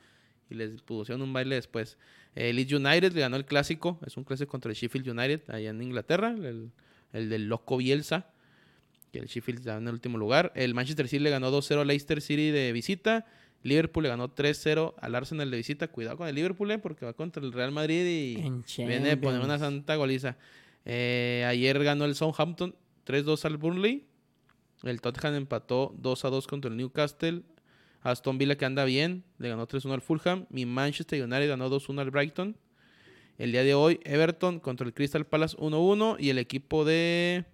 y 0.49 0.55
les 0.55 0.81
pusieron 0.81 1.21
un 1.21 1.33
baile 1.33 1.55
después. 1.55 1.97
El 2.35 2.55
Leeds 2.55 2.73
United 2.73 3.13
le 3.13 3.21
ganó 3.21 3.35
el 3.37 3.45
clásico. 3.45 3.99
Es 4.05 4.17
un 4.17 4.23
clásico 4.23 4.51
contra 4.51 4.71
el 4.71 4.77
Sheffield 4.77 5.09
United 5.09 5.49
allá 5.49 5.69
en 5.69 5.81
Inglaterra. 5.81 6.29
El, 6.29 6.71
el 7.13 7.29
del 7.29 7.47
loco 7.47 7.77
Bielsa. 7.77 8.27
Que 9.11 9.19
el 9.19 9.27
Sheffield 9.27 9.59
está 9.59 9.77
en 9.77 9.87
el 9.87 9.93
último 9.93 10.17
lugar. 10.17 10.51
El 10.55 10.73
Manchester 10.73 11.07
City 11.07 11.23
le 11.23 11.29
ganó 11.29 11.51
2-0 11.51 11.81
al 11.81 11.87
Leicester 11.87 12.21
City 12.21 12.51
de 12.51 12.71
visita. 12.71 13.25
Liverpool 13.63 14.03
le 14.03 14.09
ganó 14.09 14.33
3-0 14.33 14.93
al 14.99 15.15
Arsenal 15.15 15.49
de 15.49 15.57
visita. 15.57 15.87
Cuidado 15.87 16.17
con 16.17 16.27
el 16.27 16.35
Liverpool, 16.35 16.69
eh, 16.71 16.77
porque 16.77 17.05
va 17.05 17.13
contra 17.13 17.43
el 17.43 17.51
Real 17.51 17.71
Madrid 17.71 18.05
y 18.05 18.35
En 18.35 18.63
viene 18.77 19.09
de 19.09 19.17
poner 19.17 19.41
una 19.41 19.57
santa 19.57 19.95
goliza. 19.95 20.37
Eh, 20.85 21.45
ayer 21.47 21.83
ganó 21.83 22.05
el 22.05 22.15
Southampton 22.15 22.75
3-2 23.05 23.45
al 23.45 23.57
Burnley. 23.57 24.05
El 24.83 25.01
Tottenham 25.01 25.35
empató 25.35 25.95
2-2 26.01 26.45
contra 26.45 26.69
el 26.69 26.77
Newcastle. 26.77 27.43
Aston 28.11 28.37
Villa 28.37 28.57
que 28.57 28.65
anda 28.65 28.85
bien, 28.85 29.23
le 29.37 29.49
ganó 29.49 29.67
3-1 29.67 29.93
al 29.93 30.01
Fulham. 30.01 30.45
Mi 30.49 30.65
Manchester 30.65 31.21
United 31.21 31.49
ganó 31.49 31.69
2-1 31.69 31.99
al 31.99 32.11
Brighton. 32.11 32.57
El 33.37 33.51
día 33.51 33.63
de 33.63 33.73
hoy, 33.73 33.99
Everton 34.03 34.59
contra 34.59 34.87
el 34.87 34.93
Crystal 34.93 35.25
Palace 35.25 35.57
1-1. 35.57 36.15
Y 36.19 36.29
el 36.29 36.37
equipo 36.37 36.85
de 36.85 37.45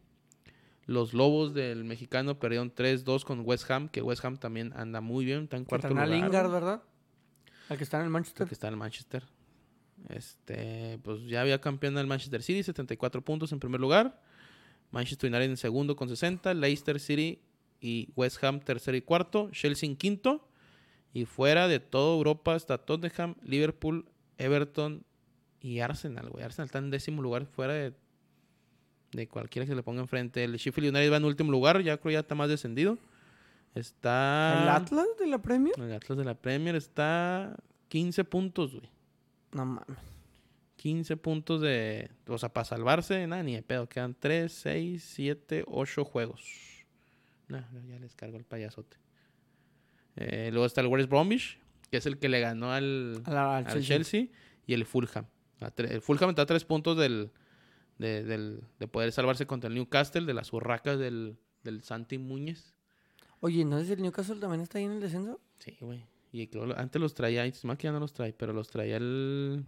los 0.86 1.14
Lobos 1.14 1.54
del 1.54 1.84
mexicano 1.84 2.40
perdieron 2.40 2.74
3-2 2.74 3.24
con 3.24 3.42
West 3.46 3.70
Ham, 3.72 3.90
que 3.90 4.02
West 4.02 4.24
Ham 4.24 4.38
también 4.38 4.74
anda 4.76 5.02
muy 5.02 5.26
bien, 5.26 5.44
está 5.44 5.58
en 5.58 5.66
cuarto 5.66 5.90
lugar. 5.90 6.08
Lingard, 6.08 6.52
¿verdad? 6.52 6.84
Al 7.70 7.78
que 7.78 7.84
está 7.84 7.98
en 7.98 8.06
el 8.06 8.10
Manchester. 8.10 8.44
el 8.44 8.50
que 8.50 8.54
está 8.54 8.68
en 8.68 8.74
el 8.74 8.80
Manchester. 8.80 9.24
Este, 10.10 11.00
pues 11.02 11.24
ya 11.24 11.42
había 11.42 11.60
campeón 11.62 11.96
del 11.96 12.08
Manchester 12.08 12.44
City, 12.44 12.62
74 12.62 13.24
puntos 13.24 13.52
en 13.52 13.60
primer 13.60 13.80
lugar. 13.80 14.22
Manchester 14.92 15.32
United 15.32 15.50
en 15.50 15.58
segundo 15.58 15.96
con 15.96 16.10
60. 16.10 16.54
Leicester 16.54 17.00
City 17.00 17.42
y 17.84 18.08
West 18.16 18.42
Ham 18.44 18.62
tercero 18.62 18.96
y 18.96 19.02
cuarto. 19.02 19.50
Chelsea 19.52 19.88
en 19.88 19.98
quinto. 19.98 20.48
Y 21.14 21.26
fuera 21.26 21.68
de 21.68 21.80
toda 21.80 22.16
Europa 22.16 22.56
está 22.56 22.78
Tottenham, 22.80 23.36
Liverpool, 23.44 24.06
Everton 24.38 25.04
y 25.60 25.80
Arsenal, 25.80 26.30
güey. 26.30 26.44
Arsenal 26.44 26.68
está 26.68 26.80
en 26.80 26.90
décimo 26.90 27.22
lugar 27.22 27.46
fuera 27.46 27.74
de, 27.74 27.94
de 29.12 29.28
cualquiera 29.28 29.66
que 29.66 29.72
se 29.72 29.76
le 29.76 29.84
ponga 29.84 30.02
enfrente. 30.02 30.44
El 30.44 30.56
Sheffield 30.56 30.96
United 30.96 31.12
va 31.12 31.18
en 31.18 31.26
último 31.26 31.52
lugar, 31.52 31.82
ya 31.84 31.98
creo 31.98 32.14
ya 32.14 32.20
está 32.22 32.36
más 32.36 32.50
descendido. 32.50 32.98
Está... 33.76 34.64
¿El 34.64 34.70
Atlas 34.70 35.08
de 35.20 35.28
la 35.28 35.42
Premier? 35.42 35.76
El 35.78 35.94
Atlas 35.94 36.18
de 36.18 36.24
la 36.24 36.36
Premier 36.36 36.76
está 36.76 37.56
15 37.90 38.24
puntos, 38.24 38.74
güey. 38.74 38.90
No 39.52 39.66
mames. 39.66 39.98
15 40.78 41.18
puntos 41.18 41.62
de. 41.62 42.10
O 42.28 42.38
sea, 42.38 42.50
para 42.50 42.66
salvarse, 42.66 43.26
nada, 43.28 43.44
ni 43.44 43.56
de 43.56 43.62
pedo. 43.62 43.88
Quedan 43.88 44.16
3, 44.20 44.52
6, 44.52 45.04
7, 45.16 45.64
8 45.68 46.06
juegos. 46.06 46.73
No, 47.62 47.72
no, 47.82 47.88
ya 47.88 48.00
les 48.00 48.16
cargo 48.16 48.38
el 48.38 48.46
payasote. 48.46 48.98
Eh, 50.16 50.50
luego 50.52 50.66
está 50.66 50.82
el 50.82 50.88
West 50.88 51.10
Bromwich, 51.10 51.60
que 51.90 51.98
es 51.98 52.06
el 52.06 52.20
que 52.20 52.30
le 52.30 52.40
ganó 52.40 52.72
al, 52.72 53.22
Al, 53.26 53.38
al 53.38 53.48
al 53.56 53.66
Chelsea. 53.74 53.88
Chelsea. 53.98 54.28
Y 54.66 54.74
el 54.74 54.86
Fulham. 54.86 55.26
El 55.78 56.02
Fulham 56.02 56.30
está 56.30 56.44
a 56.44 56.46
3 56.46 56.66
puntos 56.66 56.98
del, 56.98 57.32
de, 57.98 58.24
del- 58.24 58.64
de 58.80 58.88
poder 58.88 59.12
salvarse 59.12 59.46
contra 59.48 59.70
el 59.70 59.76
Newcastle, 59.76 60.26
de 60.26 60.34
las 60.34 60.52
urracas 60.54 61.00
del, 61.00 61.38
del 61.64 61.84
Santi 61.84 62.18
Muñez. 62.18 62.74
Oye, 63.40 63.66
¿no 63.66 63.78
es 63.78 63.90
el 63.90 64.02
Newcastle 64.02 64.40
también 64.40 64.62
está 64.62 64.78
ahí 64.78 64.86
en 64.86 64.92
el 64.94 65.02
descenso? 65.02 65.40
Sí, 65.60 65.78
güey. 65.82 66.06
Y 66.32 66.48
creo 66.48 66.66
lo- 66.66 66.78
antes 66.78 67.02
los 67.02 67.14
traía, 67.14 67.44
más 67.64 67.78
que 67.78 67.84
ya 67.88 67.92
no 67.92 68.00
los 68.00 68.14
trae, 68.14 68.34
pero 68.34 68.54
los 68.54 68.70
traía 68.70 68.98
el, 68.98 69.66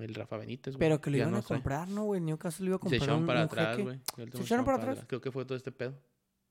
el 0.00 0.14
Rafa 0.14 0.36
Benítez. 0.38 0.74
güey. 0.74 0.80
Pero 0.88 1.00
que 1.00 1.10
lo 1.10 1.16
iban 1.18 1.30
no 1.30 1.38
a 1.38 1.42
trae. 1.42 1.58
comprar, 1.58 1.88
¿no, 1.88 2.04
güey? 2.04 2.20
Newcastle 2.20 2.66
iba 2.66 2.76
a 2.76 2.78
Se 2.78 2.80
comprar 2.82 3.02
echaron 3.02 3.20
un, 3.20 3.26
para 3.26 3.40
un 3.40 3.44
atrás, 3.46 3.78
güey. 3.78 4.00
Último 4.18 4.42
echaron 4.44 4.64
para 4.64 4.78
atrás? 4.78 5.04
Creo 5.06 5.20
que 5.20 5.30
fue 5.30 5.44
todo 5.44 5.56
este 5.56 5.70
pedo. 5.72 5.94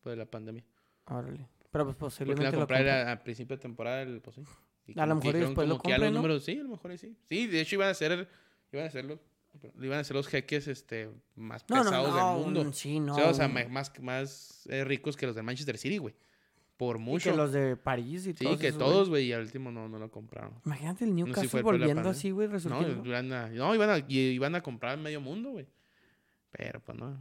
De 0.03 0.15
la 0.15 0.25
pandemia. 0.25 0.63
Órale. 1.05 1.47
Pero 1.71 1.85
pues 1.85 1.95
Porque 1.95 1.99
posiblemente 1.99 2.43
iban 2.43 2.53
a 2.53 2.57
lo 2.57 2.61
comprar 2.61 2.87
a, 2.89 3.11
a 3.13 3.23
principio 3.23 3.55
de 3.57 3.61
temporada, 3.61 4.01
el, 4.03 4.21
pues 4.21 4.35
sí. 4.35 4.43
Y 4.85 4.99
A 4.99 5.05
lo 5.05 5.15
mejor 5.15 5.33
después 5.33 5.67
lo 5.67 5.77
compren, 5.77 6.01
los 6.01 6.11
¿no? 6.11 6.17
números, 6.17 6.43
sí, 6.43 6.59
a 6.59 6.63
lo 6.63 6.69
mejor 6.69 6.97
sí. 6.97 7.15
Sí, 7.29 7.47
de 7.47 7.61
hecho 7.61 7.75
iban 7.75 7.89
a 7.89 7.93
ser, 7.93 8.27
iban 8.71 8.85
a 8.85 8.89
ser 8.89 9.05
los, 9.05 9.19
iban 9.81 9.99
a 9.99 10.03
ser 10.03 10.15
los 10.17 10.27
jeques 10.27 10.67
este, 10.67 11.09
más 11.35 11.63
No, 11.69 11.83
pesados 11.83 12.09
no, 12.09 12.15
del 12.35 12.43
mundo. 12.45 12.61
un- 12.61 12.73
sí, 12.73 12.99
no. 12.99 13.13
o 13.13 13.15
sea, 13.15 13.29
o 13.29 13.33
sea, 13.33 13.47
más, 13.47 13.91
más 14.01 14.67
eh, 14.69 14.83
ricos 14.83 15.15
que 15.15 15.25
los 15.25 15.35
de 15.35 15.41
Manchester 15.41 15.77
City, 15.77 15.97
güey. 15.99 16.13
Por 16.75 16.97
y 16.97 16.99
mucho. 16.99 17.31
que 17.31 17.37
los 17.37 17.53
de 17.53 17.77
París 17.77 18.25
y 18.27 18.33
Sí, 18.33 18.43
todos 18.43 18.59
que 18.59 18.67
esos, 18.67 18.79
todos, 18.79 19.09
güey, 19.09 19.27
y 19.27 19.31
al 19.33 19.41
último 19.41 19.71
no, 19.71 19.87
no 19.87 19.99
lo 19.99 20.11
compraron. 20.11 20.53
Imagínate 20.65 21.05
el 21.05 21.11
si 21.11 21.15
Newcastle 21.15 21.59
la 21.59 21.61
volviendo 21.63 22.09
así, 22.09 22.31
güey, 22.31 22.49
No, 22.65 22.81
iban 23.05 23.31
a, 23.31 23.47
no 23.49 23.73
iban, 23.75 23.89
a, 23.89 23.97
iban 24.09 24.55
a 24.55 24.61
comprar 24.61 24.97
medio 24.97 25.21
mundo, 25.21 25.51
güey. 25.51 25.67
Pero 26.51 26.79
pues 26.81 26.97
no, 26.97 27.17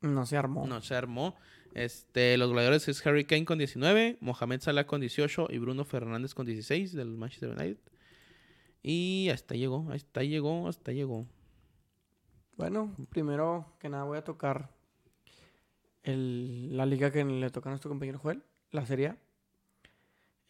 No, 0.00 0.26
se 0.26 0.36
armó. 0.36 0.66
No 0.66 0.80
se 0.80 0.94
armó. 0.94 1.34
Este, 1.74 2.36
los 2.36 2.48
goleadores 2.50 2.86
es 2.88 3.04
Harry 3.06 3.24
Kane 3.24 3.44
con 3.44 3.58
19, 3.58 4.18
Mohamed 4.20 4.60
Salah 4.60 4.86
con 4.86 5.00
18 5.00 5.48
y 5.50 5.58
Bruno 5.58 5.84
Fernández 5.84 6.32
con 6.34 6.46
16 6.46 6.92
del 6.92 7.16
Manchester 7.16 7.50
United. 7.50 7.78
Y 8.82 9.28
hasta 9.30 9.54
llegó, 9.56 9.90
hasta 9.90 10.22
llegó, 10.22 10.68
hasta 10.68 10.92
llegó. 10.92 11.26
Bueno, 12.56 12.94
primero 13.10 13.74
que 13.80 13.88
nada 13.88 14.04
voy 14.04 14.18
a 14.18 14.24
tocar 14.24 14.70
el- 16.04 16.76
la 16.76 16.86
liga 16.86 17.10
que 17.10 17.24
le 17.24 17.50
toca 17.50 17.68
a 17.68 17.72
nuestro 17.72 17.88
compañero 17.88 18.18
Joel, 18.18 18.42
la 18.70 18.86
Serie 18.86 19.08
A. 19.08 19.16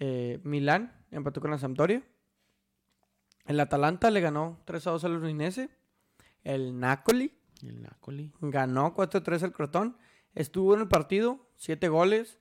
Eh, 0.01 0.41
Milán 0.43 0.93
empató 1.11 1.41
con 1.41 1.51
la 1.51 1.59
Sampdoria. 1.59 2.03
El 3.47 3.61
Atalanta 3.61 4.11
le 4.11 4.21
ganó 4.21 4.61
3 4.67 4.87
a 4.87 4.91
2 4.91 5.05
al 5.05 5.17
Udinese. 5.23 5.71
El 6.43 6.79
Napoli 6.79 7.33
El 7.63 7.81
Napoli. 7.83 8.31
ganó 8.41 8.93
4 8.95 9.21
a 9.21 9.23
3 9.23 9.43
al 9.45 9.53
Crotón. 9.53 9.97
Estuvo 10.35 10.75
en 10.75 10.81
el 10.81 10.89
partido, 10.89 11.47
7 11.57 11.89
goles. 11.89 12.39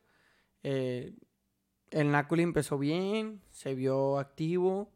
Eh, 0.63 1.15
el 1.91 2.11
Napoli 2.11 2.43
empezó 2.43 2.77
bien, 2.77 3.41
se 3.51 3.75
vio 3.75 4.17
activo. 4.17 4.91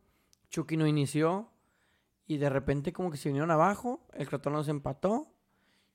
Chucky 0.49 0.77
no 0.77 0.87
inició. 0.87 1.49
Y 2.25 2.37
de 2.37 2.49
repente 2.49 2.91
como 2.91 3.11
que 3.11 3.17
se 3.17 3.29
vinieron 3.29 3.51
abajo. 3.51 4.05
El 4.13 4.27
Crotón 4.27 4.53
los 4.53 4.67
empató. 4.67 5.31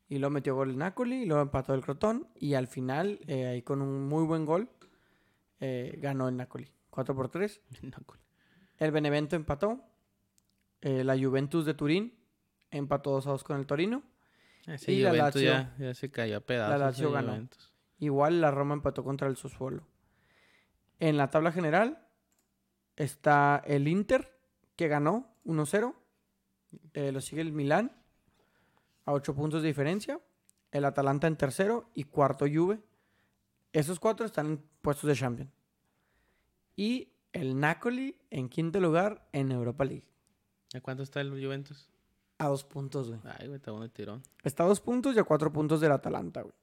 Y 0.09 0.19
luego 0.19 0.31
metió 0.31 0.55
gol 0.55 0.71
el 0.71 0.79
Napoli. 0.79 1.23
Y 1.23 1.27
luego 1.27 1.43
empató 1.43 1.75
el 1.75 1.83
Crotón. 1.83 2.29
Y 2.37 2.55
al 2.55 2.69
final, 2.69 3.21
eh, 3.27 3.47
ahí 3.47 3.63
con 3.63 3.83
un 3.83 4.09
muy 4.09 4.25
buen 4.25 4.45
gol, 4.45 4.71
eh, 5.61 5.99
ganó 6.01 6.29
el 6.29 6.37
Napoli. 6.37 6.71
4 6.91 7.15
por 7.15 7.29
3. 7.29 7.61
El. 7.83 7.95
El 8.79 8.91
Benevento 8.93 9.37
empató. 9.37 9.81
Eh, 10.81 11.05
la 11.05 11.17
Juventus 11.17 11.65
de 11.65 11.75
Turín 11.75 12.15
empató 12.71 13.11
2 13.13 13.27
a 13.27 13.31
2 13.31 13.45
con 13.45 13.59
el 13.59 13.67
Torino. 13.67 14.03
Ese 14.67 14.93
Y 14.93 15.03
la 15.03 15.13
Lazio. 15.13 15.43
ya, 15.43 15.75
ya 15.79 15.95
se 15.95 16.11
cayó 16.11 16.37
a 16.39 16.41
pedazos. 16.41 16.79
La 16.79 16.87
Lazio 16.87 17.11
ganó. 17.11 17.33
Juventus. 17.33 17.73
Igual 17.99 18.41
la 18.41 18.51
Roma 18.51 18.75
empató 18.75 19.05
contra 19.05 19.29
el 19.29 19.37
Sassuolo. 19.37 19.87
En 21.01 21.17
la 21.17 21.31
tabla 21.31 21.53
general 21.53 22.07
está 22.97 23.63
el 23.67 23.89
Inter, 23.89 24.37
que 24.77 24.89
ganó 24.89 25.35
1-0. 25.45 25.95
Eh, 26.95 27.13
lo 27.13 27.21
sigue 27.21 27.43
el 27.43 27.53
Milán, 27.53 27.93
a 29.05 29.13
8 29.13 29.35
puntos 29.35 29.63
de 29.63 29.69
diferencia. 29.69 30.21
El 30.71 30.85
Atalanta 30.85 31.27
en 31.27 31.37
tercero 31.37 31.91
y 31.95 32.05
cuarto 32.05 32.47
Juve. 32.53 32.81
Esos 33.73 34.01
cuatro 34.01 34.25
están 34.27 34.47
en 34.47 34.65
puestos 34.81 35.09
de 35.09 35.15
Champions. 35.17 35.51
Y 36.77 37.13
el 37.33 37.59
Napoli 37.59 38.17
en 38.31 38.49
quinto 38.49 38.81
lugar 38.81 39.29
en 39.33 39.53
Europa 39.53 39.85
League. 39.85 40.07
¿A 40.75 40.81
cuánto 40.81 41.03
está 41.03 41.21
el 41.21 41.31
Juventus? 41.31 41.92
A 42.43 42.49
dos 42.49 42.65
puntos, 42.65 43.09
güey. 43.09 43.21
Ay, 43.39 43.47
güey, 43.47 43.59
está 43.59 43.71
bueno 43.71 43.85
el 43.85 43.93
tirón. 43.93 44.21
Está 44.43 44.65
a 44.65 44.67
dos 44.67 44.81
puntos 44.81 45.15
y 45.15 45.19
a 45.21 45.25
cuatro 45.25 45.53
puntos 45.53 45.81
del 45.81 45.93
Atalanta, 45.93 46.43
güey. 46.43 46.55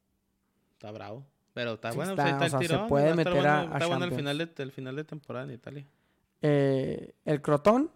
Está 0.73 0.91
bravo. 0.91 1.25
Pero 1.53 1.73
está 1.73 1.91
Sí 1.91 1.95
bueno, 1.97 2.11
está, 2.11 2.25
ahí 2.25 2.31
está 2.31 2.45
o 2.45 2.49
sea, 2.49 2.59
el 2.59 2.65
se 2.65 2.73
tirón. 2.73 2.87
puede 2.89 3.03
va 3.05 3.09
estar 3.11 3.17
meter 3.25 3.33
bueno, 3.33 3.49
a 3.49 3.63
Está 3.63 3.87
bueno 3.87 4.05
el 4.05 4.11
Champions. 4.11 4.17
final, 4.17 4.37
de, 4.37 4.63
el 4.63 4.71
final 4.73 4.95
de 4.97 5.03
temporada 5.05 5.45
en 5.45 5.51
Italia. 5.51 5.87
Eh, 6.41 7.15
el 7.23 7.41
Crotón, 7.41 7.91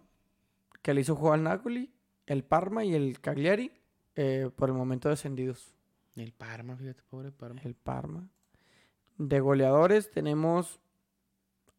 que 0.80 0.94
le 0.94 1.02
hizo 1.02 1.14
juego 1.14 1.34
al 1.34 1.42
Napoli, 1.42 1.92
el 2.26 2.42
Parma 2.42 2.84
y 2.84 2.94
el 2.94 3.20
Cagliari, 3.20 3.70
eh, 4.16 4.50
por 4.56 4.70
el 4.70 4.74
momento 4.74 5.10
descendidos. 5.10 5.74
El 6.16 6.32
Parma, 6.32 6.76
fíjate, 6.76 7.02
pobre 7.10 7.32
Parma. 7.32 7.60
El 7.64 7.74
Parma. 7.74 8.28
De 9.18 9.40
goleadores 9.40 10.10
tenemos 10.10 10.80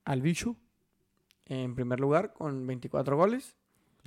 al 0.04 0.22
Bicho 0.22 0.56
en 1.46 1.74
primer 1.74 2.00
lugar 2.00 2.34
con 2.34 2.68
24 2.68 3.18
goles. 3.18 3.56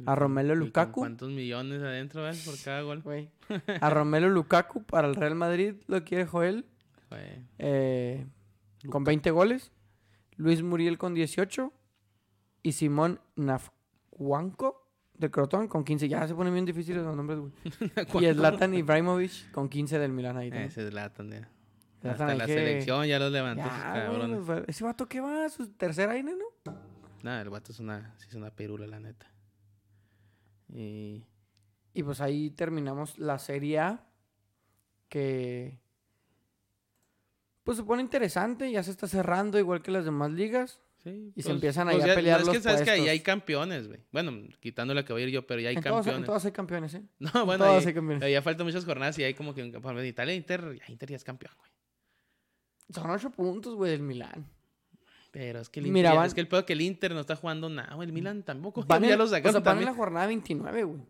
A 0.06 0.14
Romelu 0.14 0.48
¿Y 0.52 0.56
con 0.56 0.66
Lukaku. 0.66 1.00
¿Cuántos 1.00 1.30
millones 1.30 1.82
adentro 1.82 2.22
ves 2.22 2.44
por 2.44 2.54
cada 2.62 2.82
gol? 2.82 3.02
Güey. 3.02 3.30
A 3.80 3.90
Romelu 3.90 4.28
Lukaku 4.30 4.84
para 4.84 5.08
el 5.08 5.14
Real 5.14 5.34
Madrid 5.34 5.74
lo 5.86 6.04
quiere 6.04 6.26
Joel 6.26 6.64
eh, 7.58 8.26
con 8.90 9.04
20 9.04 9.30
goles. 9.30 9.72
Luis 10.36 10.62
Muriel 10.62 10.98
con 10.98 11.14
18. 11.14 11.72
Y 12.62 12.72
Simón 12.72 13.20
Nafwanko 13.36 14.84
del 15.14 15.30
Crotón 15.30 15.68
con 15.68 15.84
15. 15.84 16.08
Ya 16.08 16.26
se 16.28 16.34
ponen 16.34 16.52
bien 16.52 16.64
difíciles 16.64 17.02
los 17.02 17.16
nombres, 17.16 17.38
güey. 17.40 17.52
Y 18.30 18.34
Zlatan 18.34 18.74
Ibrahimovic 18.74 19.50
con 19.52 19.68
15 19.68 19.98
del 19.98 20.12
Milan 20.12 20.36
ahí 20.36 20.50
también. 20.50 20.68
Ese 20.68 20.86
es 20.86 20.92
Latan, 20.94 21.30
ya. 21.30 21.48
Zlatan 22.00 22.10
Hasta 22.30 22.34
la 22.36 22.46
que- 22.46 22.54
selección 22.54 23.06
ya 23.06 23.18
los 23.18 23.32
levantó 23.32 23.64
cabrones. 23.68 24.36
nos 24.38 24.46
fue- 24.46 24.64
Ese 24.68 24.84
vato 24.84 25.08
que 25.08 25.20
va 25.20 25.44
a 25.46 25.48
su 25.48 25.68
tercer 25.72 26.08
aire, 26.10 26.32
¿no? 26.36 26.72
Nada, 27.22 27.42
el 27.42 27.50
vato 27.50 27.72
es 27.72 27.80
una, 27.80 28.14
sí 28.18 28.26
es 28.28 28.34
una 28.36 28.50
pirula, 28.50 28.86
la 28.86 29.00
neta. 29.00 29.26
Y 30.72 31.24
Y 31.94 32.02
pues 32.02 32.20
ahí 32.20 32.50
terminamos 32.50 33.18
la 33.18 33.38
Serie 33.38 33.78
A. 33.78 34.04
Que. 35.08 35.78
Pues 37.64 37.76
se 37.78 37.84
pone 37.84 38.02
interesante. 38.02 38.70
Ya 38.70 38.82
se 38.82 38.90
está 38.90 39.06
cerrando 39.08 39.58
igual 39.58 39.82
que 39.82 39.90
las 39.90 40.04
demás 40.04 40.30
ligas. 40.30 40.80
sí. 41.02 41.32
Y 41.34 41.42
se 41.42 41.50
empiezan 41.50 41.88
ahí 41.88 42.00
a 42.00 42.06
ya- 42.08 42.14
pelear 42.14 42.40
no, 42.40 42.42
es 42.44 42.48
que 42.50 42.54
los 42.56 42.62
sabes 42.64 42.82
que 42.82 42.90
ahí 42.90 43.08
hay 43.08 43.20
campeones, 43.20 43.88
güey. 43.88 44.00
Bueno, 44.12 44.32
quitando 44.60 44.94
la 44.94 45.04
que 45.04 45.12
voy 45.12 45.22
a 45.22 45.24
ir 45.26 45.30
yo, 45.32 45.46
pero 45.46 45.60
ya 45.60 45.70
hay 45.70 45.76
en, 45.76 45.82
todas, 45.82 45.98
en 45.98 46.04
campeones. 46.04 46.26
todas 46.26 46.44
hay 46.44 46.52
campeones, 46.52 46.94
¿eh? 46.94 47.02
No, 47.18 47.46
bueno, 47.46 47.64
todas 47.64 47.82
ahí- 47.82 47.88
hay 47.88 47.94
campeones. 47.94 48.22
ahí 48.22 48.32
ya 48.32 48.42
faltan 48.42 48.66
muchas 48.66 48.84
jornadas 48.84 49.18
y 49.18 49.24
hay 49.24 49.34
como 49.34 49.54
que 49.54 49.62
por 49.64 49.76
ejemplo, 49.80 50.00
en 50.00 50.06
Italia 50.06 50.34
Inter, 50.34 50.78
Inter 50.88 51.08
ya 51.10 51.16
es 51.16 51.24
campeón, 51.24 51.52
güey. 51.58 51.70
Son 52.90 53.10
ocho 53.10 53.30
puntos, 53.30 53.74
güey, 53.74 53.90
del 53.92 54.02
Milán. 54.02 54.46
Pero 55.30 55.60
es 55.60 55.68
que 55.68 55.80
el 55.80 55.86
Inter, 55.86 55.94
Mira, 55.94 56.10
ya- 56.10 56.16
van- 56.16 56.26
es 56.26 56.34
que 56.34 56.40
el 56.40 56.48
pedo 56.48 56.64
que 56.64 56.72
el 56.72 56.80
Inter 56.80 57.12
no 57.12 57.20
está 57.20 57.36
jugando 57.36 57.68
nada, 57.68 57.94
güey. 57.94 58.06
El 58.08 58.12
Milan 58.14 58.42
tampoco. 58.42 58.82
Van 58.84 59.02
ya 59.04 59.12
en, 59.12 59.18
lo 59.18 59.24
o 59.24 59.26
sea, 59.26 59.38
sacaron 59.38 59.54
van 59.54 59.60
en 59.60 59.64
también. 59.64 59.90
la 59.90 59.94
jornada 59.96 60.26
29, 60.26 60.84
güey. 60.84 61.00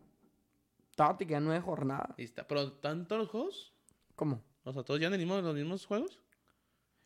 Todavía 0.95 1.17
te 1.17 1.27
quedan 1.27 1.45
nueve 1.45 1.61
jornadas. 1.61 2.09
Ahí 2.17 2.25
está. 2.25 2.45
Pero 2.47 2.73
¿tanto 2.73 3.17
los 3.17 3.29
juegos? 3.29 3.73
¿Cómo? 4.15 4.41
O 4.63 4.73
sea, 4.73 4.83
todos 4.83 4.99
ya 4.99 5.07
en 5.07 5.13
el 5.13 5.19
mismo- 5.19 5.39
los 5.41 5.55
mismos 5.55 5.85
juegos. 5.85 6.19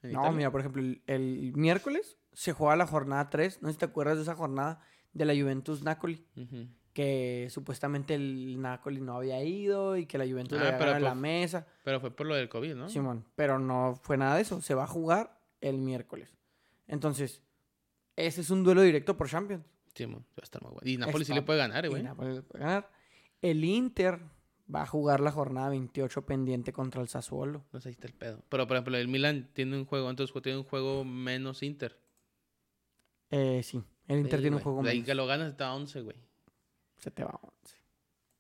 ¿En 0.02 0.12
No, 0.14 0.20
Italia? 0.22 0.38
mira, 0.38 0.52
por 0.52 0.60
ejemplo, 0.62 0.82
el, 0.82 1.02
el 1.08 1.54
miércoles 1.56 2.18
se 2.34 2.52
juega 2.54 2.76
la 2.76 2.88
jornada 2.88 3.30
3. 3.30 3.62
No 3.62 3.70
sé 3.70 3.74
si 3.74 3.80
te 3.80 3.86
acuerdas 3.86 4.16
de 4.18 4.24
esa 4.24 4.36
jornada 4.36 4.82
de 5.14 5.26
la 5.26 5.34
Juventus 5.34 5.84
Nácoli. 5.84 6.26
Ujú. 6.36 6.68
Que 6.94 7.48
supuestamente 7.52 8.14
el 8.16 8.60
Nácoli 8.62 9.02
no 9.02 9.16
había 9.16 9.42
ido 9.44 9.96
y 9.98 10.06
que 10.06 10.18
la 10.18 10.26
Juventus 10.28 10.60
Ah, 10.60 10.64
le 10.64 10.70
había 10.76 11.00
la 11.00 11.16
mesa. 11.16 11.66
Pero 11.84 12.00
fue 12.00 12.12
por 12.12 12.26
lo 12.28 12.36
del 12.36 12.50
COVID, 12.50 12.76
¿no? 12.76 12.90
Simón, 12.90 13.26
pero 13.36 13.58
no 13.60 14.00
fue 14.04 14.18
nada 14.18 14.36
de 14.36 14.42
eso. 14.42 14.62
Se 14.62 14.74
va 14.76 14.84
a 14.84 14.88
jugar 14.88 15.40
el 15.62 15.78
miércoles. 15.78 16.36
Entonces, 16.88 17.42
ese 18.16 18.42
es 18.42 18.50
un 18.50 18.64
duelo 18.64 18.82
directo 18.82 19.18
por 19.18 19.30
Champions. 19.30 19.66
Sí, 19.96 20.06
va 20.06 20.18
a 20.18 20.42
estar 20.42 20.62
muy 20.62 20.72
bueno. 20.72 20.90
Y 20.90 20.98
Napoli 20.98 21.26
sí 21.26 21.34
le 21.34 21.42
puede 21.44 21.60
ganar, 21.60 21.86
eh, 21.86 21.88
Y 21.88 21.92
güey. 21.92 22.04
Napoli 22.04 22.34
le 22.34 22.42
puede 22.42 22.64
ganar. 22.64 22.90
El 23.42 23.64
Inter 23.64 24.20
va 24.74 24.84
a 24.84 24.88
jugar 24.88 25.20
la 25.20 25.32
jornada 25.32 25.70
28 25.70 26.26
pendiente 26.26 26.74
contra 26.74 27.02
el 27.02 27.10
Sassuolo. 27.10 27.66
No 27.72 27.80
sé, 27.80 27.90
ahí 27.90 27.94
está 27.94 28.08
el 28.08 28.14
pedo. 28.14 28.44
Pero, 28.50 28.68
por 28.68 28.78
ejemplo, 28.78 28.98
el 28.98 29.08
Milan 29.08 29.50
tiene 29.54 29.78
un 29.78 29.86
juego, 29.86 30.10
entonces 30.10 30.42
tiene 30.42 30.58
un 30.58 30.64
juego 30.64 31.04
menos 31.04 31.62
Inter. 31.62 32.00
Eh, 33.30 33.62
sí, 33.64 33.84
el 34.08 34.20
Inter 34.20 34.40
Sí, 34.40 34.44
tiene 34.44 34.58
un 34.58 34.64
juego 34.64 34.84
De 34.84 34.90
ahí 34.90 34.98
menos. 34.98 35.08
que 35.08 35.16
lo 35.16 35.26
ganas 35.28 35.50
está 35.52 35.68
a 35.68 35.76
11, 35.76 36.02
güey. 36.02 36.18
Se 36.98 37.12
te 37.12 37.24
va 37.24 37.40
11. 37.42 37.76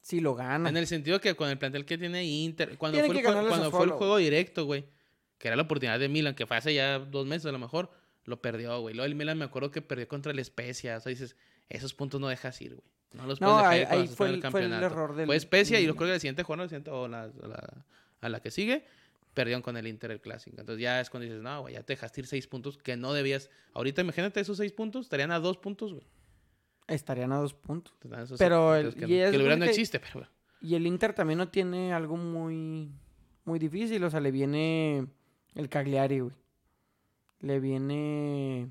Si 0.01 0.19
lo 0.19 0.35
gana. 0.35 0.69
En 0.69 0.77
el 0.77 0.87
sentido 0.87 1.19
que 1.21 1.35
con 1.35 1.49
el 1.49 1.57
plantel 1.57 1.85
que 1.85 1.97
tiene 1.97 2.25
Inter, 2.25 2.77
cuando, 2.77 2.97
Tiene 2.97 3.07
fue 3.07 3.21
el, 3.21 3.27
a 3.27 3.47
cuando 3.47 3.71
fue 3.71 3.85
el 3.85 3.91
juego 3.91 4.17
directo, 4.17 4.65
güey, 4.65 4.85
que 5.37 5.47
era 5.47 5.55
la 5.55 5.63
oportunidad 5.63 5.99
de 5.99 6.09
Milan, 6.09 6.35
que 6.35 6.45
fue 6.45 6.57
hace 6.57 6.73
ya 6.73 6.99
dos 6.99 7.25
meses 7.25 7.45
a 7.45 7.51
lo 7.51 7.59
mejor, 7.59 7.89
lo 8.25 8.41
perdió, 8.41 8.79
güey. 8.81 8.95
Luego 8.95 9.05
el 9.05 9.15
Milan 9.15 9.37
me 9.37 9.45
acuerdo 9.45 9.71
que 9.71 9.81
perdió 9.81 10.07
contra 10.07 10.31
el 10.31 10.43
Spezia. 10.43 10.97
O 10.97 10.99
sea, 10.99 11.09
dices, 11.09 11.35
esos 11.69 11.93
puntos 11.93 12.19
no 12.21 12.27
dejas 12.27 12.59
ir, 12.61 12.75
güey. 12.75 12.87
No 13.13 13.27
los 13.27 13.39
No, 13.41 13.47
puedes 13.59 13.61
dejar 13.63 13.77
ir 13.79 13.87
cuando 13.87 14.01
ahí 14.01 14.07
fue 14.07 14.27
el- 14.27 14.31
fue 14.31 14.35
el 14.35 14.41
campeonato. 14.41 14.85
error 14.85 15.15
del- 15.15 15.25
Fue 15.27 15.39
Spezia 15.39 15.79
y 15.79 15.85
yo 15.85 15.95
creo 15.95 16.07
que 16.07 16.13
la 16.13 16.19
siguiente 16.19 16.43
jornada, 16.43 16.79
o 16.91 17.07
la, 17.07 17.29
a 18.21 18.29
la 18.29 18.39
que 18.41 18.49
sigue, 18.49 18.85
perdieron 19.33 19.61
con 19.61 19.77
el 19.77 19.85
Inter 19.87 20.11
el 20.11 20.21
Clásico. 20.21 20.57
Entonces 20.59 20.81
ya 20.81 20.99
es 21.01 21.09
cuando 21.09 21.25
dices, 21.25 21.41
no, 21.41 21.61
güey, 21.61 21.73
ya 21.75 21.83
te 21.83 21.93
dejaste 21.93 22.21
ir 22.21 22.27
seis 22.27 22.47
puntos 22.47 22.77
que 22.77 22.95
no 22.97 23.13
debías. 23.13 23.49
Ahorita 23.73 24.01
imagínate 24.01 24.39
esos 24.39 24.57
seis 24.57 24.71
puntos, 24.71 25.05
estarían 25.05 25.31
a 25.31 25.39
dos 25.39 25.57
puntos, 25.57 25.93
güey. 25.93 26.05
Estarían 26.87 27.31
a 27.31 27.37
dos 27.37 27.53
puntos. 27.53 27.93
Entonces, 28.03 28.37
Pero 28.39 28.75
el- 28.75 28.93
que, 28.93 29.05
y 29.05 29.21
no- 29.57 29.65
que 29.65 29.69
existe, 29.69 29.99
pero 29.99 30.11
bueno. 30.15 30.29
Y 30.61 30.75
el 30.75 30.87
Inter 30.87 31.13
también 31.13 31.37
no 31.39 31.49
tiene 31.49 31.93
algo 31.93 32.15
muy, 32.17 32.89
muy 33.45 33.59
difícil. 33.59 34.03
O 34.03 34.09
sea, 34.09 34.19
le 34.21 34.31
viene 34.31 35.05
el 35.55 35.69
Cagliari, 35.69 36.19
güey. 36.21 36.33
Le 37.43 37.59
viene... 37.59 38.69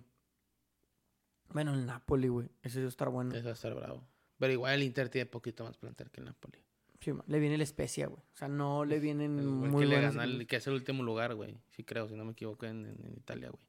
Bueno, 1.51 1.75
el 1.75 1.85
Napoli, 1.87 2.29
güey. 2.29 2.49
Ese 2.63 2.81
va 2.81 2.87
a 2.87 2.89
estar 2.89 3.09
bueno. 3.11 3.35
Eso 3.35 3.45
va 3.45 3.51
a 3.51 3.55
estar 3.55 3.75
bravo. 3.75 4.03
Pero 4.39 4.53
igual 4.53 4.75
el 4.75 4.83
Inter 4.83 5.09
tiene 5.09 5.27
poquito 5.27 5.65
más 5.65 5.77
plantel 5.77 6.11
que 6.11 6.21
el 6.21 6.27
Napoli. 6.27 6.59
Sí, 7.01 7.13
le 7.27 7.39
viene 7.39 7.57
el 7.57 7.67
Spezia, 7.67 8.07
güey. 8.07 8.23
O 8.23 8.37
sea, 8.37 8.49
no 8.49 8.85
le 8.85 8.99
vienen 9.01 9.39
El 9.39 9.47
muy 9.47 9.83
que 9.85 9.89
le 9.91 10.01
gana, 10.01 10.25
el- 10.25 10.47
que 10.47 10.57
es 10.57 10.67
el 10.67 10.73
último 10.75 11.03
lugar, 11.03 11.35
güey. 11.35 11.59
Sí 11.71 11.85
creo, 11.85 12.09
si 12.09 12.15
no 12.15 12.25
me 12.25 12.33
equivoco, 12.33 12.65
en, 12.65 12.87
en- 12.87 13.05
en 13.05 13.13
Italia, 13.17 13.51
güey. 13.51 13.63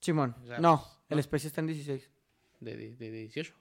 Simón. 0.00 0.34
o 0.42 0.46
sea, 0.46 0.58
no, 0.58 0.78
pues, 0.78 0.96
el 1.10 1.16
no. 1.16 1.22
Spezia 1.22 1.46
está 1.48 1.60
en 1.60 1.68
16 1.68 2.10
De, 2.60 2.76
de, 2.76 2.96
de 2.96 3.10
18. 3.10 3.54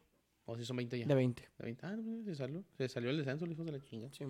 O 0.46 0.58
si 0.58 0.66
son 0.66 0.76
20 0.76 1.00
ya. 1.00 1.06
de 1.06 1.16
20. 1.16 1.42
De 1.58 1.64
20. 1.64 1.86
Ah, 1.86 1.96
no, 1.96 2.24
se 2.26 2.36
salió. 2.36 2.64
Se 2.78 2.90
salió 2.90 3.12
el 3.12 3.18
descenso, 3.18 3.46
los 3.46 3.54
hijos 3.54 3.66
de 3.68 3.72
la 3.72 3.80
chinga. 3.80 4.10
Sí. 4.12 4.26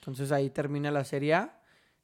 Entonces 0.00 0.32
ahí 0.32 0.50
termina 0.50 0.90
la 0.90 1.04
Serie 1.04 1.34
A. 1.34 1.60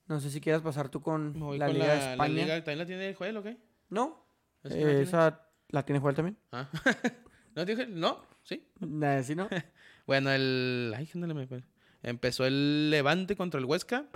No 0.06 0.20
sé 0.20 0.30
si 0.30 0.40
quieras 0.40 0.62
pasar 0.62 0.88
tú 0.90 1.00
con 1.00 1.32
la 1.32 1.40
con 1.40 1.52
Liga 1.54 1.66
la, 1.66 1.72
de 1.74 1.78
la 1.78 2.10
España. 2.12 2.34
liga. 2.34 2.56
¿También 2.58 2.78
la 2.78 2.86
tiene 2.86 3.14
Joel 3.14 3.36
o 3.38 3.42
qué? 3.42 3.56
No, 3.90 4.26
¿Esa 4.62 4.74
eh, 4.74 4.80
la 4.80 4.86
tiene? 4.86 5.02
esa 5.02 5.48
la 5.68 5.84
tiene 5.84 6.00
Joel 6.00 6.14
también. 6.14 6.36
Ah. 6.52 6.68
¿No 7.54 7.64
dije? 7.64 7.86
No, 7.86 8.22
sí. 8.42 8.66
Nah, 8.80 9.22
sí, 9.22 9.34
no. 9.34 9.48
Bueno, 10.06 10.30
el. 10.30 10.94
Ay, 10.96 11.08
¿dónde 11.12 11.34
me 11.34 11.48
fue? 11.48 11.64
Empezó 12.04 12.46
el 12.46 12.90
Levante 12.90 13.34
contra 13.34 13.58
el 13.58 13.66
Huesca. 13.66 14.06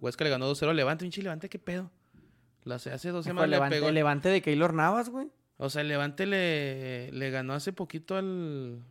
Huesca 0.00 0.24
le 0.24 0.30
ganó 0.30 0.50
2-0 0.50 0.70
al 0.70 0.76
Levante. 0.76 1.04
Pinche 1.04 1.22
Levante, 1.22 1.50
¿qué 1.50 1.58
pedo? 1.58 1.90
La, 2.64 2.76
hace 2.76 3.10
dos 3.10 3.26
semanas 3.26 3.44
el 3.44 3.50
le 3.50 3.56
levante, 3.56 3.76
pegó. 3.76 3.88
el 3.88 3.94
levante 3.94 4.28
de 4.30 4.40
Keylor 4.40 4.72
Navas, 4.72 5.10
güey. 5.10 5.28
O 5.58 5.68
sea, 5.68 5.82
el 5.82 5.88
Levante 5.88 6.24
le, 6.24 7.12
le 7.12 7.30
ganó 7.30 7.52
hace 7.52 7.74
poquito 7.74 8.16
al. 8.16 8.82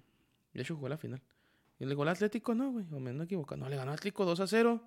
Hecho, 0.54 0.76
jugó 0.76 0.90
la 0.90 0.98
final. 0.98 1.24
Y 1.80 1.86
le 1.86 1.96
ganó 1.96 2.04
al 2.04 2.10
Atlético, 2.10 2.54
no, 2.54 2.72
güey. 2.72 2.86
O 2.92 3.00
me 3.00 3.12
no 3.14 3.24
equivoco. 3.24 3.58
No, 3.58 3.68
le 3.68 3.76
ganó 3.76 3.92
al 3.92 3.98
Atlético 3.98 4.26
2 4.26 4.44
0. 4.46 4.80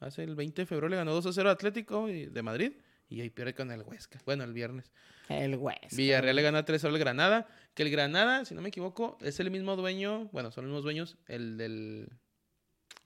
Hace 0.00 0.24
el 0.24 0.36
20 0.36 0.62
de 0.62 0.66
febrero 0.66 0.88
le 0.88 0.96
ganó 0.96 1.14
2 1.14 1.34
0 1.34 1.48
al 1.48 1.54
Atlético 1.54 2.06
de 2.06 2.42
Madrid. 2.42 2.72
Y 3.08 3.20
hoy 3.22 3.30
pierde 3.30 3.54
con 3.54 3.70
el 3.70 3.82
Huesca. 3.82 4.20
Bueno, 4.26 4.44
el 4.44 4.52
viernes. 4.52 4.92
El 5.28 5.56
Huesca. 5.56 5.88
Villarreal 5.96 6.36
le 6.36 6.42
gana 6.42 6.64
3 6.64 6.84
al 6.84 6.98
Granada. 6.98 7.46
Que 7.74 7.82
el 7.84 7.90
Granada, 7.90 8.44
si 8.44 8.54
no 8.54 8.60
me 8.60 8.68
equivoco, 8.68 9.16
es 9.22 9.40
el 9.40 9.50
mismo 9.50 9.76
dueño. 9.76 10.26
Bueno, 10.32 10.50
son 10.50 10.64
los 10.64 10.70
mismos 10.70 10.84
dueños. 10.84 11.16
El 11.26 11.56
del 11.56 12.08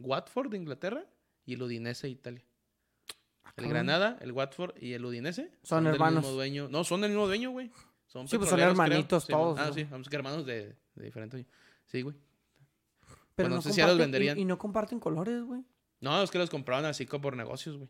Watford 0.00 0.50
de 0.50 0.56
Inglaterra 0.56 1.04
y 1.44 1.54
el 1.54 1.62
Udinese 1.62 2.08
de 2.08 2.12
Italia. 2.12 2.44
El 3.44 3.52
cabrón. 3.54 3.70
Granada, 3.70 4.18
el 4.22 4.32
Watford 4.32 4.74
y 4.80 4.94
el 4.94 5.04
Udinese 5.04 5.52
Son 5.62 5.86
hermanos. 5.86 6.22
mismo 6.24 6.34
dueño. 6.34 6.68
No, 6.68 6.84
son 6.84 7.00
del 7.02 7.10
mismo 7.10 7.26
dueño, 7.26 7.50
güey. 7.50 7.70
Son 8.06 8.26
Sí, 8.26 8.38
pues 8.38 8.50
son 8.50 8.58
creo. 8.58 8.70
hermanitos 8.70 9.24
Sí, 9.24 9.32
todos, 9.32 9.58
Ah, 9.58 9.66
¿no? 9.68 9.72
sí, 9.72 9.84
vamos 9.84 10.08
que 10.08 10.16
hermanos 10.16 10.44
de, 10.46 10.74
de 10.94 11.04
diferente 11.04 11.36
dueño. 11.36 11.48
Sí, 11.86 12.02
güey. 12.02 12.16
Pero 13.34 13.48
Bueno, 13.48 13.56
no 13.56 13.62
sé 13.62 13.70
si 13.70 13.76
ya 13.78 13.86
los 13.86 13.94
comparten- 13.94 13.98
y- 13.98 14.02
venderían. 14.02 14.38
Y, 14.38 14.44
no 14.44 14.58
comparten 14.58 14.98
colores, 15.00 15.42
güey. 15.44 15.62
No, 16.00 16.22
es 16.22 16.30
que 16.30 16.38
los 16.38 16.50
compraron 16.50 16.84
así 16.86 17.06
como 17.06 17.22
por 17.22 17.36
negocios, 17.36 17.76
güey. 17.76 17.88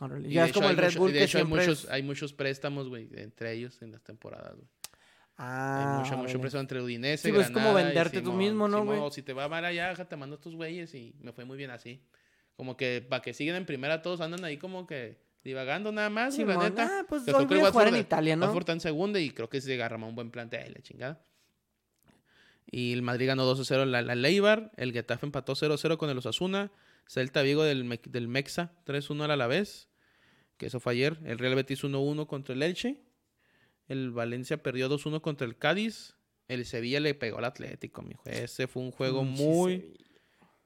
Órale, 0.00 0.28
Y 0.28 0.32
Ya 0.32 0.44
es 0.44 0.50
hecho 0.50 0.60
como 0.60 0.70
el 0.70 0.76
Red 0.76 0.86
mucho- 0.88 0.98
Bull 1.00 1.12
de 1.12 1.18
que 1.18 1.24
hecho 1.24 1.38
hay 1.38 1.44
muchos, 1.44 1.84
es- 1.84 1.90
hay 1.90 2.02
muchos 2.02 2.32
préstamos, 2.32 2.88
güey, 2.88 3.08
entre 3.14 3.52
ellos 3.52 3.80
en 3.82 3.92
las 3.92 4.02
temporadas, 4.02 4.54
güey. 4.56 4.66
Ah, 5.36 5.80
hay 5.80 6.02
mucho, 6.04 6.16
mucho 6.22 6.40
préstamo 6.40 6.60
entre 6.60 6.80
Udinese, 6.82 7.28
Sí, 7.28 7.32
pues, 7.32 7.46
es 7.46 7.52
como 7.52 7.72
venderte 7.74 8.18
tú 8.20 8.26
Simón, 8.26 8.38
mismo, 8.38 8.68
¿no, 8.68 8.80
Simón, 8.80 8.98
güey? 9.00 9.10
Si 9.12 9.22
te 9.22 9.32
va 9.32 9.48
mal 9.48 9.64
allá, 9.64 9.94
te 9.94 10.16
mando 10.16 10.34
a 10.34 10.38
estos 10.38 10.54
güeyes 10.54 10.94
y 10.94 11.14
me 11.20 11.32
fue 11.32 11.44
muy 11.44 11.56
bien 11.56 11.70
así. 11.70 12.02
Como 12.56 12.76
que 12.76 13.04
para 13.08 13.22
que 13.22 13.32
sigan 13.32 13.56
en 13.56 13.66
primera, 13.66 14.02
todos 14.02 14.20
andan 14.20 14.44
ahí 14.44 14.56
como 14.58 14.86
que 14.86 15.18
divagando 15.42 15.90
nada 15.90 16.10
más, 16.10 16.34
güey, 16.36 16.46
la 16.46 16.52
Simón, 16.54 16.68
neta. 16.70 17.00
ah, 17.00 17.06
pues 17.08 17.26
hoy 17.28 17.44
voy 17.46 17.60
a 17.60 17.72
jugar 17.72 17.88
en 17.88 17.96
Italia, 17.96 18.36
¿no? 18.36 18.46
Watford 18.46 18.70
en 18.70 18.80
segunda 18.80 19.18
y 19.20 19.30
creo 19.30 19.48
que 19.48 19.60
se 19.60 19.74
agarra 19.74 19.96
un 19.96 20.14
buen 20.14 20.30
plantel, 20.30 20.72
la 20.74 20.82
chingada. 20.82 21.24
Y 22.70 22.92
el 22.92 23.02
Madrid 23.02 23.26
ganó 23.26 23.44
2-0 23.44 23.84
la, 23.84 24.02
la 24.02 24.14
Leibar. 24.14 24.70
El 24.76 24.92
Getafe 24.92 25.26
empató 25.26 25.54
0-0 25.54 25.96
con 25.98 26.08
el 26.10 26.18
Osasuna. 26.18 26.70
Celta 27.06 27.42
Vigo 27.42 27.64
del, 27.64 28.00
del 28.08 28.28
Mexa 28.28 28.72
3-1 28.86 29.24
al 29.24 29.30
Alavés. 29.32 29.88
Que 30.56 30.66
eso 30.66 30.80
fue 30.80 30.92
ayer. 30.92 31.18
El 31.24 31.38
Real 31.38 31.54
Betis 31.54 31.84
1-1 31.84 32.26
contra 32.26 32.54
el 32.54 32.62
Elche. 32.62 33.00
El 33.88 34.10
Valencia 34.10 34.62
perdió 34.62 34.88
2-1 34.88 35.20
contra 35.20 35.46
el 35.46 35.56
Cádiz. 35.56 36.14
El 36.48 36.64
Sevilla 36.66 37.00
le 37.00 37.14
pegó 37.14 37.38
al 37.38 37.44
Atlético, 37.44 38.02
mijo. 38.02 38.22
Ese 38.26 38.66
fue 38.66 38.82
un 38.82 38.90
juego 38.90 39.22
Pinche 39.22 39.44
muy, 39.44 39.94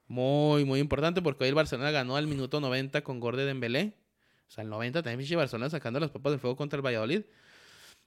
muy, 0.07 0.65
muy 0.65 0.79
importante 0.79 1.21
porque 1.21 1.43
hoy 1.43 1.49
el 1.49 1.55
Barcelona 1.55 1.91
ganó 1.91 2.15
al 2.15 2.27
minuto 2.27 2.59
90 2.59 3.03
con 3.03 3.19
gol 3.19 3.37
de 3.37 3.45
Dembélé. 3.45 3.93
O 4.47 4.51
sea, 4.51 4.63
el 4.63 4.69
90 4.69 5.03
también 5.03 5.37
Barcelona 5.37 5.69
sacando 5.69 5.99
las 5.99 6.11
papas 6.11 6.33
de 6.33 6.39
fuego 6.39 6.55
contra 6.55 6.77
el 6.77 6.85
Valladolid. 6.85 7.23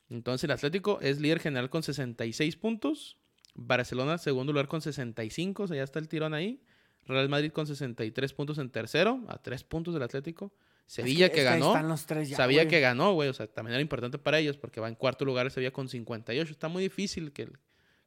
Entonces 0.08 0.44
el 0.44 0.50
Atlético 0.50 0.98
es 1.00 1.20
líder 1.20 1.40
general 1.40 1.70
con 1.70 1.82
66 1.82 2.56
puntos. 2.56 3.18
Barcelona 3.54 4.18
segundo 4.18 4.52
lugar 4.52 4.68
con 4.68 4.80
65, 4.80 5.64
o 5.64 5.68
sea, 5.68 5.76
ya 5.76 5.82
está 5.82 5.98
el 5.98 6.08
tirón 6.08 6.34
ahí. 6.34 6.62
Real 7.06 7.28
Madrid 7.28 7.50
con 7.52 7.66
63 7.66 8.32
puntos 8.32 8.58
en 8.58 8.70
tercero, 8.70 9.20
a 9.28 9.38
3 9.38 9.64
puntos 9.64 9.94
del 9.94 10.02
Atlético. 10.02 10.52
Sevilla 10.86 11.26
Es 11.26 11.32
que, 11.32 11.40
ahí 11.40 11.44
ganó. 11.60 11.68
están 11.68 11.88
los 11.88 12.04
tres 12.06 12.28
ya, 12.28 12.36
Sabía 12.36 12.62
güey. 12.62 12.68
que 12.68 12.80
ganó, 12.80 13.12
güey. 13.14 13.28
O 13.28 13.32
sea, 13.32 13.46
también 13.46 13.74
era 13.74 13.82
importante 13.82 14.18
para 14.18 14.38
ellos 14.40 14.56
porque 14.56 14.80
va 14.80 14.88
en 14.88 14.96
cuarto 14.96 15.24
lugar 15.24 15.46
el 15.46 15.52
Sevilla 15.52 15.72
con 15.72 15.88
58. 15.88 16.50
Está 16.50 16.66
muy 16.68 16.82
difícil 16.82 17.32
que, 17.32 17.48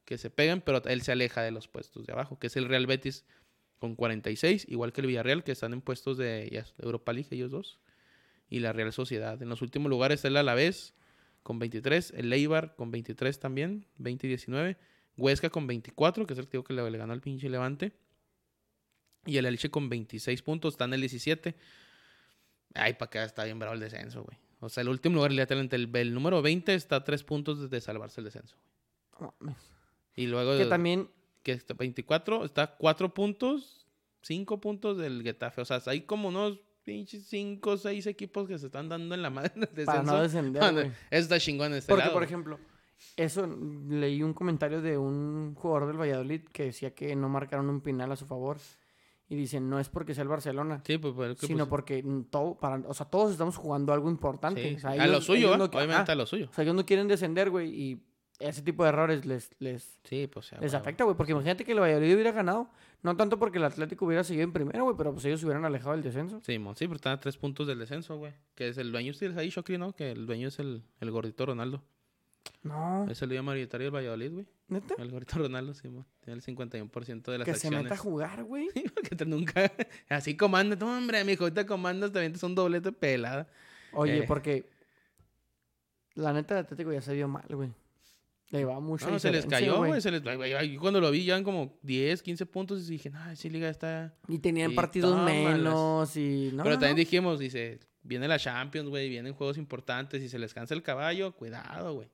que 0.03 0.17
se 0.17 0.29
peguen, 0.29 0.59
pero 0.61 0.83
él 0.85 1.01
se 1.01 1.13
aleja 1.13 1.41
de 1.41 1.51
los 1.51 1.67
puestos 1.69 2.05
de 2.05 2.11
abajo, 2.11 2.37
que 2.39 2.47
es 2.47 2.57
el 2.57 2.65
Real 2.65 2.85
Betis 2.85 3.23
con 3.79 3.95
46, 3.95 4.65
igual 4.69 4.91
que 4.93 5.01
el 5.01 5.07
Villarreal, 5.07 5.43
que 5.43 5.53
están 5.53 5.71
en 5.73 5.81
puestos 5.81 6.17
de, 6.17 6.49
ya, 6.51 6.65
Europa 6.77 7.13
League, 7.13 7.29
ellos 7.31 7.51
dos. 7.51 7.79
Y 8.49 8.59
la 8.59 8.73
Real 8.73 8.91
Sociedad. 8.91 9.41
En 9.41 9.47
los 9.49 9.61
últimos 9.61 9.89
lugares 9.89 10.15
está 10.17 10.27
el 10.27 10.37
Alavés 10.37 10.93
con 11.41 11.59
23, 11.59 12.13
el 12.17 12.29
Leibar 12.29 12.75
con 12.75 12.91
23 12.91 13.39
también, 13.39 13.85
20 13.97 14.27
y 14.27 14.29
19. 14.29 14.77
Huesca 15.15 15.49
con 15.49 15.67
24, 15.67 16.25
que 16.27 16.33
es 16.33 16.39
el 16.39 16.47
tío 16.47 16.63
que 16.65 16.73
le, 16.73 16.89
le 16.91 16.97
ganó 16.97 17.13
al 17.13 17.21
pinche 17.21 17.49
Levante. 17.49 17.93
Y 19.25 19.37
el 19.37 19.45
Elche 19.45 19.69
con 19.69 19.89
26 19.89 20.41
puntos, 20.41 20.73
está 20.73 20.85
en 20.85 20.93
el 20.93 21.01
17. 21.01 21.55
Ay, 22.75 22.93
para 22.93 23.05
acá 23.05 23.23
está 23.23 23.43
bien 23.43 23.59
bravo 23.59 23.73
el 23.73 23.79
descenso, 23.79 24.23
güey. 24.23 24.37
O 24.59 24.69
sea, 24.69 24.81
el 24.81 24.89
último 24.89 25.15
lugar, 25.15 25.31
literalmente, 25.31 25.75
el, 25.75 25.89
el 25.93 26.13
número 26.13 26.41
20 26.41 26.73
está 26.73 26.97
a 26.97 27.03
3 27.03 27.23
puntos 27.23 27.69
de, 27.69 27.81
salvarse 27.81 28.21
el 28.21 28.25
descenso. 28.25 28.55
Mames. 29.19 29.57
Y 30.15 30.27
luego, 30.27 30.57
Que 30.57 30.65
también, 30.65 31.09
que 31.43 31.51
está 31.51 31.73
24, 31.73 32.45
está 32.45 32.75
4 32.75 33.13
puntos, 33.13 33.85
5 34.21 34.59
puntos 34.61 34.97
del 34.97 35.21
Getafe. 35.21 35.61
O 35.61 35.65
sea, 35.65 35.81
hay 35.87 36.01
como 36.01 36.29
unos 36.29 36.59
pinches 36.83 37.25
5 37.27 37.69
o 37.69 37.77
6 37.77 38.07
equipos 38.07 38.47
que 38.47 38.57
se 38.57 38.67
están 38.67 38.89
dando 38.89 39.15
en 39.15 39.21
la 39.21 39.29
madre 39.29 39.51
del 39.55 39.69
descenso. 39.73 39.91
para 39.91 40.03
no 40.03 40.21
descender, 40.21 40.73
güey. 40.73 40.87
Eso 40.87 40.95
está 41.23 41.39
chingón 41.39 41.73
este 41.73 41.89
Porque, 41.89 42.03
lado, 42.03 42.13
por 42.13 42.21
güey. 42.21 42.29
ejemplo, 42.29 42.59
eso 43.17 43.47
leí 43.89 44.23
un 44.23 44.33
comentario 44.33 44.81
de 44.81 44.97
un 44.97 45.55
jugador 45.55 45.87
del 45.87 45.99
Valladolid 45.99 46.41
que 46.51 46.65
decía 46.65 46.93
que 46.93 47.15
no 47.15 47.29
marcaron 47.29 47.69
un 47.69 47.81
penal 47.81 48.11
a 48.11 48.15
su 48.15 48.25
favor. 48.25 48.57
Y 49.29 49.35
dicen, 49.35 49.69
no 49.69 49.79
es 49.79 49.89
porque 49.89 50.13
sea 50.13 50.23
el 50.23 50.27
Barcelona, 50.27 50.81
Sí, 50.85 50.97
pues, 50.97 51.13
pues, 51.15 51.37
sino 51.39 51.59
pues, 51.59 51.69
porque 51.69 52.03
todo, 52.29 52.55
para, 52.55 52.75
o 52.87 52.93
sea, 52.93 53.05
todos 53.07 53.31
estamos 53.31 53.57
jugando 53.57 53.93
algo 53.93 54.09
importante. 54.09 54.61
sí. 54.69 54.75
O 54.75 54.79
sea, 54.79 54.91
a 54.91 55.07
lo 55.07 55.21
suyo, 55.21 55.53
obviamente 55.53 55.77
ajá. 55.77 56.11
a 56.11 56.15
lo 56.15 56.25
suyo. 56.25 56.47
O 56.51 56.53
sea, 56.53 56.63
ellos 56.63 56.75
no 56.75 56.85
quieren 56.85 57.07
descender, 57.07 57.49
güey, 57.49 57.69
y 57.73 58.03
ese 58.39 58.61
tipo 58.61 58.83
de 58.83 58.89
errores 58.89 59.25
les, 59.25 59.49
les, 59.59 59.99
Sí, 60.03 60.27
pues. 60.27 60.51
les 60.59 60.73
afecta, 60.73 61.03
güey. 61.05 61.15
Porque 61.15 61.31
imagínate 61.31 61.63
que 61.63 61.71
el 61.71 61.79
Valladolid 61.79 62.13
hubiera 62.13 62.31
ganado, 62.31 62.69
no 63.01 63.15
tanto 63.15 63.39
porque 63.39 63.57
el 63.57 63.63
Atlético 63.63 64.05
hubiera 64.05 64.23
seguido 64.23 64.43
en 64.43 64.51
primero, 64.53 64.83
güey, 64.83 64.97
pero 64.97 65.13
pues 65.13 65.23
ellos 65.25 65.39
se 65.39 65.45
hubieran 65.45 65.63
alejado 65.65 65.91
del 65.93 66.03
descenso. 66.03 66.41
Sí, 66.43 66.59
mon, 66.59 66.75
sí, 66.75 66.85
pero 66.85 66.97
están 66.97 67.13
a 67.13 67.19
3 67.19 67.37
puntos 67.37 67.65
del 67.67 67.79
descenso, 67.79 68.17
güey. 68.17 68.33
Que 68.55 68.67
es 68.69 68.77
el 68.77 68.91
dueño, 68.91 69.13
sí, 69.13 69.27
ahí, 69.37 69.49
Shokri, 69.49 69.77
¿no? 69.77 69.93
Que 69.93 70.11
el 70.11 70.25
dueño 70.25 70.49
es 70.49 70.59
el, 70.59 70.83
el 70.99 71.11
gordito 71.11 71.45
Ronaldo. 71.45 71.81
No, 72.63 73.05
Es 73.09 73.21
el 73.21 73.29
dueño 73.29 73.43
mayoritario 73.43 73.85
del 73.87 73.95
Valladolid, 73.95 74.31
güey. 74.31 74.45
neta. 74.69 74.95
El 74.97 75.11
gordito 75.11 75.37
Ronaldo, 75.37 75.73
sí, 75.73 75.87
mon. 75.89 76.05
Tiene 76.21 76.39
el 76.39 76.41
51% 76.45 77.31
de 77.31 77.37
las 77.37 77.45
Que 77.45 77.51
se 77.55 77.67
acciones. 77.67 77.83
meta 77.83 77.95
a 77.95 77.97
jugar, 77.97 78.43
güey. 78.43 78.69
que 79.09 79.15
te 79.15 79.25
nunca. 79.25 79.71
Así 80.09 80.37
comanda. 80.37 80.75
No, 80.77 80.97
hombre, 80.97 81.23
mijo, 81.25 81.43
ahorita 81.43 81.65
comandas 81.65 82.11
también 82.11 82.33
es 82.33 82.43
un 82.43 82.55
doblete 82.55 82.91
pelada. 82.91 83.47
Oye, 83.91 84.19
Eh. 84.19 84.25
porque 84.27 84.69
la 86.15 86.31
neta 86.33 86.55
el 86.59 86.65
Atlético 86.65 86.91
ya 86.93 87.01
se 87.01 87.13
vio 87.13 87.27
mal, 87.27 87.45
güey. 87.49 87.71
Le 88.49 88.65
va 88.65 88.79
mucho. 88.79 89.09
No, 89.09 89.17
se 89.17 89.31
les 89.31 89.45
cayó, 89.47 89.77
güey. 89.83 89.99
Se 89.99 90.11
les... 90.11 90.21
ay, 90.25 90.77
Cuando 90.77 91.01
lo 91.01 91.09
vi, 91.09 91.25
ya 91.25 91.33
eran 91.33 91.43
como 91.43 91.77
10, 91.81 92.21
15 92.21 92.45
puntos 92.45 92.87
y 92.87 92.91
dije, 92.91 93.11
ay, 93.15 93.35
sí, 93.35 93.49
liga 93.49 93.67
está. 93.67 94.13
Y 94.27 94.37
tenían 94.39 94.75
partidos 94.75 95.19
menos 95.25 96.15
y 96.15 96.51
no. 96.53 96.61
Pero 96.63 96.75
no, 96.75 96.79
también 96.79 96.91
no. 96.91 96.97
dijimos, 96.99 97.39
dice, 97.39 97.79
viene 98.03 98.27
la 98.27 98.37
Champions, 98.37 98.89
güey, 98.89 99.09
vienen 99.09 99.33
juegos 99.33 99.57
importantes 99.57 100.21
y 100.21 100.29
se 100.29 100.37
les 100.37 100.53
cansa 100.53 100.75
el 100.75 100.83
caballo, 100.83 101.31
cuidado, 101.35 101.95
güey. 101.95 102.09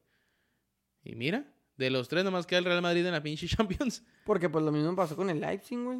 Y 1.09 1.15
mira, 1.15 1.45
de 1.77 1.89
los 1.89 2.07
tres 2.07 2.23
nomás 2.23 2.45
queda 2.45 2.59
el 2.59 2.65
Real 2.65 2.81
Madrid 2.81 3.05
en 3.05 3.11
la 3.13 3.23
pinche 3.23 3.47
Champions. 3.47 4.03
Porque 4.25 4.49
pues 4.49 4.63
lo 4.63 4.71
mismo 4.71 4.95
pasó 4.95 5.15
con 5.15 5.29
el 5.29 5.39
Leipzig, 5.41 5.79
güey. 5.79 5.99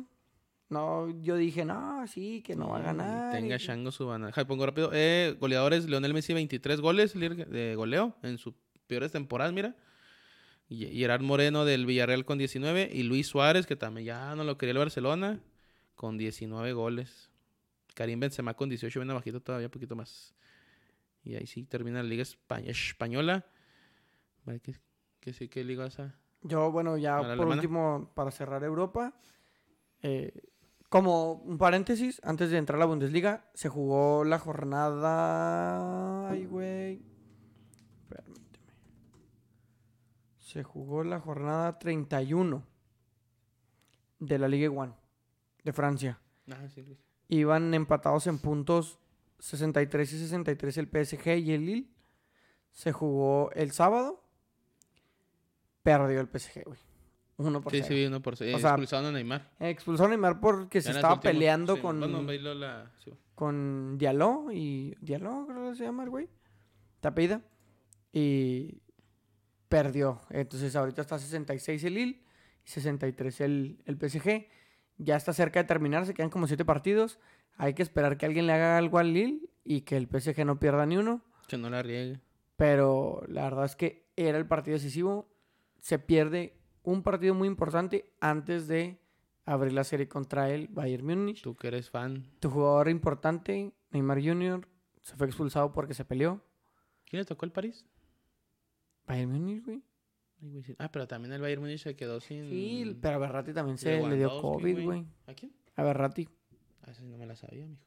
No, 0.69 1.09
yo 1.23 1.35
dije, 1.35 1.65
no, 1.65 2.05
sí, 2.05 2.43
que 2.43 2.55
no 2.55 2.69
va 2.69 2.77
a 2.77 2.81
ganar. 2.81 3.31
Tenga 3.31 3.55
y- 3.55 3.59
Shango 3.59 3.91
su 3.91 4.05
banaja. 4.05 4.45
Pongo 4.45 4.65
rápido. 4.67 4.91
Eh, 4.93 5.35
goleadores, 5.39 5.89
Leonel 5.89 6.13
Messi, 6.13 6.33
23 6.33 6.79
goles 6.79 7.13
de 7.19 7.73
goleo 7.75 8.15
en 8.21 8.37
sus 8.37 8.53
peores 8.85 9.11
temporadas, 9.11 9.51
mira. 9.51 9.75
Gerard 10.69 11.21
Moreno 11.23 11.65
del 11.65 11.87
Villarreal 11.87 12.23
con 12.25 12.37
19. 12.37 12.87
Y 12.93 13.01
Luis 13.01 13.25
Suárez, 13.27 13.65
que 13.65 13.75
también 13.75 14.05
ya 14.05 14.35
no 14.35 14.43
lo 14.43 14.59
quería 14.59 14.73
el 14.73 14.77
Barcelona, 14.77 15.39
con 15.95 16.19
19 16.19 16.73
goles. 16.73 17.31
Karim 17.95 18.19
Benzema 18.19 18.53
con 18.53 18.69
18, 18.69 18.99
viene 18.99 19.13
bajito 19.15 19.41
todavía, 19.41 19.65
un 19.67 19.71
poquito 19.71 19.95
más. 19.95 20.35
Y 21.23 21.33
ahí 21.33 21.47
sí 21.47 21.63
termina 21.63 22.03
la 22.03 22.07
Liga 22.09 22.21
Espa- 22.23 22.63
Española. 22.67 23.43
Vale, 25.19 25.25
¿Qué, 25.25 25.31
qué, 25.31 25.33
sí, 25.33 25.47
qué 25.49 25.63
liga 25.63 25.85
esa? 25.85 26.15
Yo, 26.41 26.71
bueno, 26.71 26.97
ya 26.97 27.17
¿A 27.17 27.21
por 27.21 27.31
alemana? 27.31 27.55
último, 27.55 28.11
para 28.15 28.31
cerrar 28.31 28.63
Europa, 28.63 29.13
eh, 30.01 30.31
como 30.89 31.33
un 31.33 31.57
paréntesis, 31.57 32.19
antes 32.23 32.49
de 32.49 32.57
entrar 32.57 32.77
a 32.77 32.79
la 32.79 32.85
Bundesliga, 32.85 33.49
se 33.53 33.69
jugó 33.69 34.23
la 34.23 34.39
jornada... 34.39 36.29
Ay, 36.29 36.45
güey. 36.45 37.01
Permíteme. 38.07 38.73
Se 40.39 40.63
jugó 40.63 41.03
la 41.03 41.19
jornada 41.19 41.77
31 41.77 42.63
de 44.19 44.39
la 44.39 44.47
Ligue 44.47 44.69
1 44.69 44.97
de 45.63 45.73
Francia. 45.73 46.19
Ah, 46.49 46.67
sí, 46.73 46.83
sí. 46.83 46.97
Iban 47.27 47.73
empatados 47.75 48.25
en 48.27 48.39
puntos 48.39 48.99
63 49.39 50.13
y 50.13 50.19
63 50.19 50.77
el 50.77 50.87
PSG 50.87 51.27
y 51.37 51.51
el 51.51 51.65
Lille. 51.65 51.89
Se 52.71 52.91
jugó 52.91 53.51
el 53.53 53.71
sábado. 53.71 54.23
Perdió 55.97 56.21
el 56.21 56.27
PSG, 56.27 56.63
güey. 56.65 56.79
Uno 57.37 57.61
por 57.61 57.71
Sí, 57.71 57.77
cero. 57.81 57.95
sí, 57.95 58.05
uno 58.05 58.21
por 58.21 58.35
seis. 58.35 58.53
O 58.55 58.59
sea, 58.59 58.71
Expulsaron 58.71 59.05
a 59.07 59.11
Neymar. 59.13 59.49
Expulsó 59.59 60.05
a 60.05 60.09
Neymar 60.09 60.39
porque 60.41 60.81
se 60.81 60.91
estaba 60.91 61.13
últimos- 61.13 61.33
peleando 61.33 61.75
sí, 61.75 61.81
con, 61.81 61.99
Bueno, 61.99 62.25
bailó 62.25 62.53
la... 62.53 62.91
sí. 63.03 63.11
con 63.35 63.97
Diallo 63.97 64.51
y... 64.51 64.95
Diallo 64.99 65.45
creo 65.47 65.69
que 65.69 65.75
se 65.77 65.83
llama 65.85 66.03
el 66.03 66.09
güey. 66.09 66.27
Tapida. 66.99 67.41
Y 68.11 68.81
perdió. 69.69 70.19
Entonces 70.29 70.75
ahorita 70.75 71.01
está 71.01 71.17
66 71.17 71.83
el 71.85 71.93
Lille 71.93 72.21
y 72.65 72.69
63 72.69 73.41
el, 73.41 73.81
el 73.85 73.95
PSG. 73.97 74.47
Ya 74.97 75.15
está 75.15 75.31
cerca 75.31 75.61
de 75.61 75.67
terminar, 75.67 76.05
se 76.05 76.13
quedan 76.13 76.29
como 76.29 76.45
7 76.47 76.65
partidos. 76.65 77.19
Hay 77.57 77.73
que 77.73 77.83
esperar 77.83 78.17
que 78.17 78.25
alguien 78.25 78.47
le 78.47 78.53
haga 78.53 78.77
algo 78.77 78.99
al 78.99 79.13
Lille 79.13 79.49
y 79.63 79.81
que 79.81 79.95
el 79.95 80.07
PSG 80.07 80.45
no 80.45 80.59
pierda 80.59 80.85
ni 80.85 80.97
uno. 80.97 81.23
Que 81.47 81.57
no 81.57 81.69
la 81.69 81.81
riegue. 81.81 82.19
Pero 82.57 83.23
la 83.27 83.43
verdad 83.45 83.65
es 83.65 83.75
que 83.77 84.09
era 84.17 84.37
el 84.37 84.45
partido 84.45 84.75
decisivo. 84.75 85.29
Se 85.79 85.99
pierde 85.99 86.53
un 86.83 87.03
partido 87.03 87.33
muy 87.33 87.47
importante 87.47 88.11
antes 88.19 88.67
de 88.67 88.99
abrir 89.45 89.73
la 89.73 89.83
serie 89.83 90.07
contra 90.07 90.49
el 90.49 90.67
Bayern 90.67 91.05
Múnich. 91.05 91.41
Tú 91.41 91.55
que 91.55 91.67
eres 91.67 91.89
fan. 91.89 92.25
Tu 92.39 92.49
jugador 92.49 92.89
importante, 92.89 93.73
Neymar 93.91 94.21
Jr., 94.23 94.67
se 95.01 95.15
fue 95.15 95.27
expulsado 95.27 95.71
porque 95.71 95.93
se 95.93 96.05
peleó. 96.05 96.43
¿Quién 97.05 97.21
le 97.21 97.25
tocó 97.25 97.45
el 97.45 97.51
París? 97.51 97.87
Bayern 99.07 99.31
Múnich, 99.31 99.65
güey. 99.65 99.81
Ah, 100.77 100.91
pero 100.91 101.07
también 101.07 101.33
el 101.33 101.41
Bayern 101.41 101.61
Múnich 101.61 101.81
se 101.81 101.95
quedó 101.95 102.19
sin... 102.19 102.49
Sí, 102.49 102.97
pero 103.01 103.15
a 103.15 103.17
Berratti 103.19 103.53
también 103.53 103.77
se 103.77 103.99
le 104.01 104.15
dio 104.15 104.39
COVID, 104.41 104.83
güey. 104.83 105.05
¿A 105.27 105.33
quién? 105.33 105.51
A 105.75 105.83
Berratti. 105.83 106.29
Ah, 106.83 106.91
esa 106.91 107.01
sí 107.01 107.07
no 107.07 107.17
me 107.17 107.25
la 107.25 107.35
sabía, 107.35 107.67
mijo. 107.67 107.83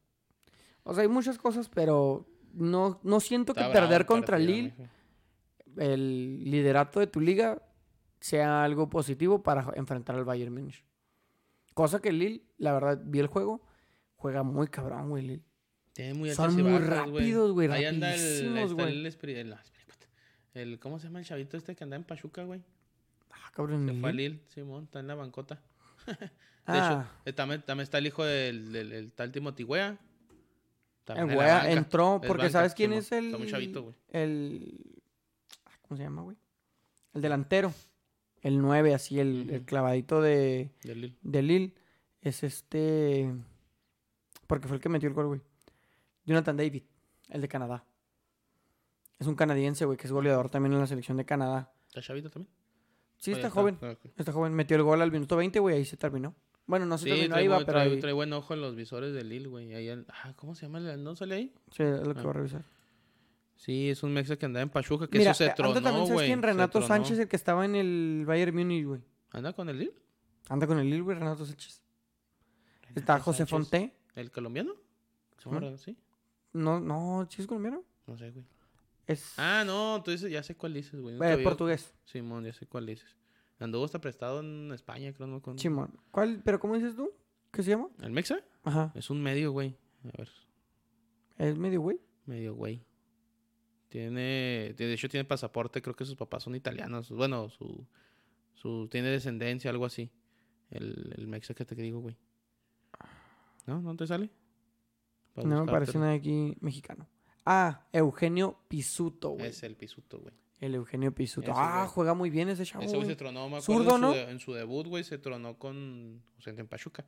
O 0.84 0.94
sea, 0.94 1.02
hay 1.02 1.08
muchas 1.08 1.38
cosas, 1.38 1.68
pero 1.68 2.26
no, 2.52 3.00
no 3.04 3.20
siento 3.20 3.54
que 3.54 3.60
bravo 3.60 3.72
perder 3.72 4.04
contra 4.04 4.38
Lille, 4.38 4.74
el 5.76 6.44
liderato 6.44 7.00
de 7.00 7.06
tu 7.06 7.20
liga, 7.20 7.62
sea 8.22 8.64
algo 8.64 8.88
positivo 8.88 9.42
para 9.42 9.72
enfrentar 9.76 10.16
al 10.16 10.24
Bayern 10.24 10.52
Múnich. 10.54 10.84
Cosa 11.74 12.00
que 12.00 12.12
Lille, 12.12 12.44
la 12.58 12.72
verdad, 12.72 13.00
vi 13.04 13.18
el 13.18 13.26
juego, 13.26 13.60
juega 14.16 14.42
muy 14.42 14.68
cabrón, 14.68 15.08
güey, 15.10 15.22
Lille. 15.26 15.42
Tiene 15.92 16.14
muy 16.14 16.30
Son 16.32 16.54
muy 16.54 16.72
bajas, 16.72 16.88
rápidos, 16.88 17.52
güey, 17.52 17.70
Ahí 17.70 17.84
anda 17.84 18.14
el, 18.14 18.20
ahí 18.20 18.64
está 18.64 18.84
el, 18.88 19.06
el, 20.54 20.72
el- 20.72 20.78
¿Cómo 20.80 20.98
se 20.98 21.06
llama 21.08 21.18
el 21.18 21.24
chavito 21.26 21.56
este 21.56 21.74
que 21.74 21.84
anda 21.84 21.96
en 21.96 22.04
Pachuca, 22.04 22.44
güey? 22.44 22.62
Ah, 23.30 23.50
cabrón, 23.52 23.86
Se 23.86 23.92
¿el 23.94 24.00
fue 24.00 24.10
a 24.10 24.12
Lille? 24.12 24.40
Simón, 24.48 24.84
está 24.84 25.00
en 25.00 25.06
la 25.08 25.14
bancota. 25.14 25.60
De 26.06 26.30
Ah, 26.66 27.06
hecho, 27.10 27.20
eh, 27.24 27.32
también, 27.32 27.62
también 27.62 27.82
está 27.82 27.98
el 27.98 28.06
hijo 28.06 28.22
del, 28.24 28.72
del- 28.72 28.92
el 28.92 29.12
tal 29.12 29.32
el 29.80 29.94
También 31.04 31.30
en 31.30 31.36
la 31.36 31.42
güey 31.42 31.48
banca. 31.48 31.72
entró, 31.72 32.20
porque 32.24 32.42
banca, 32.44 32.52
¿sabes 32.52 32.74
quién 32.74 32.90
Simón. 32.90 32.98
es 33.02 33.12
el...? 33.12 33.24
Está 33.26 33.38
muy 33.38 33.48
chavito, 33.48 33.82
güey. 33.82 33.94
El... 34.10 35.02
ah, 35.66 35.70
¿Cómo 35.82 35.96
se 35.98 36.04
llama, 36.04 36.22
güey? 36.22 36.36
El 37.14 37.20
delantero. 37.22 37.74
El 38.42 38.60
9, 38.60 38.94
así, 38.94 39.18
el, 39.20 39.48
el 39.50 39.64
clavadito 39.64 40.20
de... 40.20 40.70
De 41.22 41.42
Lille 41.42 41.74
es 42.20 42.42
este. 42.42 43.32
Porque 44.46 44.66
fue 44.68 44.76
el 44.76 44.82
que 44.82 44.88
metió 44.88 45.08
el 45.08 45.14
gol, 45.14 45.26
güey. 45.28 45.40
Jonathan 46.26 46.56
David, 46.56 46.82
el 47.30 47.40
de 47.40 47.48
Canadá. 47.48 47.84
Es 49.18 49.26
un 49.28 49.36
canadiense, 49.36 49.84
güey, 49.84 49.96
que 49.96 50.06
es 50.06 50.12
goleador 50.12 50.50
también 50.50 50.72
en 50.72 50.80
la 50.80 50.86
selección 50.86 51.16
de 51.16 51.24
Canadá. 51.24 51.72
¿Está 51.88 52.02
chavito 52.02 52.30
también? 52.30 52.52
Sí, 53.18 53.30
¿O 53.30 53.34
ya 53.34 53.38
está 53.38 53.50
joven. 53.50 53.78
Ah. 53.80 53.94
Está 54.16 54.32
joven. 54.32 54.52
Metió 54.52 54.76
el 54.76 54.82
gol 54.82 55.00
al 55.00 55.12
minuto 55.12 55.36
20, 55.36 55.60
güey, 55.60 55.76
ahí 55.76 55.84
se 55.84 55.96
terminó. 55.96 56.34
Bueno, 56.66 56.86
no 56.86 56.98
se 56.98 57.04
Sí, 57.04 57.10
terminó 57.10 57.34
trae, 57.34 57.42
ahí, 57.42 57.48
va, 57.48 57.58
pero 57.60 57.72
trae- 57.78 57.90
ahí. 57.92 58.00
trae 58.00 58.12
buen 58.12 58.32
ojo 58.32 58.54
en 58.54 58.60
los 58.60 58.74
visores 58.74 59.14
del 59.14 59.28
Lille, 59.28 59.46
güey. 59.48 59.72
Ahí 59.74 59.88
el- 59.88 60.06
ah, 60.08 60.32
¿Cómo 60.36 60.54
se 60.56 60.66
llama? 60.66 60.78
el- 60.78 61.02
¿No 61.04 61.14
sale 61.14 61.34
ahí? 61.36 61.54
Sí, 61.70 61.82
es 61.84 62.04
lo 62.04 62.14
que 62.14 62.20
Ah. 62.20 62.22
voy 62.24 62.30
a 62.30 62.32
revisar. 62.34 62.64
Sí, 63.56 63.90
es 63.90 64.02
un 64.02 64.12
mexa 64.12 64.36
que 64.36 64.46
andaba 64.46 64.62
en 64.62 64.70
Pachuca, 64.70 65.06
que 65.06 65.18
Mira, 65.18 65.30
eso 65.30 65.44
se 65.44 65.50
eh, 65.50 65.52
tronó, 65.54 65.70
anda 65.70 65.82
también, 65.82 66.06
¿sabes 66.08 66.22
quién? 66.22 66.42
Renato. 66.42 66.82
Sánchez, 66.82 67.18
el 67.20 67.28
que 67.28 67.36
estaba 67.36 67.64
en 67.64 67.76
el 67.76 68.24
Bayern 68.26 68.56
Múnich, 68.56 68.84
güey. 68.84 69.00
¿Anda 69.30 69.52
con 69.52 69.68
el 69.68 69.78
Lille? 69.78 69.94
Anda 70.48 70.66
con 70.66 70.78
el 70.78 70.86
Lille, 70.90 71.00
güey, 71.02 71.16
Renato 71.18 71.46
Sánchez. 71.46 71.80
Está 72.94 73.20
José 73.20 73.38
Sánchez. 73.46 73.50
Fonté. 73.50 73.96
¿El 74.14 74.30
colombiano? 74.30 74.74
¿Sí? 75.78 75.96
No, 76.52 76.80
no, 76.80 77.26
¿sí 77.30 77.40
es 77.42 77.46
colombiano? 77.48 77.82
No 78.06 78.16
sé, 78.18 78.30
güey. 78.30 78.44
Es 79.06 79.34
Ah, 79.38 79.64
no, 79.66 80.02
tú 80.04 80.10
dices, 80.10 80.30
ya 80.30 80.42
sé 80.42 80.56
cuál 80.56 80.74
dices, 80.74 81.00
güey. 81.00 81.16
eh, 81.22 81.38
portugués. 81.42 81.94
Simón, 82.04 82.44
ya 82.44 82.52
sé 82.52 82.66
cuál 82.66 82.86
dices. 82.86 83.16
Anduvo 83.58 83.84
hasta 83.84 84.00
prestado 84.00 84.40
en 84.40 84.72
España, 84.72 85.12
creo, 85.12 85.26
no 85.28 85.36
acuerdo. 85.36 85.58
Simón. 85.60 85.98
¿Cuál? 86.10 86.42
¿Pero 86.44 86.58
cómo 86.58 86.74
dices 86.74 86.96
tú? 86.96 87.10
¿Qué 87.52 87.62
se 87.62 87.70
llama? 87.70 87.88
¿El 88.00 88.10
Mexa? 88.10 88.40
Ajá. 88.64 88.92
Es 88.94 89.08
un 89.10 89.22
medio, 89.22 89.52
güey. 89.52 89.76
A 90.04 90.16
ver, 90.18 90.28
Es 91.38 91.56
medio 91.56 91.80
güey. 91.80 92.00
medio 92.26 92.54
güey. 92.54 92.84
Tiene, 93.92 94.72
de 94.74 94.94
hecho 94.94 95.06
tiene 95.10 95.26
pasaporte, 95.26 95.82
creo 95.82 95.94
que 95.94 96.06
sus 96.06 96.16
papás 96.16 96.44
son 96.44 96.54
italianos. 96.54 97.10
Bueno, 97.10 97.50
su, 97.50 97.86
su 98.54 98.88
tiene 98.90 99.08
descendencia, 99.10 99.70
algo 99.70 99.84
así. 99.84 100.10
El, 100.70 101.12
el 101.18 101.26
Mexa 101.26 101.52
que 101.52 101.66
te 101.66 101.74
digo, 101.74 102.00
güey. 102.00 102.16
¿No? 103.66 103.82
¿No 103.82 103.94
te 103.94 104.06
sale? 104.06 104.30
Para 105.34 105.46
No 105.46 105.66
me 105.66 105.70
parece 105.70 105.98
nada 105.98 106.14
aquí 106.14 106.56
mexicano. 106.60 107.06
Ah, 107.44 107.86
Eugenio 107.92 108.60
Pisuto, 108.66 109.32
güey. 109.32 109.48
Es 109.48 109.62
el 109.62 109.76
pisuto, 109.76 110.20
güey. 110.20 110.32
El 110.58 110.74
Eugenio 110.74 111.12
Pisuto. 111.14 111.50
Ese, 111.50 111.60
ah, 111.62 111.80
güey. 111.82 111.88
juega 111.92 112.14
muy 112.14 112.30
bien 112.30 112.48
ese 112.48 112.64
chavo. 112.64 112.84
Ese 112.84 112.96
güey 112.96 113.06
se 113.08 113.16
tronó, 113.16 113.50
me 113.50 113.58
acuerdo, 113.58 113.82
Zurdo, 113.90 113.96
en, 113.96 114.00
¿no? 114.00 114.08
su 114.12 114.14
de- 114.14 114.30
en 114.30 114.38
su 114.38 114.52
debut, 114.54 114.86
güey, 114.86 115.04
se 115.04 115.18
tronó 115.18 115.58
con, 115.58 116.22
o 116.38 116.40
sea, 116.40 116.54
en 116.54 116.66
Pachuca, 116.66 117.04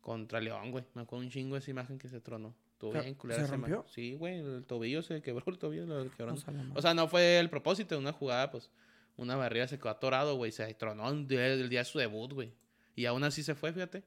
contra 0.00 0.40
León, 0.40 0.72
güey. 0.72 0.84
Me 0.94 1.02
acuerdo 1.02 1.24
un 1.24 1.30
chingo 1.30 1.56
esa 1.56 1.70
imagen 1.70 1.96
que 1.96 2.08
se 2.08 2.20
tronó. 2.20 2.56
Estuvo 2.74 2.92
¿Se- 2.92 3.00
bien 3.00 3.14
culera 3.14 3.40
se 3.40 3.46
esa 3.46 3.54
imagen. 3.56 3.74
rompió? 3.76 3.92
Sí, 3.92 4.14
güey, 4.14 4.38
el 4.38 4.64
tobillo 4.66 5.02
se 5.02 5.22
quebró, 5.22 5.44
el 5.46 5.58
tobillo 5.58 5.86
lo 5.86 6.10
quebró. 6.10 6.34
O 6.74 6.82
sea, 6.82 6.92
no 6.94 7.08
fue 7.08 7.38
el 7.38 7.48
propósito 7.50 7.94
de 7.94 8.00
una 8.00 8.12
jugada, 8.12 8.50
pues, 8.50 8.70
una 9.16 9.36
barrera 9.36 9.66
se 9.68 9.78
quedó 9.78 9.90
atorado, 9.90 10.36
güey, 10.36 10.52
se 10.52 10.72
tronó 10.74 11.08
el 11.08 11.26
día, 11.26 11.46
el 11.46 11.68
día 11.68 11.80
de 11.80 11.84
su 11.84 11.98
debut, 11.98 12.32
güey. 12.32 12.52
Y 12.96 13.06
aún 13.06 13.24
así 13.24 13.42
se 13.42 13.54
fue, 13.54 13.72
fíjate. 13.72 14.04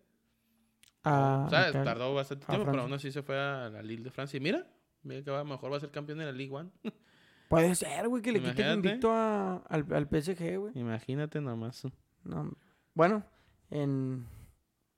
Ah, 1.04 1.46
o 1.48 1.50
sea, 1.50 1.72
tardó 1.84 2.14
bastante 2.14 2.46
a 2.46 2.50
tiempo, 2.50 2.70
pero 2.70 2.82
aún 2.84 2.94
así 2.94 3.12
se 3.12 3.22
fue 3.24 3.38
a 3.40 3.70
la 3.70 3.82
Lille 3.82 4.04
de 4.04 4.12
Francia. 4.12 4.38
Y 4.38 4.42
mira, 4.42 4.68
mira 5.04 5.24
que 5.24 5.32
va, 5.32 5.44
mejor 5.44 5.72
va 5.72 5.78
a 5.78 5.80
ser 5.80 5.92
campeón 5.92 6.20
de 6.20 6.26
la 6.26 6.32
Ligue 6.34 6.54
1. 6.54 6.70
Puede 7.50 7.74
ser, 7.76 8.10
güey, 8.10 8.22
que 8.22 8.34
le 8.34 8.40
quite 8.40 8.52
el 8.52 8.58
Imagínate. 8.60 8.88
invicto 8.90 9.12
a- 9.14 9.58
al, 9.70 9.86
al 9.94 10.08
PSG, 10.10 10.58
güey. 10.58 10.74
Imagínate 10.78 11.40
nomás. 11.40 11.84
No. 12.26 12.52
Bueno, 12.94 13.24
en 13.72 14.26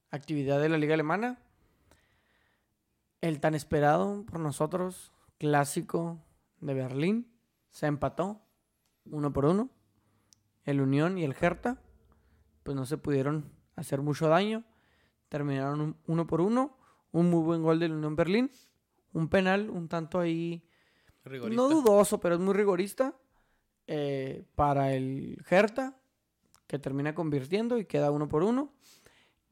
actividad 0.10 0.60
de 0.60 0.70
la 0.70 0.78
Liga 0.80 0.96
Alemana, 0.96 1.38
el 3.22 3.40
tan 3.40 3.56
esperado 3.56 4.26
por 4.26 4.40
nosotros 4.40 5.12
clásico 5.38 6.20
de 6.62 6.74
Berlín 6.74 7.32
se 7.72 7.88
empató 7.88 8.42
uno 9.06 9.32
por 9.34 9.46
uno. 9.46 9.70
El 10.64 10.82
Unión 10.82 11.18
y 11.18 11.24
el 11.24 11.36
Hertha, 11.40 11.82
pues 12.64 12.76
no 12.76 12.86
se 12.86 12.98
pudieron 12.98 13.52
hacer 13.76 14.02
mucho 14.02 14.28
daño. 14.28 14.64
Terminaron 15.30 15.82
un- 15.82 15.98
uno 16.08 16.28
por 16.28 16.42
uno. 16.42 16.78
Un 17.12 17.30
muy 17.30 17.42
buen 17.44 17.64
gol 17.64 17.80
del 17.80 17.94
Unión 17.94 18.16
Berlín. 18.16 18.52
Un 19.14 19.30
penal, 19.30 19.70
un 19.70 19.88
tanto 19.88 20.20
ahí 20.20 20.64
Rigorista. 21.24 21.62
no 21.62 21.70
dudoso, 21.70 22.20
pero 22.20 22.36
es 22.36 22.42
muy 22.42 22.54
rigorista. 22.54 23.16
eh, 23.92 24.46
para 24.54 24.94
el 24.94 25.44
Hertha, 25.50 25.98
que 26.68 26.78
termina 26.78 27.16
convirtiendo 27.16 27.80
y 27.80 27.86
queda 27.86 28.12
uno 28.12 28.28
por 28.28 28.44
uno. 28.44 28.72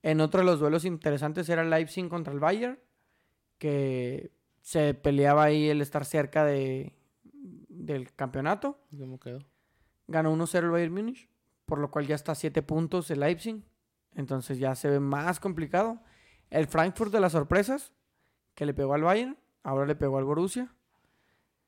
En 0.04 0.22
otro 0.22 0.42
de 0.42 0.46
los 0.46 0.60
duelos 0.60 0.86
interesantes 0.86 1.50
era 1.50 1.64
Leipzig 1.64 2.08
contra 2.08 2.32
el 2.32 2.40
Bayern, 2.40 2.78
que 3.58 4.32
se 4.62 4.94
peleaba 4.94 5.44
ahí 5.44 5.70
el 5.70 5.82
estar 5.82 6.06
cerca 6.06 6.46
de, 6.46 6.94
del 7.70 8.14
campeonato. 8.14 8.80
¿Cómo 8.98 9.20
quedó? 9.20 9.40
Ganó 10.08 10.36
1-0 10.36 10.58
el 10.60 10.70
Bayern 10.70 10.94
Múnich, 10.94 11.30
por 11.66 11.80
lo 11.80 11.92
cual 11.92 12.08
ya 12.08 12.16
está 12.16 12.34
a 12.34 12.36
7 12.36 12.62
puntos 12.64 13.10
el 13.12 13.20
Leipzig. 13.20 13.64
Entonces 14.16 14.60
ya 14.60 14.76
se 14.76 14.90
ve 14.90 15.00
más 15.00 15.40
complicado. 15.40 16.02
El 16.50 16.68
Frankfurt 16.68 17.12
de 17.12 17.20
las 17.20 17.34
sorpresas, 17.34 17.94
que 18.56 18.66
le 18.66 18.74
pegó 18.74 18.94
al 18.94 19.04
Bayern, 19.04 19.38
ahora 19.64 19.86
le 19.86 19.96
pegó 19.96 20.18
al 20.18 20.26
Borussia. 20.26 20.74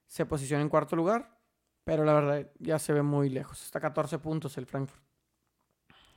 Se 0.07 0.25
posiciona 0.25 0.63
en 0.63 0.69
cuarto 0.69 0.95
lugar, 0.95 1.37
pero 1.83 2.03
la 2.03 2.13
verdad 2.13 2.51
ya 2.59 2.79
se 2.79 2.93
ve 2.93 3.03
muy 3.03 3.29
lejos. 3.29 3.63
Está 3.63 3.79
a 3.79 3.81
14 3.81 4.19
puntos 4.19 4.57
el 4.57 4.65
Frankfurt. 4.65 5.03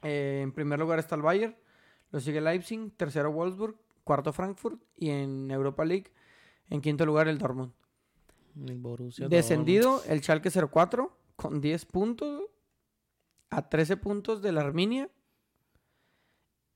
Eh, 0.03 0.41
en 0.43 0.53
primer 0.53 0.79
lugar 0.79 0.99
está 0.99 1.15
el 1.15 1.23
Bayern, 1.23 1.57
lo 2.11 2.21
sigue 2.21 2.39
el 2.39 2.45
Leipzig, 2.45 2.93
tercero 2.97 3.31
Wolfsburg, 3.31 3.77
cuarto 4.05 4.33
Frankfurt 4.33 4.83
y 4.97 5.11
en 5.11 5.51
Europa 5.51 5.85
League, 5.85 6.13
en 6.71 6.81
quinto 6.81 7.07
lugar 7.07 7.29
el 7.29 7.39
Dortmund. 7.39 7.73
El 8.67 8.79
Borussia 8.79 9.29
Descendido 9.29 10.03
el 10.07 10.23
Schalke 10.23 10.51
04 10.51 11.17
con 11.37 11.61
10 11.61 11.87
puntos 11.87 12.43
a 13.51 13.69
13 13.69 13.97
puntos 13.97 14.43
de 14.43 14.53
la 14.53 14.63
Arminia. 14.63 15.11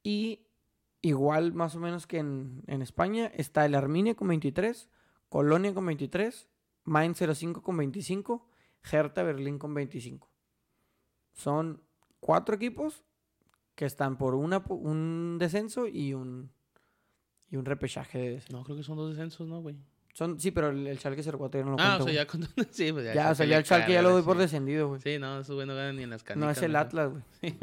Y 0.02 0.46
igual 1.02 1.52
más 1.52 1.74
o 1.74 1.80
menos 1.80 2.06
que 2.06 2.18
en, 2.18 2.62
en 2.66 2.80
España 2.82 3.30
está 3.34 3.64
el 3.66 3.74
Arminia 3.74 4.14
con 4.14 4.28
23, 4.28 4.88
Colonia 5.28 5.74
con 5.74 5.84
23, 5.86 6.48
Mainz 6.84 7.18
05 7.18 7.62
con 7.62 7.76
25, 7.76 8.46
Hertha 8.90 9.22
Berlín 9.22 9.58
con 9.58 9.74
25. 9.74 10.30
Son 11.32 11.82
cuatro 12.20 12.54
equipos 12.54 13.04
que 13.74 13.84
están 13.84 14.16
por 14.16 14.34
una, 14.34 14.64
un 14.68 15.36
descenso 15.38 15.86
y 15.86 16.14
un, 16.14 16.50
y 17.50 17.56
un 17.56 17.64
repechaje 17.64 18.18
de 18.18 18.30
descenso. 18.32 18.56
No, 18.58 18.64
creo 18.64 18.76
que 18.76 18.82
son 18.82 18.96
dos 18.96 19.10
descensos, 19.10 19.46
¿no, 19.46 19.60
güey? 19.60 19.76
Son, 20.12 20.40
sí, 20.40 20.50
pero 20.50 20.70
el, 20.70 20.86
el 20.86 20.98
Schalke 20.98 21.22
04 21.22 21.60
ya 21.60 21.64
no 21.66 21.72
lo 21.72 21.76
ah, 21.78 21.98
o 22.00 22.04
sea, 22.04 22.12
ya 22.12 22.26
con... 22.26 22.40
Sí, 22.70 22.90
pues 22.92 23.04
ya. 23.04 23.14
Ya, 23.14 23.30
o 23.30 23.34
sea, 23.34 23.44
ya 23.46 23.58
el 23.58 23.64
Schalke 23.64 23.92
ya 23.92 24.00
lo 24.02 24.10
doy 24.10 24.22
por 24.22 24.38
descendido, 24.38 24.88
güey. 24.88 25.00
Sí, 25.00 25.18
no, 25.18 25.40
esos 25.40 25.54
güey 25.54 25.66
no 25.66 25.74
ganan 25.74 25.96
ni 25.96 26.04
en 26.04 26.10
las 26.10 26.22
canicas. 26.22 26.46
no 26.46 26.50
es 26.50 26.62
el 26.62 26.72
¿no? 26.72 26.78
Atlas, 26.78 27.10
güey. 27.12 27.22
Sí, 27.42 27.58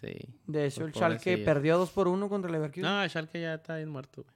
Sí. 0.00 0.34
De 0.46 0.66
hecho, 0.66 0.86
el 0.86 0.92
Schalke 0.94 1.38
perdió 1.44 1.76
2 1.78 1.90
por 1.90 2.08
1 2.08 2.28
contra 2.30 2.48
el 2.48 2.54
Leverkusen. 2.54 2.82
No, 2.82 3.02
el 3.02 3.10
Schalke 3.10 3.40
ya 3.40 3.54
está 3.54 3.76
bien 3.76 3.90
muerto, 3.90 4.22
güey. 4.22 4.34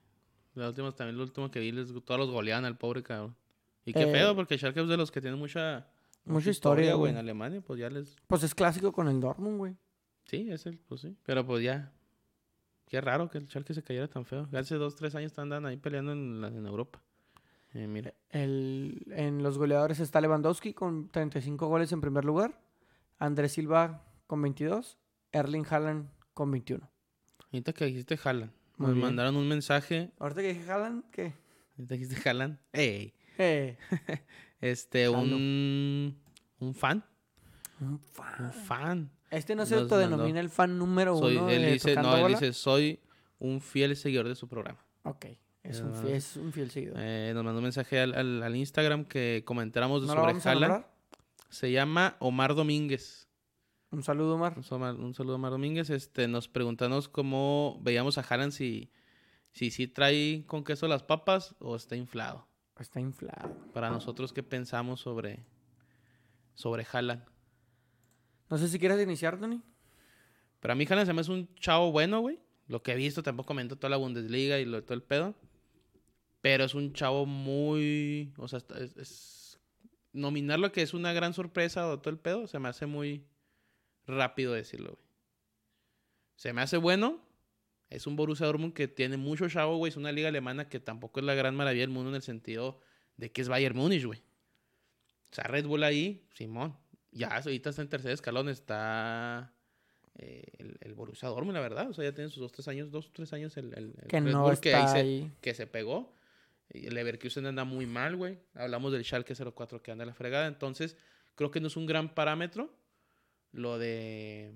Los 0.53 0.69
últimos, 0.69 0.95
también 0.95 1.17
lo 1.17 1.23
último 1.23 1.49
que 1.51 1.59
vi, 1.59 1.71
les, 1.71 1.91
todos 2.05 2.19
los 2.19 2.29
goleaban 2.29 2.65
al 2.65 2.77
pobre 2.77 3.01
cabrón. 3.03 3.35
Y 3.83 3.91
qué 3.91 4.03
Eh, 4.03 4.11
pedo, 4.11 4.35
porque 4.35 4.53
el 4.53 4.59
Schalke 4.59 4.81
es 4.81 4.87
de 4.87 4.95
los 4.95 5.11
que 5.11 5.21
tienen 5.21 5.39
mucha... 5.39 5.87
mucha 6.23 6.49
historia, 6.51 6.93
güey. 6.93 7.11
En 7.11 7.17
Alemania, 7.17 7.61
pues 7.61 7.79
ya 7.79 7.89
les... 7.89 8.15
Pues 8.27 8.43
es 8.43 8.53
clásico 8.55 8.91
con 8.93 9.07
el 9.09 9.19
Dortmund, 9.19 9.57
güey. 9.57 9.75
Sí, 10.25 10.47
es 10.51 10.65
el, 10.67 10.77
pues 10.77 11.01
sí. 11.01 11.17
Pero 11.23 11.45
pues 11.45 11.63
ya. 11.63 11.91
Qué 12.87 13.01
raro 13.01 13.29
que 13.29 13.37
el 13.39 13.47
Schalke 13.47 13.73
se 13.73 13.83
cayera 13.83 14.07
tan 14.07 14.25
feo. 14.25 14.47
Hace 14.53 14.75
dos, 14.75 14.95
tres 14.95 15.15
años 15.15 15.37
andan 15.39 15.65
ahí 15.65 15.77
peleando 15.77 16.11
en, 16.13 16.41
la- 16.41 16.47
en 16.49 16.65
Europa. 16.65 17.01
Eh, 17.73 17.87
mira. 17.87 18.13
El, 18.29 19.03
en 19.11 19.43
los 19.43 19.57
goleadores 19.57 19.99
está 19.99 20.21
Lewandowski 20.21 20.73
con 20.73 21.09
35 21.09 21.67
goles 21.67 21.91
en 21.91 21.99
primer 22.01 22.23
lugar. 22.25 22.61
Andrés 23.17 23.53
Silva 23.53 24.03
con 24.27 24.41
22. 24.41 24.97
Erling 25.31 25.65
Haaland 25.69 26.09
con 26.33 26.51
21. 26.51 26.89
Ahorita 27.51 27.73
que 27.73 27.85
dijiste 27.85 28.17
Haaland. 28.23 28.51
Muy 28.77 28.87
Nos 28.87 28.95
bien. 28.95 29.05
mandaron 29.07 29.35
un 29.35 29.47
mensaje. 29.47 30.11
Ahorita 30.19 30.41
que 30.41 30.53
dije 30.53 30.71
Haaland, 30.71 31.03
¿qué? 31.11 31.33
Ahorita 31.77 31.95
dijiste 31.95 32.29
Haaland. 32.29 32.59
¡Ey! 32.71 33.13
Eh, 33.37 33.77
Este, 34.61 35.09
un, 35.09 36.17
un 36.59 36.73
fan. 36.73 37.03
un 37.81 37.99
fan. 37.99 38.45
Un 38.45 38.51
fan. 38.53 39.11
Este 39.31 39.55
no 39.55 39.65
se 39.65 39.75
autodenomina 39.75 40.39
el 40.39 40.49
fan 40.49 40.77
número 40.77 41.17
Soy, 41.17 41.37
uno 41.37 41.49
él 41.49 41.61
de 41.63 41.71
dice, 41.73 41.95
no, 41.95 42.15
él 42.15 42.21
Bola? 42.21 42.39
dice, 42.39 42.53
soy 42.53 42.99
un 43.39 43.59
fiel 43.61 43.95
seguidor 43.95 44.27
de 44.27 44.35
su 44.35 44.47
programa. 44.47 44.79
Ok, 45.03 45.25
es, 45.63 45.81
un 45.81 45.93
fiel, 45.93 46.13
es 46.13 46.37
un 46.37 46.51
fiel 46.53 46.71
seguidor. 46.71 46.97
Eh, 46.99 47.31
nos 47.33 47.43
mandó 47.43 47.59
un 47.59 47.63
mensaje 47.63 47.99
al, 47.99 48.13
al- 48.13 48.43
al 48.43 48.55
Instagram 48.55 49.05
que 49.05 49.43
comentáramos 49.45 50.03
¿No 50.03 50.13
sobre 50.13 50.39
Haaland. 50.49 50.85
Se 51.49 51.71
llama 51.71 52.15
Omar 52.19 52.55
Domínguez. 52.55 53.27
Un 53.91 54.03
saludo, 54.03 54.35
Omar. 54.35 54.53
Un 54.57 54.63
saludo, 54.63 54.95
un 55.05 55.13
saludo 55.13 55.35
Omar 55.35 55.51
Domínguez. 55.51 55.89
Este, 55.89 56.27
nos 56.27 56.47
preguntamos 56.47 57.07
cómo 57.07 57.79
veíamos 57.81 58.17
a 58.17 58.21
Haaland 58.21 58.51
si, 58.51 58.91
si 59.53 59.71
sí 59.71 59.87
trae 59.87 60.43
con 60.47 60.63
queso 60.63 60.87
las 60.87 61.03
papas 61.03 61.55
o 61.59 61.75
está 61.75 61.95
inflado. 61.95 62.47
Está 62.79 62.99
inflado. 62.99 63.55
Para 63.73 63.89
nosotros, 63.89 64.33
¿qué 64.33 64.43
pensamos 64.43 64.99
sobre, 64.99 65.45
sobre 66.55 66.85
Haaland? 66.91 67.23
No 68.49 68.57
sé 68.57 68.67
si 68.67 68.79
quieres 68.79 69.01
iniciar, 69.01 69.39
Tony. 69.39 69.61
Pero 70.59 70.71
a 70.73 70.75
mí 70.75 70.85
Haaland 70.89 71.07
se 71.07 71.13
me 71.13 71.21
hace 71.21 71.31
un 71.31 71.53
chavo 71.55 71.91
bueno, 71.91 72.19
güey. 72.21 72.39
Lo 72.67 72.81
que 72.81 72.93
he 72.93 72.95
visto, 72.95 73.21
tampoco 73.23 73.47
comento 73.47 73.75
toda 73.75 73.89
la 73.89 73.97
Bundesliga 73.97 74.59
y 74.59 74.65
lo, 74.65 74.83
todo 74.83 74.93
el 74.95 75.03
pedo. 75.03 75.35
Pero 76.41 76.63
es 76.63 76.73
un 76.75 76.93
chavo 76.93 77.25
muy... 77.25 78.33
O 78.37 78.47
sea, 78.47 78.59
es, 78.79 78.95
es- 78.97 79.59
nominarlo 80.13 80.71
que 80.71 80.81
es 80.81 80.93
una 80.93 81.11
gran 81.13 81.33
sorpresa 81.33 81.87
o 81.89 81.99
todo 81.99 82.09
el 82.11 82.19
pedo, 82.19 82.47
se 82.47 82.57
me 82.57 82.69
hace 82.69 82.85
muy 82.85 83.25
rápido 84.07 84.53
decirlo, 84.53 84.91
güey. 84.93 85.05
Se 86.37 86.53
me 86.53 86.61
hace 86.61 86.77
bueno. 86.77 87.21
Es 87.89 88.07
un 88.07 88.15
Borussia 88.15 88.45
Dortmund 88.45 88.73
que 88.73 88.87
tiene 88.87 89.17
mucho 89.17 89.47
chavo, 89.49 89.77
güey. 89.77 89.89
Es 89.89 89.97
una 89.97 90.11
liga 90.11 90.29
alemana 90.29 90.69
que 90.69 90.79
tampoco 90.79 91.19
es 91.19 91.25
la 91.25 91.35
gran 91.35 91.55
maravilla 91.55 91.83
del 91.83 91.89
mundo 91.91 92.09
en 92.09 92.15
el 92.15 92.21
sentido 92.21 92.79
de 93.17 93.31
que 93.31 93.41
es 93.41 93.49
Bayern 93.49 93.75
Múnich, 93.77 94.05
güey. 94.05 94.19
O 95.31 95.35
sea, 95.35 95.43
Red 95.45 95.65
Bull 95.67 95.83
ahí, 95.83 96.25
Simón. 96.33 96.75
Ya, 97.15 97.29
ahorita 97.37 97.69
está 97.69 97.81
en 97.81 97.89
tercer 97.89 98.11
escalón, 98.11 98.49
está 98.49 99.53
eh, 100.17 100.43
el, 100.59 100.77
el 100.81 100.93
Borussia 100.93 101.29
Dortmund, 101.29 101.53
la 101.55 101.61
verdad. 101.61 101.89
O 101.89 101.93
sea, 101.93 102.03
ya 102.03 102.13
tiene 102.13 102.29
sus 102.29 102.41
dos, 102.41 102.51
tres 102.51 102.67
años, 102.67 102.91
dos, 102.91 103.11
tres 103.13 103.31
años 103.33 103.55
el, 103.57 103.73
el- 103.73 103.93
el 104.01 104.07
Que 104.07 104.21
no 104.21 104.51
está 104.51 104.87
se, 104.89 104.97
ahí. 104.97 105.31
que 105.41 105.53
se 105.53 105.65
pegó. 105.67 106.13
Y 106.73 106.87
el 106.87 106.93
Leverkusen 106.95 107.45
anda 107.45 107.63
muy 107.63 107.85
mal, 107.85 108.15
güey. 108.15 108.39
Hablamos 108.53 108.91
del 108.91 109.03
Schalke 109.03 109.33
04 109.35 109.81
que 109.81 109.91
anda 109.91 110.03
a 110.03 110.07
la 110.07 110.13
fregada. 110.13 110.47
Entonces, 110.47 110.97
creo 111.35 111.51
que 111.51 111.59
no 111.61 111.67
es 111.67 111.77
un 111.77 111.85
gran 111.85 112.13
parámetro 112.15 112.75
lo 113.51 113.77
de 113.77 114.53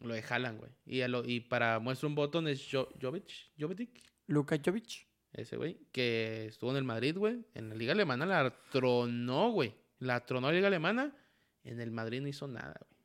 lo 0.00 0.14
de 0.14 0.22
Haaland, 0.28 0.58
güey. 0.60 0.70
Y, 0.86 1.06
lo- 1.08 1.24
y 1.24 1.40
para 1.40 1.78
muestra 1.80 2.08
un 2.08 2.14
botón 2.14 2.46
es 2.48 2.68
Jo- 2.70 2.88
Jovic, 3.00 3.30
Jovetic, 3.58 4.02
Luka 4.26 4.56
Jovic. 4.64 5.06
ese 5.32 5.56
güey, 5.56 5.78
que 5.92 6.46
estuvo 6.46 6.70
en 6.70 6.76
el 6.76 6.84
Madrid, 6.84 7.16
güey. 7.16 7.44
En 7.54 7.68
la 7.70 7.74
Liga 7.74 7.92
Alemana 7.92 8.26
la 8.26 8.54
tronó, 8.70 9.50
güey. 9.52 9.74
La 10.00 10.24
tronó 10.26 10.48
la 10.48 10.54
Liga 10.54 10.68
Alemana. 10.68 11.16
En 11.68 11.80
el 11.80 11.90
Madrid 11.90 12.20
no 12.20 12.28
hizo 12.28 12.46
nada, 12.48 12.74
güey. 12.78 12.98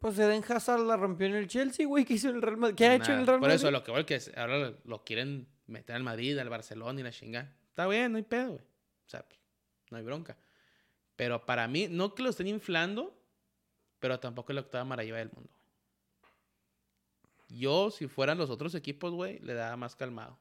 Pues 0.00 0.18
Eden 0.18 0.42
Hazard 0.48 0.80
la 0.80 0.96
rompió 0.96 1.28
en 1.28 1.36
el 1.36 1.46
Chelsea, 1.46 1.86
güey. 1.86 2.04
¿Qué 2.04 2.14
hizo 2.14 2.28
el 2.28 2.42
Real 2.42 2.56
Madrid? 2.56 2.74
¿Qué 2.76 2.86
ha 2.86 2.94
hecho 2.96 3.12
en 3.12 3.20
el. 3.20 3.26
Real 3.26 3.38
Por 3.38 3.48
Madrid? 3.48 3.54
eso 3.54 3.70
lo 3.70 3.84
que 3.84 3.92
voy 3.92 4.04
que 4.04 4.16
es- 4.16 4.32
ahora 4.36 4.74
lo, 4.84 5.04
quieren 5.04 5.46
meter 5.66 5.94
al 5.94 6.02
Madrid, 6.02 6.36
al 6.38 6.48
Barcelona 6.48 6.98
y 7.00 7.04
la 7.04 7.12
chinga. 7.12 7.54
Está 7.68 7.86
bien, 7.86 8.10
no 8.12 8.18
hay 8.18 8.24
pedo, 8.24 8.50
güey. 8.52 8.64
O 8.64 9.08
sea, 9.08 9.22
pues, 9.24 9.38
no 9.90 9.98
hay 9.98 10.02
bronca. 10.02 10.36
Pero 11.14 11.46
para 11.46 11.68
mí, 11.68 11.86
no 11.88 12.14
que 12.16 12.24
lo 12.24 12.30
estén 12.30 12.48
inflando, 12.48 13.16
pero 14.00 14.18
tampoco 14.18 14.50
es 14.52 14.56
la 14.56 14.62
octava 14.62 14.84
maravilla 14.84 15.16
del 15.18 15.30
mundo. 15.30 15.50
güey. 15.52 17.60
Yo, 17.60 17.90
si 17.90 18.08
fueran 18.08 18.38
los 18.38 18.50
otros 18.50 18.74
equipos, 18.74 19.12
güey, 19.12 19.38
le 19.40 19.54
daba 19.54 19.76
más 19.76 19.94
calmado. 19.94 20.38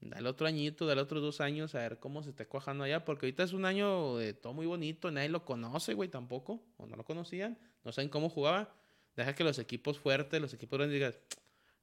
Dale 0.00 0.28
otro 0.28 0.46
añito, 0.46 0.86
dale 0.86 1.00
otros 1.00 1.22
dos 1.22 1.40
años 1.40 1.74
a 1.74 1.78
ver 1.78 1.98
cómo 1.98 2.22
se 2.22 2.30
está 2.30 2.46
cuajando 2.46 2.84
allá, 2.84 3.04
porque 3.04 3.26
ahorita 3.26 3.42
es 3.42 3.52
un 3.52 3.64
año 3.64 4.16
de 4.18 4.34
todo 4.34 4.52
muy 4.52 4.66
bonito, 4.66 5.10
nadie 5.10 5.28
lo 5.30 5.44
conoce, 5.44 5.94
güey, 5.94 6.08
tampoco, 6.10 6.62
o 6.76 6.86
no 6.86 6.96
lo 6.96 7.04
conocían, 7.04 7.58
no 7.82 7.92
saben 7.92 8.08
cómo 8.10 8.28
jugaba. 8.28 8.74
Deja 9.16 9.34
que 9.34 9.42
los 9.44 9.58
equipos 9.58 9.98
fuertes, 9.98 10.40
los 10.40 10.52
equipos 10.52 10.78
grandes 10.78 10.94
digan, 10.94 11.14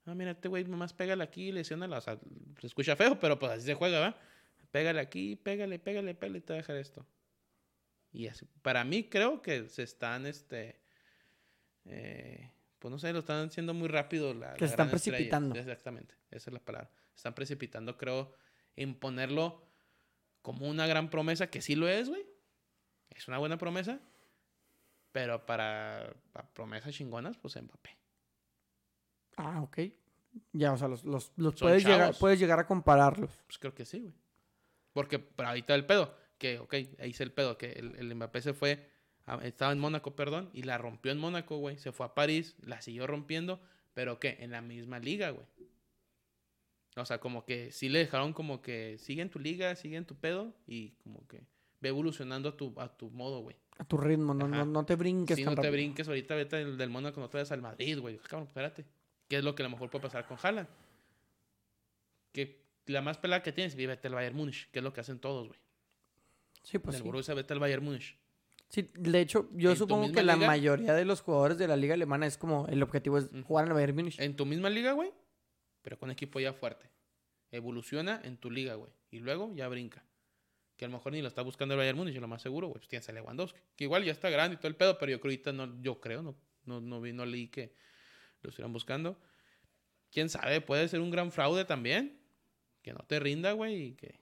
ah, 0.06 0.14
mira, 0.14 0.32
este 0.32 0.48
güey 0.48 0.64
nomás 0.66 0.94
pégale 0.94 1.24
aquí, 1.24 1.52
lesiónala. 1.52 1.98
O 1.98 2.02
sea, 2.02 2.20
se 2.62 2.68
escucha 2.68 2.96
feo, 2.96 3.20
pero 3.20 3.40
pues 3.40 3.52
así 3.54 3.66
se 3.66 3.74
juega, 3.74 4.00
¿va? 4.00 4.18
Pégale 4.70 5.00
aquí, 5.00 5.36
pégale, 5.36 5.80
pégale, 5.80 6.14
pégale 6.14 6.38
y 6.38 6.42
te 6.42 6.54
va 6.54 6.58
a 6.58 6.62
dejar 6.62 6.76
esto. 6.78 7.06
Y 8.12 8.28
así, 8.28 8.46
para 8.62 8.84
mí 8.84 9.06
creo 9.10 9.42
que 9.42 9.68
se 9.70 9.82
están, 9.82 10.28
este, 10.28 10.80
eh, 11.86 12.52
pues 12.78 12.92
no 12.92 13.00
sé, 13.00 13.12
lo 13.12 13.20
están 13.20 13.48
haciendo 13.48 13.74
muy 13.74 13.88
rápido. 13.88 14.36
La, 14.36 14.54
Que 14.54 14.62
la 14.62 14.68
se 14.68 14.74
están 14.74 14.88
estrella. 14.94 15.18
precipitando. 15.18 15.56
Exactamente, 15.56 16.14
esa 16.30 16.52
es 16.52 16.54
la 16.54 16.60
palabra. 16.60 16.92
Están 17.16 17.34
precipitando, 17.36 17.98
creo, 17.98 18.34
en 18.76 18.96
ponerlo 18.96 19.62
como 20.42 20.68
una 20.68 20.88
gran 20.88 21.10
promesa, 21.10 21.48
que 21.50 21.62
sí 21.62 21.76
lo 21.76 21.88
es, 21.88 22.10
güey. 22.10 22.26
Es 23.10 23.28
una 23.28 23.38
buena 23.38 23.58
promesa. 23.58 24.00
Pero 25.12 25.46
para, 25.46 26.16
para 26.32 26.50
promesas 26.54 26.94
chingonas, 26.96 27.38
pues 27.38 27.56
Mbappé. 27.62 27.98
Ah, 29.38 29.62
ok. 29.62 29.80
Ya, 30.52 30.74
o 30.74 30.78
sea, 30.78 30.88
los, 30.88 31.04
los, 31.06 31.32
puedes, 31.60 31.86
llegar, 31.86 32.16
puedes 32.18 32.40
llegar 32.40 32.60
a 32.60 32.66
compararlos. 32.66 33.32
Pues 33.46 33.60
creo 33.60 33.76
que 33.76 33.86
sí, 33.86 34.00
güey. 34.02 34.14
Porque 34.92 35.20
pero 35.20 35.50
ahorita 35.50 35.76
el 35.76 35.86
pedo, 35.86 36.16
que, 36.40 36.60
ok, 36.60 36.74
ahí 36.74 37.10
hice 37.10 37.24
el 37.24 37.32
pedo, 37.32 37.58
que 37.58 37.74
el, 37.74 37.96
el 37.96 38.16
Mbappé 38.16 38.42
se 38.42 38.54
fue, 38.54 38.90
a- 39.26 39.44
estaba 39.46 39.72
en 39.72 39.80
Mónaco, 39.80 40.16
perdón, 40.16 40.50
y 40.54 40.64
la 40.64 40.78
rompió 40.80 41.12
en 41.12 41.20
Mónaco, 41.20 41.58
güey. 41.58 41.78
Se 41.78 41.92
fue 41.92 42.06
a 42.08 42.16
París, 42.16 42.56
la 42.62 42.82
siguió 42.82 43.06
rompiendo, 43.08 43.62
pero 43.94 44.20
que 44.20 44.38
en 44.40 44.52
la 44.52 44.62
misma 44.62 44.98
liga, 45.00 45.30
güey. 45.30 45.46
O 46.96 47.06
sea, 47.06 47.20
como 47.20 47.46
que 47.46 47.72
sí 47.72 47.90
le 47.90 48.00
dejaron 48.00 48.34
como 48.34 48.62
que 48.62 48.98
sigue 49.00 49.22
en 49.22 49.30
tu 49.30 49.40
liga, 49.40 49.76
sigue 49.76 49.98
en 49.98 50.06
tu 50.06 50.16
pedo, 50.16 50.54
y 50.68 50.92
como 51.04 51.26
que 51.28 51.42
ve 51.82 51.90
evolucionando 51.90 52.50
a 52.50 52.58
tu, 52.58 52.74
a 52.80 52.96
tu 52.96 53.10
modo, 53.10 53.42
güey. 53.42 53.56
A 53.78 53.84
tu 53.84 53.98
ritmo, 53.98 54.34
no, 54.34 54.48
no, 54.48 54.66
no 54.66 54.86
te 54.86 54.96
brinques 54.96 55.36
Si 55.36 55.44
tan 55.44 55.56
no 55.56 55.62
te 55.62 55.72
brinques 55.72 56.08
ahorita, 56.08 56.36
vete 56.36 56.58
del, 56.58 56.78
del 56.78 56.90
Mónaco, 56.90 57.20
no 57.20 57.30
te 57.30 57.38
vayas 57.38 57.52
al 57.52 57.62
Madrid, 57.62 58.00
güey. 58.00 58.18
Cabrón, 58.18 58.48
espérate. 58.48 58.86
¿Qué 59.28 59.38
es 59.38 59.44
lo 59.44 59.56
que 59.56 59.64
a 59.64 59.66
lo 59.66 59.72
mejor 59.72 59.90
puede 59.90 60.04
pasar 60.04 60.28
con 60.28 60.38
Haaland? 60.42 60.68
Que 62.32 62.64
la 62.86 63.02
más 63.02 63.18
pelada 63.18 63.42
que 63.42 63.52
tienes, 63.52 63.76
vete 63.76 64.08
al 64.08 64.14
Bayern 64.14 64.36
Múnich, 64.36 64.70
que 64.70 64.80
es 64.80 64.84
lo 64.84 64.94
que 64.94 65.02
hacen 65.02 65.20
todos, 65.20 65.48
güey. 65.48 65.60
Sí, 66.62 66.78
pues 66.78 66.94
del 66.94 67.02
sí. 67.02 67.08
Borussia, 67.08 67.34
vete 67.34 67.54
al 67.54 67.60
Bayern 67.60 67.84
Múnich. 67.84 68.18
Sí, 68.70 68.90
de 68.94 69.22
hecho, 69.22 69.50
yo 69.54 69.72
¿En 69.72 69.76
tu 69.76 69.84
supongo 69.84 70.12
que 70.12 70.24
la 70.24 70.36
mayoría 70.36 70.94
de 70.94 71.06
los 71.06 71.22
jugadores 71.22 71.58
de 71.58 71.68
la 71.68 71.76
liga 71.76 71.94
alemana 71.94 72.26
es 72.26 72.38
como 72.38 72.68
el 72.68 72.82
objetivo 72.82 73.18
es 73.18 73.30
jugar 73.44 73.66
en 73.66 73.72
el 73.72 73.74
Bayern 73.76 73.96
Múnich. 73.96 74.20
En 74.20 74.36
tu 74.36 74.46
misma 74.46 74.70
liga, 74.70 74.94
güey, 74.94 75.12
pero 75.84 76.00
con 76.00 76.10
equipo 76.10 76.40
ya 76.40 76.54
fuerte. 76.54 76.90
Evoluciona 77.52 78.20
en 78.24 78.38
tu 78.38 78.50
liga, 78.50 78.74
güey. 78.74 78.92
Y 79.12 79.20
luego 79.20 79.54
ya 79.54 79.68
brinca. 79.68 80.04
Que 80.76 80.86
a 80.86 80.88
lo 80.88 80.94
mejor 80.98 81.12
ni 81.12 81.22
lo 81.22 81.28
está 81.28 81.44
buscando 81.44 81.76
el 81.76 81.78
Bayern 81.78 81.98
Múnich, 81.98 82.16
lo 82.16 82.28
más 82.28 82.42
seguro, 82.42 82.68
güey. 82.68 82.80
Pues 82.80 82.88
tienes 82.88 83.08
a 83.10 83.12
Lewandowski. 83.12 83.60
Que 83.76 83.84
igual 83.84 84.04
ya 84.04 84.12
está 84.12 84.32
grande 84.32 84.56
y 84.56 84.58
todo 84.58 84.70
el 84.70 84.76
pedo, 84.76 84.98
pero 84.98 85.12
yo 85.12 85.20
creo 85.20 85.30
ahorita 85.30 85.54
no, 85.54 85.80
yo 85.82 86.00
creo, 86.00 86.24
no, 86.24 86.36
no, 86.66 86.82
no 86.82 87.00
vi, 87.00 87.14
no 87.14 87.26
leí 87.26 87.50
que 87.50 87.76
lo 88.42 88.50
estuvieran 88.50 88.74
buscando. 88.74 89.20
Quién 90.12 90.30
sabe, 90.30 90.62
puede 90.62 90.88
ser 90.88 91.02
un 91.02 91.12
gran 91.12 91.32
fraude 91.32 91.66
también. 91.66 92.20
Que 92.82 92.94
no 92.94 93.00
te 93.08 93.20
rinda, 93.20 93.52
güey, 93.52 93.84
y 93.84 93.94
que. 93.94 94.20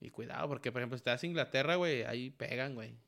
Y 0.00 0.10
cuidado, 0.10 0.48
porque 0.48 0.70
por 0.70 0.82
ejemplo, 0.82 0.98
si 0.98 1.04
das 1.04 1.22
a 1.22 1.26
Inglaterra, 1.26 1.76
güey, 1.76 2.02
ahí 2.02 2.30
pegan, 2.30 2.74
güey. 2.74 2.98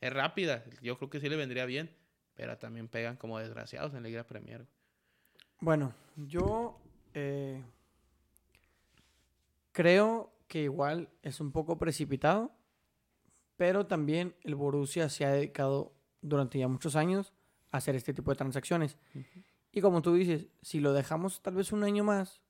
Es 0.00 0.12
rápida, 0.12 0.64
yo 0.82 0.98
creo 0.98 1.08
que 1.08 1.20
sí 1.20 1.28
le 1.28 1.36
vendría 1.36 1.64
bien, 1.64 1.96
pero 2.34 2.58
también 2.58 2.88
pegan 2.88 3.16
como 3.16 3.38
desgraciados 3.38 3.94
en 3.94 4.02
la 4.02 4.08
Liga 4.08 4.26
Premier. 4.26 4.58
güey. 4.58 4.73
Bueno, 5.60 5.94
yo 6.16 6.78
eh, 7.14 7.62
creo 9.72 10.32
que 10.46 10.62
igual 10.62 11.08
es 11.22 11.40
un 11.40 11.52
poco 11.52 11.78
precipitado, 11.78 12.52
pero 13.56 13.86
también 13.86 14.34
el 14.42 14.54
Borussia 14.54 15.08
se 15.08 15.24
ha 15.24 15.30
dedicado 15.30 15.94
durante 16.20 16.58
ya 16.58 16.68
muchos 16.68 16.96
años 16.96 17.32
a 17.70 17.78
hacer 17.78 17.94
este 17.96 18.14
tipo 18.14 18.30
de 18.30 18.36
transacciones. 18.36 18.98
Y 19.72 19.80
como 19.80 20.02
tú 20.02 20.14
dices, 20.14 20.48
si 20.62 20.80
lo 20.80 20.92
dejamos 20.92 21.42
tal 21.42 21.54
vez 21.56 21.72
un 21.72 21.82
año 21.82 22.04
más, 22.04 22.42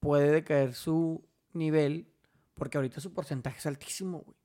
puede 0.00 0.30
decaer 0.30 0.74
su 0.74 1.28
nivel, 1.52 2.10
porque 2.54 2.78
ahorita 2.78 3.00
su 3.00 3.12
porcentaje 3.12 3.58
es 3.58 3.66
altísimo, 3.66 4.20
güey. 4.20 4.36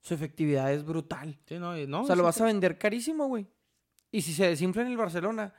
Su 0.00 0.14
efectividad 0.14 0.72
es 0.72 0.84
brutal. 0.84 1.38
Sí, 1.46 1.58
no, 1.58 1.78
y 1.78 1.86
no, 1.86 2.02
o 2.02 2.06
sea, 2.06 2.16
lo 2.16 2.22
vas 2.22 2.40
a 2.40 2.46
vender 2.46 2.78
carísimo, 2.78 3.26
güey. 3.26 3.46
Y 4.10 4.22
si 4.22 4.32
se 4.32 4.46
desinfla 4.46 4.82
en 4.82 4.88
el 4.88 4.96
Barcelona, 4.96 5.52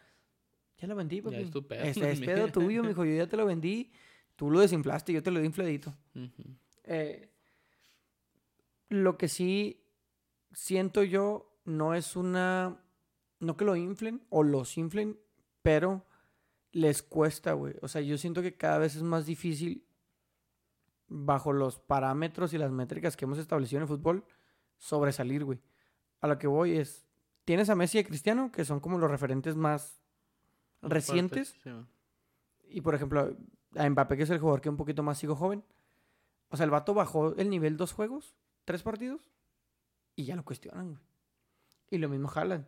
ya 0.80 0.88
lo 0.88 0.96
vendí, 0.96 1.22
papi. 1.22 1.36
es 1.36 1.52
tu 1.52 1.68
pedo, 1.68 1.84
Este 1.84 2.12
es 2.12 2.20
es 2.20 2.26
pedo 2.26 2.48
tuyo, 2.48 2.84
mijo. 2.84 3.04
Yo 3.04 3.16
ya 3.16 3.28
te 3.28 3.38
lo 3.38 3.46
vendí. 3.46 3.92
Tú 4.36 4.50
lo 4.50 4.62
desinflaste, 4.62 5.12
yo 5.12 5.22
te 5.22 5.32
lo 5.32 5.40
di 5.40 5.46
infladito. 5.46 5.94
Eh, 6.86 7.30
lo 8.88 9.18
que 9.18 9.28
sí 9.28 9.84
siento 10.54 11.04
yo 11.04 11.60
no 11.66 11.94
es 11.94 12.16
una. 12.16 12.82
No 13.42 13.58
que 13.58 13.66
lo 13.66 13.76
inflen 13.76 14.22
o 14.30 14.44
los 14.44 14.78
inflen, 14.78 15.20
pero 15.62 16.06
les 16.72 17.04
cuesta, 17.04 17.54
güey. 17.54 17.76
O 17.82 17.88
sea, 17.88 18.02
yo 18.02 18.18
siento 18.18 18.42
que 18.42 18.56
cada 18.56 18.78
vez 18.78 18.96
es 18.96 19.04
más 19.04 19.26
difícil, 19.26 19.86
bajo 21.08 21.52
los 21.52 21.80
parámetros 21.80 22.54
y 22.54 22.58
las 22.58 22.72
métricas 22.72 23.18
que 23.18 23.26
hemos 23.26 23.38
establecido 23.38 23.80
en 23.80 23.84
el 23.84 23.88
fútbol, 23.88 24.26
sobresalir, 24.78 25.44
güey. 25.44 25.60
A 26.22 26.28
lo 26.28 26.38
que 26.38 26.48
voy 26.48 26.78
es. 26.78 27.06
Tienes 27.44 27.70
a 27.70 27.76
Messi 27.76 27.98
y 27.98 28.02
a 28.02 28.06
Cristiano, 28.06 28.52
que 28.52 28.64
son 28.64 28.80
como 28.80 29.00
los 29.00 29.10
referentes 29.10 29.56
Más 29.56 30.00
recientes. 30.82 31.56
sí. 31.64 31.72
Y 32.72 32.82
por 32.82 32.94
ejemplo, 32.94 33.36
a 33.76 33.90
Mbappé, 33.90 34.18
que 34.18 34.24
es 34.24 34.30
el 34.30 34.40
jugador 34.40 34.62
que 34.62 34.70
un 34.70 34.78
poquito 34.78 35.02
más 35.02 35.18
sigo 35.18 35.36
joven. 35.36 35.64
O 36.50 36.58
sea, 36.58 36.66
el 36.66 36.72
vato 36.72 36.94
bajó 36.94 37.36
el 37.36 37.50
nivel 37.50 37.78
dos 37.78 37.94
juegos, 37.94 38.36
tres 38.66 38.84
partidos, 38.84 39.32
y 40.16 40.26
ya 40.26 40.36
lo 40.36 40.44
cuestionan, 40.44 40.90
güey. 40.90 41.02
Y 41.90 41.98
lo 41.98 42.10
mismo 42.10 42.30
Haaland. 42.34 42.68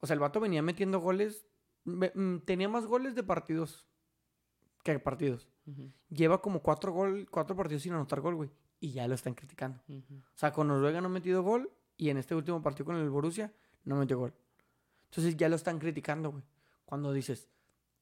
O 0.00 0.06
sea, 0.06 0.14
el 0.14 0.20
vato 0.20 0.40
venía 0.40 0.62
metiendo 0.62 0.98
goles, 1.00 1.46
mm, 1.84 2.38
tenía 2.44 2.68
más 2.68 2.86
goles 2.86 3.14
de 3.14 3.22
partidos 3.22 3.86
que 4.82 4.98
partidos. 5.00 5.48
Lleva 6.08 6.40
como 6.40 6.62
cuatro, 6.62 6.92
gol, 6.92 7.26
cuatro 7.28 7.56
partidos 7.56 7.82
sin 7.82 7.92
anotar 7.92 8.20
gol, 8.20 8.36
güey. 8.36 8.50
Y 8.78 8.92
ya 8.92 9.08
lo 9.08 9.14
están 9.14 9.34
criticando. 9.34 9.82
O 9.88 10.38
sea, 10.38 10.52
con 10.52 10.68
Noruega 10.68 11.00
no 11.00 11.08
ha 11.08 11.10
metido 11.10 11.42
gol 11.42 11.72
y 11.96 12.10
en 12.10 12.18
este 12.18 12.34
último 12.34 12.62
partido 12.62 12.86
con 12.86 12.96
el 12.96 13.10
Borussia 13.10 13.52
no 13.84 13.96
metió 13.96 14.18
gol. 14.18 14.32
Entonces 15.06 15.36
ya 15.36 15.48
lo 15.48 15.56
están 15.56 15.78
criticando, 15.78 16.30
güey. 16.30 16.44
Cuando 16.86 17.12
dices, 17.12 17.50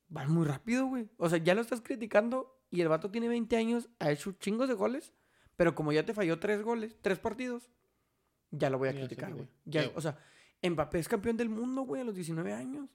van 0.09 0.31
muy 0.31 0.47
rápido, 0.47 0.87
güey. 0.87 1.11
O 1.17 1.29
sea, 1.29 1.39
ya 1.39 1.55
lo 1.55 1.61
estás 1.61 1.81
criticando 1.81 2.61
y 2.71 2.81
el 2.81 2.89
vato 2.89 3.11
tiene 3.11 3.27
20 3.29 3.57
años, 3.57 3.89
ha 3.99 4.11
hecho 4.13 4.33
chingos 4.33 4.69
de 4.69 4.75
goles, 4.75 5.13
pero 5.57 5.75
como 5.75 5.91
ya 5.93 6.05
te 6.07 6.15
falló 6.15 6.39
tres 6.39 6.63
goles, 6.63 6.97
tres 7.03 7.19
partidos, 7.19 7.71
ya 8.51 8.71
lo 8.71 8.79
voy 8.79 8.89
a 8.91 8.93
Ya 8.93 9.01
criticar, 9.01 9.35
güey. 9.35 9.49
Ya, 9.65 9.91
O 9.97 10.01
sea, 10.01 10.17
Mbappé 10.63 10.99
es 11.01 11.09
campeón 11.09 11.37
del 11.37 11.49
mundo, 11.49 11.83
güey, 11.83 12.01
a 12.03 12.05
los 12.05 12.15
19 12.15 12.53
años. 12.53 12.89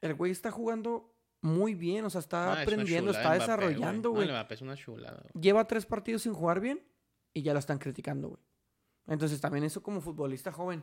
El 0.00 0.14
güey 0.14 0.32
está 0.32 0.50
jugando 0.50 1.14
muy 1.40 1.74
bien, 1.74 2.04
o 2.04 2.10
sea, 2.10 2.20
está 2.20 2.52
Ah, 2.52 2.56
es 2.56 2.62
aprendiendo, 2.62 3.12
chulada 3.12 3.36
está 3.36 3.46
Mbappé, 3.46 3.66
desarrollando, 3.68 4.10
güey 4.10 4.28
Mbappé 4.28 4.54
es 4.54 4.62
una 4.62 4.76
chulada, 4.76 5.20
güey. 5.22 5.42
lleva 5.42 5.66
tres 5.66 5.86
partidos 5.86 6.22
sin 6.22 6.34
jugar 6.34 6.60
bien 6.60 6.82
y 7.32 7.42
ya 7.42 7.52
lo 7.52 7.58
están 7.58 7.78
criticando, 7.78 8.28
güey. 8.28 8.40
Entonces 9.06 9.40
también 9.40 9.64
eso 9.64 9.82
como 9.82 10.00
futbolista 10.00 10.50
joven 10.52 10.82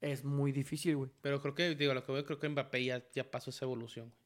es 0.00 0.24
muy 0.24 0.52
difícil, 0.52 0.96
güey. 0.96 1.10
Pero 1.20 1.40
creo 1.42 1.54
que, 1.54 1.74
digo, 1.74 1.94
lo 1.94 2.04
que 2.04 2.12
veo, 2.12 2.24
creo 2.24 2.38
que 2.38 2.48
Mbappé 2.48 2.84
ya, 2.84 3.04
ya 3.14 3.30
pasó 3.30 3.50
esa 3.50 3.64
evolución. 3.64 4.06
güey. 4.08 4.18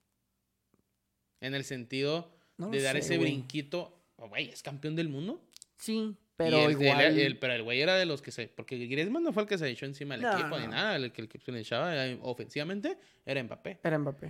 En 1.41 1.55
el 1.55 1.65
sentido 1.65 2.31
No 2.59 2.69
de 2.71 2.81
dar 2.83 2.95
sé, 2.95 3.01
ese 3.01 3.17
güey. 3.17 3.31
brinquito. 3.33 3.99
Oh, 4.17 4.29
Güey, 4.29 4.51
es 4.51 4.63
campeón 4.63 4.95
del 4.95 5.09
mundo. 5.09 5.43
Sí, 5.79 6.17
pero 6.37 6.67
el- 6.67 6.73
igual... 6.73 7.19
el- 7.19 7.39
pero 7.39 7.53
el 7.55 7.63
güey 7.65 7.81
era 7.81 7.97
de 7.97 8.07
los 8.07 8.23
que 8.23 8.31
se. 8.31 8.47
Porque 8.49 8.77
Griezmann 8.87 9.23
no 9.25 9.33
fue 9.33 9.43
el 9.43 9.49
que 9.49 9.59
se 9.59 9.69
echó 9.69 9.87
encima 9.87 10.15
del 10.15 10.23
No, 10.23 10.33
equipo 10.39 10.59
ni 10.61 10.69
nada. 10.69 10.95
El 10.97 11.11
que, 11.13 11.23
el 11.23 11.29
que 11.29 11.39
se 11.41 11.51
le 11.51 11.61
echaba 11.61 12.07
eh, 12.07 12.19
ofensivamente 12.23 12.97
era 13.27 13.43
Mbappé. 13.43 13.81
Era 13.83 13.99
Mbappé. 13.99 14.27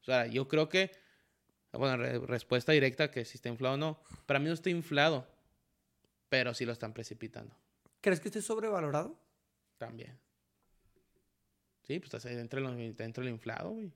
O 0.00 0.04
sea, 0.04 0.26
yo 0.26 0.48
creo 0.48 0.68
que. 0.68 0.90
Bueno, 1.72 1.98
re- 1.98 2.18
respuesta 2.20 2.72
directa 2.72 3.10
que 3.10 3.24
si 3.24 3.36
está 3.36 3.48
inflado 3.50 3.74
o 3.74 3.78
no. 3.78 4.00
Para 4.26 4.40
mí 4.40 4.46
no 4.46 4.54
está 4.54 4.70
inflado. 4.70 5.28
Pero 6.28 6.52
sí 6.54 6.64
lo 6.64 6.72
están 6.72 6.92
precipitando. 6.92 7.54
¿Crees 8.00 8.18
que 8.20 8.28
esté 8.28 8.42
sobrevalorado? 8.42 9.16
También. 9.76 10.18
Sí, 11.88 11.98
pues 11.98 12.14
dentro 12.36 12.60
de 12.60 13.30
lo 13.30 13.34
inflado, 13.34 13.70
güey. 13.70 13.90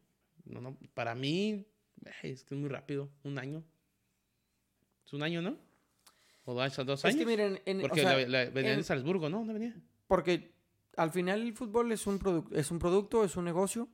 No, 0.47 0.61
no, 0.61 0.77
para 0.95 1.15
mí, 1.15 1.65
es 2.23 2.43
que 2.43 2.55
es 2.55 2.61
muy 2.61 2.69
rápido. 2.69 3.09
Un 3.23 3.39
año. 3.39 3.63
Es 5.07 5.13
un 5.13 5.23
año, 5.23 5.41
¿no? 5.43 5.57
O 6.45 6.55
dos, 6.55 6.75
dos 6.85 7.05
años. 7.05 7.15
Es 7.15 7.21
que 7.21 7.27
miren, 7.27 7.61
en- 7.67 7.79
o 7.79 7.83
Porque 7.83 8.01
sea, 8.01 8.17
la, 8.17 8.27
la- 8.45 8.51
venía 8.51 8.73
en- 8.73 8.79
de 8.79 8.83
Salzburgo, 8.85 9.29
¿no? 9.29 9.39
¿Dónde 9.39 9.53
venía? 9.53 9.77
porque 10.09 10.53
al 10.97 11.11
final 11.11 11.41
el 11.43 11.55
fútbol 11.55 11.91
es 11.93 12.07
un, 12.07 12.19
produ- 12.19 12.49
es 12.53 12.71
un 12.71 12.79
producto, 12.79 13.25
es 13.25 13.37
un 13.37 13.45
negocio. 13.45 13.89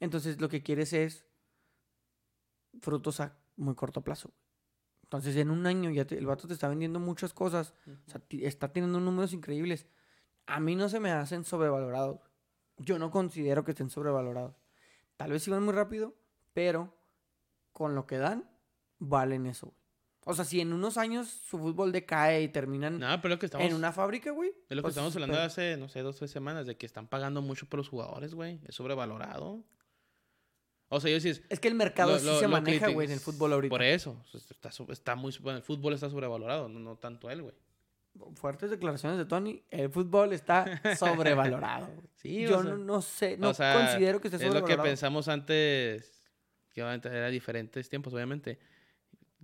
Entonces 0.00 0.40
lo 0.40 0.48
que 0.48 0.62
quieres 0.62 0.92
es 0.92 1.26
frutos 2.80 3.20
a 3.20 3.36
muy 3.56 3.74
corto 3.74 4.02
plazo. 4.02 4.30
Entonces 5.04 5.36
en 5.36 5.50
un 5.50 5.66
año 5.66 5.90
ya 5.90 6.06
te- 6.06 6.16
el 6.18 6.26
vato 6.26 6.46
te 6.46 6.54
está 6.54 6.68
vendiendo 6.68 7.00
muchas 7.00 7.32
cosas. 7.34 7.74
O 8.06 8.10
sea, 8.10 8.20
está 8.42 8.72
teniendo 8.72 9.00
números 9.00 9.32
increíbles. 9.32 9.86
A 10.46 10.60
mí 10.60 10.74
no 10.76 10.88
se 10.88 11.00
me 11.00 11.10
hacen 11.10 11.44
sobrevalorados. 11.44 12.20
Yo 12.78 12.98
no 12.98 13.10
considero 13.10 13.64
que 13.64 13.72
estén 13.72 13.90
sobrevalorados. 13.90 14.54
Tal 15.16 15.32
vez 15.32 15.46
iban 15.48 15.62
muy 15.64 15.74
rápido, 15.74 16.14
pero 16.52 16.94
con 17.72 17.94
lo 17.94 18.06
que 18.06 18.18
dan, 18.18 18.48
valen 18.98 19.46
eso. 19.46 19.66
güey. 19.66 19.78
O 20.24 20.34
sea, 20.34 20.44
si 20.44 20.60
en 20.60 20.72
unos 20.74 20.98
años 20.98 21.26
su 21.28 21.58
fútbol 21.58 21.90
decae 21.90 22.42
y 22.42 22.48
terminan 22.48 22.98
No, 22.98 23.06
pero 23.22 23.32
es 23.34 23.36
lo 23.36 23.38
que 23.40 23.46
estamos, 23.46 23.66
en 23.66 23.74
una 23.74 23.92
fábrica, 23.92 24.30
güey. 24.30 24.50
es 24.50 24.76
lo 24.76 24.76
que 24.76 24.82
pues, 24.82 24.92
estamos 24.92 25.14
hablando 25.16 25.34
pero- 25.36 25.46
hace, 25.46 25.76
no 25.78 25.88
sé, 25.88 26.00
dos 26.02 26.16
o 26.16 26.18
tres 26.18 26.30
semanas, 26.30 26.66
de 26.66 26.76
que 26.76 26.84
están 26.86 27.06
pagando 27.08 27.40
mucho 27.40 27.66
por 27.66 27.78
los 27.78 27.88
jugadores, 27.88 28.34
güey. 28.34 28.60
Es 28.66 28.74
sobrevalorado. 28.74 29.64
O 30.90 31.00
sea, 31.00 31.10
yo 31.10 31.20
sí 31.20 31.30
Es 31.48 31.60
que 31.60 31.68
el 31.68 31.74
mercado 31.74 32.12
Lo- 32.12 32.18
sí 32.18 32.26
lo- 32.26 32.38
se 32.40 32.48
maneja, 32.48 32.88
güey, 32.88 33.06
en 33.06 33.12
el 33.14 33.20
fútbol 33.20 33.52
ahorita. 33.54 33.70
Por 33.70 33.82
eso. 33.82 34.22
Está, 34.34 34.70
está 34.90 35.14
muy, 35.16 35.34
bueno, 35.40 35.58
el 35.58 35.62
fútbol 35.62 35.94
está 35.94 36.08
sobrevalorado, 36.10 36.68
no, 36.68 36.78
no 36.78 36.96
tanto 36.96 37.30
él, 37.30 37.42
güey. 37.42 37.54
Fuertes 38.34 38.70
declaraciones 38.70 39.16
de 39.18 39.24
Tony. 39.26 39.62
El 39.70 39.90
fútbol 39.90 40.32
está 40.32 40.64
sobrevalorado. 40.98 41.88
Sí, 42.16 42.42
Yo 42.42 42.58
o 42.58 42.62
sea, 42.62 42.72
no, 42.72 42.78
no 42.78 43.00
sé, 43.02 43.36
no 43.36 43.50
o 43.50 43.54
sea, 43.54 43.74
considero 43.74 44.20
que 44.20 44.28
esté 44.28 44.36
Es 44.36 44.42
lo 44.42 44.48
que 44.48 44.58
sobrevalorado. 44.60 44.82
pensamos 44.88 45.28
antes, 45.28 46.28
que 46.74 46.80
era 46.80 47.28
diferentes 47.28 47.88
tiempos, 47.88 48.12
obviamente. 48.14 48.58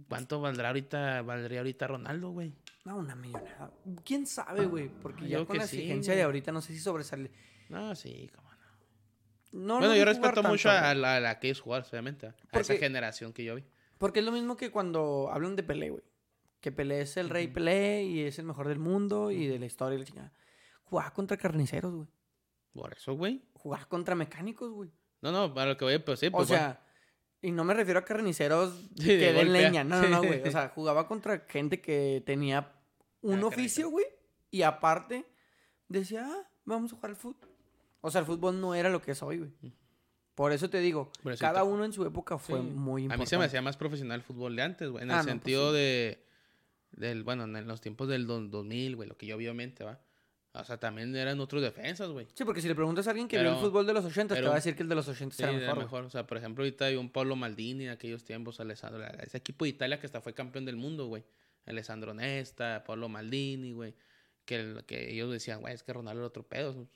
¿Cuánto 0.08 0.40
valdrá 0.40 0.68
ahorita, 0.68 1.22
valdría 1.22 1.60
ahorita 1.60 1.86
Ronaldo, 1.86 2.30
güey? 2.30 2.52
No, 2.84 2.96
una 2.96 3.14
millonada. 3.14 3.70
¿Quién 4.04 4.26
sabe, 4.26 4.66
güey? 4.66 4.88
Porque 4.88 5.22
Yo 5.28 5.38
ya 5.40 5.46
con 5.46 5.54
que 5.54 5.58
la 5.58 5.66
sí, 5.68 5.76
exigencia 5.76 6.12
güey. 6.12 6.18
de 6.18 6.24
ahorita 6.24 6.50
no 6.52 6.60
sé 6.60 6.72
si 6.72 6.80
sobresale. 6.80 7.30
No, 7.68 7.94
sí, 7.94 8.28
cómo 8.34 8.50
no. 8.50 8.54
No, 9.52 9.74
bueno, 9.78 9.92
no 9.94 9.96
yo 9.96 10.04
respeto 10.04 10.42
mucho 10.42 10.68
tanto, 10.68 10.84
a, 10.86 10.94
la, 10.96 11.16
a 11.16 11.20
la- 11.20 11.28
a 11.28 11.32
aquellos 11.32 11.60
jugadores, 11.60 11.88
obviamente. 11.92 12.26
A 12.26 12.58
esa 12.58 12.74
generación 12.74 13.32
que 13.32 13.44
yo 13.44 13.54
vi. 13.54 13.64
Porque 13.98 14.18
es 14.18 14.24
lo 14.26 14.32
mismo 14.32 14.56
que 14.56 14.72
cuando 14.72 15.30
hablan 15.32 15.54
de 15.54 15.62
Pelé, 15.62 15.90
güey. 15.90 16.02
Que 16.64 16.72
Pelé 16.72 17.02
es 17.02 17.18
el 17.18 17.28
rey. 17.28 17.46
Pelé 17.48 18.04
y 18.04 18.20
es 18.22 18.38
el 18.38 18.46
mejor 18.46 18.68
del 18.68 18.78
mundo 18.78 19.30
y 19.30 19.46
de 19.46 19.58
la 19.58 19.66
historia 19.66 19.96
y 19.96 19.98
la 19.98 20.06
chingada. 20.06 20.32
Jugaba 20.84 21.12
contra 21.12 21.36
carniceros, 21.36 21.94
güey. 21.94 22.08
Por 22.72 22.94
eso, 22.94 23.12
güey. 23.12 23.42
Jugaba 23.52 23.84
contra 23.84 24.14
mecánicos, 24.14 24.70
güey. 24.72 24.90
No, 25.20 25.30
no, 25.30 25.52
para 25.52 25.72
lo 25.72 25.76
que 25.76 25.84
voy, 25.84 25.98
pues 25.98 26.20
sí, 26.20 26.30
pues 26.30 26.44
o 26.44 26.46
sea, 26.46 26.82
y 27.42 27.50
no 27.52 27.64
me 27.64 27.74
refiero 27.74 28.00
a 28.00 28.04
carniceros 28.06 28.72
Sí, 28.96 29.08
de 29.08 29.18
que 29.18 29.32
den 29.34 29.46
golpea. 29.48 29.60
leña. 29.62 29.84
No, 29.84 30.00
no, 30.00 30.08
no, 30.08 30.22
güey. 30.22 30.40
O 30.42 30.50
sea, 30.50 30.70
jugaba 30.70 31.06
contra 31.06 31.40
gente 31.48 31.82
que 31.82 32.22
tenía 32.24 32.72
un 33.20 33.40
Ah, 33.40 33.46
oficio, 33.46 33.90
güey. 33.90 34.06
Y 34.50 34.62
aparte, 34.62 35.26
decía, 35.88 36.26
ah, 36.26 36.48
vamos 36.64 36.92
a 36.92 36.96
jugar 36.96 37.10
al 37.10 37.16
fútbol. 37.16 37.50
O 38.00 38.10
sea, 38.10 38.20
el 38.20 38.26
fútbol 38.26 38.58
no 38.58 38.74
era 38.74 38.88
lo 38.88 39.02
que 39.02 39.10
es 39.10 39.22
hoy, 39.22 39.36
güey. 39.38 39.52
Por 40.34 40.52
eso 40.52 40.70
te 40.70 40.80
digo, 40.80 41.12
cada 41.38 41.62
uno 41.62 41.84
en 41.84 41.92
su 41.92 42.06
época 42.06 42.38
fue 42.38 42.58
Sí. 42.58 42.64
muy 42.66 43.02
A 43.02 43.04
importante. 43.04 43.22
mí 43.22 43.26
se 43.26 43.36
me 43.38 43.44
hacía 43.44 43.60
más 43.60 43.76
profesional 43.76 44.16
el 44.20 44.22
fútbol 44.22 44.56
de 44.56 44.62
antes, 44.62 44.88
güey. 44.88 45.04
En 45.04 45.10
Ah, 45.10 45.14
el 45.14 45.18
no, 45.18 45.24
pues 45.24 45.32
sentido 45.32 45.70
sí. 45.72 45.76
de. 45.76 46.23
Del, 46.96 47.22
bueno, 47.24 47.44
en 47.44 47.66
los 47.66 47.80
tiempos 47.80 48.08
del 48.08 48.26
do- 48.26 48.40
2000, 48.40 48.96
güey, 48.96 49.08
lo 49.08 49.16
que 49.16 49.26
yo 49.26 49.36
vi, 49.36 49.46
obviamente, 49.46 49.84
va. 49.84 50.00
O 50.56 50.62
sea, 50.62 50.78
también 50.78 51.14
eran 51.16 51.40
otros 51.40 51.60
defensas, 51.62 52.08
güey. 52.10 52.28
Sí, 52.34 52.44
porque 52.44 52.60
si 52.60 52.68
le 52.68 52.76
preguntas 52.76 53.06
a 53.08 53.10
alguien 53.10 53.26
que 53.26 53.36
vio 53.38 53.48
el 53.48 53.54
Pero- 53.56 53.66
fútbol 53.66 53.86
de 53.86 53.92
los 53.92 54.04
80, 54.04 54.34
te 54.34 54.38
pero- 54.40 54.48
va 54.50 54.54
a 54.54 54.58
decir 54.58 54.76
que 54.76 54.84
el 54.84 54.88
de 54.88 54.94
los 54.94 55.08
80 55.08 55.34
Sí, 55.36 55.42
era 55.42 55.50
era 55.52 55.60
mejor. 55.74 55.78
mejor. 55.78 56.00
güey. 56.02 56.06
O 56.06 56.10
sea, 56.10 56.26
por 56.26 56.36
ejemplo, 56.38 56.62
ahorita 56.62 56.84
hay 56.84 56.94
un 56.96 57.10
Pablo 57.10 57.34
Maldini 57.34 57.86
en 57.86 57.90
aquellos 57.90 58.22
tiempos, 58.24 58.60
Alessandro. 58.60 59.04
Ese 59.20 59.38
equipo 59.38 59.64
de 59.64 59.70
Italia 59.70 59.98
que 59.98 60.06
hasta 60.06 60.20
fue 60.20 60.32
campeón 60.32 60.64
del 60.64 60.76
mundo, 60.76 61.06
güey. 61.06 61.24
Alessandro 61.66 62.14
Nesta, 62.14 62.84
Pablo 62.86 63.08
Maldini, 63.08 63.72
güey. 63.72 63.94
Que, 64.44 64.84
que 64.86 65.10
ellos 65.10 65.32
decían, 65.32 65.60
güey, 65.60 65.74
es 65.74 65.82
que 65.82 65.92
Ronaldo 65.92 66.20
era 66.20 66.28
otro 66.28 66.42
pedo. 66.46 66.86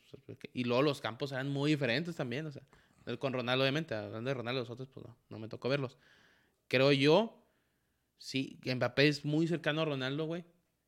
Y 0.52 0.64
luego 0.64 0.82
los 0.82 1.00
campos 1.00 1.32
eran 1.32 1.48
muy 1.48 1.70
diferentes 1.72 2.14
también, 2.14 2.46
o 2.46 2.52
sea. 2.52 2.62
Con 3.18 3.32
Ronaldo, 3.32 3.64
obviamente, 3.64 3.94
hablando 3.94 4.28
de 4.28 4.34
Ronaldo, 4.34 4.60
los 4.60 4.70
otros, 4.70 4.88
pues 4.92 5.04
no, 5.06 5.16
no 5.30 5.38
me 5.38 5.48
tocó 5.48 5.68
verlos. 5.70 5.96
Creo 6.68 6.92
yo, 6.92 7.42
sí, 8.18 8.60
Mbappé 8.64 9.08
es 9.08 9.24
muy 9.24 9.46
cercano 9.46 9.82
a 9.82 9.84
Ronaldo, 9.84 10.26
güey. 10.26 10.44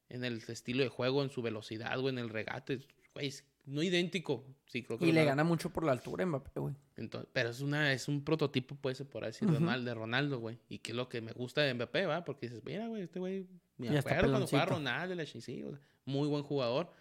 En 0.09 0.25
el 0.25 0.43
estilo 0.49 0.83
de 0.83 0.89
juego, 0.89 1.23
en 1.23 1.31
su 1.31 1.41
velocidad, 1.41 1.99
güey, 1.99 2.13
en 2.13 2.19
el 2.19 2.29
regate. 2.29 2.81
Güey, 3.15 3.29
es 3.29 3.45
no 3.67 3.83
idéntico. 3.83 4.45
Sí, 4.67 4.83
creo 4.83 4.99
que 4.99 5.07
Y 5.07 5.13
le 5.13 5.25
gana 5.25 5.45
mucho 5.45 5.71
por 5.71 5.85
la 5.85 5.93
altura 5.93 6.27
Mbappé, 6.27 6.61
güey. 6.61 6.75
entonces, 6.97 7.31
pero 7.33 7.51
es 7.51 7.61
una 7.61 7.93
es 7.93 8.09
un 8.09 8.25
prototipo, 8.25 8.75
pues, 8.75 9.03
por 9.03 9.25
decirlo, 9.25 9.59
de 9.59 9.95
Ronaldo, 9.95 10.41
güey. 10.41 10.59
Y 10.69 10.79
que 10.79 10.93
es 10.93 10.97
lo 10.97 11.09
que 11.09 11.21
me 11.21 11.33
gusta 11.33 11.63
de 11.63 11.75
Mbappé, 11.75 12.07
¿va? 12.07 12.25
Porque 12.25 12.49
dices, 12.49 12.63
mira, 12.65 12.89
güey, 12.89 13.03
este 13.03 13.19
güey, 13.19 13.47
me 13.77 13.97
acuerdo 13.99 14.31
cuando 14.31 14.47
jugaba. 14.47 14.67
Ronaldo, 14.67 15.15
la 15.15 15.27
sí, 15.27 15.39
o 15.63 15.71
sea, 15.71 15.81
muy 16.05 16.29
buen 16.29 16.43
jugador. 16.43 16.93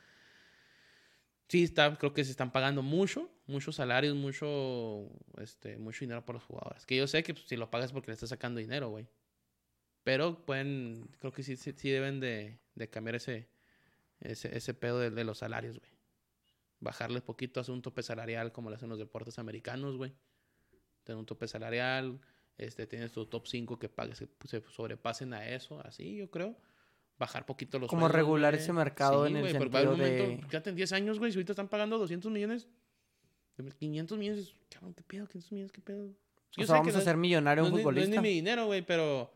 Sí, 1.47 1.63
está, 1.63 1.97
creo 1.97 2.13
que 2.13 2.23
se 2.23 2.29
están 2.29 2.51
pagando 2.51 2.83
mucho, 2.83 3.27
muchos 3.47 3.75
salarios, 3.75 4.15
mucho, 4.15 5.09
este, 5.41 5.79
mucho 5.79 6.01
dinero 6.01 6.23
por 6.23 6.35
los 6.35 6.43
jugadores. 6.43 6.85
Que 6.85 6.95
yo 6.95 7.07
sé 7.07 7.23
que 7.23 7.33
pues, 7.33 7.47
si 7.47 7.57
lo 7.57 7.71
pagas 7.71 7.91
porque 7.91 8.11
le 8.11 8.13
estás 8.13 8.29
sacando 8.29 8.59
dinero, 8.59 8.89
güey. 8.89 9.07
Pero 10.03 10.45
pueden, 10.45 11.09
creo 11.19 11.31
que 11.31 11.43
sí, 11.43 11.55
sí, 11.57 11.73
sí 11.75 11.89
deben 11.89 12.19
de, 12.19 12.57
de 12.75 12.89
cambiar 12.89 13.15
ese, 13.15 13.47
ese, 14.21 14.55
ese 14.55 14.73
pedo 14.73 14.99
de, 14.99 15.11
de 15.11 15.23
los 15.23 15.37
salarios, 15.39 15.77
güey. 15.79 15.91
Bajarle 16.79 17.21
poquito, 17.21 17.59
hacer 17.59 17.73
un 17.73 17.81
tope 17.81 18.01
salarial 18.03 18.51
como 18.53 18.69
lo 18.69 18.75
hacen 18.77 18.87
los 18.89 18.97
deportes 18.97 19.37
americanos, 19.39 19.97
güey. 19.97 20.13
Tener 21.03 21.17
un 21.19 21.25
tope 21.25 21.47
salarial, 21.47 22.19
este, 22.57 22.87
tienes 22.87 23.11
tu 23.11 23.25
top 23.25 23.47
5 23.47 23.77
que 23.77 23.89
pagues, 23.89 24.17
se, 24.17 24.29
se 24.45 24.61
sobrepasen 24.71 25.33
a 25.33 25.47
eso, 25.49 25.81
así 25.85 26.15
yo 26.15 26.29
creo. 26.31 26.55
Bajar 27.17 27.45
poquito 27.45 27.79
los 27.79 27.89
Como 27.89 28.03
sueldos, 28.03 28.15
regular 28.15 28.53
güey. 28.53 28.63
ese 28.63 28.71
mercado 28.71 29.27
en 29.27 29.35
el 29.35 29.41
güey, 29.41 29.51
sentido 29.51 29.91
momento, 29.91 30.23
de- 30.23 30.41
ya 30.49 30.63
en 30.65 30.75
10 30.75 30.91
años, 30.93 31.19
güey, 31.19 31.33
si 31.33 31.37
ahorita 31.37 31.51
están 31.51 31.67
pagando 31.67 31.97
200 31.97 32.31
millones, 32.31 32.69
500 33.77 34.17
millones, 34.17 34.55
cabrón, 34.69 34.93
¿qué 34.93 35.03
pedo? 35.03 35.27
500 35.27 35.51
millones, 35.51 35.71
¿qué 35.73 35.81
pedo? 35.81 36.07
Sí, 36.51 36.61
O 36.61 36.61
yo 36.61 36.65
sea, 36.65 36.65
sé 36.67 36.71
vamos 36.73 36.87
que 36.87 36.95
a 36.95 36.99
no 36.99 37.03
ser 37.03 37.17
millonario 37.17 37.63
no 37.63 37.69
un 37.69 37.75
ni, 37.75 37.83
no 37.83 37.89
es 37.89 37.93
futbolista. 37.93 38.21
ni 38.21 38.27
mi 38.29 38.33
dinero, 38.35 38.65
güey, 38.67 38.81
pero, 38.85 39.29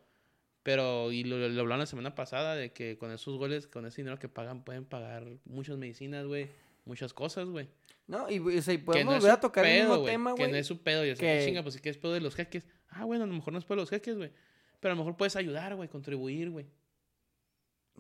pero, 0.64 1.12
y 1.12 1.24
lo, 1.24 1.38
lo 1.38 1.62
hablaron 1.62 1.80
la 1.80 1.86
semana 1.86 2.16
pasada, 2.16 2.56
de 2.56 2.72
que 2.72 2.98
con 2.98 3.12
esos 3.12 3.38
goles, 3.38 3.68
con 3.68 3.86
ese 3.86 4.02
dinero 4.02 4.18
que 4.20 4.30
pagan, 4.30 4.64
pueden 4.64 4.86
pagar 4.86 5.26
muchas 5.46 5.78
medicinas, 5.78 6.26
güey, 6.26 6.50
muchas 6.86 7.14
cosas, 7.14 7.50
güey. 7.50 7.70
No, 8.08 8.30
y, 8.30 8.40
o 8.40 8.62
sea, 8.62 8.74
y 8.74 8.78
Que 8.80 8.84
podemos 8.84 9.14
no 9.14 9.20
volver 9.20 9.32
a 9.34 9.40
tocar 9.40 9.66
el 9.66 9.82
mismo 9.82 9.98
güey, 10.00 10.12
tema, 10.14 10.36
Que 10.36 10.44
no 10.44 10.50
güey. 10.50 10.60
es 10.62 10.68
su 10.68 10.82
pedo, 10.82 11.06
yo 11.06 11.16
sé, 11.16 11.22
que- 11.22 11.46
chinga, 11.46 11.62
pues 11.64 11.76
sí 11.76 11.82
que 11.82 11.90
es 11.90 11.98
pedo 11.98 12.14
de 12.14 12.22
los 12.22 12.36
jeques. 12.36 12.66
Ah, 12.90 13.06
bueno, 13.06 13.24
a 13.24 13.28
lo 13.28 13.34
mejor 13.34 13.54
no 13.54 13.60
es 13.60 13.66
pedo 13.66 13.76
de 13.78 13.82
los 13.84 13.90
jeques, 13.90 14.18
güey. 14.18 14.32
Pero 14.80 14.92
a 14.92 14.96
lo 14.96 15.02
mejor 15.04 15.16
puedes 15.18 15.36
ayudar, 15.36 15.76
güey, 15.76 15.88
contribuir, 15.88 16.50
güey. 16.50 16.66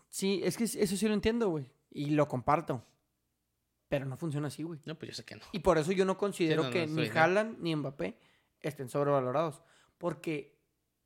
Sí, 0.09 0.41
es 0.43 0.57
que 0.57 0.65
eso 0.65 0.97
sí 0.97 1.07
lo 1.07 1.13
entiendo, 1.13 1.49
güey. 1.49 1.65
Y 1.91 2.11
lo 2.11 2.27
comparto. 2.27 2.83
Pero 3.89 4.05
no 4.05 4.17
funciona 4.17 4.47
así, 4.47 4.63
güey. 4.63 4.79
No, 4.85 4.95
pues 4.97 5.11
yo 5.11 5.15
sé 5.15 5.23
que 5.23 5.35
no. 5.35 5.41
Y 5.51 5.59
por 5.59 5.77
eso 5.77 5.91
yo 5.91 6.03
no 6.05 6.17
considero 6.17 6.63
no, 6.63 6.69
que 6.71 6.87
ni 6.87 7.07
Haaland 7.07 7.59
ni 7.59 7.75
Mbappé 7.75 8.17
estén 8.61 8.89
sobrevalorados. 8.89 9.61
Porque 9.97 10.57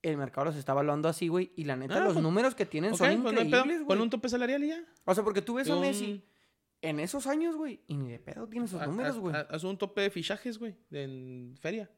el 0.01 0.17
mercado 0.17 0.45
los 0.45 0.55
está 0.55 0.71
evaluando 0.73 1.09
así, 1.09 1.27
güey. 1.27 1.51
Y 1.55 1.63
la 1.65 1.75
neta, 1.75 1.97
Ah, 1.97 1.99
los 2.01 2.13
pues, 2.13 2.23
números 2.23 2.55
que 2.55 2.65
tienen 2.65 2.91
son 2.95 3.21
pues 3.21 3.33
no 3.35 3.41
increíbles, 3.41 3.83
güey. 3.83 3.99
un 3.99 4.09
tope 4.09 4.29
salarial 4.29 4.63
y 4.63 4.69
ya. 4.69 4.83
O 5.05 5.13
sea, 5.15 5.23
porque 5.23 5.41
tú 5.41 5.55
ves 5.55 5.69
a 5.69 5.75
Messi 5.75 6.23
en 6.81 6.99
esos 6.99 7.25
años, 7.27 7.55
güey. 7.55 7.81
Y 7.87 7.97
ni 7.97 8.11
de 8.11 8.19
pedo 8.19 8.47
tiene 8.47 8.65
esos 8.67 8.81
Ha- 8.81 8.85
números, 8.87 9.17
güey. 9.17 9.35
ha- 9.35 9.41
Haz 9.49 9.63
un 9.63 9.77
tope 9.77 10.01
de 10.01 10.09
fichajes, 10.11 10.57
güey, 10.59 10.75
en 10.91 11.55
feria. 11.59 11.89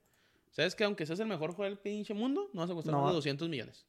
¿Sabes 0.51 0.75
que 0.75 0.83
aunque 0.83 1.05
seas 1.05 1.19
el 1.19 1.27
mejor 1.27 1.51
jugador 1.51 1.75
del 1.75 1.79
pinche 1.79 2.13
mundo, 2.13 2.49
no 2.53 2.61
vas 2.61 2.69
a 2.71 2.73
costar 2.73 2.93
No. 2.93 3.01
más 3.01 3.11
de 3.11 3.15
200 3.15 3.47
millones? 3.49 3.85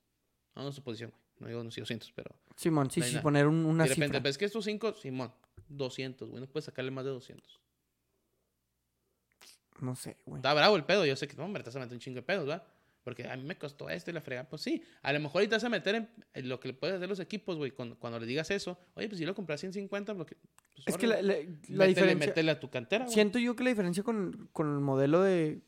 No, 0.55 0.66
en 0.66 0.73
su 0.73 0.82
posición, 0.82 1.11
güey. 1.11 1.23
No 1.39 1.47
digo 1.47 1.61
unos 1.62 1.74
200, 1.74 2.12
pero... 2.12 2.35
Simón, 2.57 2.91
sí, 2.91 3.01
no 3.01 3.07
sí, 3.07 3.12
nada. 3.12 3.23
poner 3.23 3.47
un- 3.47 3.65
una 3.65 3.85
de 3.85 3.89
repente, 3.91 4.07
cifra. 4.19 4.20
ves 4.20 4.37
que 4.37 4.45
estos 4.45 4.65
5, 4.66 4.93
Simón, 4.95 5.32
200, 5.69 6.28
güey. 6.28 6.43
No 6.43 6.47
puedes 6.49 6.66
sacarle 6.66 6.91
más 6.91 7.05
de 7.07 7.12
200. 7.12 7.59
No 9.81 9.97
sé, 9.97 10.19
güey. 10.27 10.39
Está 10.41 10.53
bravo 10.53 10.77
el 10.77 10.85
pedo. 10.85 11.07
Yo 11.07 11.16
sé 11.16 11.27
que, 11.27 11.37
no, 11.37 11.45
hombre, 11.45 11.62
te 11.62 11.69
vas 11.70 11.77
a 11.77 11.78
meter 11.78 11.95
un 11.95 12.01
chingo 12.01 12.16
de 12.16 12.23
pedos, 12.23 12.47
¿verdad? 12.47 12.66
Porque 13.02 13.27
a 13.27 13.35
mí 13.36 13.44
me 13.44 13.56
costó 13.56 13.89
esto 13.89 14.10
y 14.10 14.14
la 14.14 14.20
frega. 14.20 14.44
Pues 14.48 14.60
sí, 14.62 14.82
a 15.02 15.12
lo 15.12 15.20
mejor 15.20 15.40
ahorita 15.40 15.56
vas 15.56 15.64
a 15.64 15.68
meter 15.70 15.94
en, 16.35 16.48
lo 16.48 16.60
que 16.60 16.68
le 16.68 16.74
puedes 16.74 16.97
hacer 16.97 17.09
los 17.09 17.18
equipos, 17.20 17.56
güey. 17.56 17.70
Cuando, 17.70 17.98
cuando 17.98 18.18
le 18.20 18.27
digas 18.27 18.51
eso, 18.51 18.78
oye, 18.94 19.09
pues 19.09 19.18
si 19.18 19.24
lo 19.24 19.35
compras 19.35 19.60
150, 19.60 20.12
lo 20.14 20.27
que, 20.27 20.36
pues, 20.36 20.86
Es 20.86 20.97
que 20.98 21.06
la, 21.06 21.22
la- 21.22 21.35
la 21.35 21.39
métele, 21.39 21.86
diferencia... 21.89 22.27
métele 22.28 22.51
a 22.51 22.60
tu 22.60 22.68
cantera, 22.70 23.05
güey. 23.05 23.14
Siento 23.14 23.39
yo 23.39 23.56
que 23.56 23.64
la 23.64 23.70
diferencia 23.70 24.02
con, 24.02 24.48
con 24.52 24.72
el 24.74 24.81
modelo 24.81 25.22
de 25.22 25.62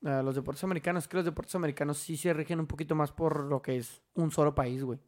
los 0.00 0.34
deportes 0.36 0.62
americanos 0.62 1.04
es 1.04 1.08
que 1.08 1.16
los 1.16 1.24
deportes 1.24 1.54
americanos 1.56 1.98
sí 1.98 2.16
se 2.16 2.32
rigen 2.32 2.60
un 2.60 2.68
poquito 2.68 2.94
más 2.94 3.10
por 3.10 3.42
lo 3.44 3.60
que 3.60 3.76
es 3.78 4.00
un 4.14 4.30
solo 4.30 4.54
país, 4.54 4.84
güey. 4.84 5.00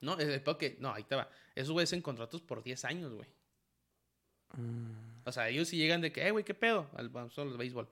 No, 0.00 0.18
es 0.18 0.28
el 0.28 0.42
que, 0.58 0.76
no, 0.80 0.92
ahí 0.92 1.04
te 1.04 1.14
va. 1.14 1.28
Esos 1.54 1.70
güeyes 1.72 1.92
en 1.92 2.02
contratos 2.02 2.42
por 2.42 2.62
10 2.62 2.84
años, 2.84 3.14
güey. 3.14 3.28
O 5.24 5.32
sea, 5.32 5.48
ellos 5.48 5.68
sí 5.68 5.76
llegan 5.76 6.00
de 6.00 6.12
que, 6.12 6.26
eh, 6.26 6.30
güey, 6.30 6.44
¿qué 6.44 6.54
pedo? 6.54 6.90
Al, 6.94 7.10
al 7.14 7.56
béisbol. 7.56 7.88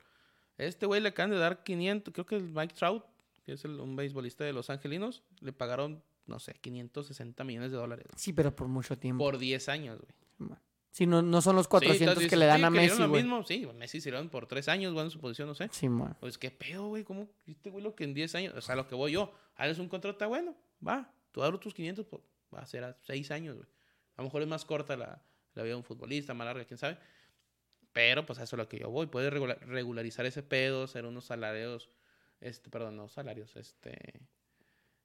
Este 0.58 0.86
güey 0.86 1.00
le 1.00 1.08
acaban 1.08 1.30
de 1.30 1.38
dar 1.38 1.62
500, 1.64 2.12
creo 2.12 2.26
que 2.26 2.36
el 2.36 2.44
Mike 2.44 2.74
Trout, 2.74 3.04
que 3.44 3.52
es 3.52 3.64
el- 3.64 3.80
un 3.80 3.96
beisbolista 3.96 4.44
de 4.44 4.52
Los 4.52 4.70
Angelinos, 4.70 5.22
le 5.40 5.52
pagaron, 5.52 6.02
no 6.26 6.38
sé, 6.38 6.54
560 6.60 7.44
millones 7.44 7.70
de 7.72 7.76
dólares 7.78 8.06
Sí, 8.16 8.32
pero 8.32 8.54
por 8.54 8.68
mucho 8.68 8.96
tiempo. 8.98 9.24
por 9.24 9.38
10 9.38 9.68
años, 9.68 10.00
güey. 10.00 10.50
Sí, 10.90 11.06
no, 11.06 11.22
no 11.22 11.40
son 11.40 11.56
los 11.56 11.68
400 11.68 11.98
Sí, 11.98 12.04
entonces 12.04 12.28
que 12.30 12.36
le 12.36 12.44
dan 12.44 12.58
sí, 12.58 12.64
a 12.64 12.70
Messi, 12.70 12.98
lo 13.00 13.08
güey. 13.08 13.22
mismo. 13.22 13.42
Sí, 13.44 13.66
Messi 13.78 13.98
dan 14.10 14.28
por 14.28 14.46
3 14.46 14.68
años, 14.68 14.92
güey, 14.92 15.06
en 15.06 15.10
su 15.10 15.18
posición, 15.20 15.48
no 15.48 15.54
sé. 15.54 15.68
Sí, 15.72 15.88
man. 15.88 16.14
Pues 16.20 16.36
qué 16.36 16.50
pedo, 16.50 16.88
güey, 16.88 17.02
¿cómo? 17.02 17.30
Este 17.46 17.70
güey 17.70 17.82
lo 17.82 17.94
que 17.94 18.04
en 18.04 18.12
10 18.12 18.34
años, 18.34 18.52
o 18.54 18.60
sea, 18.60 18.76
lo 18.76 18.86
que 18.86 18.94
voy 18.94 19.12
yo, 19.12 19.32
hazles 19.56 19.78
un 19.78 19.88
contrato, 19.88 20.12
está 20.16 20.26
bueno, 20.26 20.54
va, 20.86 21.10
tú 21.32 21.42
abres 21.42 21.60
tus 21.60 21.72
500, 21.72 22.04
pues 22.04 22.22
va 22.54 22.58
a 22.60 22.66
ser 22.66 22.84
a 22.84 22.94
6 23.04 23.30
años, 23.30 23.56
güey. 23.56 23.66
A 24.16 24.20
lo 24.20 24.24
mejor 24.24 24.42
es 24.42 24.48
más 24.48 24.66
corta 24.66 24.94
la, 24.98 25.24
la 25.54 25.62
vida 25.62 25.72
de 25.72 25.76
un 25.76 25.84
futbolista, 25.84 26.34
más 26.34 26.44
larga, 26.44 26.66
quién 26.66 26.76
sabe. 26.76 26.98
Pero 27.94 28.24
pues 28.26 28.38
a 28.38 28.42
eso 28.44 28.56
es 28.56 28.58
lo 28.58 28.68
que 28.68 28.78
yo 28.78 28.90
voy, 28.90 29.06
puedes 29.06 29.32
regula- 29.32 29.54
regularizar 29.62 30.24
ese 30.26 30.42
pedo, 30.42 30.84
hacer 30.84 31.04
unos 31.06 31.24
salarios, 31.26 31.88
este, 32.42 32.70
perdón, 32.70 32.96
no 32.96 33.08
salarios, 33.08 33.56
este, 33.56 34.20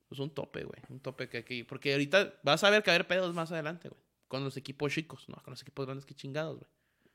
pues 0.08 0.20
un 0.20 0.30
tope, 0.32 0.64
güey, 0.64 0.82
un 0.90 1.00
tope 1.00 1.30
que 1.30 1.38
aquí, 1.38 1.64
porque 1.64 1.94
ahorita 1.94 2.40
vas 2.44 2.64
a 2.64 2.70
ver 2.70 2.84
que 2.84 2.90
va 2.92 2.94
a 2.94 2.96
haber 2.96 3.08
pedos 3.08 3.34
más 3.34 3.52
adelante, 3.52 3.90
güey, 3.90 4.02
con 4.28 4.44
los 4.44 4.58
equipos 4.58 4.92
chicos, 4.94 5.28
no, 5.30 5.36
con 5.44 5.52
los 5.52 5.62
equipos 5.62 5.86
grandes 5.86 6.06
que 6.06 6.14
chingados, 6.14 6.60
güey. 6.60 6.70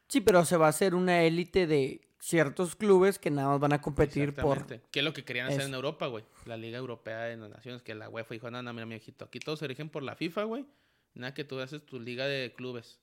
Sí, 0.09 0.21
pero 0.21 0.45
se 0.45 0.57
va 0.59 0.67
a 0.67 0.71
hacer 0.71 0.95
una 0.95 1.23
élite 1.23 1.67
de 1.67 2.07
ciertos 2.21 2.77
clubes 2.77 3.19
que 3.19 3.31
nada 3.31 3.49
más 3.49 3.61
van 3.61 3.73
a 3.73 3.81
competir 3.81 4.35
por... 4.35 4.67
¿Qué 4.67 4.99
es 5.01 5.05
lo 5.05 5.15
que 5.15 5.25
querían 5.25 5.47
hacer 5.47 5.61
eso. 5.61 5.69
en 5.69 5.75
Europa, 5.75 6.07
güey? 6.07 6.25
La 6.45 6.57
Liga 6.59 6.77
Europea 6.77 7.23
de 7.23 7.37
las 7.39 7.49
Naciones, 7.49 7.83
que 7.83 7.95
la 7.95 8.11
UEFA 8.11 8.35
dijo, 8.35 8.51
no, 8.51 8.63
no, 8.63 8.73
mira, 8.75 8.85
mi 8.85 8.95
hijito, 8.95 9.25
aquí 9.25 9.41
todos 9.41 9.59
se 9.59 9.67
rigen 9.67 9.89
por 9.89 10.03
la 10.03 10.15
FIFA, 10.15 10.45
güey. 10.45 10.67
Nada 11.15 11.33
que 11.33 11.45
tú 11.45 11.59
haces 11.61 11.85
tu 11.87 11.99
liga 11.99 12.27
de 12.27 12.53
clubes. 12.55 13.01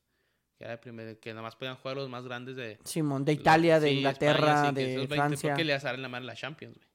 Que, 0.58 0.66
era 0.66 0.74
de 0.74 0.78
primer- 0.78 1.20
que 1.20 1.32
nada 1.32 1.42
más 1.42 1.56
puedan 1.56 1.78
jugar 1.78 1.98
los 1.98 2.10
más 2.10 2.26
grandes 2.26 2.56
de... 2.56 2.78
Simón, 2.86 3.26
de 3.26 3.34
Italia, 3.34 3.80
de 3.80 3.90
Sí, 3.90 3.96
Inglaterra, 3.96 4.68
España, 4.68 4.70
sí, 4.70 4.76
que 4.76 4.82
de 4.82 4.92
esos 4.92 5.00
20, 5.10 5.16
Francia. 5.16 5.50
¿Por 5.50 5.58
qué 5.58 5.66
le 5.66 5.74
vas 5.74 5.84
a 5.84 5.88
dar 5.88 5.96
en 5.96 6.02
la 6.04 6.10
mano 6.10 6.26
la 6.28 6.36
Champions, 6.36 6.76
güey? 6.78 6.89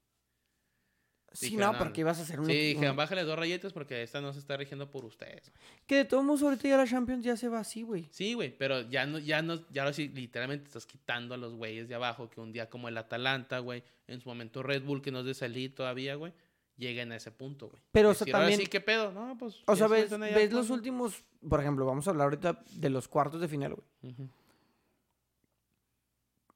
Sí, 1.34 1.46
Dijeron, 1.46 1.72
no, 1.72 1.78
porque 1.78 2.02
ibas 2.02 2.20
a 2.20 2.22
hacer 2.22 2.38
un... 2.38 2.46
Sí, 2.46 2.52
dijeron, 2.52 2.94
bájale 2.94 3.24
dos 3.24 3.36
rayitas 3.36 3.72
porque 3.72 4.02
esta 4.04 4.20
no 4.20 4.32
se 4.32 4.38
está 4.38 4.56
rigiendo 4.56 4.88
por 4.90 5.04
ustedes. 5.04 5.50
güey". 5.50 5.62
Que 5.86 5.96
de 5.96 6.04
todos 6.04 6.22
modos 6.22 6.42
ahorita 6.44 6.68
ya 6.68 6.76
la 6.76 6.86
Champions 6.86 7.24
ya 7.24 7.36
se 7.36 7.48
va 7.48 7.58
así, 7.58 7.82
güey. 7.82 8.06
Sí, 8.12 8.34
güey, 8.34 8.56
pero 8.56 8.82
ya 8.88 9.04
no, 9.04 9.18
ya 9.18 9.42
no, 9.42 9.60
ya 9.70 9.92
sí, 9.92 10.08
literalmente 10.08 10.66
estás 10.66 10.86
quitando 10.86 11.34
a 11.34 11.36
los 11.36 11.54
güeyes 11.54 11.88
de 11.88 11.96
abajo 11.96 12.30
que 12.30 12.40
un 12.40 12.52
día 12.52 12.70
como 12.70 12.88
el 12.88 12.96
Atalanta, 12.96 13.58
güey, 13.58 13.82
en 14.06 14.20
su 14.20 14.28
momento 14.28 14.62
Red 14.62 14.84
Bull, 14.84 15.02
que 15.02 15.10
no 15.10 15.20
es 15.20 15.26
de 15.26 15.34
salir 15.34 15.74
todavía, 15.74 16.14
güey, 16.14 16.32
lleguen 16.76 17.10
a 17.10 17.16
ese 17.16 17.32
punto, 17.32 17.68
güey. 17.68 17.82
Pero, 17.90 18.10
o 18.10 18.14
sea, 18.14 18.24
Decir, 18.26 18.32
también- 18.32 18.60
sí, 18.60 18.66
¿qué 18.68 18.80
pedo? 18.80 19.10
No, 19.10 19.36
pues. 19.36 19.56
O 19.66 19.74
sea, 19.74 19.88
se 19.88 19.92
ves, 19.94 20.10
ves 20.18 20.52
los 20.52 20.70
últimos... 20.70 21.24
Por 21.48 21.60
ejemplo, 21.60 21.84
vamos 21.84 22.06
a 22.06 22.10
hablar 22.10 22.26
ahorita 22.26 22.62
de 22.70 22.90
los 22.90 23.08
cuartos 23.08 23.40
de 23.40 23.48
final, 23.48 23.74
güey. 23.74 24.14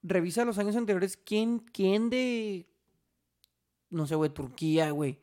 Revisa 0.02 0.44
los 0.44 0.58
años 0.58 0.76
anteriores. 0.76 1.16
¿Quién, 1.16 1.58
quién 1.58 2.10
de... 2.10 2.66
No 3.90 4.06
sé, 4.06 4.14
güey, 4.14 4.30
Turquía, 4.30 4.90
güey. 4.90 5.18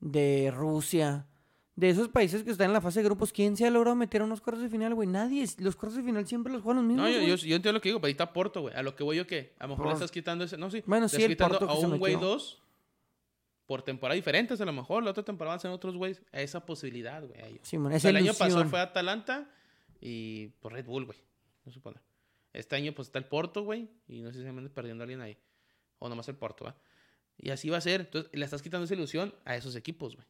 De 0.00 0.52
Rusia. 0.54 1.26
De 1.74 1.90
esos 1.90 2.08
países 2.08 2.42
que 2.42 2.50
están 2.50 2.68
en 2.68 2.72
la 2.72 2.80
fase 2.80 3.00
de 3.00 3.04
grupos, 3.04 3.32
¿quién 3.32 3.54
se 3.54 3.66
ha 3.66 3.70
logrado 3.70 3.94
meter 3.96 4.22
a 4.22 4.24
unos 4.24 4.40
cuartos 4.40 4.62
de 4.62 4.70
final, 4.70 4.94
güey? 4.94 5.06
Nadie. 5.06 5.44
Los 5.58 5.76
cuartos 5.76 5.96
de 5.96 6.02
final 6.02 6.26
siempre 6.26 6.50
los 6.50 6.62
juegan 6.62 6.82
los 6.82 6.86
mismos, 6.86 7.10
No, 7.10 7.12
yo, 7.12 7.20
yo, 7.20 7.36
yo 7.36 7.56
entiendo 7.56 7.74
lo 7.74 7.80
que 7.82 7.90
digo, 7.90 8.00
pero 8.00 8.06
ahí 8.06 8.12
está 8.12 8.32
Porto, 8.32 8.62
güey. 8.62 8.74
A 8.74 8.82
lo 8.82 8.96
que 8.96 9.04
voy 9.04 9.16
yo, 9.18 9.26
que 9.26 9.54
A 9.58 9.64
lo 9.64 9.70
mejor 9.70 9.88
le 9.88 9.92
estás 9.92 10.10
quitando 10.10 10.44
ese. 10.44 10.56
No, 10.56 10.70
sí. 10.70 10.82
Bueno, 10.86 11.06
sí, 11.08 11.16
estás 11.16 11.30
el 11.30 11.36
quitando 11.36 11.58
Porto 11.58 11.74
a 11.74 11.78
un 11.78 11.98
güey 11.98 12.16
dos 12.16 12.62
por 13.66 13.82
temporada 13.82 14.14
diferentes, 14.14 14.60
a 14.60 14.64
lo 14.64 14.72
mejor. 14.72 15.02
La 15.02 15.10
otra 15.10 15.24
temporada 15.24 15.52
van 15.52 15.58
a 15.58 15.60
ser 15.60 15.70
otros 15.70 15.96
güeyes. 15.96 16.22
A 16.32 16.40
esa 16.40 16.64
posibilidad, 16.64 17.22
güey. 17.22 17.40
a 17.40 17.46
ellos. 17.46 17.68
Simón, 17.68 17.92
O 17.92 17.98
sea, 18.00 18.10
el 18.10 18.16
año 18.16 18.32
pasado 18.32 18.64
fue 18.66 18.80
Atalanta 18.80 19.50
y 20.00 20.48
por 20.60 20.72
Red 20.72 20.86
Bull, 20.86 21.04
güey. 21.04 21.18
No 21.64 21.72
supone. 21.72 22.00
Este 22.52 22.76
año, 22.76 22.92
pues 22.94 23.08
está 23.08 23.18
el 23.18 23.26
Porto, 23.26 23.64
güey. 23.64 23.90
Y 24.08 24.22
no 24.22 24.32
sé 24.32 24.38
si 24.38 24.44
se 24.44 24.52
me 24.52 24.66
perdiendo 24.70 25.02
alguien 25.02 25.20
ahí. 25.20 25.36
O 25.98 26.08
nomás 26.08 26.28
el 26.28 26.36
Porto, 26.36 26.64
¿va? 26.64 26.76
Y 27.38 27.50
así 27.50 27.68
va 27.68 27.78
a 27.78 27.80
ser. 27.82 28.02
Entonces, 28.02 28.30
le 28.32 28.44
estás 28.44 28.62
quitando 28.62 28.84
esa 28.84 28.94
ilusión 28.94 29.34
a 29.44 29.56
esos 29.56 29.76
equipos, 29.76 30.16
güey. 30.16 30.26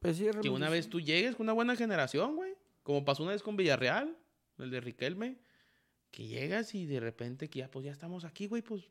Pues 0.00 0.16
sí, 0.16 0.26
Que 0.42 0.50
una 0.50 0.68
vez 0.68 0.88
tú 0.88 1.00
llegues 1.00 1.34
con 1.34 1.44
una 1.44 1.52
buena 1.52 1.76
generación, 1.76 2.36
güey. 2.36 2.54
Como 2.82 3.04
pasó 3.04 3.22
una 3.22 3.32
vez 3.32 3.42
con 3.42 3.56
Villarreal, 3.56 4.16
el 4.58 4.70
de 4.70 4.80
Riquelme. 4.80 5.38
Que 6.10 6.26
llegas 6.26 6.74
y 6.74 6.86
de 6.86 7.00
repente 7.00 7.48
que 7.48 7.60
ya, 7.60 7.70
pues 7.70 7.86
ya 7.86 7.92
estamos 7.92 8.24
aquí, 8.24 8.46
güey. 8.46 8.62
Pues 8.62 8.84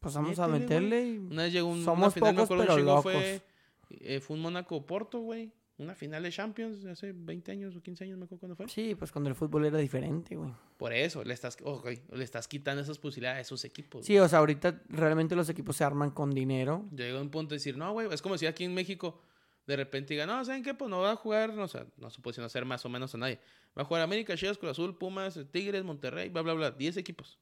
Pues 0.00 0.14
vamos 0.14 0.38
a 0.38 0.48
meterle 0.48 1.06
y... 1.06 1.18
una 1.18 1.42
vez 1.42 1.52
llegó 1.52 1.68
un, 1.68 1.78
una 1.78 1.84
Somos 1.84 2.14
final, 2.14 2.34
me 2.34 2.40
pocos, 2.40 2.44
acuerdo 2.46 2.74
pero 2.74 2.84
locos. 2.84 3.02
Fue, 3.02 3.42
eh, 3.90 4.20
fue 4.20 4.36
un 4.36 4.42
Mónaco-Porto, 4.42 5.18
güey. 5.18 5.52
Una 5.80 5.94
final 5.94 6.22
de 6.22 6.30
Champions 6.30 6.84
hace 6.84 7.12
20 7.12 7.52
años 7.52 7.74
o 7.74 7.80
15 7.80 8.04
años, 8.04 8.18
me 8.18 8.26
acuerdo 8.26 8.40
cuándo 8.40 8.54
fue. 8.54 8.68
Sí, 8.68 8.94
pues 8.94 9.10
cuando 9.10 9.30
el 9.30 9.34
fútbol 9.34 9.64
era 9.64 9.78
diferente, 9.78 10.36
güey. 10.36 10.52
Por 10.76 10.92
eso, 10.92 11.24
le 11.24 11.32
estás, 11.32 11.56
oh, 11.64 11.80
güey, 11.80 12.02
le 12.12 12.22
estás 12.22 12.46
quitando 12.48 12.82
esas 12.82 12.98
posibilidades 12.98 13.38
a 13.38 13.40
esos 13.40 13.64
equipos. 13.64 14.04
Sí, 14.04 14.18
o 14.18 14.28
sea, 14.28 14.40
ahorita 14.40 14.82
realmente 14.90 15.34
los 15.34 15.48
equipos 15.48 15.76
se 15.76 15.84
arman 15.84 16.10
con 16.10 16.32
dinero. 16.32 16.86
Yo 16.90 17.04
llego 17.06 17.18
a 17.18 17.22
un 17.22 17.30
punto 17.30 17.54
de 17.54 17.56
decir, 17.56 17.78
no, 17.78 17.92
güey, 17.92 18.12
es 18.12 18.20
como 18.20 18.36
si 18.36 18.44
aquí 18.44 18.64
en 18.64 18.74
México 18.74 19.22
de 19.66 19.76
repente 19.76 20.12
diga, 20.12 20.26
no, 20.26 20.44
¿saben 20.44 20.62
qué? 20.62 20.74
Pues 20.74 20.90
no 20.90 21.00
va 21.00 21.12
a 21.12 21.16
jugar, 21.16 21.54
no 21.54 21.66
sé, 21.66 21.86
no 21.96 22.10
se 22.10 22.20
puede 22.20 22.44
hacer 22.44 22.66
más 22.66 22.84
o 22.84 22.90
menos 22.90 23.14
a 23.14 23.18
nadie. 23.18 23.38
Va 23.78 23.80
a 23.80 23.84
jugar 23.86 24.02
América, 24.02 24.36
Chivas, 24.36 24.58
Cruz 24.58 24.72
Azul, 24.72 24.98
Pumas, 24.98 25.40
Tigres, 25.50 25.82
Monterrey, 25.82 26.28
bla, 26.28 26.42
bla, 26.42 26.52
bla, 26.52 26.70
10 26.72 26.98
equipos. 26.98 27.38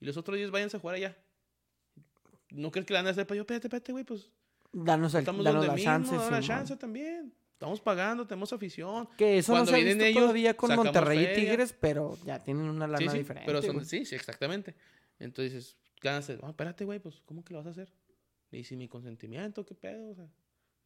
Y 0.00 0.06
los 0.06 0.16
otros 0.16 0.38
10 0.38 0.50
váyanse 0.50 0.78
a 0.78 0.80
jugar 0.80 0.96
allá. 0.96 1.18
¿No 2.48 2.70
crees 2.70 2.86
que 2.86 2.94
la 2.94 3.00
van 3.00 3.08
a 3.08 3.10
hacer? 3.10 3.26
Yo, 3.26 3.40
espérate, 3.42 3.66
espérate, 3.66 3.92
güey, 3.92 4.04
pues 4.04 4.30
Danos, 4.72 5.12
el, 5.12 5.20
estamos 5.20 5.44
danos 5.44 5.60
donde 5.60 5.68
la 5.68 5.74
mismo, 5.74 5.92
chance. 5.92 6.14
danos 6.16 6.30
la 6.30 6.40
chance 6.40 6.76
también. 6.76 7.34
Estamos 7.62 7.80
pagando, 7.80 8.26
tenemos 8.26 8.52
afición. 8.52 9.08
Que 9.16 9.38
eso 9.38 9.52
no 9.52 9.58
Cuando 9.58 9.70
se 9.70 9.76
ha 9.76 9.78
vienen 9.78 9.98
visto 9.98 10.08
ellos, 10.08 10.20
todavía 10.22 10.56
con 10.56 10.74
Monterrey 10.74 11.28
y. 11.30 11.34
Tigres, 11.36 11.72
pero 11.78 12.18
ya 12.24 12.42
tienen 12.42 12.64
una 12.68 12.86
lana 12.88 12.98
sí, 12.98 13.08
sí, 13.08 13.18
diferente. 13.18 13.46
pero 13.46 13.62
son, 13.62 13.74
güey. 13.74 13.86
sí, 13.86 14.04
sí, 14.04 14.16
exactamente. 14.16 14.74
Entonces, 15.20 15.76
ganas 16.00 16.26
de, 16.26 16.40
"Ah, 16.42 16.48
espérate, 16.48 16.84
güey, 16.84 16.98
pues, 16.98 17.22
¿cómo 17.24 17.44
que 17.44 17.52
lo 17.54 17.60
vas 17.60 17.68
a 17.68 17.70
hacer? 17.70 17.92
Y 18.50 18.64
si 18.64 18.76
mi 18.76 18.88
consentimiento, 18.88 19.64
¿qué 19.64 19.76
pedo? 19.76 20.10
O 20.10 20.14
sea, 20.16 20.26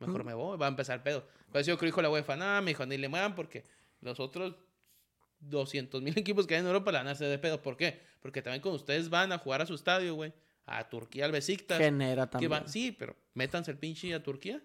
mejor 0.01 0.23
Mm. 0.23 0.27
me 0.27 0.35
voy, 0.35 0.59
va 0.59 0.67
a 0.67 0.69
empezar 0.69 1.03
pedo. 1.03 1.27
Pues 1.51 1.65
yo 1.67 1.75
creo 1.79 1.81
que 1.81 1.87
dijo 1.87 2.03
la 2.03 2.11
UEFA, 2.11 2.37
no, 2.37 2.61
mi 2.61 2.73
hijo, 2.73 2.85
ni 2.85 2.99
le 2.99 3.09
muevan 3.09 3.35
porque 3.35 3.65
los 4.03 4.21
otros 4.21 4.55
200 5.41 6.03
mil 6.03 6.17
equipos 6.19 6.47
que 6.47 6.55
hay 6.55 6.61
en 6.61 6.67
Europa 6.67 6.93
la 6.93 6.99
van 6.99 7.09
a 7.09 7.13
hacer 7.13 7.29
de 7.29 7.39
pedo. 7.39 7.63
¿Por 7.63 7.77
qué? 7.79 8.01
Porque 8.21 8.43
también 8.43 8.61
cuando 8.61 8.77
ustedes 8.77 9.09
van 9.09 9.33
a 9.33 9.39
jugar 9.39 9.63
a 9.63 9.67
su 9.67 9.75
estadio, 9.75 10.15
güey, 10.15 10.33
a 10.67 10.89
Turquía, 10.89 11.25
al 11.25 11.33
Besiktas, 11.33 11.79
Genera 11.79 12.27
que 12.27 12.33
también. 12.33 12.51
van, 12.51 12.69
sí, 12.69 12.93
pero 12.93 13.17
métanse 13.35 13.71
el 13.71 13.79
pinche 13.79 14.13
a 14.15 14.23
Turquía. 14.23 14.63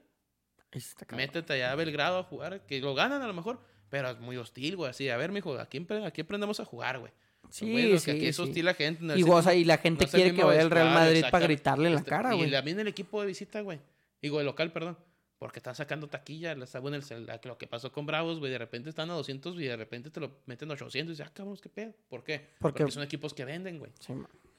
Está. 0.72 1.06
Métete 1.15 1.53
allá 1.53 1.72
a 1.72 1.76
Belgrado 1.76 2.19
a 2.19 2.23
jugar, 2.23 2.65
que 2.65 2.80
lo 2.80 2.95
ganan 2.95 3.22
a 3.22 3.27
lo 3.27 3.34
mejor, 3.34 3.60
pero 3.89 4.10
es 4.10 4.19
muy 4.19 4.38
hostil, 4.38 4.77
güey. 4.77 4.89
Así, 4.91 5.10
a 5.10 5.18
ver, 5.18 5.31
mijo, 5.31 5.57
aquí, 5.60 5.85
aprendemos 6.22 6.60
a 6.60 6.65
jugar, 6.65 6.99
güey. 6.99 7.11
Sí, 7.49 7.98
sí, 7.99 8.06
que 8.06 8.11
aquí 8.11 8.27
es 8.27 8.35
sí. 8.38 8.41
hostil 8.41 8.65
la 8.65 8.73
gente. 8.73 9.03
no 9.03 9.15
Y, 9.18 9.22
y 9.57 9.65
la 9.65 9.77
gente 9.77 10.07
quiere 10.07 10.34
que 10.34 10.43
vaya 10.43 10.61
el 10.61 10.69
Real 10.69 10.93
Madrid 10.93 11.26
para 11.30 11.45
gritarle 11.45 11.89
en 11.89 11.95
la 11.95 12.03
cara, 12.03 12.34
Y 12.34 12.38
güey. 12.38 12.52
también 12.52 12.80
el 12.80 12.88
equipo 12.88 13.19
de 13.19 13.27
visita, 13.27 13.60
güey. 13.61 13.80
Digo, 14.22 14.39
el 14.39 14.45
local, 14.45 14.72
perdón. 14.72 14.98
Porque 15.38 15.57
están 15.57 15.73
sacando 15.73 16.07
taquilla, 16.07 16.53
les 16.53 16.65
está 16.65 16.80
bueno 16.80 16.98
el 16.98 17.39
lo 17.45 17.57
que 17.57 17.65
pasó 17.65 17.91
con 17.91 18.06
Bravos, 18.06 18.39
güey. 18.39 18.52
De 18.52 18.60
repente 18.60 18.89
están 18.89 19.10
a 19.10 19.14
200 19.15 19.56
y 19.56 19.64
de 19.64 19.76
repente 19.76 20.11
te 20.11 20.19
lo 20.19 20.38
meten 20.45 20.69
a 20.69 20.76
800 20.76 21.10
y 21.10 21.14
dices, 21.18 21.27
ah, 21.27 21.34
cabrón, 21.34 21.57
qué 21.61 21.68
pedo. 21.68 21.93
¿Por 22.07 22.23
qué? 22.23 22.48
Porque- 22.60 22.84
Porque 22.84 22.91
son 22.93 23.02
equipos 23.03 23.34
que 23.34 23.43
venden, 23.43 23.80
güey. 23.80 23.91
Sí. 23.99 24.14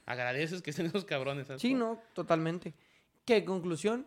Agradeces 0.05 0.61
que 0.61 0.71
estén 0.71 0.85
esos 0.93 1.05
cabrones. 1.05 1.47
¿sabes? 1.47 1.61
Sí, 1.61 1.73
no, 1.73 2.01
totalmente. 2.13 2.73
¿Qué 3.25 3.45
conclusión? 3.45 4.05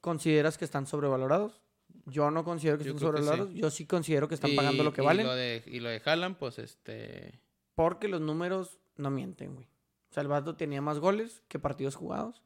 ¿Consideras 0.00 0.58
que 0.58 0.64
están 0.64 0.86
sobrevalorados? 0.86 1.60
Yo 2.06 2.30
no 2.30 2.44
considero 2.44 2.78
que 2.78 2.84
Yo 2.84 2.90
estén 2.92 3.00
creo 3.08 3.12
que 3.12 3.18
sí. 3.18 3.24
sobrevalorados. 3.24 3.60
Yo 3.60 3.70
sí 3.70 3.86
considero 3.86 4.28
que 4.28 4.34
están 4.34 4.50
Y- 4.52 4.56
pagando 4.56 4.84
lo 4.84 4.92
que 4.92 5.02
y 5.02 5.04
valen. 5.04 5.26
Lo 5.26 5.34
de, 5.34 5.62
y 5.66 5.80
lo 5.80 5.88
de 5.88 6.00
Haaland, 6.04 6.36
pues 6.36 6.58
este. 6.58 7.40
Porque 7.74 8.08
los 8.08 8.20
números 8.20 8.78
no 8.96 9.10
mienten, 9.10 9.54
güey. 9.54 9.66
O 10.10 10.14
sea, 10.14 10.22
el 10.22 10.28
vato 10.28 10.56
tenía 10.56 10.80
más 10.80 10.98
goles 10.98 11.42
que 11.48 11.58
partidos 11.58 11.94
jugados. 11.96 12.42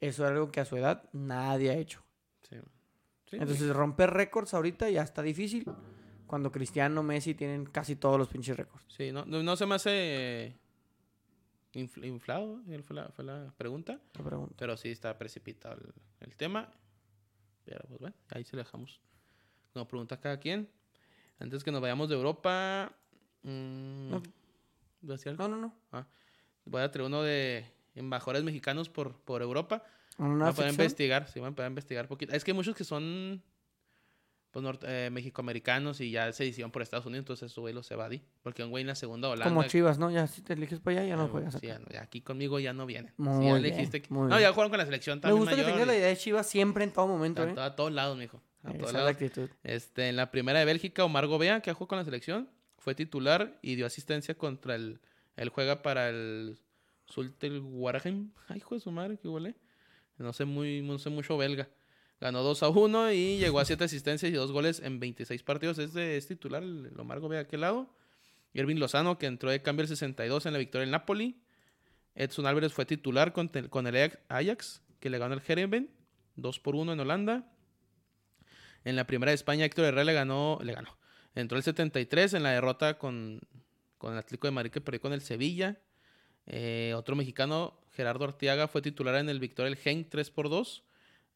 Eso 0.00 0.24
es 0.24 0.30
algo 0.30 0.50
que 0.50 0.60
a 0.60 0.64
su 0.64 0.76
edad 0.76 1.08
nadie 1.12 1.70
ha 1.70 1.74
hecho. 1.74 2.02
Sí. 2.48 2.56
Sí, 3.30 3.36
Entonces, 3.36 3.70
romper 3.74 4.10
récords 4.10 4.54
ahorita 4.54 4.88
ya 4.90 5.02
está 5.02 5.22
difícil. 5.22 5.64
Cuando 6.26 6.50
Cristiano, 6.52 7.02
Messi 7.02 7.34
tienen 7.34 7.64
casi 7.66 7.96
todos 7.96 8.18
los 8.18 8.28
pinches 8.28 8.56
récords. 8.56 8.84
Sí, 8.88 9.12
no, 9.12 9.24
no, 9.24 9.42
no 9.42 9.56
se 9.56 9.64
me 9.66 9.74
hace 9.76 10.56
infl- 11.74 12.04
inflado, 12.06 12.60
eh, 12.68 12.82
fue 12.82 12.96
la, 12.96 13.08
fue 13.10 13.24
la 13.24 13.52
pregunta, 13.56 13.98
Te 14.12 14.22
pregunto. 14.22 14.54
pero 14.58 14.76
sí 14.76 14.90
está 14.90 15.16
precipitado 15.18 15.76
el, 15.80 15.92
el 16.20 16.36
tema. 16.36 16.70
Pero 17.64 17.80
pues 17.88 18.00
bueno, 18.00 18.16
ahí 18.30 18.44
se 18.44 18.56
lo 18.56 18.62
dejamos. 18.62 19.00
Nos 19.74 19.86
pregunta 19.86 20.18
cada 20.18 20.38
quien. 20.38 20.68
Antes 21.38 21.62
que 21.62 21.70
nos 21.70 21.80
vayamos 21.80 22.08
de 22.08 22.14
Europa, 22.16 22.92
mm, 23.42 24.10
No. 24.10 24.22
¿vas 25.02 25.10
a 25.10 25.12
decir 25.12 25.28
algo? 25.28 25.48
No, 25.48 25.56
no, 25.56 25.74
no. 25.92 26.06
voy 26.64 26.82
a 26.82 26.90
traer 26.90 27.06
uno 27.06 27.22
de 27.22 27.70
embajadores 27.94 28.42
mexicanos 28.42 28.88
por, 28.88 29.20
por 29.20 29.42
Europa. 29.42 29.84
Una 30.18 30.46
Van 30.46 30.48
a 30.48 30.52
poder 30.52 30.70
investigar, 30.70 31.28
sí, 31.28 31.38
van 31.38 31.52
a 31.52 31.56
poder 31.56 31.70
investigar 31.70 32.08
poquito. 32.08 32.34
Es 32.34 32.42
que 32.42 32.50
hay 32.50 32.56
muchos 32.56 32.74
que 32.74 32.84
son 32.84 33.42
pues, 34.50 34.64
eh, 34.82 35.10
mexicoamericanos 35.12 36.00
y 36.00 36.10
ya 36.10 36.32
se 36.32 36.44
decidieron 36.44 36.70
por 36.70 36.82
Estados 36.82 37.04
Unidos, 37.06 37.22
entonces 37.22 37.52
su 37.52 37.60
güey 37.60 37.74
los 37.74 37.90
evadí. 37.90 38.22
Porque 38.42 38.64
un 38.64 38.70
güey 38.70 38.82
en 38.82 38.88
la 38.88 38.94
segunda 38.94 39.28
Holanda. 39.28 39.48
Como 39.54 39.62
Chivas, 39.64 39.98
¿no? 39.98 40.10
Ya 40.10 40.26
si 40.26 40.42
te 40.42 40.54
eliges 40.54 40.80
para 40.80 41.00
allá, 41.00 41.08
ya 41.10 41.16
no 41.16 41.26
eh, 41.26 41.28
juegas 41.28 41.52
sí, 41.54 41.58
acá. 41.58 41.66
ya 41.66 41.78
no, 41.78 41.86
ya 41.92 42.02
aquí 42.02 42.20
conmigo 42.22 42.58
ya 42.58 42.72
no 42.72 42.86
vienen. 42.86 43.12
Muy 43.16 43.60
Sí, 43.62 43.84
ya 43.84 43.90
que- 44.00 44.06
No, 44.10 44.40
ya 44.40 44.50
jugaron 44.52 44.70
con 44.70 44.78
la 44.78 44.84
selección 44.86 45.18
Me 45.18 45.22
también 45.22 45.38
gusta 45.40 45.50
que 45.56 45.62
mayor 45.62 45.72
tengas 45.74 45.86
la 45.88 45.96
idea 45.96 46.08
de 46.08 46.16
Chivas 46.16 46.46
siempre 46.48 46.84
en 46.84 46.92
todo 46.92 47.06
momento, 47.06 47.42
a, 47.42 47.46
¿eh? 47.50 47.54
a 47.58 47.76
todos 47.76 47.92
lados, 47.92 48.16
mijo. 48.16 48.40
A 48.64 48.70
Esa 48.70 48.78
todos 48.78 48.92
la 48.92 48.98
lados. 49.00 49.12
actitud. 49.14 49.48
Este, 49.62 50.08
en 50.08 50.16
la 50.16 50.30
primera 50.30 50.58
de 50.58 50.64
Bélgica, 50.64 51.04
Omar 51.04 51.26
Gobea, 51.26 51.60
que 51.60 51.72
jugó 51.72 51.88
con 51.88 51.98
la 51.98 52.04
selección, 52.04 52.48
fue 52.78 52.94
titular 52.94 53.58
y 53.62 53.74
dio 53.76 53.86
asistencia 53.86 54.36
contra 54.36 54.74
el. 54.74 55.00
Él 55.36 55.50
juega 55.50 55.82
para 55.82 56.08
el 56.08 56.58
Sultel 57.06 57.60
Waregem. 57.60 58.32
Ay, 58.48 58.58
hijo 58.58 58.74
de 58.74 58.80
su 58.80 58.90
madre, 58.90 59.18
qué 59.18 59.28
huele. 59.28 59.54
No 60.16 60.32
sé, 60.32 60.44
muy, 60.44 60.82
no 60.82 60.98
sé 60.98 61.10
mucho 61.10 61.36
belga. 61.38 61.68
Ganó 62.20 62.42
2 62.42 62.62
a 62.64 62.68
1 62.68 63.12
y 63.12 63.38
llegó 63.38 63.60
a 63.60 63.64
7 63.64 63.84
asistencias 63.84 64.30
y 64.30 64.34
2 64.34 64.50
goles 64.50 64.80
en 64.80 64.98
26 64.98 65.42
partidos. 65.44 65.78
Es, 65.78 65.92
de, 65.94 66.16
es 66.16 66.26
titular 66.26 66.62
el, 66.62 66.86
el 66.92 66.98
Omar 67.00 67.20
Gobea 67.20 67.38
de 67.40 67.44
aquel 67.44 67.60
lado. 67.60 67.94
Irving 68.54 68.76
Lozano, 68.76 69.18
que 69.18 69.26
entró 69.26 69.50
de 69.50 69.62
cambio 69.62 69.82
el 69.82 69.88
62 69.88 70.46
en 70.46 70.52
la 70.52 70.58
victoria 70.58 70.82
del 70.82 70.90
Napoli. 70.90 71.40
Edson 72.16 72.46
Álvarez 72.46 72.72
fue 72.72 72.86
titular 72.86 73.32
con, 73.32 73.50
el- 73.54 73.70
con 73.70 73.86
el 73.86 73.94
Ajax- 74.28 74.80
que 74.98 75.10
le 75.10 75.18
ganó 75.18 75.34
al 75.34 75.42
Herenveen. 75.46 75.90
2 76.36 76.58
por 76.60 76.74
1 76.74 76.92
en 76.92 77.00
Holanda. 77.00 77.52
En 78.84 78.96
la 78.96 79.06
primera 79.06 79.30
de 79.30 79.34
España, 79.36 79.64
Héctor 79.64 79.84
Herrera 79.86 80.04
le 80.04 80.12
ganó, 80.12 80.58
le 80.62 80.72
ganó. 80.72 80.96
Entró 81.34 81.56
el 81.58 81.62
73 81.64 82.34
en 82.34 82.42
la 82.42 82.50
derrota 82.50 82.98
con, 82.98 83.40
con 83.98 84.12
el 84.12 84.18
Atlético 84.18 84.46
de 84.46 84.52
Madrid 84.52 84.70
que 84.72 84.80
perdió 84.80 85.00
con 85.00 85.12
el 85.12 85.20
Sevilla. 85.20 85.78
Eh, 86.46 86.94
otro 86.96 87.14
mexicano, 87.14 87.78
Gerardo 87.92 88.24
Arteaga, 88.24 88.66
fue 88.66 88.82
titular 88.82 89.14
en 89.16 89.28
el 89.28 89.38
Victoria 89.38 89.70
del 89.70 89.78
Genk 89.78 90.08
3 90.08 90.30
por 90.30 90.48
2 90.48 90.82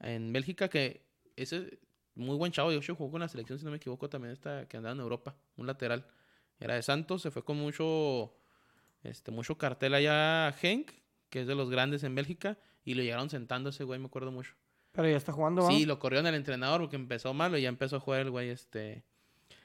en 0.02 0.32
Bélgica, 0.32 0.68
que 0.68 1.06
ese 1.36 1.78
muy 2.14 2.36
buen 2.36 2.52
chavo, 2.52 2.70
hecho 2.70 2.94
jugó 2.94 3.12
con 3.12 3.20
la 3.20 3.28
selección, 3.28 3.58
si 3.58 3.64
no 3.64 3.70
me 3.70 3.78
equivoco, 3.78 4.08
también 4.08 4.32
está 4.32 4.66
que 4.66 4.76
andaba 4.76 4.94
en 4.94 5.00
Europa, 5.00 5.34
un 5.56 5.66
lateral. 5.66 6.06
Era 6.60 6.74
de 6.74 6.82
Santos, 6.82 7.22
se 7.22 7.30
fue 7.30 7.44
con 7.44 7.56
mucho 7.56 8.34
este 9.02 9.30
mucho 9.32 9.58
cartel 9.58 9.94
allá 9.94 10.48
a 10.48 10.52
Genk, 10.52 10.90
que 11.28 11.40
es 11.40 11.46
de 11.46 11.54
los 11.54 11.70
grandes 11.70 12.04
en 12.04 12.14
Bélgica, 12.14 12.58
y 12.84 12.94
lo 12.94 13.02
llegaron 13.02 13.30
sentando 13.30 13.70
ese 13.70 13.84
güey, 13.84 13.98
me 13.98 14.06
acuerdo 14.06 14.30
mucho. 14.30 14.54
Pero 14.92 15.08
ya 15.08 15.16
está 15.16 15.32
jugando. 15.32 15.66
Sí, 15.68 15.86
lo 15.86 15.98
corrieron 15.98 16.26
el 16.26 16.34
entrenador 16.34 16.82
porque 16.82 16.96
empezó 16.96 17.32
malo 17.32 17.56
y 17.56 17.62
ya 17.62 17.68
empezó 17.68 17.96
a 17.96 18.00
jugar 18.00 18.20
el 18.20 18.30
güey. 18.30 18.50
Este, 18.50 19.02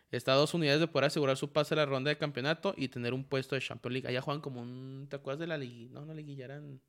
está 0.10 0.34
a 0.34 0.36
dos 0.36 0.54
unidades 0.54 0.80
de 0.80 0.88
poder 0.88 1.08
asegurar 1.08 1.36
su 1.36 1.52
pase 1.52 1.74
a 1.74 1.78
la 1.78 1.86
ronda 1.86 2.10
de 2.10 2.18
campeonato 2.18 2.74
y 2.78 2.88
tener 2.88 3.14
un 3.14 3.26
puesto 3.26 3.56
de 3.56 3.62
Champions 3.62 3.94
League. 3.94 4.08
Allá 4.08 4.22
juegan 4.22 4.42
como 4.42 4.62
un. 4.62 5.08
¿Te 5.10 5.18
acuerdas 5.18 5.40
de 5.42 5.48
la 5.48 5.58
liguilla? 5.58 5.92
No, 5.92 6.06
no 6.06 6.14
liguilla, 6.14 6.46
eran. 6.46 6.80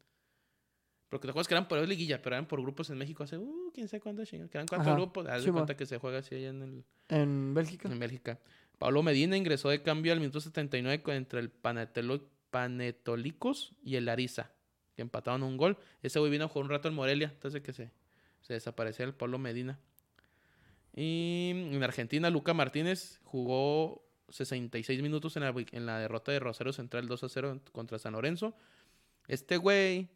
Porque 1.08 1.26
te 1.26 1.30
acuerdas 1.30 1.48
que 1.48 1.54
eran 1.54 1.68
por 1.68 1.78
liguilla, 1.88 2.20
pero 2.20 2.36
eran 2.36 2.46
por 2.46 2.60
grupos 2.60 2.90
en 2.90 2.98
México 2.98 3.22
hace. 3.24 3.38
Uh, 3.38 3.70
quién 3.72 3.88
sabe 3.88 4.00
cuántos 4.00 4.28
chingados. 4.28 4.50
Que 4.50 4.58
eran 4.58 4.66
cuatro 4.68 4.86
Ajá, 4.90 4.94
grupos. 4.94 5.26
Haz 5.26 5.44
de 5.44 5.52
cuenta 5.52 5.76
que 5.76 5.86
se 5.86 5.98
juega 5.98 6.18
así 6.18 6.34
allá 6.34 6.50
en, 6.50 6.62
el, 6.62 6.84
En 7.08 7.54
Bélgica. 7.54 7.88
en 7.88 7.98
Bélgica. 7.98 8.38
Pablo 8.78 9.02
Medina 9.02 9.36
ingresó 9.36 9.70
de 9.70 9.82
cambio 9.82 10.12
al 10.12 10.20
minuto 10.20 10.40
79 10.40 11.02
co- 11.02 11.12
entre 11.12 11.40
el 11.40 11.50
Panetelo- 11.50 12.22
Panetolicos 12.50 13.72
y 13.82 13.96
el 13.96 14.04
Larisa, 14.04 14.52
que 14.94 15.02
empataron 15.02 15.42
un 15.42 15.56
gol. 15.56 15.78
Ese 16.02 16.18
güey 16.18 16.30
vino 16.30 16.44
a 16.44 16.48
jugar 16.48 16.64
un 16.64 16.70
rato 16.70 16.88
en 16.88 16.94
Morelia, 16.94 17.30
entonces 17.34 17.62
que 17.62 17.72
se, 17.72 17.90
se 18.42 18.52
desaparecía 18.52 19.04
el 19.06 19.14
Pablo 19.14 19.38
Medina. 19.38 19.78
Y 20.94 21.50
en 21.72 21.82
Argentina, 21.82 22.30
Luca 22.30 22.54
Martínez 22.54 23.20
jugó 23.24 24.04
66 24.30 25.00
minutos 25.02 25.36
en 25.36 25.42
la, 25.42 25.54
en 25.72 25.86
la 25.86 25.98
derrota 25.98 26.32
de 26.32 26.40
Rosario 26.40 26.72
Central 26.72 27.06
2 27.06 27.24
a 27.24 27.28
0 27.28 27.60
contra 27.72 27.98
San 27.98 28.12
Lorenzo. 28.14 28.54
Este 29.26 29.56
güey, 29.58 30.08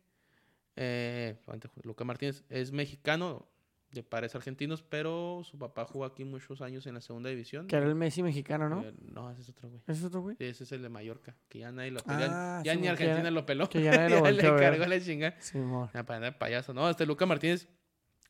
eh, 0.76 1.36
Luca 1.82 2.04
Martínez, 2.04 2.44
es 2.48 2.72
mexicano, 2.72 3.48
de 3.90 4.02
padres 4.02 4.34
argentinos, 4.34 4.82
pero 4.82 5.42
su 5.44 5.58
papá 5.58 5.84
jugó 5.84 6.06
aquí 6.06 6.24
muchos 6.24 6.62
años 6.62 6.86
en 6.86 6.94
la 6.94 7.02
segunda 7.02 7.28
división. 7.28 7.66
Que 7.66 7.76
era 7.76 7.84
el 7.86 7.94
Messi 7.94 8.22
mexicano, 8.22 8.66
¿no? 8.70 8.80
Eh, 8.82 8.94
no, 9.02 9.30
ese 9.30 9.42
es 9.42 9.50
otro 9.50 9.68
güey. 9.68 9.82
¿Ese 9.86 9.98
es 10.00 10.04
otro 10.06 10.22
güey? 10.22 10.34
Sí, 10.36 10.44
ese 10.44 10.64
es 10.64 10.72
el 10.72 10.80
de 10.80 10.88
Mallorca, 10.88 11.36
que 11.50 11.58
ya 11.58 11.70
nadie 11.72 11.90
lo 11.90 12.00
peló. 12.00 12.18
Ah, 12.30 12.62
ya 12.64 12.72
sí, 12.72 12.78
ni 12.80 12.88
Argentina 12.88 13.24
ya- 13.24 13.30
lo 13.30 13.44
peló. 13.44 13.68
que 13.68 13.82
ya 13.82 13.90
nadie 13.90 14.18
lo 14.18 14.30
le 14.30 14.42
cargó 14.42 14.86
la 14.86 14.98
chinga. 14.98 15.36
Sí, 15.40 15.58
amor. 15.58 15.90
La 15.92 16.06
pandemia 16.06 16.30
de 16.30 16.38
payaso. 16.38 16.72
No, 16.72 16.88
este 16.88 17.04
Luca 17.04 17.26
Martínez 17.26 17.68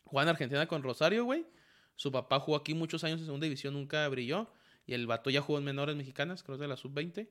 juega 0.04 0.24
en 0.24 0.28
Argentina 0.30 0.66
con 0.66 0.82
Rosario, 0.82 1.24
güey. 1.24 1.46
Su 1.94 2.10
papá 2.10 2.40
jugó 2.40 2.56
aquí 2.56 2.74
muchos 2.74 3.04
años 3.04 3.20
en 3.20 3.26
segunda 3.26 3.44
división, 3.44 3.74
nunca 3.74 4.08
brilló. 4.08 4.50
Y 4.84 4.94
el 4.94 5.06
vato 5.06 5.30
ya 5.30 5.42
jugó 5.42 5.58
en 5.60 5.64
menores 5.64 5.94
mexicanas, 5.94 6.42
creo 6.42 6.58
que 6.58 6.62
de 6.62 6.68
la 6.68 6.76
sub-20. 6.76 7.28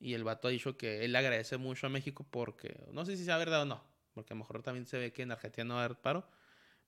Y 0.00 0.14
el 0.14 0.24
vato 0.24 0.48
ha 0.48 0.50
dicho 0.50 0.76
que 0.76 1.04
él 1.04 1.12
le 1.12 1.18
agradece 1.18 1.58
mucho 1.58 1.86
a 1.86 1.90
México 1.90 2.26
porque, 2.28 2.88
no 2.92 3.04
sé 3.04 3.16
si 3.16 3.24
sea 3.24 3.36
verdad 3.38 3.62
o 3.62 3.64
no, 3.66 3.84
porque 4.18 4.32
a 4.32 4.36
lo 4.36 4.40
mejor 4.40 4.62
también 4.62 4.86
se 4.86 4.98
ve 4.98 5.12
que 5.12 5.22
en 5.22 5.32
Argentina 5.32 5.64
no 5.64 5.74
va 5.74 5.82
a 5.82 5.84
haber 5.84 5.98
paro, 5.98 6.26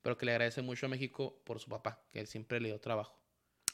pero 0.01 0.17
que 0.17 0.25
le 0.25 0.31
agradece 0.33 0.61
mucho 0.61 0.85
a 0.85 0.89
México 0.89 1.41
por 1.45 1.59
su 1.59 1.69
papá, 1.69 2.03
que 2.11 2.19
él 2.19 2.27
siempre 2.27 2.59
le 2.59 2.69
dio 2.69 2.79
trabajo. 2.79 3.17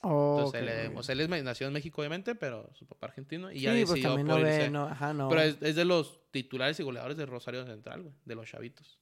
Oh, 0.04 0.36
Entonces, 0.38 0.62
él, 0.62 0.94
o 0.96 1.02
sea, 1.02 1.14
él 1.14 1.22
es, 1.22 1.44
nació 1.44 1.66
en 1.68 1.74
México, 1.74 2.02
obviamente, 2.02 2.36
pero 2.36 2.70
su 2.76 2.86
papá 2.86 3.08
argentino. 3.08 3.52
Y 3.52 3.62
ya. 3.62 3.72
Sí, 3.74 3.80
pues 3.80 3.90
decidió 3.90 4.10
también 4.10 4.28
no 4.28 4.34
por 4.36 4.44
ve, 4.44 4.56
irse. 4.56 4.70
no, 4.70 4.86
ajá, 4.86 5.12
no. 5.14 5.28
Pero 5.30 5.42
es, 5.42 5.58
es 5.62 5.76
de 5.76 5.86
los 5.86 6.20
titulares 6.30 6.80
y 6.80 6.84
goleadores 6.84 7.18
de 7.18 7.26
Rosario 7.26 7.66
Central, 7.66 8.04
güey. 8.04 8.14
De 8.24 8.36
los 8.36 8.48
chavitos. 8.48 9.00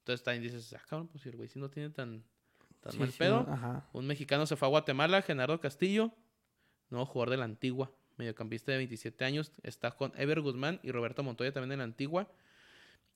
Entonces 0.00 0.22
también 0.22 0.42
dices, 0.42 0.72
ah, 0.74 0.82
cabrón, 0.88 1.08
pues 1.08 1.22
si 1.22 1.30
el 1.30 1.36
güey 1.36 1.48
sí 1.48 1.58
no 1.58 1.70
tiene 1.70 1.88
tan, 1.88 2.22
tan 2.80 2.92
Sí, 2.92 2.98
mal 2.98 3.10
sí, 3.12 3.18
pedo. 3.18 3.44
no, 3.44 3.52
ajá. 3.54 3.88
Un 3.94 4.06
mexicano 4.06 4.44
se 4.46 4.56
fue 4.56 4.68
a 4.68 4.70
Guatemala, 4.70 5.22
Genaro 5.22 5.58
Castillo, 5.58 6.12
nuevo 6.90 7.06
jugador 7.06 7.30
de 7.30 7.36
la 7.38 7.44
Antigua, 7.46 7.90
mediocampista 8.18 8.72
de 8.72 8.76
27 8.78 9.24
años. 9.24 9.52
Está 9.62 9.92
con 9.92 10.12
Ever 10.18 10.42
Guzmán 10.42 10.80
y 10.82 10.92
Roberto 10.92 11.22
Montoya 11.22 11.50
también 11.52 11.72
en 11.72 11.78
la 11.78 11.84
Antigua. 11.84 12.28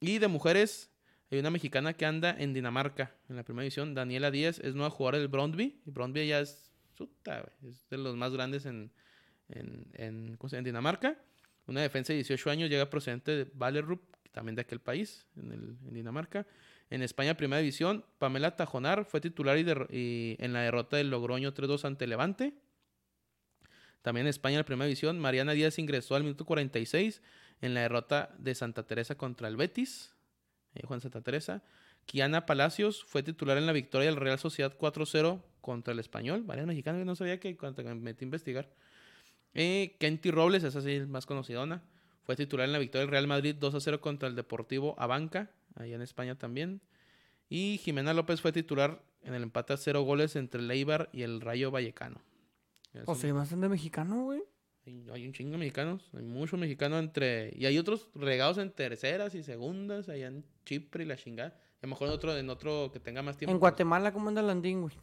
Y 0.00 0.18
de 0.18 0.28
mujeres, 0.28 0.90
hay 1.30 1.38
una 1.38 1.50
mexicana 1.50 1.92
que 1.92 2.06
anda 2.06 2.34
en 2.38 2.54
Dinamarca, 2.54 3.14
en 3.28 3.36
la 3.36 3.44
primera 3.44 3.62
división. 3.62 3.94
Daniela 3.94 4.30
Díaz 4.30 4.58
es 4.58 4.74
nueva 4.74 4.90
jugadora 4.90 5.18
del 5.18 5.28
Brondby. 5.28 5.82
Y 5.84 5.90
Brondby 5.90 6.26
ya 6.26 6.40
es, 6.40 6.72
de 7.90 7.98
los 7.98 8.16
más 8.16 8.32
grandes 8.32 8.64
en, 8.64 8.90
en, 9.50 9.86
en, 9.94 10.38
en 10.40 10.64
Dinamarca. 10.64 11.18
Una 11.66 11.82
defensa 11.82 12.12
de 12.12 12.18
18 12.18 12.50
años 12.50 12.70
llega 12.70 12.88
procedente 12.88 13.30
de 13.30 13.50
Valerup, 13.54 14.02
también 14.32 14.56
de 14.56 14.62
aquel 14.62 14.80
país, 14.80 15.26
en, 15.36 15.52
el, 15.52 15.94
Dinamarca. 15.94 16.46
En 16.88 17.02
España, 17.02 17.36
primera 17.36 17.60
división, 17.60 18.04
Pamela 18.18 18.56
Tajonar 18.56 19.04
fue 19.04 19.20
titular 19.20 19.58
y, 19.58 19.96
y 19.96 20.36
en 20.40 20.52
la 20.52 20.62
derrota 20.62 20.96
del 20.96 21.10
Logroño 21.10 21.52
3-2 21.54 21.84
ante 21.84 22.06
Levante. 22.06 22.54
También 24.02 24.26
en 24.26 24.30
España, 24.30 24.56
la 24.56 24.64
primera 24.64 24.86
división, 24.86 25.18
Mariana 25.18 25.52
Díaz 25.52 25.78
ingresó 25.78 26.16
al 26.16 26.22
minuto 26.22 26.46
46 26.46 27.20
en 27.60 27.74
la 27.74 27.82
derrota 27.82 28.34
de 28.38 28.54
Santa 28.54 28.84
Teresa 28.84 29.16
contra 29.16 29.48
el 29.48 29.56
Betis. 29.56 30.14
Ahí 30.74 30.82
Juan 30.84 31.00
Santa 31.00 31.20
Teresa. 31.20 31.62
Kiana 32.06 32.46
Palacios 32.46 33.04
fue 33.04 33.22
titular 33.22 33.58
en 33.58 33.66
la 33.66 33.72
victoria 33.72 34.06
del 34.06 34.16
Real 34.16 34.38
Sociedad 34.38 34.76
4-0 34.76 35.42
contra 35.60 35.92
el 35.92 35.98
Español. 35.98 36.42
Varias 36.44 36.66
mexicanas 36.66 37.00
que 37.00 37.04
no 37.04 37.14
sabía 37.14 37.38
que 37.38 37.56
cuando 37.56 37.82
me 37.82 37.94
metí 37.94 38.24
a 38.24 38.26
investigar. 38.26 38.68
Eh, 39.54 39.96
Kenty 39.98 40.30
Robles, 40.30 40.64
esa 40.64 40.80
sí 40.80 41.00
más 41.00 41.26
conocidona. 41.26 41.82
Fue 42.22 42.36
titular 42.36 42.66
en 42.66 42.72
la 42.72 42.78
victoria 42.78 43.02
del 43.02 43.10
Real 43.10 43.26
Madrid 43.26 43.56
2-0 43.58 44.00
contra 44.00 44.28
el 44.28 44.36
Deportivo 44.36 44.94
Abanca, 44.98 45.50
allá 45.74 45.96
en 45.96 46.02
España 46.02 46.36
también. 46.36 46.80
Y 47.48 47.78
Jimena 47.78 48.14
López 48.14 48.40
fue 48.40 48.52
titular 48.52 49.02
en 49.22 49.34
el 49.34 49.42
empate 49.42 49.72
a 49.72 49.76
cero 49.76 50.02
goles 50.02 50.36
entre 50.36 50.60
el 50.60 51.08
y 51.12 51.22
el 51.22 51.40
Rayo 51.40 51.70
Vallecano. 51.70 52.20
Es 52.94 53.04
Pues 53.04 53.18
sí, 53.18 53.30
bastante 53.32 53.68
mexicano, 53.68 54.24
güey. 54.24 54.42
Hay, 55.12 55.26
un 55.26 55.32
chingo 55.32 55.52
de 55.52 55.58
mexicanos, 55.58 56.08
hay 56.14 56.22
muchos 56.22 56.58
mexicanos 56.58 57.00
entre... 57.00 57.52
Y 57.56 57.66
hay 57.66 57.78
otros 57.78 58.08
regados 58.14 58.58
en 58.58 58.70
terceras 58.70 59.34
y 59.34 59.42
segundas, 59.42 60.08
allá 60.08 60.28
en 60.28 60.44
Chipre 60.64 61.04
y 61.04 61.06
la 61.06 61.16
chingada. 61.16 61.56
Y 61.82 61.84
a 61.84 61.86
lo 61.86 61.88
mejor 61.88 62.08
en 62.08 62.14
otro, 62.14 62.36
en 62.36 62.50
otro 62.50 62.90
que 62.92 63.00
tenga 63.00 63.22
más 63.22 63.36
tiempo. 63.36 63.52
En 63.52 63.58
Guatemala, 63.58 64.12
¿cómo 64.12 64.28
anda 64.28 64.42
Landín, 64.42 64.82
güey? 64.82 64.94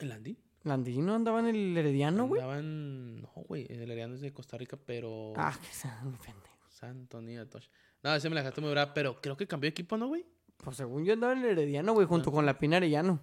¿En 0.00 0.08
Landín? 0.08 0.38
¿Landín 0.64 1.06
no 1.06 1.14
andaba 1.14 1.40
en 1.40 1.46
el 1.46 1.76
Herediano, 1.76 2.26
güey? 2.26 2.40
Andaban... 2.40 3.22
No, 3.22 3.30
güey, 3.48 3.66
el 3.68 3.80
Herediano 3.82 4.14
es 4.14 4.20
de 4.20 4.32
Costa 4.32 4.56
Rica, 4.56 4.76
pero... 4.84 5.32
Ah, 5.36 5.56
que 5.60 5.72
sea 5.72 6.00
un 6.04 6.16
pendejo. 6.16 6.52
Santo 6.68 7.20
niño 7.20 7.46
Tosh. 7.48 7.66
No, 8.02 8.14
ese 8.14 8.28
me 8.28 8.34
la 8.34 8.40
dejaste 8.42 8.60
muy 8.60 8.70
brava, 8.70 8.92
pero 8.94 9.20
creo 9.20 9.36
que 9.36 9.46
cambió 9.46 9.66
de 9.66 9.70
equipo, 9.70 9.96
¿no, 9.96 10.08
güey? 10.08 10.24
Pues 10.56 10.76
según 10.76 11.04
yo 11.04 11.12
andaba 11.12 11.32
en 11.32 11.40
el 11.40 11.50
Herediano, 11.50 11.92
güey, 11.92 12.06
junto 12.06 12.30
Ah. 12.30 12.32
con 12.32 12.46
la 12.46 12.58
Pina 12.58 12.76
Arellano. 12.78 13.20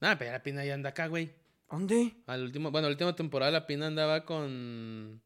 Nah, 0.00 0.16
pero 0.16 0.32
la 0.32 0.42
Pina 0.42 0.64
ya 0.64 0.74
anda 0.74 0.90
acá, 0.90 1.06
güey. 1.06 1.32
¿Dónde? 1.72 2.14
Al 2.26 2.42
último, 2.42 2.70
bueno, 2.70 2.86
la 2.88 2.92
última 2.92 3.16
temporada 3.16 3.50
la 3.50 3.66
Pina 3.66 3.86
andaba 3.86 4.24
con. 4.26 5.22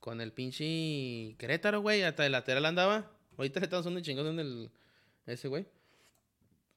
Con 0.00 0.20
el 0.20 0.32
pinche 0.32 1.34
Querétaro, 1.38 1.80
güey. 1.80 2.02
Hasta 2.02 2.26
el 2.26 2.32
lateral 2.32 2.66
andaba. 2.66 3.10
Ahorita 3.38 3.58
le 3.58 3.64
estamos 3.64 3.86
dando 3.86 4.00
chingados 4.00 4.30
en 4.30 4.38
el. 4.38 4.70
Ese, 5.26 5.48
güey. 5.48 5.66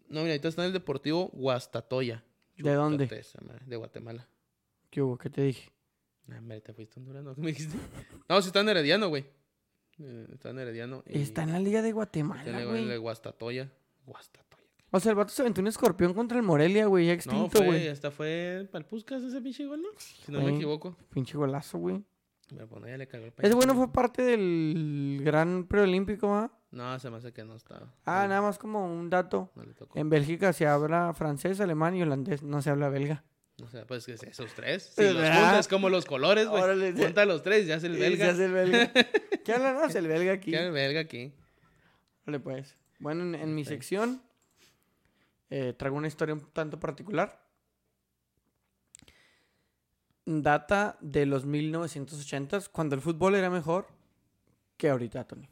No, 0.07 0.21
mira, 0.21 0.31
ahorita 0.31 0.47
está 0.47 0.61
en 0.63 0.67
el 0.67 0.73
Deportivo 0.73 1.29
Guastatoya. 1.33 2.23
¿De 2.57 2.73
dónde? 2.73 3.07
De 3.65 3.75
Guatemala. 3.75 4.27
¿Qué 4.89 5.01
hubo? 5.01 5.17
¿Qué 5.17 5.29
te 5.29 5.41
dije? 5.41 5.69
Nah, 6.27 6.38
hombre, 6.38 6.61
te 6.61 6.73
fuiste 6.73 6.97
a 6.97 6.99
Honduras, 7.01 7.23
¿no? 7.23 7.35
¿Qué 7.35 7.41
me 7.41 7.47
dijiste? 7.49 7.77
No, 8.29 8.41
sí 8.41 8.47
está 8.47 8.61
en 8.61 8.69
Herediano, 8.69 9.09
güey. 9.09 9.25
Eh, 9.99 10.27
está 10.33 10.51
en 10.51 10.59
Herediano. 10.59 11.03
y 11.05 11.21
Está 11.21 11.43
en 11.43 11.51
la 11.51 11.59
Liga 11.59 11.81
de 11.81 11.89
está 11.89 11.95
Guatemala, 11.95 12.61
en 12.61 12.89
el 12.91 12.99
Guastatoya. 12.99 13.71
Guastatoya. 14.05 14.50
O 14.93 14.99
sea, 14.99 15.11
el 15.11 15.15
vato 15.15 15.31
se 15.31 15.41
aventó 15.41 15.61
un 15.61 15.68
escorpión 15.68 16.13
contra 16.13 16.38
el 16.38 16.43
Morelia, 16.43 16.85
güey, 16.85 17.05
ya 17.07 17.11
No, 17.13 17.15
extinto, 17.15 17.63
güey. 17.63 17.88
hasta 17.88 18.11
fue 18.11 18.68
para 18.72 18.84
el 18.84 18.85
Puscas 18.85 19.23
ese 19.23 19.39
pinche 19.41 19.65
gol, 19.65 19.81
¿no? 19.81 19.89
Si 19.97 20.31
no 20.31 20.41
me 20.41 20.53
equivoco. 20.55 20.97
Pinche 21.13 21.38
golazo, 21.38 21.77
güey. 21.77 22.03
Me 22.53 22.68
pone, 22.68 22.89
ya 22.89 22.97
le 22.97 23.07
cagó 23.07 23.26
el 23.26 23.34
Ese 23.38 23.53
bueno 23.55 23.73
güey. 23.73 23.85
fue 23.85 23.93
parte 23.93 24.22
del 24.23 25.22
gran 25.23 25.65
preolímpico, 25.68 26.27
¿va? 26.27 26.51
No, 26.72 26.99
se 26.99 27.09
me 27.09 27.18
hace 27.18 27.31
que 27.31 27.45
no 27.45 27.55
estaba. 27.55 27.93
Ah, 28.05 28.23
no, 28.23 28.30
nada 28.30 28.41
más 28.41 28.57
como 28.57 28.85
un 28.85 29.09
dato. 29.09 29.49
No 29.55 29.63
le 29.63 29.73
tocó. 29.73 29.97
En 29.97 30.09
Bélgica 30.09 30.51
se 30.51 30.68
habla 30.68 31.13
francés, 31.13 31.61
alemán 31.61 31.95
y 31.95 32.01
holandés. 32.01 32.43
No 32.43 32.61
se 32.61 32.69
habla 32.69 32.89
belga. 32.89 33.23
O 33.63 33.68
sea, 33.69 33.85
pues 33.85 34.05
que 34.05 34.13
es 34.13 34.23
esos 34.23 34.53
tres. 34.53 34.88
Es 34.89 34.95
Si 34.95 35.03
los 35.03 35.15
verdad. 35.22 35.45
juntas 35.45 35.68
como 35.69 35.89
los 35.89 36.03
colores, 36.05 36.47
güey. 36.49 36.91
Junta 36.97 37.26
los 37.26 37.41
tres, 37.43 37.68
ya 37.68 37.76
es 37.76 37.84
el 37.85 37.95
belga. 37.97 38.26
se 38.26 38.31
hace 38.31 38.45
el 38.45 38.51
belga. 38.51 38.91
¿Qué 39.45 39.53
hablan? 39.53 39.76
No, 39.76 39.85
es 39.85 39.95
el 39.95 40.07
belga 40.07 40.34
aquí. 40.34 40.51
¿Qué 40.51 40.57
el 40.65 40.72
belga 40.73 40.99
aquí? 40.99 41.34
Vale, 42.26 42.39
pues. 42.41 42.76
Bueno, 42.99 43.23
en, 43.23 43.35
en 43.35 43.55
mi 43.55 43.63
sección 43.63 44.22
eh, 45.51 45.73
traigo 45.73 45.97
una 45.97 46.07
historia 46.07 46.33
un 46.33 46.49
tanto 46.53 46.79
particular. 46.79 47.45
Data 50.25 50.97
de 51.01 51.25
los 51.25 51.45
1980s, 51.45 52.69
cuando 52.69 52.95
el 52.95 53.01
fútbol 53.01 53.35
era 53.35 53.49
mejor 53.49 53.87
que 54.77 54.89
ahorita, 54.89 55.27
Tony. 55.27 55.49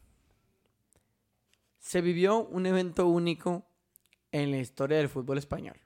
Se 1.80 1.99
vivió 1.99 2.45
un 2.47 2.65
evento 2.65 3.07
único 3.07 3.67
en 4.31 4.51
la 4.51 4.57
historia 4.57 4.97
del 4.97 5.09
fútbol 5.09 5.38
español. 5.38 5.77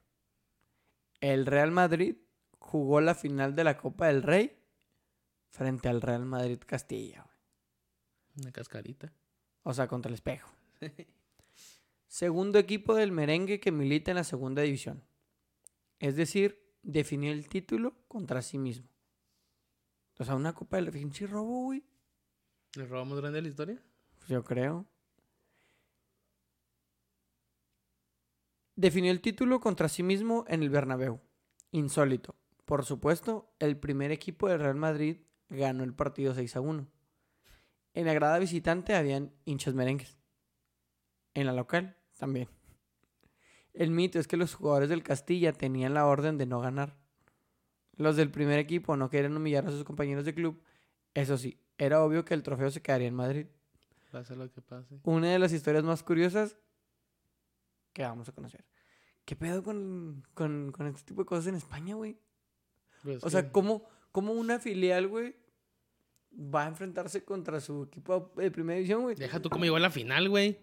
El 1.20 1.48
Real 1.48 1.72
Madrid 1.72 2.18
jugó 2.60 3.02
la 3.02 3.16
final 3.16 3.56
de 3.56 3.64
la 3.64 3.78
Copa 3.78 4.08
del 4.08 4.22
Rey 4.22 4.60
frente 5.50 5.90
al 5.90 6.02
Real 6.02 6.26
Madrid 6.26 6.60
Castilla. 6.64 7.26
Una 8.38 8.52
cascarita. 8.52 9.12
O 9.64 9.74
sea, 9.74 9.88
contra 9.88 10.10
el 10.10 10.16
espejo. 10.16 10.52
Segundo 12.14 12.60
equipo 12.60 12.94
del 12.94 13.12
merengue 13.12 13.60
que 13.60 13.72
milita 13.72 14.12
en 14.12 14.18
la 14.18 14.24
segunda 14.24 14.62
división. 14.62 15.04
Es 15.98 16.16
decir, 16.16 16.64
definió 16.84 17.32
el 17.32 17.50
título 17.50 17.96
contra 18.08 18.44
sí 18.44 18.60
mismo. 18.60 18.88
O 20.20 20.24
sea, 20.24 20.36
una 20.36 20.54
copa 20.54 20.78
del 20.78 20.92
pinche 20.92 21.26
robo, 21.26 21.64
güey. 21.64 21.84
¿El 22.76 22.88
robo 22.88 23.06
más 23.06 23.18
grande 23.18 23.38
de 23.38 23.42
la 23.42 23.48
historia? 23.48 23.84
Pues 24.20 24.30
yo 24.30 24.44
creo. 24.44 24.86
Definió 28.76 29.10
el 29.12 29.20
título 29.20 29.60
contra 29.60 29.90
sí 29.90 30.04
mismo 30.04 30.46
en 30.48 30.62
el 30.62 30.70
Bernabéu. 30.70 31.20
Insólito. 31.72 32.36
Por 32.66 32.86
supuesto, 32.86 33.56
el 33.58 33.76
primer 33.80 34.12
equipo 34.12 34.50
del 34.50 34.60
Real 34.60 34.76
Madrid 34.76 35.18
ganó 35.50 35.84
el 35.84 35.96
partido 35.96 36.36
6 36.36 36.58
a 36.58 36.62
1. 36.62 36.88
En 37.96 38.06
la 38.06 38.14
grada 38.14 38.38
visitante 38.38 38.94
habían 38.94 39.34
hinchas 39.46 39.74
merengues. 39.74 40.20
En 41.34 41.48
la 41.48 41.54
local 41.54 41.98
también. 42.24 42.48
El 43.74 43.92
mito 43.92 44.20
es 44.20 44.28
que 44.28 44.38
los 44.38 44.54
jugadores 44.56 44.90
del 44.90 45.04
Castilla 45.04 45.52
tenían 45.52 45.94
la 45.94 46.06
orden 46.06 46.38
de 46.38 46.46
no 46.46 46.60
ganar. 46.62 46.96
Los 47.98 48.16
del 48.16 48.30
primer 48.32 48.60
equipo 48.60 48.96
no 48.96 49.10
querían 49.10 49.36
humillar 49.36 49.66
a 49.68 49.72
sus 49.72 49.84
compañeros 49.84 50.26
de 50.26 50.34
club. 50.34 50.62
Eso 51.14 51.38
sí, 51.38 51.60
era 51.78 52.02
obvio 52.04 52.24
que 52.24 52.34
el 52.34 52.44
trofeo 52.44 52.70
se 52.72 52.82
quedaría 52.82 53.08
en 53.08 53.16
Madrid 53.16 53.48
Pase 54.12 54.36
lo 54.36 54.50
que 54.52 54.62
pase. 54.62 55.00
una 55.04 55.32
de 55.32 55.40
las 55.40 55.52
historias 55.54 55.84
más 55.84 56.04
curiosas 56.04 56.56
que 57.94 58.04
vamos 58.04 58.30
a 58.30 58.32
conocer. 58.32 58.64
¿Qué 59.26 59.36
pedo 59.36 59.64
con, 59.64 60.24
con, 60.34 60.72
con 60.72 60.88
este 60.88 61.04
tipo 61.04 61.22
de 61.22 61.26
cosas 61.26 61.48
en 61.48 61.56
España, 61.56 61.96
güey? 61.96 62.18
Pues 63.04 63.24
O 63.24 63.30
sea, 63.30 63.44
que- 63.46 63.52
¿cómo, 63.52 63.88
¿cómo 64.12 64.34
una 64.34 64.60
filial, 64.60 65.08
güey, 65.08 65.36
va 66.32 66.66
a 66.66 66.68
enfrentarse 66.68 67.24
contra 67.24 67.60
su 67.60 67.84
equipo 67.84 68.32
de 68.38 68.52
primera 68.52 68.76
división, 68.78 69.02
güey? 69.04 69.16
Deja 69.16 69.42
tú 69.42 69.50
cómo 69.50 69.64
llegó 69.66 69.78
a 69.78 69.80
la 69.80 69.90
final, 69.92 70.30
güey. 70.30 70.58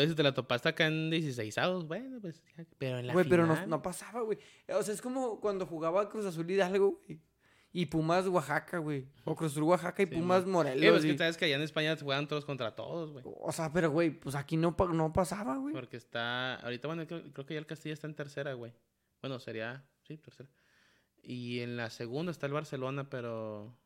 Entonces, 0.00 0.16
te 0.16 0.22
la 0.22 0.34
topaste 0.34 0.68
acá 0.68 0.86
en 0.86 1.10
16 1.10 1.58
avos, 1.58 1.86
bueno, 1.86 2.20
pues 2.20 2.42
ya. 2.56 2.64
Pero 2.78 2.98
en 2.98 3.06
la 3.06 3.12
Güey, 3.12 3.28
pero 3.28 3.46
no, 3.46 3.82
pasaba, 3.82 4.20
güey. 4.22 4.38
O 4.68 4.82
sea, 4.82 4.94
es 4.94 5.00
como 5.00 5.40
cuando 5.40 5.66
jugaba 5.66 6.08
Cruz 6.08 6.24
Azul 6.24 6.50
Hidalgo, 6.50 7.00
güey. 7.06 7.20
Y 7.70 7.86
Pumas 7.86 8.26
Oaxaca, 8.26 8.78
güey. 8.78 9.06
O 9.24 9.36
Cruz 9.36 9.52
Azul 9.52 9.64
Oaxaca 9.64 10.02
y 10.02 10.06
Sí, 10.06 10.14
Pumas 10.14 10.42
man. 10.44 10.52
Morelos. 10.52 10.82
Eh, 10.82 10.90
pues 10.90 11.02
que 11.02 11.12
y- 11.12 11.18
sabes 11.18 11.36
que 11.36 11.44
allá 11.44 11.56
en 11.56 11.62
España 11.62 11.96
juegan 12.00 12.26
todos 12.26 12.44
contra 12.44 12.74
todos, 12.74 13.12
güey. 13.12 13.24
O 13.26 13.52
sea, 13.52 13.72
pero, 13.72 13.90
güey, 13.90 14.10
pues 14.10 14.34
aquí 14.34 14.56
no, 14.56 14.74
no 14.92 15.12
pasaba, 15.12 15.56
güey. 15.58 15.74
Porque 15.74 15.96
está. 15.98 16.54
Ahorita, 16.56 16.88
bueno, 16.88 17.06
creo, 17.06 17.22
creo 17.32 17.44
que 17.46 17.54
ya 17.54 17.60
el 17.60 17.66
Castilla 17.66 17.92
está 17.92 18.06
en 18.06 18.14
tercera, 18.14 18.54
güey. 18.54 18.72
Bueno, 19.20 19.38
sería. 19.38 19.84
Sí, 20.02 20.16
tercera. 20.16 20.48
Y 21.22 21.60
en 21.60 21.76
la 21.76 21.90
segunda 21.90 22.32
está 22.32 22.46
el 22.46 22.52
Barcelona, 22.52 23.10
pero. 23.10 23.76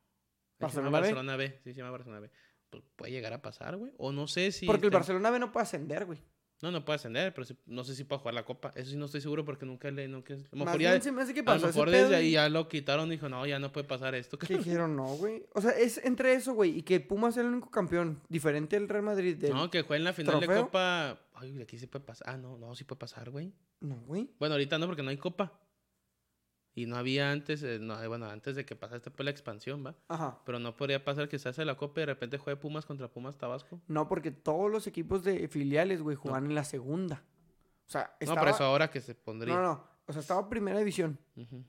Se 0.61 0.77
llama 0.77 0.91
¿Barcelona 0.91 0.91
B? 0.91 1.01
Barcelona 1.01 1.37
B. 1.37 1.59
Sí, 1.65 1.73
se 1.73 1.79
llama 1.79 1.91
Barcelona 1.91 2.21
B. 2.21 2.31
Pues 2.73 2.83
puede 2.97 3.13
llegar 3.13 3.35
a 3.35 3.43
pasar, 3.43 3.77
güey. 3.77 3.93
O 3.99 4.13
no 4.13 4.27
sé 4.27 4.51
si. 4.51 4.65
Porque 4.65 4.87
el 4.87 4.91
ten- 4.91 4.99
Barcelona 4.99 5.31
B 5.31 5.39
no 5.39 5.53
puede 5.53 5.65
ascender, 5.65 6.07
güey. 6.07 6.19
No, 6.63 6.71
no 6.71 6.85
puede 6.85 6.95
ascender, 6.95 7.35
pero 7.35 7.45
sí- 7.45 7.57
no 7.67 7.85
sé 7.85 7.95
si 7.95 8.05
puede 8.05 8.21
jugar 8.21 8.35
la 8.35 8.45
copa. 8.47 8.71
Eso 8.77 8.91
sí 8.93 8.97
no 8.97 9.05
estoy 9.07 9.21
seguro 9.21 9.45
porque 9.45 9.67
nunca 9.67 9.91
le. 9.91 10.09
Nunca, 10.09 10.33
a 10.33 10.37
lo 10.37 10.43
Más 10.53 10.67
mejor, 10.67 10.81
ya, 10.81 10.91
bien 10.93 11.03
se 11.03 11.13
me 11.13 11.21
hace 11.21 11.35
que 11.35 11.41
a 11.41 11.43
lo 11.43 11.47
pasó 11.47 11.67
mejor 11.67 11.91
desde 11.91 12.15
ahí 12.17 12.31
ya 12.31 12.49
lo 12.49 12.69
quitaron 12.69 13.09
y 13.09 13.17
dijo, 13.17 13.29
no, 13.29 13.45
ya 13.47 13.59
no 13.59 13.73
puede 13.73 13.87
pasar 13.87 14.15
esto. 14.15 14.39
Que 14.39 14.57
dijeron 14.57 14.97
no, 14.97 15.05
güey. 15.17 15.45
O 15.53 15.61
sea, 15.61 15.73
es 15.73 15.99
entre 16.03 16.33
eso, 16.33 16.55
güey, 16.55 16.79
y 16.79 16.83
que 16.83 16.99
Pumas 17.01 17.37
es 17.37 17.43
el 17.43 17.49
único 17.49 17.71
campeón, 17.71 18.23
diferente 18.31 18.79
del 18.79 18.89
Real 18.89 19.03
Madrid. 19.05 19.37
Del... 19.37 19.53
No, 19.53 19.71
que 19.71 19.83
juegue 19.83 19.99
en 19.99 20.05
la 20.05 20.13
final 20.15 20.41
de 20.41 20.47
copa. 20.47 21.21
Ay, 21.35 21.61
aquí 21.61 21.79
sí 21.79 21.87
puede 21.89 22.05
pasar. 22.07 22.31
Ah, 22.31 22.39
no, 22.39 22.57
no, 22.57 22.75
sí 22.75 22.85
puede 22.85 23.01
pasar, 23.01 23.29
güey. 23.31 23.53
No, 23.81 23.97
güey. 24.07 24.31
Bueno, 24.39 24.55
ahorita 24.55 24.79
no, 24.79 24.87
porque 24.87 25.03
no 25.03 25.11
hay 25.11 25.19
copa. 25.19 25.53
Y 26.75 26.87
no 26.87 26.97
había 26.97 27.31
antes, 27.31 27.63
eh, 27.63 27.79
no, 27.79 28.01
eh, 28.03 28.09
bueno, 28.09 28.27
antes 28.27 28.57
de 28.57 28.65
que 28.65 28.75
pasara 28.75 28.97
esta 28.97 29.11
pues, 29.11 29.25
la 29.25 29.31
expansión, 29.31 29.85
¿va? 29.85 29.95
Ajá. 30.09 30.41
Pero 30.47 30.59
no 30.59 30.75
podría 30.75 31.05
pasar 31.05 31.29
que 31.29 31.39
se 31.39 31.49
hace 31.51 31.65
la 31.65 31.77
copa 31.77 32.01
y 32.01 32.03
de 32.03 32.07
repente 32.07 32.39
juegue 32.39 32.59
Pumas 32.59 32.87
contra 32.87 33.09
Pumas 33.09 33.37
Tabasco. 33.37 33.81
No, 33.89 34.09
porque 34.09 34.31
todos 34.31 34.71
los 34.71 34.87
equipos 34.87 35.23
de 35.23 35.49
filiales, 35.49 36.01
güey, 36.01 36.17
jugaban 36.17 36.47
en 36.47 36.55
la 36.55 36.65
segunda. 36.65 37.25
O 37.87 37.91
sea, 37.91 38.17
estaba... 38.21 38.41
No, 38.41 38.47
por 38.47 38.55
eso 38.55 38.65
ahora 38.65 38.91
que 38.91 39.03
se 39.03 39.15
pondría. 39.15 39.55
No, 39.55 39.63
no. 39.63 39.85
O 40.07 40.13
sea, 40.13 40.21
estaba 40.21 40.49
primera 40.49 40.79
división. 40.79 41.19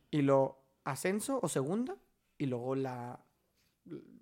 Y 0.09 0.21
lo 0.21 0.63
ascenso 0.85 1.39
o 1.41 1.49
segunda. 1.49 1.97
Y 2.37 2.45
luego 2.45 2.75
la... 2.75 3.19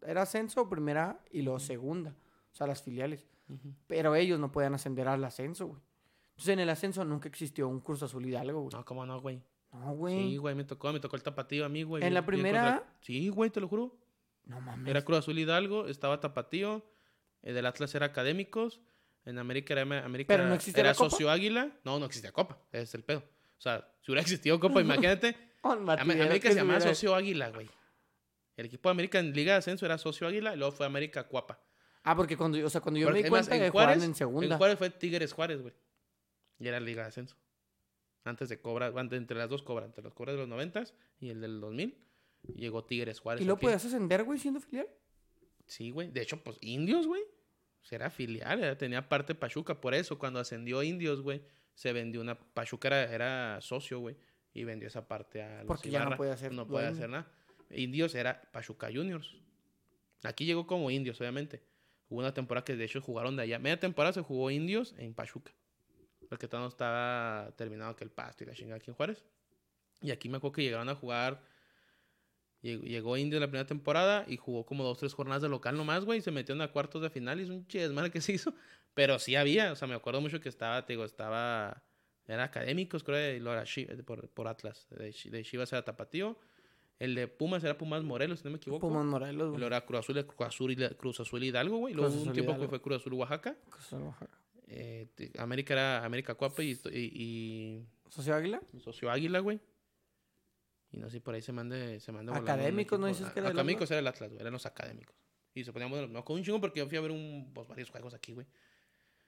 Era 0.01 0.23
ascenso 0.23 0.63
o 0.63 0.69
primera 0.69 1.23
y 1.29 1.43
luego 1.43 1.59
segunda. 1.59 2.15
O 2.51 2.55
sea, 2.55 2.65
las 2.65 2.81
filiales. 2.81 3.27
Pero 3.85 4.15
ellos 4.15 4.39
no 4.39 4.51
podían 4.51 4.73
ascender 4.73 5.07
al 5.07 5.23
ascenso, 5.23 5.67
güey. 5.67 5.81
Entonces, 6.31 6.53
en 6.53 6.59
el 6.59 6.69
ascenso 6.69 7.05
nunca 7.05 7.29
existió 7.29 7.67
un 7.67 7.81
Cruz 7.81 8.01
Azul 8.01 8.25
Hidalgo, 8.25 8.61
güey. 8.61 8.73
No, 8.73 8.83
¿cómo 8.83 9.05
no, 9.05 9.21
güey? 9.21 9.43
No, 9.71 9.93
güey. 9.93 10.17
Sí, 10.31 10.37
güey, 10.37 10.53
me 10.55 10.63
tocó, 10.63 10.91
me 10.91 10.99
tocó 10.99 11.15
el 11.15 11.23
tapatío 11.23 11.65
a 11.65 11.69
mí, 11.69 11.83
güey. 11.83 12.01
¿En 12.03 12.07
bien- 12.07 12.13
la 12.13 12.25
primera? 12.25 12.61
contra- 12.77 12.93
Sí, 13.01 13.29
güey, 13.29 13.49
te 13.49 13.59
lo 13.61 13.67
juro. 13.67 13.97
No 14.45 14.59
mames. 14.59 14.87
Era 14.89 15.03
Cruz 15.03 15.19
Azul 15.19 15.37
Hidalgo, 15.39 15.87
estaba 15.87 16.19
tapatío. 16.19 16.85
eh, 17.43 17.53
del 17.53 17.65
Atlas 17.65 17.95
era 17.95 18.05
Académicos. 18.07 18.81
En 19.25 19.39
América 19.39 19.73
era, 19.73 19.81
América 20.03 20.27
¿Pero 20.27 20.47
no 20.47 20.53
existía 20.53 20.81
era 20.81 20.89
la 20.91 20.95
Copa? 20.95 21.09
Socio 21.09 21.29
Águila. 21.31 21.71
No, 21.83 21.97
no 21.99 22.05
existía 22.05 22.31
Copa. 22.31 22.59
Ese 22.71 22.83
es 22.83 22.93
el 22.95 23.03
pedo. 23.03 23.19
O 23.57 23.61
sea, 23.61 23.87
si 24.01 24.11
hubiera 24.11 24.21
existido 24.21 24.59
Copa, 24.59 24.79
imagínate. 24.81 25.35
Matillero 25.63 26.01
América 26.23 26.47
que 26.49 26.53
se 26.53 26.59
llamaba 26.59 26.81
Socio 26.81 27.15
Águila, 27.15 27.49
güey. 27.49 27.67
El 28.57 28.65
equipo 28.65 28.89
de 28.89 28.91
América 28.91 29.17
en 29.19 29.33
Liga 29.33 29.53
de 29.53 29.59
Ascenso 29.59 29.85
era 29.85 29.97
Socio 29.97 30.27
Águila 30.27 30.53
y 30.53 30.57
luego 30.57 30.71
fue 30.71 30.85
América 30.85 31.23
Cuapa. 31.27 31.59
Ah, 32.03 32.15
porque 32.15 32.35
cuando, 32.37 32.63
o 32.65 32.69
sea, 32.69 32.81
cuando 32.81 32.99
yo 32.99 33.07
Porque, 33.07 33.19
me 33.21 33.23
di 33.25 33.29
cuenta 33.29 33.57
que 33.57 33.65
en 33.65 33.71
jugaban 33.71 33.93
Juárez, 33.93 34.03
en 34.09 34.15
segunda. 34.15 34.47
en 34.55 34.57
Juárez 34.57 34.77
fue 34.77 34.89
Tigres 34.89 35.33
Juárez, 35.33 35.61
güey. 35.61 35.73
Y 36.59 36.67
era 36.67 36.79
Liga 36.79 37.03
de 37.03 37.09
Ascenso. 37.09 37.35
Antes 38.23 38.49
de 38.49 38.59
Cobra, 38.61 38.93
entre 39.11 39.37
las 39.37 39.49
dos 39.49 39.63
Cobra, 39.63 39.85
entre 39.85 40.03
los 40.03 40.13
Cobras 40.13 40.35
de 40.35 40.39
los 40.41 40.47
90 40.49 40.83
y 41.19 41.29
el 41.29 41.41
del 41.41 41.59
2000, 41.59 41.97
llegó 42.55 42.83
Tigres 42.85 43.19
Juárez. 43.19 43.41
¿Y 43.41 43.45
lo 43.45 43.57
podías 43.57 43.83
ascender, 43.83 44.23
güey, 44.23 44.37
siendo 44.39 44.59
filial? 44.59 44.87
Sí, 45.65 45.89
güey. 45.91 46.11
De 46.11 46.21
hecho, 46.21 46.43
pues 46.43 46.57
Indios, 46.61 47.07
güey. 47.07 47.23
Era 47.89 48.09
filial, 48.11 48.63
era- 48.63 48.77
tenía 48.77 49.09
parte 49.09 49.33
Pachuca. 49.33 49.81
Por 49.81 49.93
eso, 49.95 50.19
cuando 50.19 50.39
ascendió 50.39 50.83
Indios, 50.83 51.21
güey, 51.21 51.41
se 51.73 51.93
vendió 51.93 52.21
una. 52.21 52.37
Pachuca 52.37 52.87
era, 52.89 53.03
era 53.13 53.61
socio, 53.61 53.99
güey. 53.99 54.15
Y 54.53 54.65
vendió 54.65 54.87
esa 54.87 55.07
parte 55.07 55.41
a 55.41 55.59
los 55.59 55.67
Porque 55.67 55.89
ya 55.89 56.05
no 56.05 56.15
podía 56.15 56.37
ser 56.37 56.51
No 56.53 56.65
dueño. 56.65 56.89
hacer 56.89 57.09
nada. 57.09 57.31
Indios 57.71 58.13
era 58.15 58.41
Pachuca 58.51 58.87
Juniors. 58.93 59.35
Aquí 60.23 60.45
llegó 60.45 60.67
como 60.67 60.91
Indios, 60.91 61.19
obviamente. 61.21 61.63
Hubo 62.09 62.19
una 62.19 62.33
temporada 62.33 62.65
que 62.65 62.75
de 62.75 62.83
hecho 62.83 63.01
jugaron 63.01 63.35
de 63.37 63.43
allá. 63.43 63.57
Media 63.59 63.79
temporada 63.79 64.13
se 64.13 64.21
jugó 64.21 64.51
Indios 64.51 64.93
en 64.97 65.13
Pachuca. 65.13 65.51
Porque 66.31 66.47
todavía 66.47 66.67
no 66.67 66.69
estaba 66.69 67.51
terminado 67.57 67.93
que 67.97 68.05
el 68.05 68.09
pasto 68.09 68.45
y 68.45 68.47
la 68.47 68.53
chingada 68.53 68.77
aquí 68.77 68.89
en 68.89 68.95
Juárez. 68.95 69.25
Y 70.01 70.11
aquí 70.11 70.29
me 70.29 70.37
acuerdo 70.37 70.53
que 70.53 70.63
llegaron 70.63 70.87
a 70.87 70.95
jugar. 70.95 71.41
Llegó, 72.61 73.17
Indios 73.17 73.41
la 73.41 73.47
primera 73.47 73.65
temporada 73.67 74.23
y 74.29 74.37
jugó 74.37 74.65
como 74.65 74.85
dos, 74.85 74.97
tres 74.97 75.13
jornadas 75.13 75.41
de 75.41 75.49
local 75.49 75.75
nomás, 75.75 76.05
güey. 76.05 76.19
Y 76.19 76.21
se 76.21 76.31
metieron 76.31 76.61
a 76.61 76.71
cuartos 76.71 77.01
de 77.01 77.09
final 77.09 77.41
y 77.41 77.43
es 77.43 77.49
un 77.49 77.67
chismal 77.67 78.11
que 78.11 78.21
se 78.21 78.31
hizo. 78.31 78.53
Pero 78.93 79.19
sí 79.19 79.35
había, 79.35 79.73
o 79.73 79.75
sea, 79.75 79.89
me 79.89 79.93
acuerdo 79.95 80.21
mucho 80.21 80.39
que 80.39 80.47
estaba, 80.47 80.85
te 80.85 80.93
digo, 80.93 81.03
estaba 81.03 81.83
Era 82.27 82.45
Académicos, 82.45 83.03
creo, 83.03 83.35
y 83.35 83.39
luego 83.41 83.59
era 83.59 84.03
por, 84.05 84.29
por 84.29 84.47
Atlas. 84.47 84.87
De, 84.91 85.11
Chi- 85.11 85.29
de 85.31 85.43
Chivas 85.43 85.73
era 85.73 85.83
Tapatío. 85.83 86.39
El 86.97 87.13
de 87.15 87.27
Pumas 87.27 87.61
era 87.65 87.77
Pumas 87.77 88.03
Morelos, 88.03 88.39
si 88.39 88.45
no 88.45 88.51
me 88.51 88.57
equivoco. 88.57 88.87
Pumas 88.87 89.03
Morelos, 89.05 89.47
Y 89.47 89.49
güey. 89.49 89.59
luego 89.59 89.67
era 89.75 89.85
Cruz 89.85 89.99
Azul, 89.99 90.25
Cruz 90.25 90.47
Azul, 90.47 90.95
Cruz 90.97 91.19
Azul 91.19 91.43
Hidalgo, 91.43 91.77
güey. 91.77 91.93
Luego 91.93 92.13
hubo 92.13 92.21
un 92.21 92.31
tiempo 92.31 92.51
que 92.53 92.57
Hidalgo. 92.59 92.69
fue 92.69 92.81
Cruz 92.81 92.97
Azul 93.01 93.13
Oaxaca. 93.15 93.57
Cruz 93.69 93.85
Azul, 93.87 94.01
Oaxaca. 94.03 94.37
Eh, 94.73 95.31
América 95.37 95.73
era 95.73 96.05
América 96.05 96.35
Cuapa 96.35 96.63
y, 96.63 96.79
y, 96.93 97.85
¿Socio 98.09 98.33
Águila? 98.33 98.61
Socio 98.79 99.11
Águila, 99.11 99.39
güey. 99.39 99.59
Y 100.91 100.97
no 100.97 101.07
sé 101.07 101.17
si 101.17 101.19
por 101.19 101.35
ahí 101.35 101.41
se 101.41 101.51
mande, 101.51 101.99
se 101.99 102.11
un 102.11 102.29
Académicos, 102.29 102.97
¿no 102.99 103.07
dices 103.07 103.29
que 103.31 103.39
era 103.39 103.49
el 103.49 103.53
Académicos 103.53 103.91
era 103.91 103.99
el 103.99 104.07
Atlas, 104.07 104.29
güey. 104.29 104.41
Eran 104.41 104.53
los 104.53 104.65
académicos. 104.65 105.15
Y 105.53 105.63
se 105.65 105.73
ponían 105.73 105.89
buenos. 105.91 106.09
Me 106.09 106.19
acuerdo 106.19 106.39
un 106.39 106.45
chingo 106.45 106.61
porque 106.61 106.79
yo 106.79 106.87
fui 106.87 106.97
a 106.97 107.01
ver 107.01 107.11
un, 107.11 107.51
pues, 107.53 107.67
varios 107.67 107.89
juegos 107.89 108.13
aquí, 108.13 108.33
güey. 108.33 108.47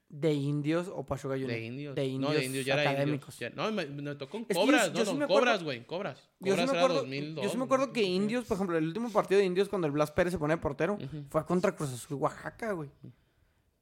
¿De 0.08 0.32
indios 0.34 0.88
o 0.94 1.06
Pachuca 1.06 1.34
Juniors? 1.34 1.54
De 1.54 1.66
indios. 1.66 1.96
De 1.96 2.02
No, 2.04 2.30
de 2.30 2.36
indios 2.36 2.44
indios 2.46 2.66
ya 2.66 2.74
era 2.82 2.92
académicos. 2.92 3.36
indios. 3.42 3.54
Ya- 3.56 3.62
no, 3.62 3.72
me, 3.72 3.86
me 3.86 4.16
tocó 4.16 4.38
en 4.38 4.44
Es 4.44 4.48
que 4.50 4.54
yo- 4.54 4.60
Cobras. 4.62 4.88
yo 4.94 5.00
no, 5.00 5.06
sí 5.06 5.12
no, 5.12 5.18
me 5.18 5.24
acuerdo- 5.26 5.40
Cobras, 5.42 5.64
güey. 5.64 5.86
Cobras. 5.86 6.18
Yo 6.20 6.24
sí, 6.30 6.50
Cobras 6.52 6.58
me 6.58 6.64
era 6.72 6.80
acuerdo, 6.82 6.96
2002. 7.02 7.44
yo 7.46 7.50
sí 7.52 7.58
me 7.58 7.64
acuerdo 7.64 7.92
que 7.94 8.04
Indios, 8.04 8.46
por 8.46 8.56
ejemplo, 8.56 8.78
el 8.78 8.86
último 8.86 9.12
partido 9.12 9.40
de 9.40 9.46
Indios 9.46 9.70
cuando 9.70 9.88
el 9.88 9.94
Blas 9.94 10.12
Pérez 10.12 10.32
se 10.34 10.40
pone 10.40 10.54
de 10.56 10.62
portero 10.62 10.98
fue 11.30 11.46
contra 11.46 11.76
Cruz 11.76 11.92
Azul 11.94 12.18
Oaxaca, 12.18 12.72
güey. 12.74 12.90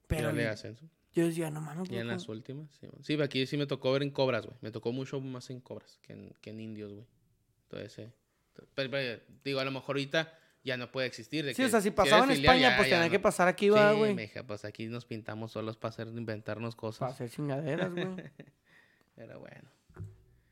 Pero 0.07 0.31
de 0.33 0.47
ascenso. 0.47 0.85
Yo 1.13 1.25
decía, 1.27 1.49
no 1.51 1.61
mames, 1.61 1.89
Y 1.89 1.97
en 1.97 2.07
las 2.07 2.27
últimas. 2.29 2.69
Sí, 2.79 2.87
sí, 3.01 3.21
aquí 3.21 3.45
sí 3.45 3.57
me 3.57 3.65
tocó 3.67 3.91
ver 3.91 4.03
en 4.03 4.11
Cobras, 4.11 4.45
güey. 4.45 4.57
Me 4.61 4.71
tocó 4.71 4.91
mucho 4.91 5.19
más 5.19 5.49
en 5.49 5.59
Cobras 5.61 5.99
que 6.01 6.13
en, 6.13 6.33
que 6.41 6.51
en 6.51 6.59
Indios, 6.59 6.93
güey. 6.93 7.05
Entonces, 7.63 7.99
eh, 7.99 8.11
pero, 8.75 8.89
pero, 8.91 9.21
digo, 9.43 9.59
a 9.59 9.65
lo 9.65 9.71
mejor 9.71 9.95
ahorita 9.95 10.37
ya 10.63 10.77
no 10.77 10.91
puede 10.91 11.07
existir. 11.07 11.43
de 11.45 11.53
Sí, 11.53 11.61
que 11.61 11.65
o 11.65 11.69
sea, 11.69 11.81
si 11.81 11.91
pasaba 11.91 12.25
en 12.25 12.31
España, 12.31 12.71
ya- 12.71 12.77
pues 12.77 12.89
tenía 12.89 13.05
no. 13.05 13.11
que 13.11 13.19
pasar 13.19 13.47
aquí, 13.47 13.69
va, 13.69 13.91
Sí, 13.93 13.97
güey. 13.97 14.13
mija, 14.15 14.43
pues 14.45 14.63
aquí 14.65 14.87
nos 14.87 15.05
pintamos 15.05 15.51
solos 15.51 15.77
para 15.77 15.89
hacer, 15.89 16.07
inventarnos 16.07 16.75
Para 16.75 16.79
cosas. 16.81 17.11
hacer 17.13 17.29
chingaderas, 17.29 17.91
güey. 17.91 18.05
Pero 19.15 19.39
bueno. 19.39 19.69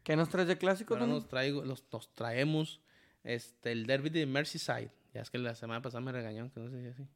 ¿Qué 0.04 0.16
nos 0.16 0.30
traes 0.30 0.48
de 0.48 0.58
clásico, 0.58 0.96
Ahora 0.96 1.06
nos, 1.08 1.28
traigo, 1.28 1.64
los, 1.64 1.84
nos 1.92 2.14
traemos 2.16 2.82
este, 3.24 3.72
el 3.72 3.86
derby 3.86 4.10
de 4.10 4.26
Merseyside. 4.26 4.90
Ya 5.14 5.22
es 5.22 5.30
que 5.30 5.38
la 5.38 5.54
semana 5.56 5.82
pasada 5.82 6.02
me 6.02 6.12
regañaron 6.12 6.50
que 6.50 6.60
no 6.60 6.70
sé 6.70 6.82
si 6.82 6.88
así. 6.88 7.08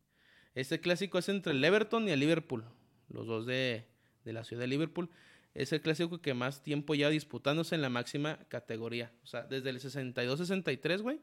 Este 0.53 0.79
clásico 0.79 1.17
es 1.17 1.27
entre 1.29 1.53
el 1.53 1.63
Everton 1.63 2.07
y 2.07 2.11
el 2.11 2.19
Liverpool. 2.19 2.63
Los 3.09 3.27
dos 3.27 3.45
de, 3.45 3.85
de 4.25 4.33
la 4.33 4.43
ciudad 4.43 4.61
de 4.61 4.67
Liverpool. 4.67 5.09
Es 5.53 5.71
el 5.71 5.81
clásico 5.81 6.19
que 6.21 6.33
más 6.33 6.63
tiempo 6.63 6.95
lleva 6.95 7.09
disputándose 7.11 7.75
en 7.75 7.81
la 7.81 7.89
máxima 7.89 8.39
categoría. 8.49 9.11
O 9.23 9.27
sea, 9.27 9.43
desde 9.43 9.69
el 9.69 9.79
62-63, 9.79 11.01
güey. 11.01 11.19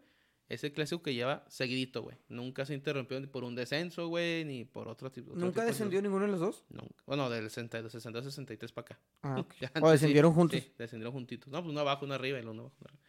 Es 0.49 0.65
el 0.65 0.73
clásico 0.73 1.01
que 1.03 1.15
lleva 1.15 1.45
seguidito, 1.49 2.03
güey. 2.03 2.17
Nunca 2.29 2.65
se 2.67 2.75
interrumpió 2.75 3.21
ni 3.21 3.29
por 3.29 3.45
un 3.45 3.55
descenso, 3.55 4.09
güey, 4.09 4.45
ni 4.45 4.65
por 4.65 4.89
otro 4.89 5.11
tipo. 5.11 5.31
otro 5.31 5.41
¿Nunca 5.41 5.53
tipo 5.53 5.61
de- 5.63 5.67
descendió 5.69 6.03
ninguno 6.03 6.25
de 6.27 6.33
los 6.33 6.41
dos? 6.41 6.65
Nunca. 6.71 6.93
Bueno, 7.07 7.31
del 7.31 7.51
62-63 7.51 8.73
para 8.73 8.85
acá. 8.85 8.99
Ah, 9.23 9.45
O 9.81 9.87
sí, 9.87 9.93
descendieron 9.93 10.33
juntos. 10.33 10.61
Sí, 10.61 10.73
descendieron 10.77 11.13
juntitos. 11.13 11.49
No, 11.53 11.61
pues 11.63 11.71
uno 11.71 11.81
abajo, 11.81 12.05
uno 12.05 12.15
arriba 12.15 12.39
y 12.39 12.43
el 12.43 12.49
uno 12.49 12.63
abajo. 12.63 12.77
uno 12.81 12.89
arriba. 12.89 13.05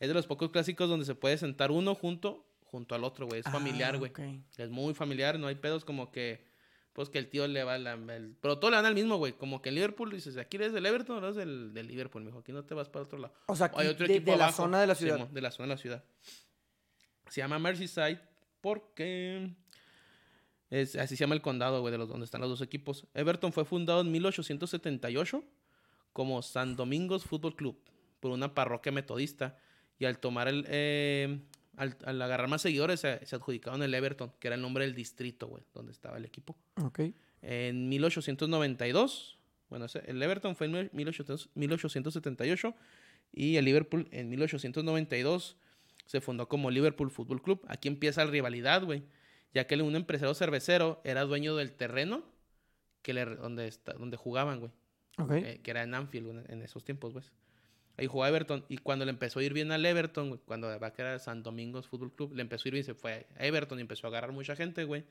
Es 0.00 0.08
de 0.08 0.14
los 0.14 0.26
pocos 0.26 0.50
clásicos 0.50 0.88
donde 0.88 1.04
se 1.04 1.14
puede 1.14 1.36
sentar 1.36 1.70
uno 1.70 1.94
junto, 1.94 2.46
junto 2.64 2.94
al 2.94 3.04
otro, 3.04 3.26
güey. 3.26 3.40
Es 3.40 3.46
familiar, 3.46 3.94
Ah, 3.96 3.98
güey. 3.98 4.10
ok. 4.10 4.20
Es 4.56 4.70
muy 4.70 4.94
familiar, 4.94 5.38
no 5.38 5.46
hay 5.48 5.56
pedos 5.56 5.84
como 5.84 6.10
que, 6.10 6.46
pues 6.98 7.10
que 7.10 7.18
el 7.20 7.28
tío 7.30 7.46
le 7.46 7.62
va 7.62 7.78
la, 7.78 7.92
el- 7.92 8.34
Pero 8.40 8.58
todo 8.58 8.72
le 8.72 8.76
dan 8.76 8.84
al 8.86 8.94
mismo, 8.96 9.18
güey. 9.18 9.32
Como 9.32 9.62
que 9.62 9.68
en 9.68 9.76
Liverpool 9.76 10.10
dices, 10.10 10.36
aquí 10.36 10.56
eres 10.56 10.72
del 10.72 10.84
Everton 10.84 11.14
o 11.14 11.18
eres 11.20 11.36
del, 11.36 11.72
del 11.72 11.86
Liverpool, 11.86 12.24
mijo. 12.24 12.40
Aquí 12.40 12.50
no 12.50 12.64
te 12.64 12.74
vas 12.74 12.88
para 12.88 13.04
otro 13.04 13.20
lado. 13.20 13.32
O 13.46 13.54
sea, 13.54 13.66
aquí 13.66 13.76
Hay 13.78 13.86
otro 13.86 14.04
de, 14.08 14.14
equipo 14.16 14.32
de 14.32 14.36
la 14.36 14.50
zona 14.50 14.80
de 14.80 14.88
la 14.88 14.96
ciudad. 14.96 15.28
De 15.28 15.40
la 15.40 15.52
zona 15.52 15.68
de 15.68 15.74
la 15.74 15.78
ciudad. 15.80 16.04
Se 17.28 17.40
llama 17.40 17.60
Merseyside 17.60 18.18
porque... 18.60 19.54
Es, 20.70 20.96
así 20.96 21.16
se 21.16 21.20
llama 21.20 21.36
el 21.36 21.40
condado, 21.40 21.82
güey, 21.82 21.92
de 21.92 21.98
los 21.98 22.08
donde 22.08 22.24
están 22.24 22.40
los 22.40 22.50
dos 22.50 22.62
equipos. 22.62 23.06
Everton 23.14 23.52
fue 23.52 23.64
fundado 23.64 24.00
en 24.00 24.10
1878 24.10 25.44
como 26.12 26.42
San 26.42 26.74
Domingos 26.74 27.22
Fútbol 27.22 27.54
Club 27.54 27.80
por 28.18 28.32
una 28.32 28.54
parroquia 28.56 28.90
metodista. 28.90 29.56
Y 30.00 30.04
al 30.04 30.18
tomar 30.18 30.48
el... 30.48 30.64
eh, 30.68 31.42
al, 31.78 31.96
al 32.04 32.20
agarrar 32.20 32.48
más 32.48 32.62
seguidores 32.62 33.00
se, 33.00 33.24
se 33.24 33.36
adjudicaron 33.36 33.82
el 33.82 33.94
Everton, 33.94 34.32
que 34.38 34.48
era 34.48 34.56
el 34.56 34.62
nombre 34.62 34.84
del 34.84 34.94
distrito, 34.94 35.46
güey, 35.46 35.64
donde 35.74 35.92
estaba 35.92 36.18
el 36.18 36.24
equipo. 36.24 36.56
Ok. 36.82 37.00
En 37.42 37.88
1892, 37.88 39.38
bueno, 39.70 39.86
el 40.06 40.22
Everton 40.22 40.56
fue 40.56 40.66
en 40.66 40.90
1800 40.92 41.50
1878 41.54 42.74
y 43.32 43.56
el 43.56 43.64
Liverpool 43.64 44.08
en 44.10 44.28
1892 44.30 45.56
se 46.06 46.20
fundó 46.20 46.48
como 46.48 46.70
Liverpool 46.70 47.10
Fútbol 47.10 47.42
Club. 47.42 47.62
Aquí 47.68 47.88
empieza 47.88 48.24
la 48.24 48.30
rivalidad, 48.30 48.82
güey, 48.84 49.02
ya 49.54 49.66
que 49.66 49.76
un 49.82 49.94
empresario 49.94 50.34
cervecero 50.34 51.00
era 51.04 51.22
dueño 51.22 51.54
del 51.56 51.72
terreno 51.72 52.22
que 53.02 53.12
le, 53.12 53.24
donde, 53.24 53.68
está, 53.68 53.92
donde 53.92 54.16
jugaban, 54.16 54.60
güey, 54.60 54.72
Ok. 55.18 55.32
eh, 55.32 55.60
que 55.62 55.70
era 55.70 55.82
en 55.82 55.94
Anfield 55.94 56.50
en 56.50 56.62
esos 56.62 56.82
tiempos, 56.84 57.12
güey. 57.12 57.24
Ahí 57.98 58.06
jugaba 58.06 58.28
Everton 58.28 58.64
y 58.68 58.78
cuando 58.78 59.04
le 59.04 59.10
empezó 59.10 59.40
a 59.40 59.42
ir 59.42 59.52
bien 59.52 59.70
al 59.72 59.84
Everton, 59.84 60.28
güey, 60.28 60.40
cuando 60.46 60.68
va 60.80 60.86
a 60.86 60.92
quedar 60.92 61.18
San 61.20 61.42
Domingos 61.42 61.86
Fútbol 61.88 62.14
Club, 62.14 62.32
le 62.34 62.40
empezó 62.42 62.62
a 62.64 62.68
ir 62.68 62.72
bien, 62.74 62.84
se 62.84 62.94
fue 62.94 63.26
a 63.36 63.44
Everton 63.44 63.78
y 63.78 63.82
empezó 63.82 64.06
a 64.06 64.10
agarrar 64.10 64.32
mucha 64.32 64.54
gente, 64.56 64.84
güey. 64.84 65.04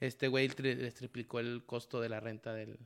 Este 0.00 0.28
güey 0.28 0.48
tri- 0.48 0.76
les 0.76 0.94
triplicó 0.94 1.38
el 1.40 1.62
costo 1.64 2.00
de 2.00 2.08
la 2.08 2.18
renta 2.20 2.52
del, 2.52 2.76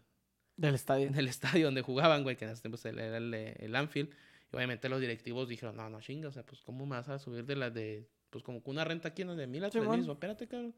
Del 0.56 0.74
estadio. 0.74 1.10
del 1.10 1.26
estadio 1.26 1.64
donde 1.64 1.80
jugaban, 1.82 2.22
güey, 2.22 2.36
que 2.36 2.44
en 2.44 2.50
ese 2.50 2.60
tiempo 2.62 2.78
era 2.86 3.16
el, 3.16 3.32
el 3.34 3.74
Anfield. 3.74 4.10
Y 4.52 4.56
obviamente 4.56 4.88
los 4.90 5.00
directivos 5.00 5.48
dijeron, 5.48 5.76
no, 5.76 5.88
no, 5.88 6.00
chinga, 6.00 6.28
o 6.28 6.32
sea, 6.32 6.44
pues, 6.44 6.60
¿cómo 6.60 6.84
me 6.86 6.96
vas 6.96 7.08
a 7.08 7.18
subir 7.18 7.44
de 7.46 7.56
la 7.56 7.70
de, 7.70 8.06
pues, 8.30 8.44
como 8.44 8.62
que 8.62 8.68
una 8.70 8.84
renta 8.84 9.08
aquí, 9.08 9.24
¿no? 9.24 9.34
De 9.34 9.46
mil 9.46 9.64
a 9.64 9.70
tres 9.70 9.82
mil, 9.84 10.10
espérate, 10.12 10.46
cabrón. 10.46 10.74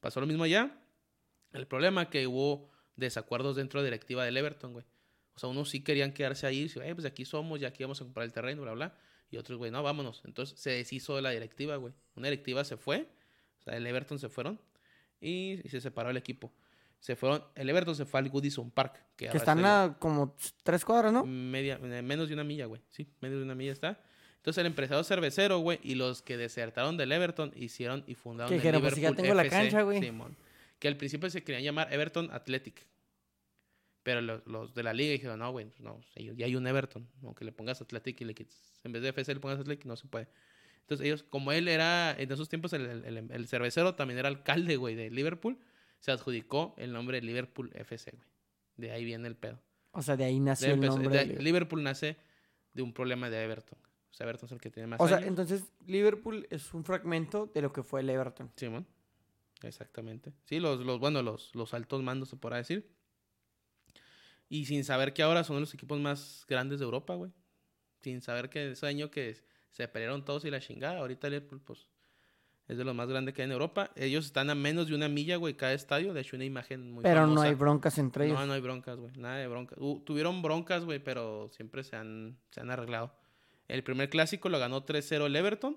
Pasó 0.00 0.20
lo 0.20 0.26
mismo 0.28 0.44
allá. 0.44 0.70
El 1.52 1.66
problema 1.66 2.08
que 2.10 2.26
hubo 2.28 2.70
desacuerdos 2.96 3.56
dentro 3.56 3.80
de 3.80 3.84
la 3.84 3.90
directiva 3.90 4.24
del 4.24 4.36
Everton, 4.36 4.72
güey. 4.72 4.84
O 5.34 5.38
sea, 5.38 5.48
unos 5.48 5.70
sí 5.70 5.80
querían 5.80 6.12
quedarse 6.12 6.46
ahí, 6.46 6.70
"Eh, 6.82 6.94
pues 6.94 7.04
aquí 7.06 7.24
somos, 7.24 7.60
ya 7.60 7.68
aquí 7.68 7.82
vamos 7.82 8.00
a 8.00 8.04
comprar 8.04 8.24
el 8.24 8.32
terreno, 8.32 8.62
bla, 8.62 8.72
bla. 8.72 8.94
Y 9.30 9.36
otros, 9.36 9.58
güey, 9.58 9.70
no, 9.70 9.82
vámonos. 9.82 10.22
Entonces 10.24 10.58
se 10.58 10.70
deshizo 10.70 11.16
de 11.16 11.22
la 11.22 11.30
directiva, 11.30 11.76
güey. 11.76 11.92
Una 12.14 12.28
directiva 12.28 12.64
se 12.64 12.76
fue, 12.76 13.08
o 13.58 13.62
sea, 13.62 13.76
el 13.76 13.86
Everton 13.86 14.18
se 14.18 14.28
fueron 14.28 14.60
y, 15.20 15.60
y 15.64 15.68
se 15.68 15.80
separó 15.80 16.10
el 16.10 16.16
equipo. 16.16 16.52
Se 17.00 17.16
fueron, 17.16 17.42
el 17.54 17.68
Everton 17.68 17.96
se 17.96 18.04
fue 18.06 18.20
al 18.20 18.28
Goodison 18.30 18.70
Park. 18.70 19.02
Que, 19.16 19.28
Que 19.28 19.36
están 19.36 19.64
a 19.64 19.96
como 19.98 20.36
tres 20.62 20.84
cuadras, 20.84 21.12
¿no? 21.12 21.24
media, 21.26 21.78
eh, 21.82 22.02
menos 22.02 22.28
de 22.28 22.34
una 22.34 22.44
milla, 22.44 22.66
güey. 22.66 22.80
Sí, 22.90 23.06
menos 23.20 23.38
de 23.38 23.44
una 23.44 23.54
milla 23.54 23.72
está. 23.72 24.00
Entonces 24.36 24.60
el 24.60 24.66
empresario 24.66 25.02
cervecero, 25.04 25.58
güey, 25.58 25.80
y 25.82 25.94
los 25.96 26.22
que 26.22 26.36
desertaron 26.36 26.96
del 26.96 27.10
Everton 27.12 27.52
hicieron 27.56 28.04
y 28.06 28.14
fundaron 28.14 28.50
Que 28.50 28.68
el 28.68 28.80
pues, 28.80 28.94
si 28.94 29.00
ya 29.00 29.08
Liverpool 29.10 29.22
tengo 29.22 29.34
la 29.34 29.42
FC, 29.42 29.56
cancha, 29.56 29.82
güey. 29.82 30.00
Simón. 30.00 30.36
Que 30.78 30.88
al 30.88 30.96
principio 30.96 31.28
se 31.30 31.42
querían 31.42 31.64
llamar 31.64 31.92
Everton 31.92 32.30
Athletic. 32.30 32.86
Pero 34.04 34.20
los, 34.20 34.46
los 34.46 34.74
de 34.74 34.82
la 34.84 34.92
liga 34.92 35.10
dijeron, 35.12 35.40
no, 35.40 35.50
güey, 35.50 35.66
pues, 35.66 35.80
no, 35.80 36.00
ellos- 36.14 36.36
ya 36.36 36.46
hay 36.46 36.54
un 36.54 36.66
Everton. 36.66 37.08
Aunque 37.24 37.44
le 37.44 37.50
pongas 37.52 37.80
Athletic 37.80 38.20
y 38.20 38.24
le 38.24 38.34
quites, 38.34 38.78
en 38.84 38.92
vez 38.92 39.02
de 39.02 39.08
FC 39.08 39.34
le 39.34 39.40
pongas 39.40 39.58
Athletic, 39.58 39.86
no 39.86 39.96
se 39.96 40.06
puede. 40.06 40.28
Entonces 40.82 41.04
ellos, 41.06 41.22
como 41.24 41.50
él 41.50 41.66
era, 41.66 42.12
en 42.16 42.30
esos 42.30 42.48
tiempos 42.48 42.72
el, 42.74 42.84
el- 43.30 43.48
cervecero 43.48 43.94
también 43.96 44.18
era 44.18 44.28
alcalde, 44.28 44.76
güey, 44.76 44.94
de 44.94 45.10
Liverpool, 45.10 45.58
se 45.98 46.12
adjudicó 46.12 46.74
el 46.76 46.92
nombre 46.92 47.18
de 47.20 47.26
Liverpool 47.26 47.70
FC, 47.74 48.10
güey. 48.12 48.28
De 48.76 48.90
ahí 48.92 49.04
viene 49.04 49.26
el 49.26 49.36
pedo. 49.36 49.58
O 49.92 50.02
sea, 50.02 50.16
de 50.16 50.24
ahí 50.24 50.34
De 50.34 50.40
nació 50.40 50.74
el 50.74 50.80
nombre. 50.80 51.08
de- 51.08 51.16
de 51.18 51.24
Liverpool. 51.24 51.44
Liverpool 51.44 51.82
nace 51.82 52.16
de 52.74 52.82
un 52.82 52.92
problema 52.92 53.30
de 53.30 53.42
Everton. 53.42 53.78
O 54.10 54.14
sea, 54.14 54.24
Everton 54.26 54.46
es 54.46 54.52
el 54.52 54.60
que 54.60 54.70
tiene 54.70 54.86
más 54.86 55.00
O 55.00 55.08
sea, 55.08 55.20
entonces 55.20 55.64
Liverpool 55.86 56.46
es 56.50 56.74
un 56.74 56.84
fragmento 56.84 57.50
de 57.54 57.62
lo 57.62 57.72
que 57.72 57.82
fue 57.82 58.00
el 58.02 58.10
Everton. 58.10 58.52
Simón. 58.56 58.86
Exactamente. 59.62 60.32
Sí, 60.44 60.60
los, 60.60 60.80
los, 60.80 60.98
bueno, 61.00 61.22
los, 61.22 61.54
los 61.54 61.72
altos 61.74 62.02
mandos 62.02 62.28
se 62.28 62.36
podrá 62.36 62.58
decir. 62.58 62.90
Y 64.48 64.66
sin 64.66 64.84
saber 64.84 65.12
que 65.14 65.22
ahora 65.22 65.44
son 65.44 65.60
los 65.60 65.74
equipos 65.74 65.98
más 66.00 66.44
grandes 66.48 66.78
de 66.78 66.84
Europa, 66.84 67.14
güey. 67.14 67.32
Sin 68.02 68.20
saber 68.20 68.50
que 68.50 68.72
ese 68.72 68.86
año 68.86 69.10
que 69.10 69.36
se 69.70 69.88
pelearon 69.88 70.24
todos 70.24 70.44
y 70.44 70.50
la 70.50 70.60
chingada. 70.60 70.98
Ahorita 70.98 71.28
Liverpool, 71.28 71.60
pues, 71.60 71.88
es 72.66 72.78
de 72.78 72.84
los 72.84 72.94
más 72.94 73.08
grandes 73.08 73.34
que 73.34 73.42
hay 73.42 73.46
en 73.46 73.52
Europa. 73.52 73.90
Ellos 73.96 74.24
están 74.24 74.48
a 74.48 74.54
menos 74.54 74.86
de 74.86 74.94
una 74.94 75.08
milla, 75.08 75.36
güey, 75.36 75.54
cada 75.54 75.72
estadio. 75.72 76.14
De 76.14 76.20
hecho, 76.20 76.36
una 76.36 76.44
imagen 76.44 76.92
muy 76.92 77.02
Pero 77.02 77.26
no 77.26 77.42
hay 77.42 77.54
broncas 77.54 77.98
entre 77.98 78.26
ellos. 78.26 78.38
No, 78.38 78.46
no 78.46 78.52
hay 78.54 78.60
broncas, 78.60 78.98
güey. 78.98 79.12
Nada 79.16 79.36
de 79.36 79.48
broncas. 79.48 79.78
Uh, 79.80 80.00
tuvieron 80.00 80.40
broncas, 80.40 80.84
güey, 80.84 80.98
pero 80.98 81.50
siempre 81.50 81.84
se 81.84 81.96
han, 81.96 82.38
se 82.50 82.60
han 82.60 82.70
arreglado. 82.70 83.12
El 83.68 83.82
primer 83.82 84.08
clásico 84.08 84.48
lo 84.48 84.58
ganó 84.58 84.86
3-0 84.86 85.26
el 85.26 85.36
Everton, 85.36 85.76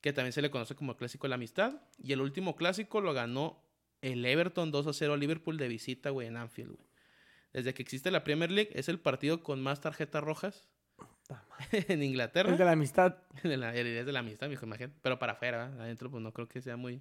que 0.00 0.12
también 0.12 0.32
se 0.32 0.42
le 0.42 0.50
conoce 0.50 0.74
como 0.74 0.92
el 0.92 0.98
clásico 0.98 1.26
de 1.26 1.30
la 1.30 1.34
amistad. 1.34 1.82
Y 2.02 2.12
el 2.12 2.20
último 2.20 2.56
clásico 2.56 3.00
lo 3.00 3.12
ganó 3.12 3.62
el 4.00 4.24
Everton 4.24 4.72
2-0 4.72 5.12
a 5.12 5.16
Liverpool 5.16 5.58
de 5.58 5.68
visita, 5.68 6.10
güey, 6.10 6.28
en 6.28 6.36
Anfield, 6.36 6.76
güey. 6.76 6.87
Desde 7.52 7.74
que 7.74 7.82
existe 7.82 8.10
la 8.10 8.24
Premier 8.24 8.50
League, 8.50 8.70
es 8.74 8.88
el 8.88 8.98
partido 9.00 9.42
con 9.42 9.60
más 9.62 9.80
tarjetas 9.80 10.22
rojas 10.22 10.68
en 11.72 12.02
Inglaterra. 12.02 12.50
El 12.50 12.58
de 12.58 12.64
la 12.64 12.72
amistad. 12.72 13.16
de 13.42 13.56
la, 13.56 13.74
el 13.74 13.86
es 13.86 14.06
de 14.06 14.12
la 14.12 14.20
amistad, 14.20 14.48
mijo, 14.48 14.66
imagínate. 14.66 14.98
Pero 15.02 15.18
para 15.18 15.32
afuera, 15.32 15.68
¿verdad? 15.68 15.80
adentro, 15.82 16.10
pues 16.10 16.22
no 16.22 16.32
creo 16.32 16.48
que 16.48 16.60
sea 16.60 16.76
muy, 16.76 17.00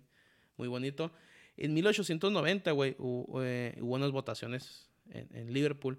muy 0.58 0.68
bonito. 0.68 1.12
En 1.58 1.74
1890, 1.74 2.72
güey, 2.72 2.96
hubo, 3.00 3.44
eh, 3.44 3.78
hubo 3.82 3.96
unas 3.96 4.12
votaciones 4.12 4.90
en, 5.10 5.28
en 5.36 5.54
Liverpool. 5.54 5.98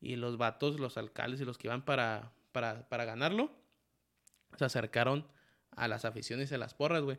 Y 0.00 0.16
los 0.16 0.36
vatos, 0.36 0.78
los 0.78 0.98
alcaldes 0.98 1.40
y 1.40 1.44
los 1.44 1.56
que 1.56 1.68
iban 1.68 1.82
para, 1.84 2.32
para, 2.52 2.86
para 2.88 3.04
ganarlo, 3.06 3.50
se 4.56 4.64
acercaron 4.64 5.26
a 5.70 5.88
las 5.88 6.04
aficiones 6.04 6.50
y 6.50 6.54
a 6.54 6.58
las 6.58 6.74
porras, 6.74 7.02
güey. 7.02 7.18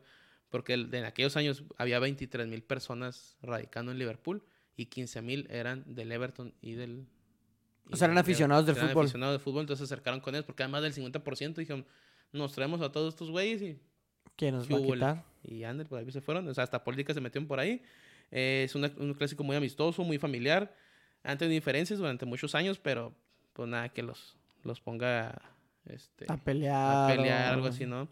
Porque 0.49 0.73
el- 0.73 0.93
en 0.93 1.03
aquellos 1.05 1.35
años 1.37 1.63
había 1.77 1.99
23 1.99 2.47
mil 2.47 2.61
personas 2.63 3.37
radicando 3.41 3.91
en 3.91 3.97
Liverpool 3.99 4.43
y 4.77 4.85
15 4.85 5.21
mil 5.21 5.47
eran 5.49 5.83
del 5.93 6.11
Everton 6.11 6.53
y 6.61 6.73
del, 6.75 7.05
O 7.91 7.95
sea, 7.97 8.05
eran 8.05 8.17
aficionados 8.17 8.65
del 8.65 8.77
eran 8.77 8.89
fútbol. 8.89 9.03
aficionados 9.05 9.33
del 9.33 9.41
fútbol, 9.41 9.61
entonces 9.61 9.85
se 9.87 9.93
acercaron 9.93 10.19
con 10.21 10.33
ellos 10.35 10.45
porque 10.45 10.63
además 10.63 10.83
del 10.83 10.93
50% 10.93 11.55
dijeron, 11.55 11.85
nos 12.31 12.53
traemos 12.53 12.79
a 12.81 12.91
todos 12.91 13.13
estos 13.13 13.29
güeyes 13.31 13.61
y, 13.61 13.79
¿Quién 14.35 14.53
nos 14.55 14.67
¿Qué 14.67 14.73
va 14.75 14.79
a 14.79 14.83
quitar? 14.83 15.23
y 15.43 15.63
Ander, 15.63 15.87
por 15.87 15.97
ahí 15.99 16.11
se 16.11 16.21
fueron. 16.21 16.47
O 16.47 16.53
sea, 16.53 16.63
hasta 16.63 16.83
políticas 16.83 17.15
se 17.15 17.21
metieron 17.21 17.47
por 17.47 17.59
ahí. 17.59 17.81
Eh, 18.29 18.63
es 18.65 18.75
una- 18.75 18.91
un 18.97 19.13
clásico 19.15 19.43
muy 19.43 19.55
amistoso, 19.55 20.03
muy 20.03 20.19
familiar. 20.19 20.75
Han 21.23 21.37
tenido 21.39 21.53
diferencias 21.53 21.97
durante 21.97 22.25
muchos 22.27 22.53
años, 22.53 22.77
pero 22.77 23.15
pues 23.53 23.67
nada 23.67 23.89
que 23.89 24.03
los, 24.03 24.37
los 24.63 24.79
ponga 24.79 25.41
este, 25.85 26.25
A 26.27 26.37
pelear. 26.37 27.11
a 27.11 27.15
pelear, 27.15 27.51
o- 27.51 27.53
algo 27.55 27.67
así, 27.67 27.85
¿no? 27.87 28.07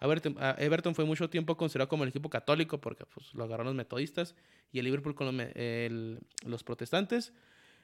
Everton, 0.00 0.36
a- 0.38 0.56
Everton 0.58 0.94
fue 0.94 1.04
mucho 1.04 1.30
tiempo 1.30 1.56
considerado 1.56 1.88
como 1.88 2.02
el 2.04 2.10
equipo 2.10 2.28
católico 2.28 2.80
porque 2.80 3.04
pues, 3.06 3.32
lo 3.34 3.44
agarraron 3.44 3.66
los 3.68 3.74
metodistas 3.76 4.34
y 4.72 4.78
el 4.78 4.84
Liverpool 4.84 5.14
con 5.14 5.36
los, 5.36 5.46
el- 5.54 6.20
los 6.44 6.62
protestantes. 6.64 7.32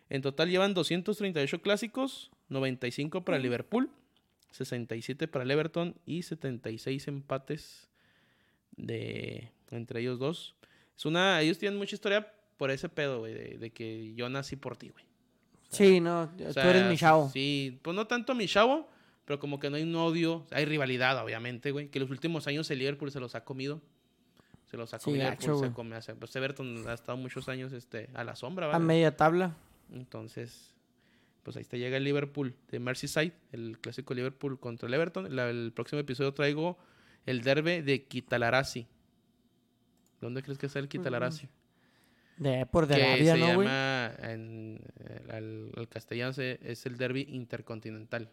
En 0.09 0.23
total 0.23 0.51
llevan 0.51 0.75
238 0.75 1.63
clásicos, 1.63 2.31
95 2.49 3.25
para 3.25 3.37
el 3.37 3.43
Liverpool, 3.45 3.91
67 4.51 5.29
para 5.29 5.45
el 5.45 5.51
Everton 5.53 5.95
y 6.05 6.23
76 6.23 7.07
empates 7.09 7.89
de 8.77 9.53
entre 9.71 10.01
ellos 10.01 10.19
dos. 10.19 10.57
Es 10.97 11.05
una, 11.07 11.41
ellos 11.41 11.59
tienen 11.59 11.79
mucha 11.79 11.95
historia 11.95 12.33
por 12.57 12.71
ese 12.71 12.89
pedo, 12.89 13.21
güey, 13.21 13.33
de, 13.35 13.59
de 13.59 13.71
que 13.71 14.13
yo 14.15 14.29
nací 14.29 14.57
por 14.57 14.77
ti, 14.77 14.89
güey. 14.91 15.05
Sí, 15.71 16.01
no, 16.01 16.23
O 16.23 16.29
tú 16.53 16.61
eres 16.61 16.85
mi 16.87 16.97
chavo. 16.97 17.31
Sí, 17.33 17.79
pues 17.83 17.95
no 17.95 18.07
tanto 18.07 18.35
mi 18.35 18.47
chavo, 18.47 18.89
pero 19.25 19.39
como 19.39 19.59
que 19.61 19.71
no 19.71 19.77
hay 19.77 19.83
un 19.85 19.95
odio. 19.97 20.47
Hay 20.51 20.65
rivalidad, 20.65 21.23
obviamente, 21.23 21.71
güey. 21.71 21.89
Que 21.89 22.01
los 22.01 22.11
últimos 22.11 22.47
años 22.47 22.71
el 22.71 22.79
Liverpool 22.79 23.11
se 23.11 23.21
los 23.21 23.35
ha 23.35 23.45
comido. 23.45 23.81
Se 24.71 24.77
los 24.77 24.93
ha 24.95 24.99
Sí, 24.99 25.05
comido. 25.07 25.25
gacho, 25.25 25.59
se 25.59 25.73
come, 25.73 25.97
pues 26.19 26.37
Everton 26.37 26.87
ha 26.89 26.95
estado 26.95 27.17
muchos 27.19 27.49
años 27.49 27.73
este, 27.73 28.09
a 28.15 28.23
la 28.25 28.37
sombra, 28.37 28.67
A 28.67 28.69
¿vale? 28.71 28.85
media 28.85 29.17
tabla. 29.17 29.57
Entonces, 29.93 30.73
pues 31.43 31.57
ahí 31.57 31.63
está 31.63 31.77
llega 31.77 31.97
el 31.97 32.05
Liverpool 32.05 32.55
de 32.71 32.79
Merseyside, 32.79 33.33
el 33.51 33.79
clásico 33.81 34.15
Liverpool 34.15 34.61
contra 34.61 34.87
el 34.87 34.95
Everton. 34.95 35.35
La- 35.35 35.51
el 35.51 35.73
próximo 35.75 36.01
episodio 36.01 36.33
traigo 36.35 36.79
el 37.27 37.43
derbe 37.43 37.83
de 37.83 38.05
Kitalarasi. 38.05 38.87
¿Dónde 40.21 40.43
crees 40.43 40.59
que 40.59 40.67
está 40.67 40.79
el 40.79 40.89
Kitalarasi? 40.89 41.49
De 42.37 42.65
por 42.67 42.87
de 42.87 42.95
que 42.95 43.05
Arabia, 43.05 43.33
se 43.35 43.39
llama 43.41 44.13
en 44.23 44.81
el, 45.29 45.89
castellano 45.89 46.33
se- 46.33 46.59
es 46.63 46.87
el 46.87 46.97
derby 46.97 47.27
intercontinental. 47.31 48.31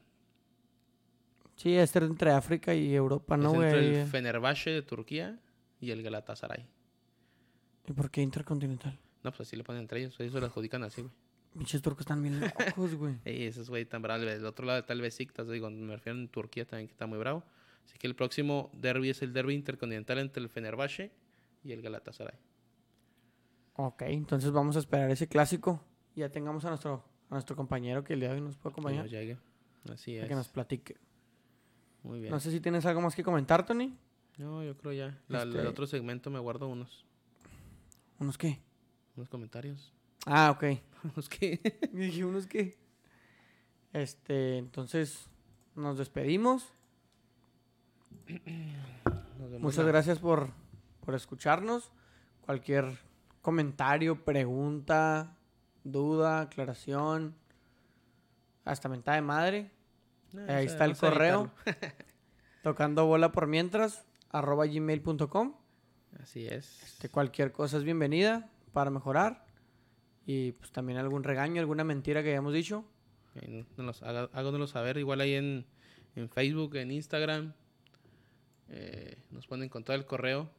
Sí, 1.58 1.76
es 1.76 1.94
entre 1.96 2.32
África 2.32 2.74
y 2.74 2.94
Europa, 2.96 3.36
¿no, 3.36 3.50
es 3.50 3.56
güey? 3.56 3.68
entre 3.68 4.02
el 4.02 4.08
Fenerbahce 4.08 4.70
de 4.70 4.82
Turquía 4.84 5.40
y 5.82 5.92
el 5.92 6.02
Galatasaray. 6.04 6.66
¿Y 7.88 7.94
por 7.94 8.10
qué 8.12 8.22
intercontinental? 8.22 8.98
No, 9.24 9.32
pues 9.32 9.42
así 9.42 9.56
le 9.58 9.64
ponen 9.64 9.82
entre 9.82 10.00
ellos, 10.00 10.16
ellos 10.20 10.34
se 10.34 10.40
lo 10.40 10.46
adjudican 10.46 10.84
así, 10.84 11.02
güey. 11.02 11.14
Pinches 11.54 11.82
turcos 11.82 12.02
están 12.02 12.22
bien 12.22 12.40
locos, 12.40 12.94
güey. 12.96 13.16
Ey, 13.26 13.46
ese 13.48 13.62
es 13.62 13.70
güey 13.70 13.86
tan 13.86 14.02
bravo. 14.04 14.24
Del 14.24 14.46
otro 14.46 14.66
lado 14.66 14.84
tal 14.86 15.02
vez 15.02 15.16
Besiktas, 15.16 15.48
digo, 15.50 15.70
me 15.72 15.96
refiero 15.96 16.20
en 16.20 16.28
Turquía 16.28 16.66
también 16.66 16.88
que 16.88 16.92
está 16.92 17.08
muy 17.08 17.18
bravo. 17.18 17.44
Así 17.86 17.98
que 17.98 18.06
el 18.06 18.16
próximo 18.16 18.70
derby 18.74 19.10
es 19.10 19.22
el 19.24 19.34
derby 19.34 19.56
intercontinental 19.56 20.20
entre 20.20 20.44
el 20.44 20.50
Fenerbahce 20.50 21.12
y 21.64 21.72
el 21.72 21.82
Galatasaray. 21.82 22.36
Ok, 23.74 24.04
entonces 24.04 24.52
vamos 24.52 24.76
a 24.76 24.80
esperar 24.80 25.10
ese 25.10 25.28
clásico. 25.28 25.82
Y 26.16 26.20
ya 26.20 26.30
tengamos 26.30 26.66
a 26.66 26.70
nuestro, 26.70 27.04
a 27.30 27.34
nuestro 27.36 27.56
compañero 27.56 28.04
que 28.04 28.14
el 28.14 28.20
día 28.20 28.30
de 28.30 28.36
hoy 28.36 28.42
nos 28.42 28.58
puede 28.58 28.74
Que 28.74 28.80
acompañar. 28.82 29.04
nos 29.04 29.12
llegue. 29.12 29.38
Así 29.92 30.12
para 30.14 30.24
es. 30.24 30.30
que 30.30 30.36
nos 30.36 30.48
platique. 30.50 30.98
Muy 32.08 32.20
bien. 32.22 32.32
No 32.32 32.40
sé 32.40 32.52
si 32.52 32.60
tienes 32.62 32.86
algo 32.86 33.02
más 33.02 33.16
que 33.16 33.24
comentar, 33.24 33.66
Tony. 33.66 33.96
No, 34.38 34.64
yo 34.64 34.78
creo 34.78 34.94
ya. 34.94 35.20
La- 35.28 35.44
Este- 35.44 35.60
El 35.60 35.68
otro 35.68 35.86
segmento 35.88 36.30
me 36.30 36.40
guardo 36.40 36.68
unos, 36.68 37.06
¿Unos 38.20 38.38
qué? 38.38 38.62
unos 39.16 39.30
comentarios. 39.30 39.94
Ah, 40.26 40.52
ok. 40.52 40.64
¿Unos 41.16 41.28
qué? 41.30 41.60
Dije, 41.94 42.24
¿unos 42.26 42.48
qué? 42.48 42.78
Este, 43.94 44.58
entonces 44.58 45.28
nos 45.76 45.98
despedimos. 45.98 46.72
Nos 49.40 49.62
Muchas 49.62 49.86
la- 49.86 49.92
gracias 49.92 50.20
por, 50.20 50.50
por 51.06 51.16
escucharnos. 51.16 51.92
Cualquier 52.42 52.98
comentario, 53.42 54.24
pregunta, 54.26 55.38
duda, 55.84 56.42
aclaración, 56.42 57.36
hasta 58.66 58.90
mentada 58.90 59.16
de 59.16 59.22
madre. 59.22 59.72
No, 60.46 60.54
Ahí 60.54 60.66
o 60.66 60.70
sea, 60.70 60.72
está 60.74 60.86
el 60.86 60.96
correo. 60.98 61.52
Tocando 62.64 63.06
bola 63.06 63.32
por 63.32 63.48
mientras, 63.48 64.06
arroba 64.30 64.66
gmail.com. 64.66 65.56
Así 66.22 66.46
es. 66.48 66.84
Este, 66.84 67.10
cualquier 67.10 67.52
cosa 67.52 67.78
es 67.78 67.84
bienvenida 67.84 68.50
para 68.74 68.90
mejorar. 68.92 69.46
Y 70.26 70.52
pues 70.54 70.72
también 70.72 70.98
algún 70.98 71.24
regaño, 71.24 71.62
alguna 71.62 71.84
mentira 71.84 72.22
que 72.24 72.30
hayamos 72.30 72.54
dicho. 72.54 72.84
Háganoslo 74.34 74.68
saber. 74.68 74.98
Igual 74.98 75.22
ahí 75.22 75.34
en, 75.34 75.66
en 76.16 76.30
Facebook, 76.30 76.76
en 76.76 76.92
Instagram. 76.92 77.54
eh, 78.70 79.18
nos 79.32 79.48
pueden 79.48 79.64
encontrar 79.64 79.98
el 79.98 80.06
correo 80.06 80.50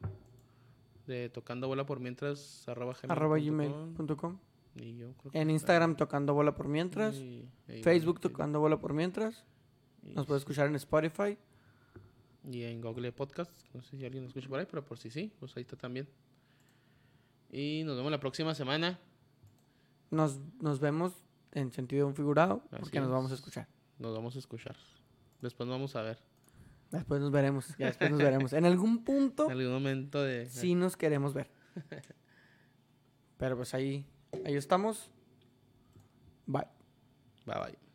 de 1.05 1.29
tocando 1.29 1.67
bola 1.67 1.85
por 1.85 1.99
mientras 1.99 2.63
arroba 2.67 2.93
gmail.com. 3.39 4.39
En 5.33 5.49
Instagram 5.49 5.95
tocando 5.95 6.33
bola 6.33 6.55
por 6.55 6.67
mientras. 6.67 7.15
y- 7.15 7.47
y- 7.67 7.83
Facebook 7.83 8.17
y- 8.19 8.21
tocando 8.21 8.59
bola 8.59 8.77
por 8.79 8.93
mientras. 8.93 9.43
Nos 10.03 10.25
puede 10.25 10.39
escuchar 10.39 10.67
en 10.67 10.75
Spotify. 10.75 11.37
Y 12.49 12.63
en 12.63 12.81
Google 12.81 13.11
Podcast. 13.11 13.51
No 13.73 13.81
sé 13.83 13.97
si 13.97 14.05
alguien 14.05 14.23
nos 14.23 14.29
escucha 14.29 14.47
por 14.49 14.59
ahí, 14.59 14.65
pero 14.69 14.83
por 14.83 14.97
si 14.97 15.09
sí, 15.11 15.31
pues 15.39 15.55
ahí 15.57 15.61
está 15.61 15.75
también. 15.75 16.07
Y 17.51 17.83
nos 17.83 17.97
vemos 17.97 18.11
la 18.11 18.19
próxima 18.19 18.55
semana. 18.55 18.99
Nos, 20.11 20.39
nos 20.61 20.79
vemos 20.79 21.13
en 21.51 21.71
sentido 21.71 22.07
un 22.07 22.15
figurado 22.15 22.63
Así 22.71 22.81
porque 22.81 22.99
nos 22.99 23.09
vamos 23.09 23.31
a 23.31 23.33
es. 23.33 23.39
escuchar. 23.39 23.67
Nos 23.99 24.15
vamos 24.15 24.35
a 24.35 24.39
escuchar. 24.39 24.75
Después 25.41 25.67
nos 25.67 25.75
vamos 25.75 25.95
a 25.95 26.01
ver. 26.01 26.19
Después 26.91 27.21
nos 27.21 27.31
veremos. 27.31 27.75
Ya 27.77 27.87
después 27.87 28.09
nos 28.09 28.19
veremos. 28.19 28.53
En 28.53 28.65
algún 28.65 29.03
punto 29.03 29.45
En 29.45 29.51
algún 29.51 29.73
momento 29.73 30.23
de. 30.23 30.47
sí 30.49 30.75
nos 30.75 30.95
queremos 30.97 31.33
ver. 31.33 31.49
Pero 33.37 33.55
pues 33.57 33.73
ahí, 33.73 34.05
ahí 34.45 34.55
estamos. 34.55 35.11
Bye. 36.45 36.67
Bye 37.45 37.55
bye. 37.59 37.88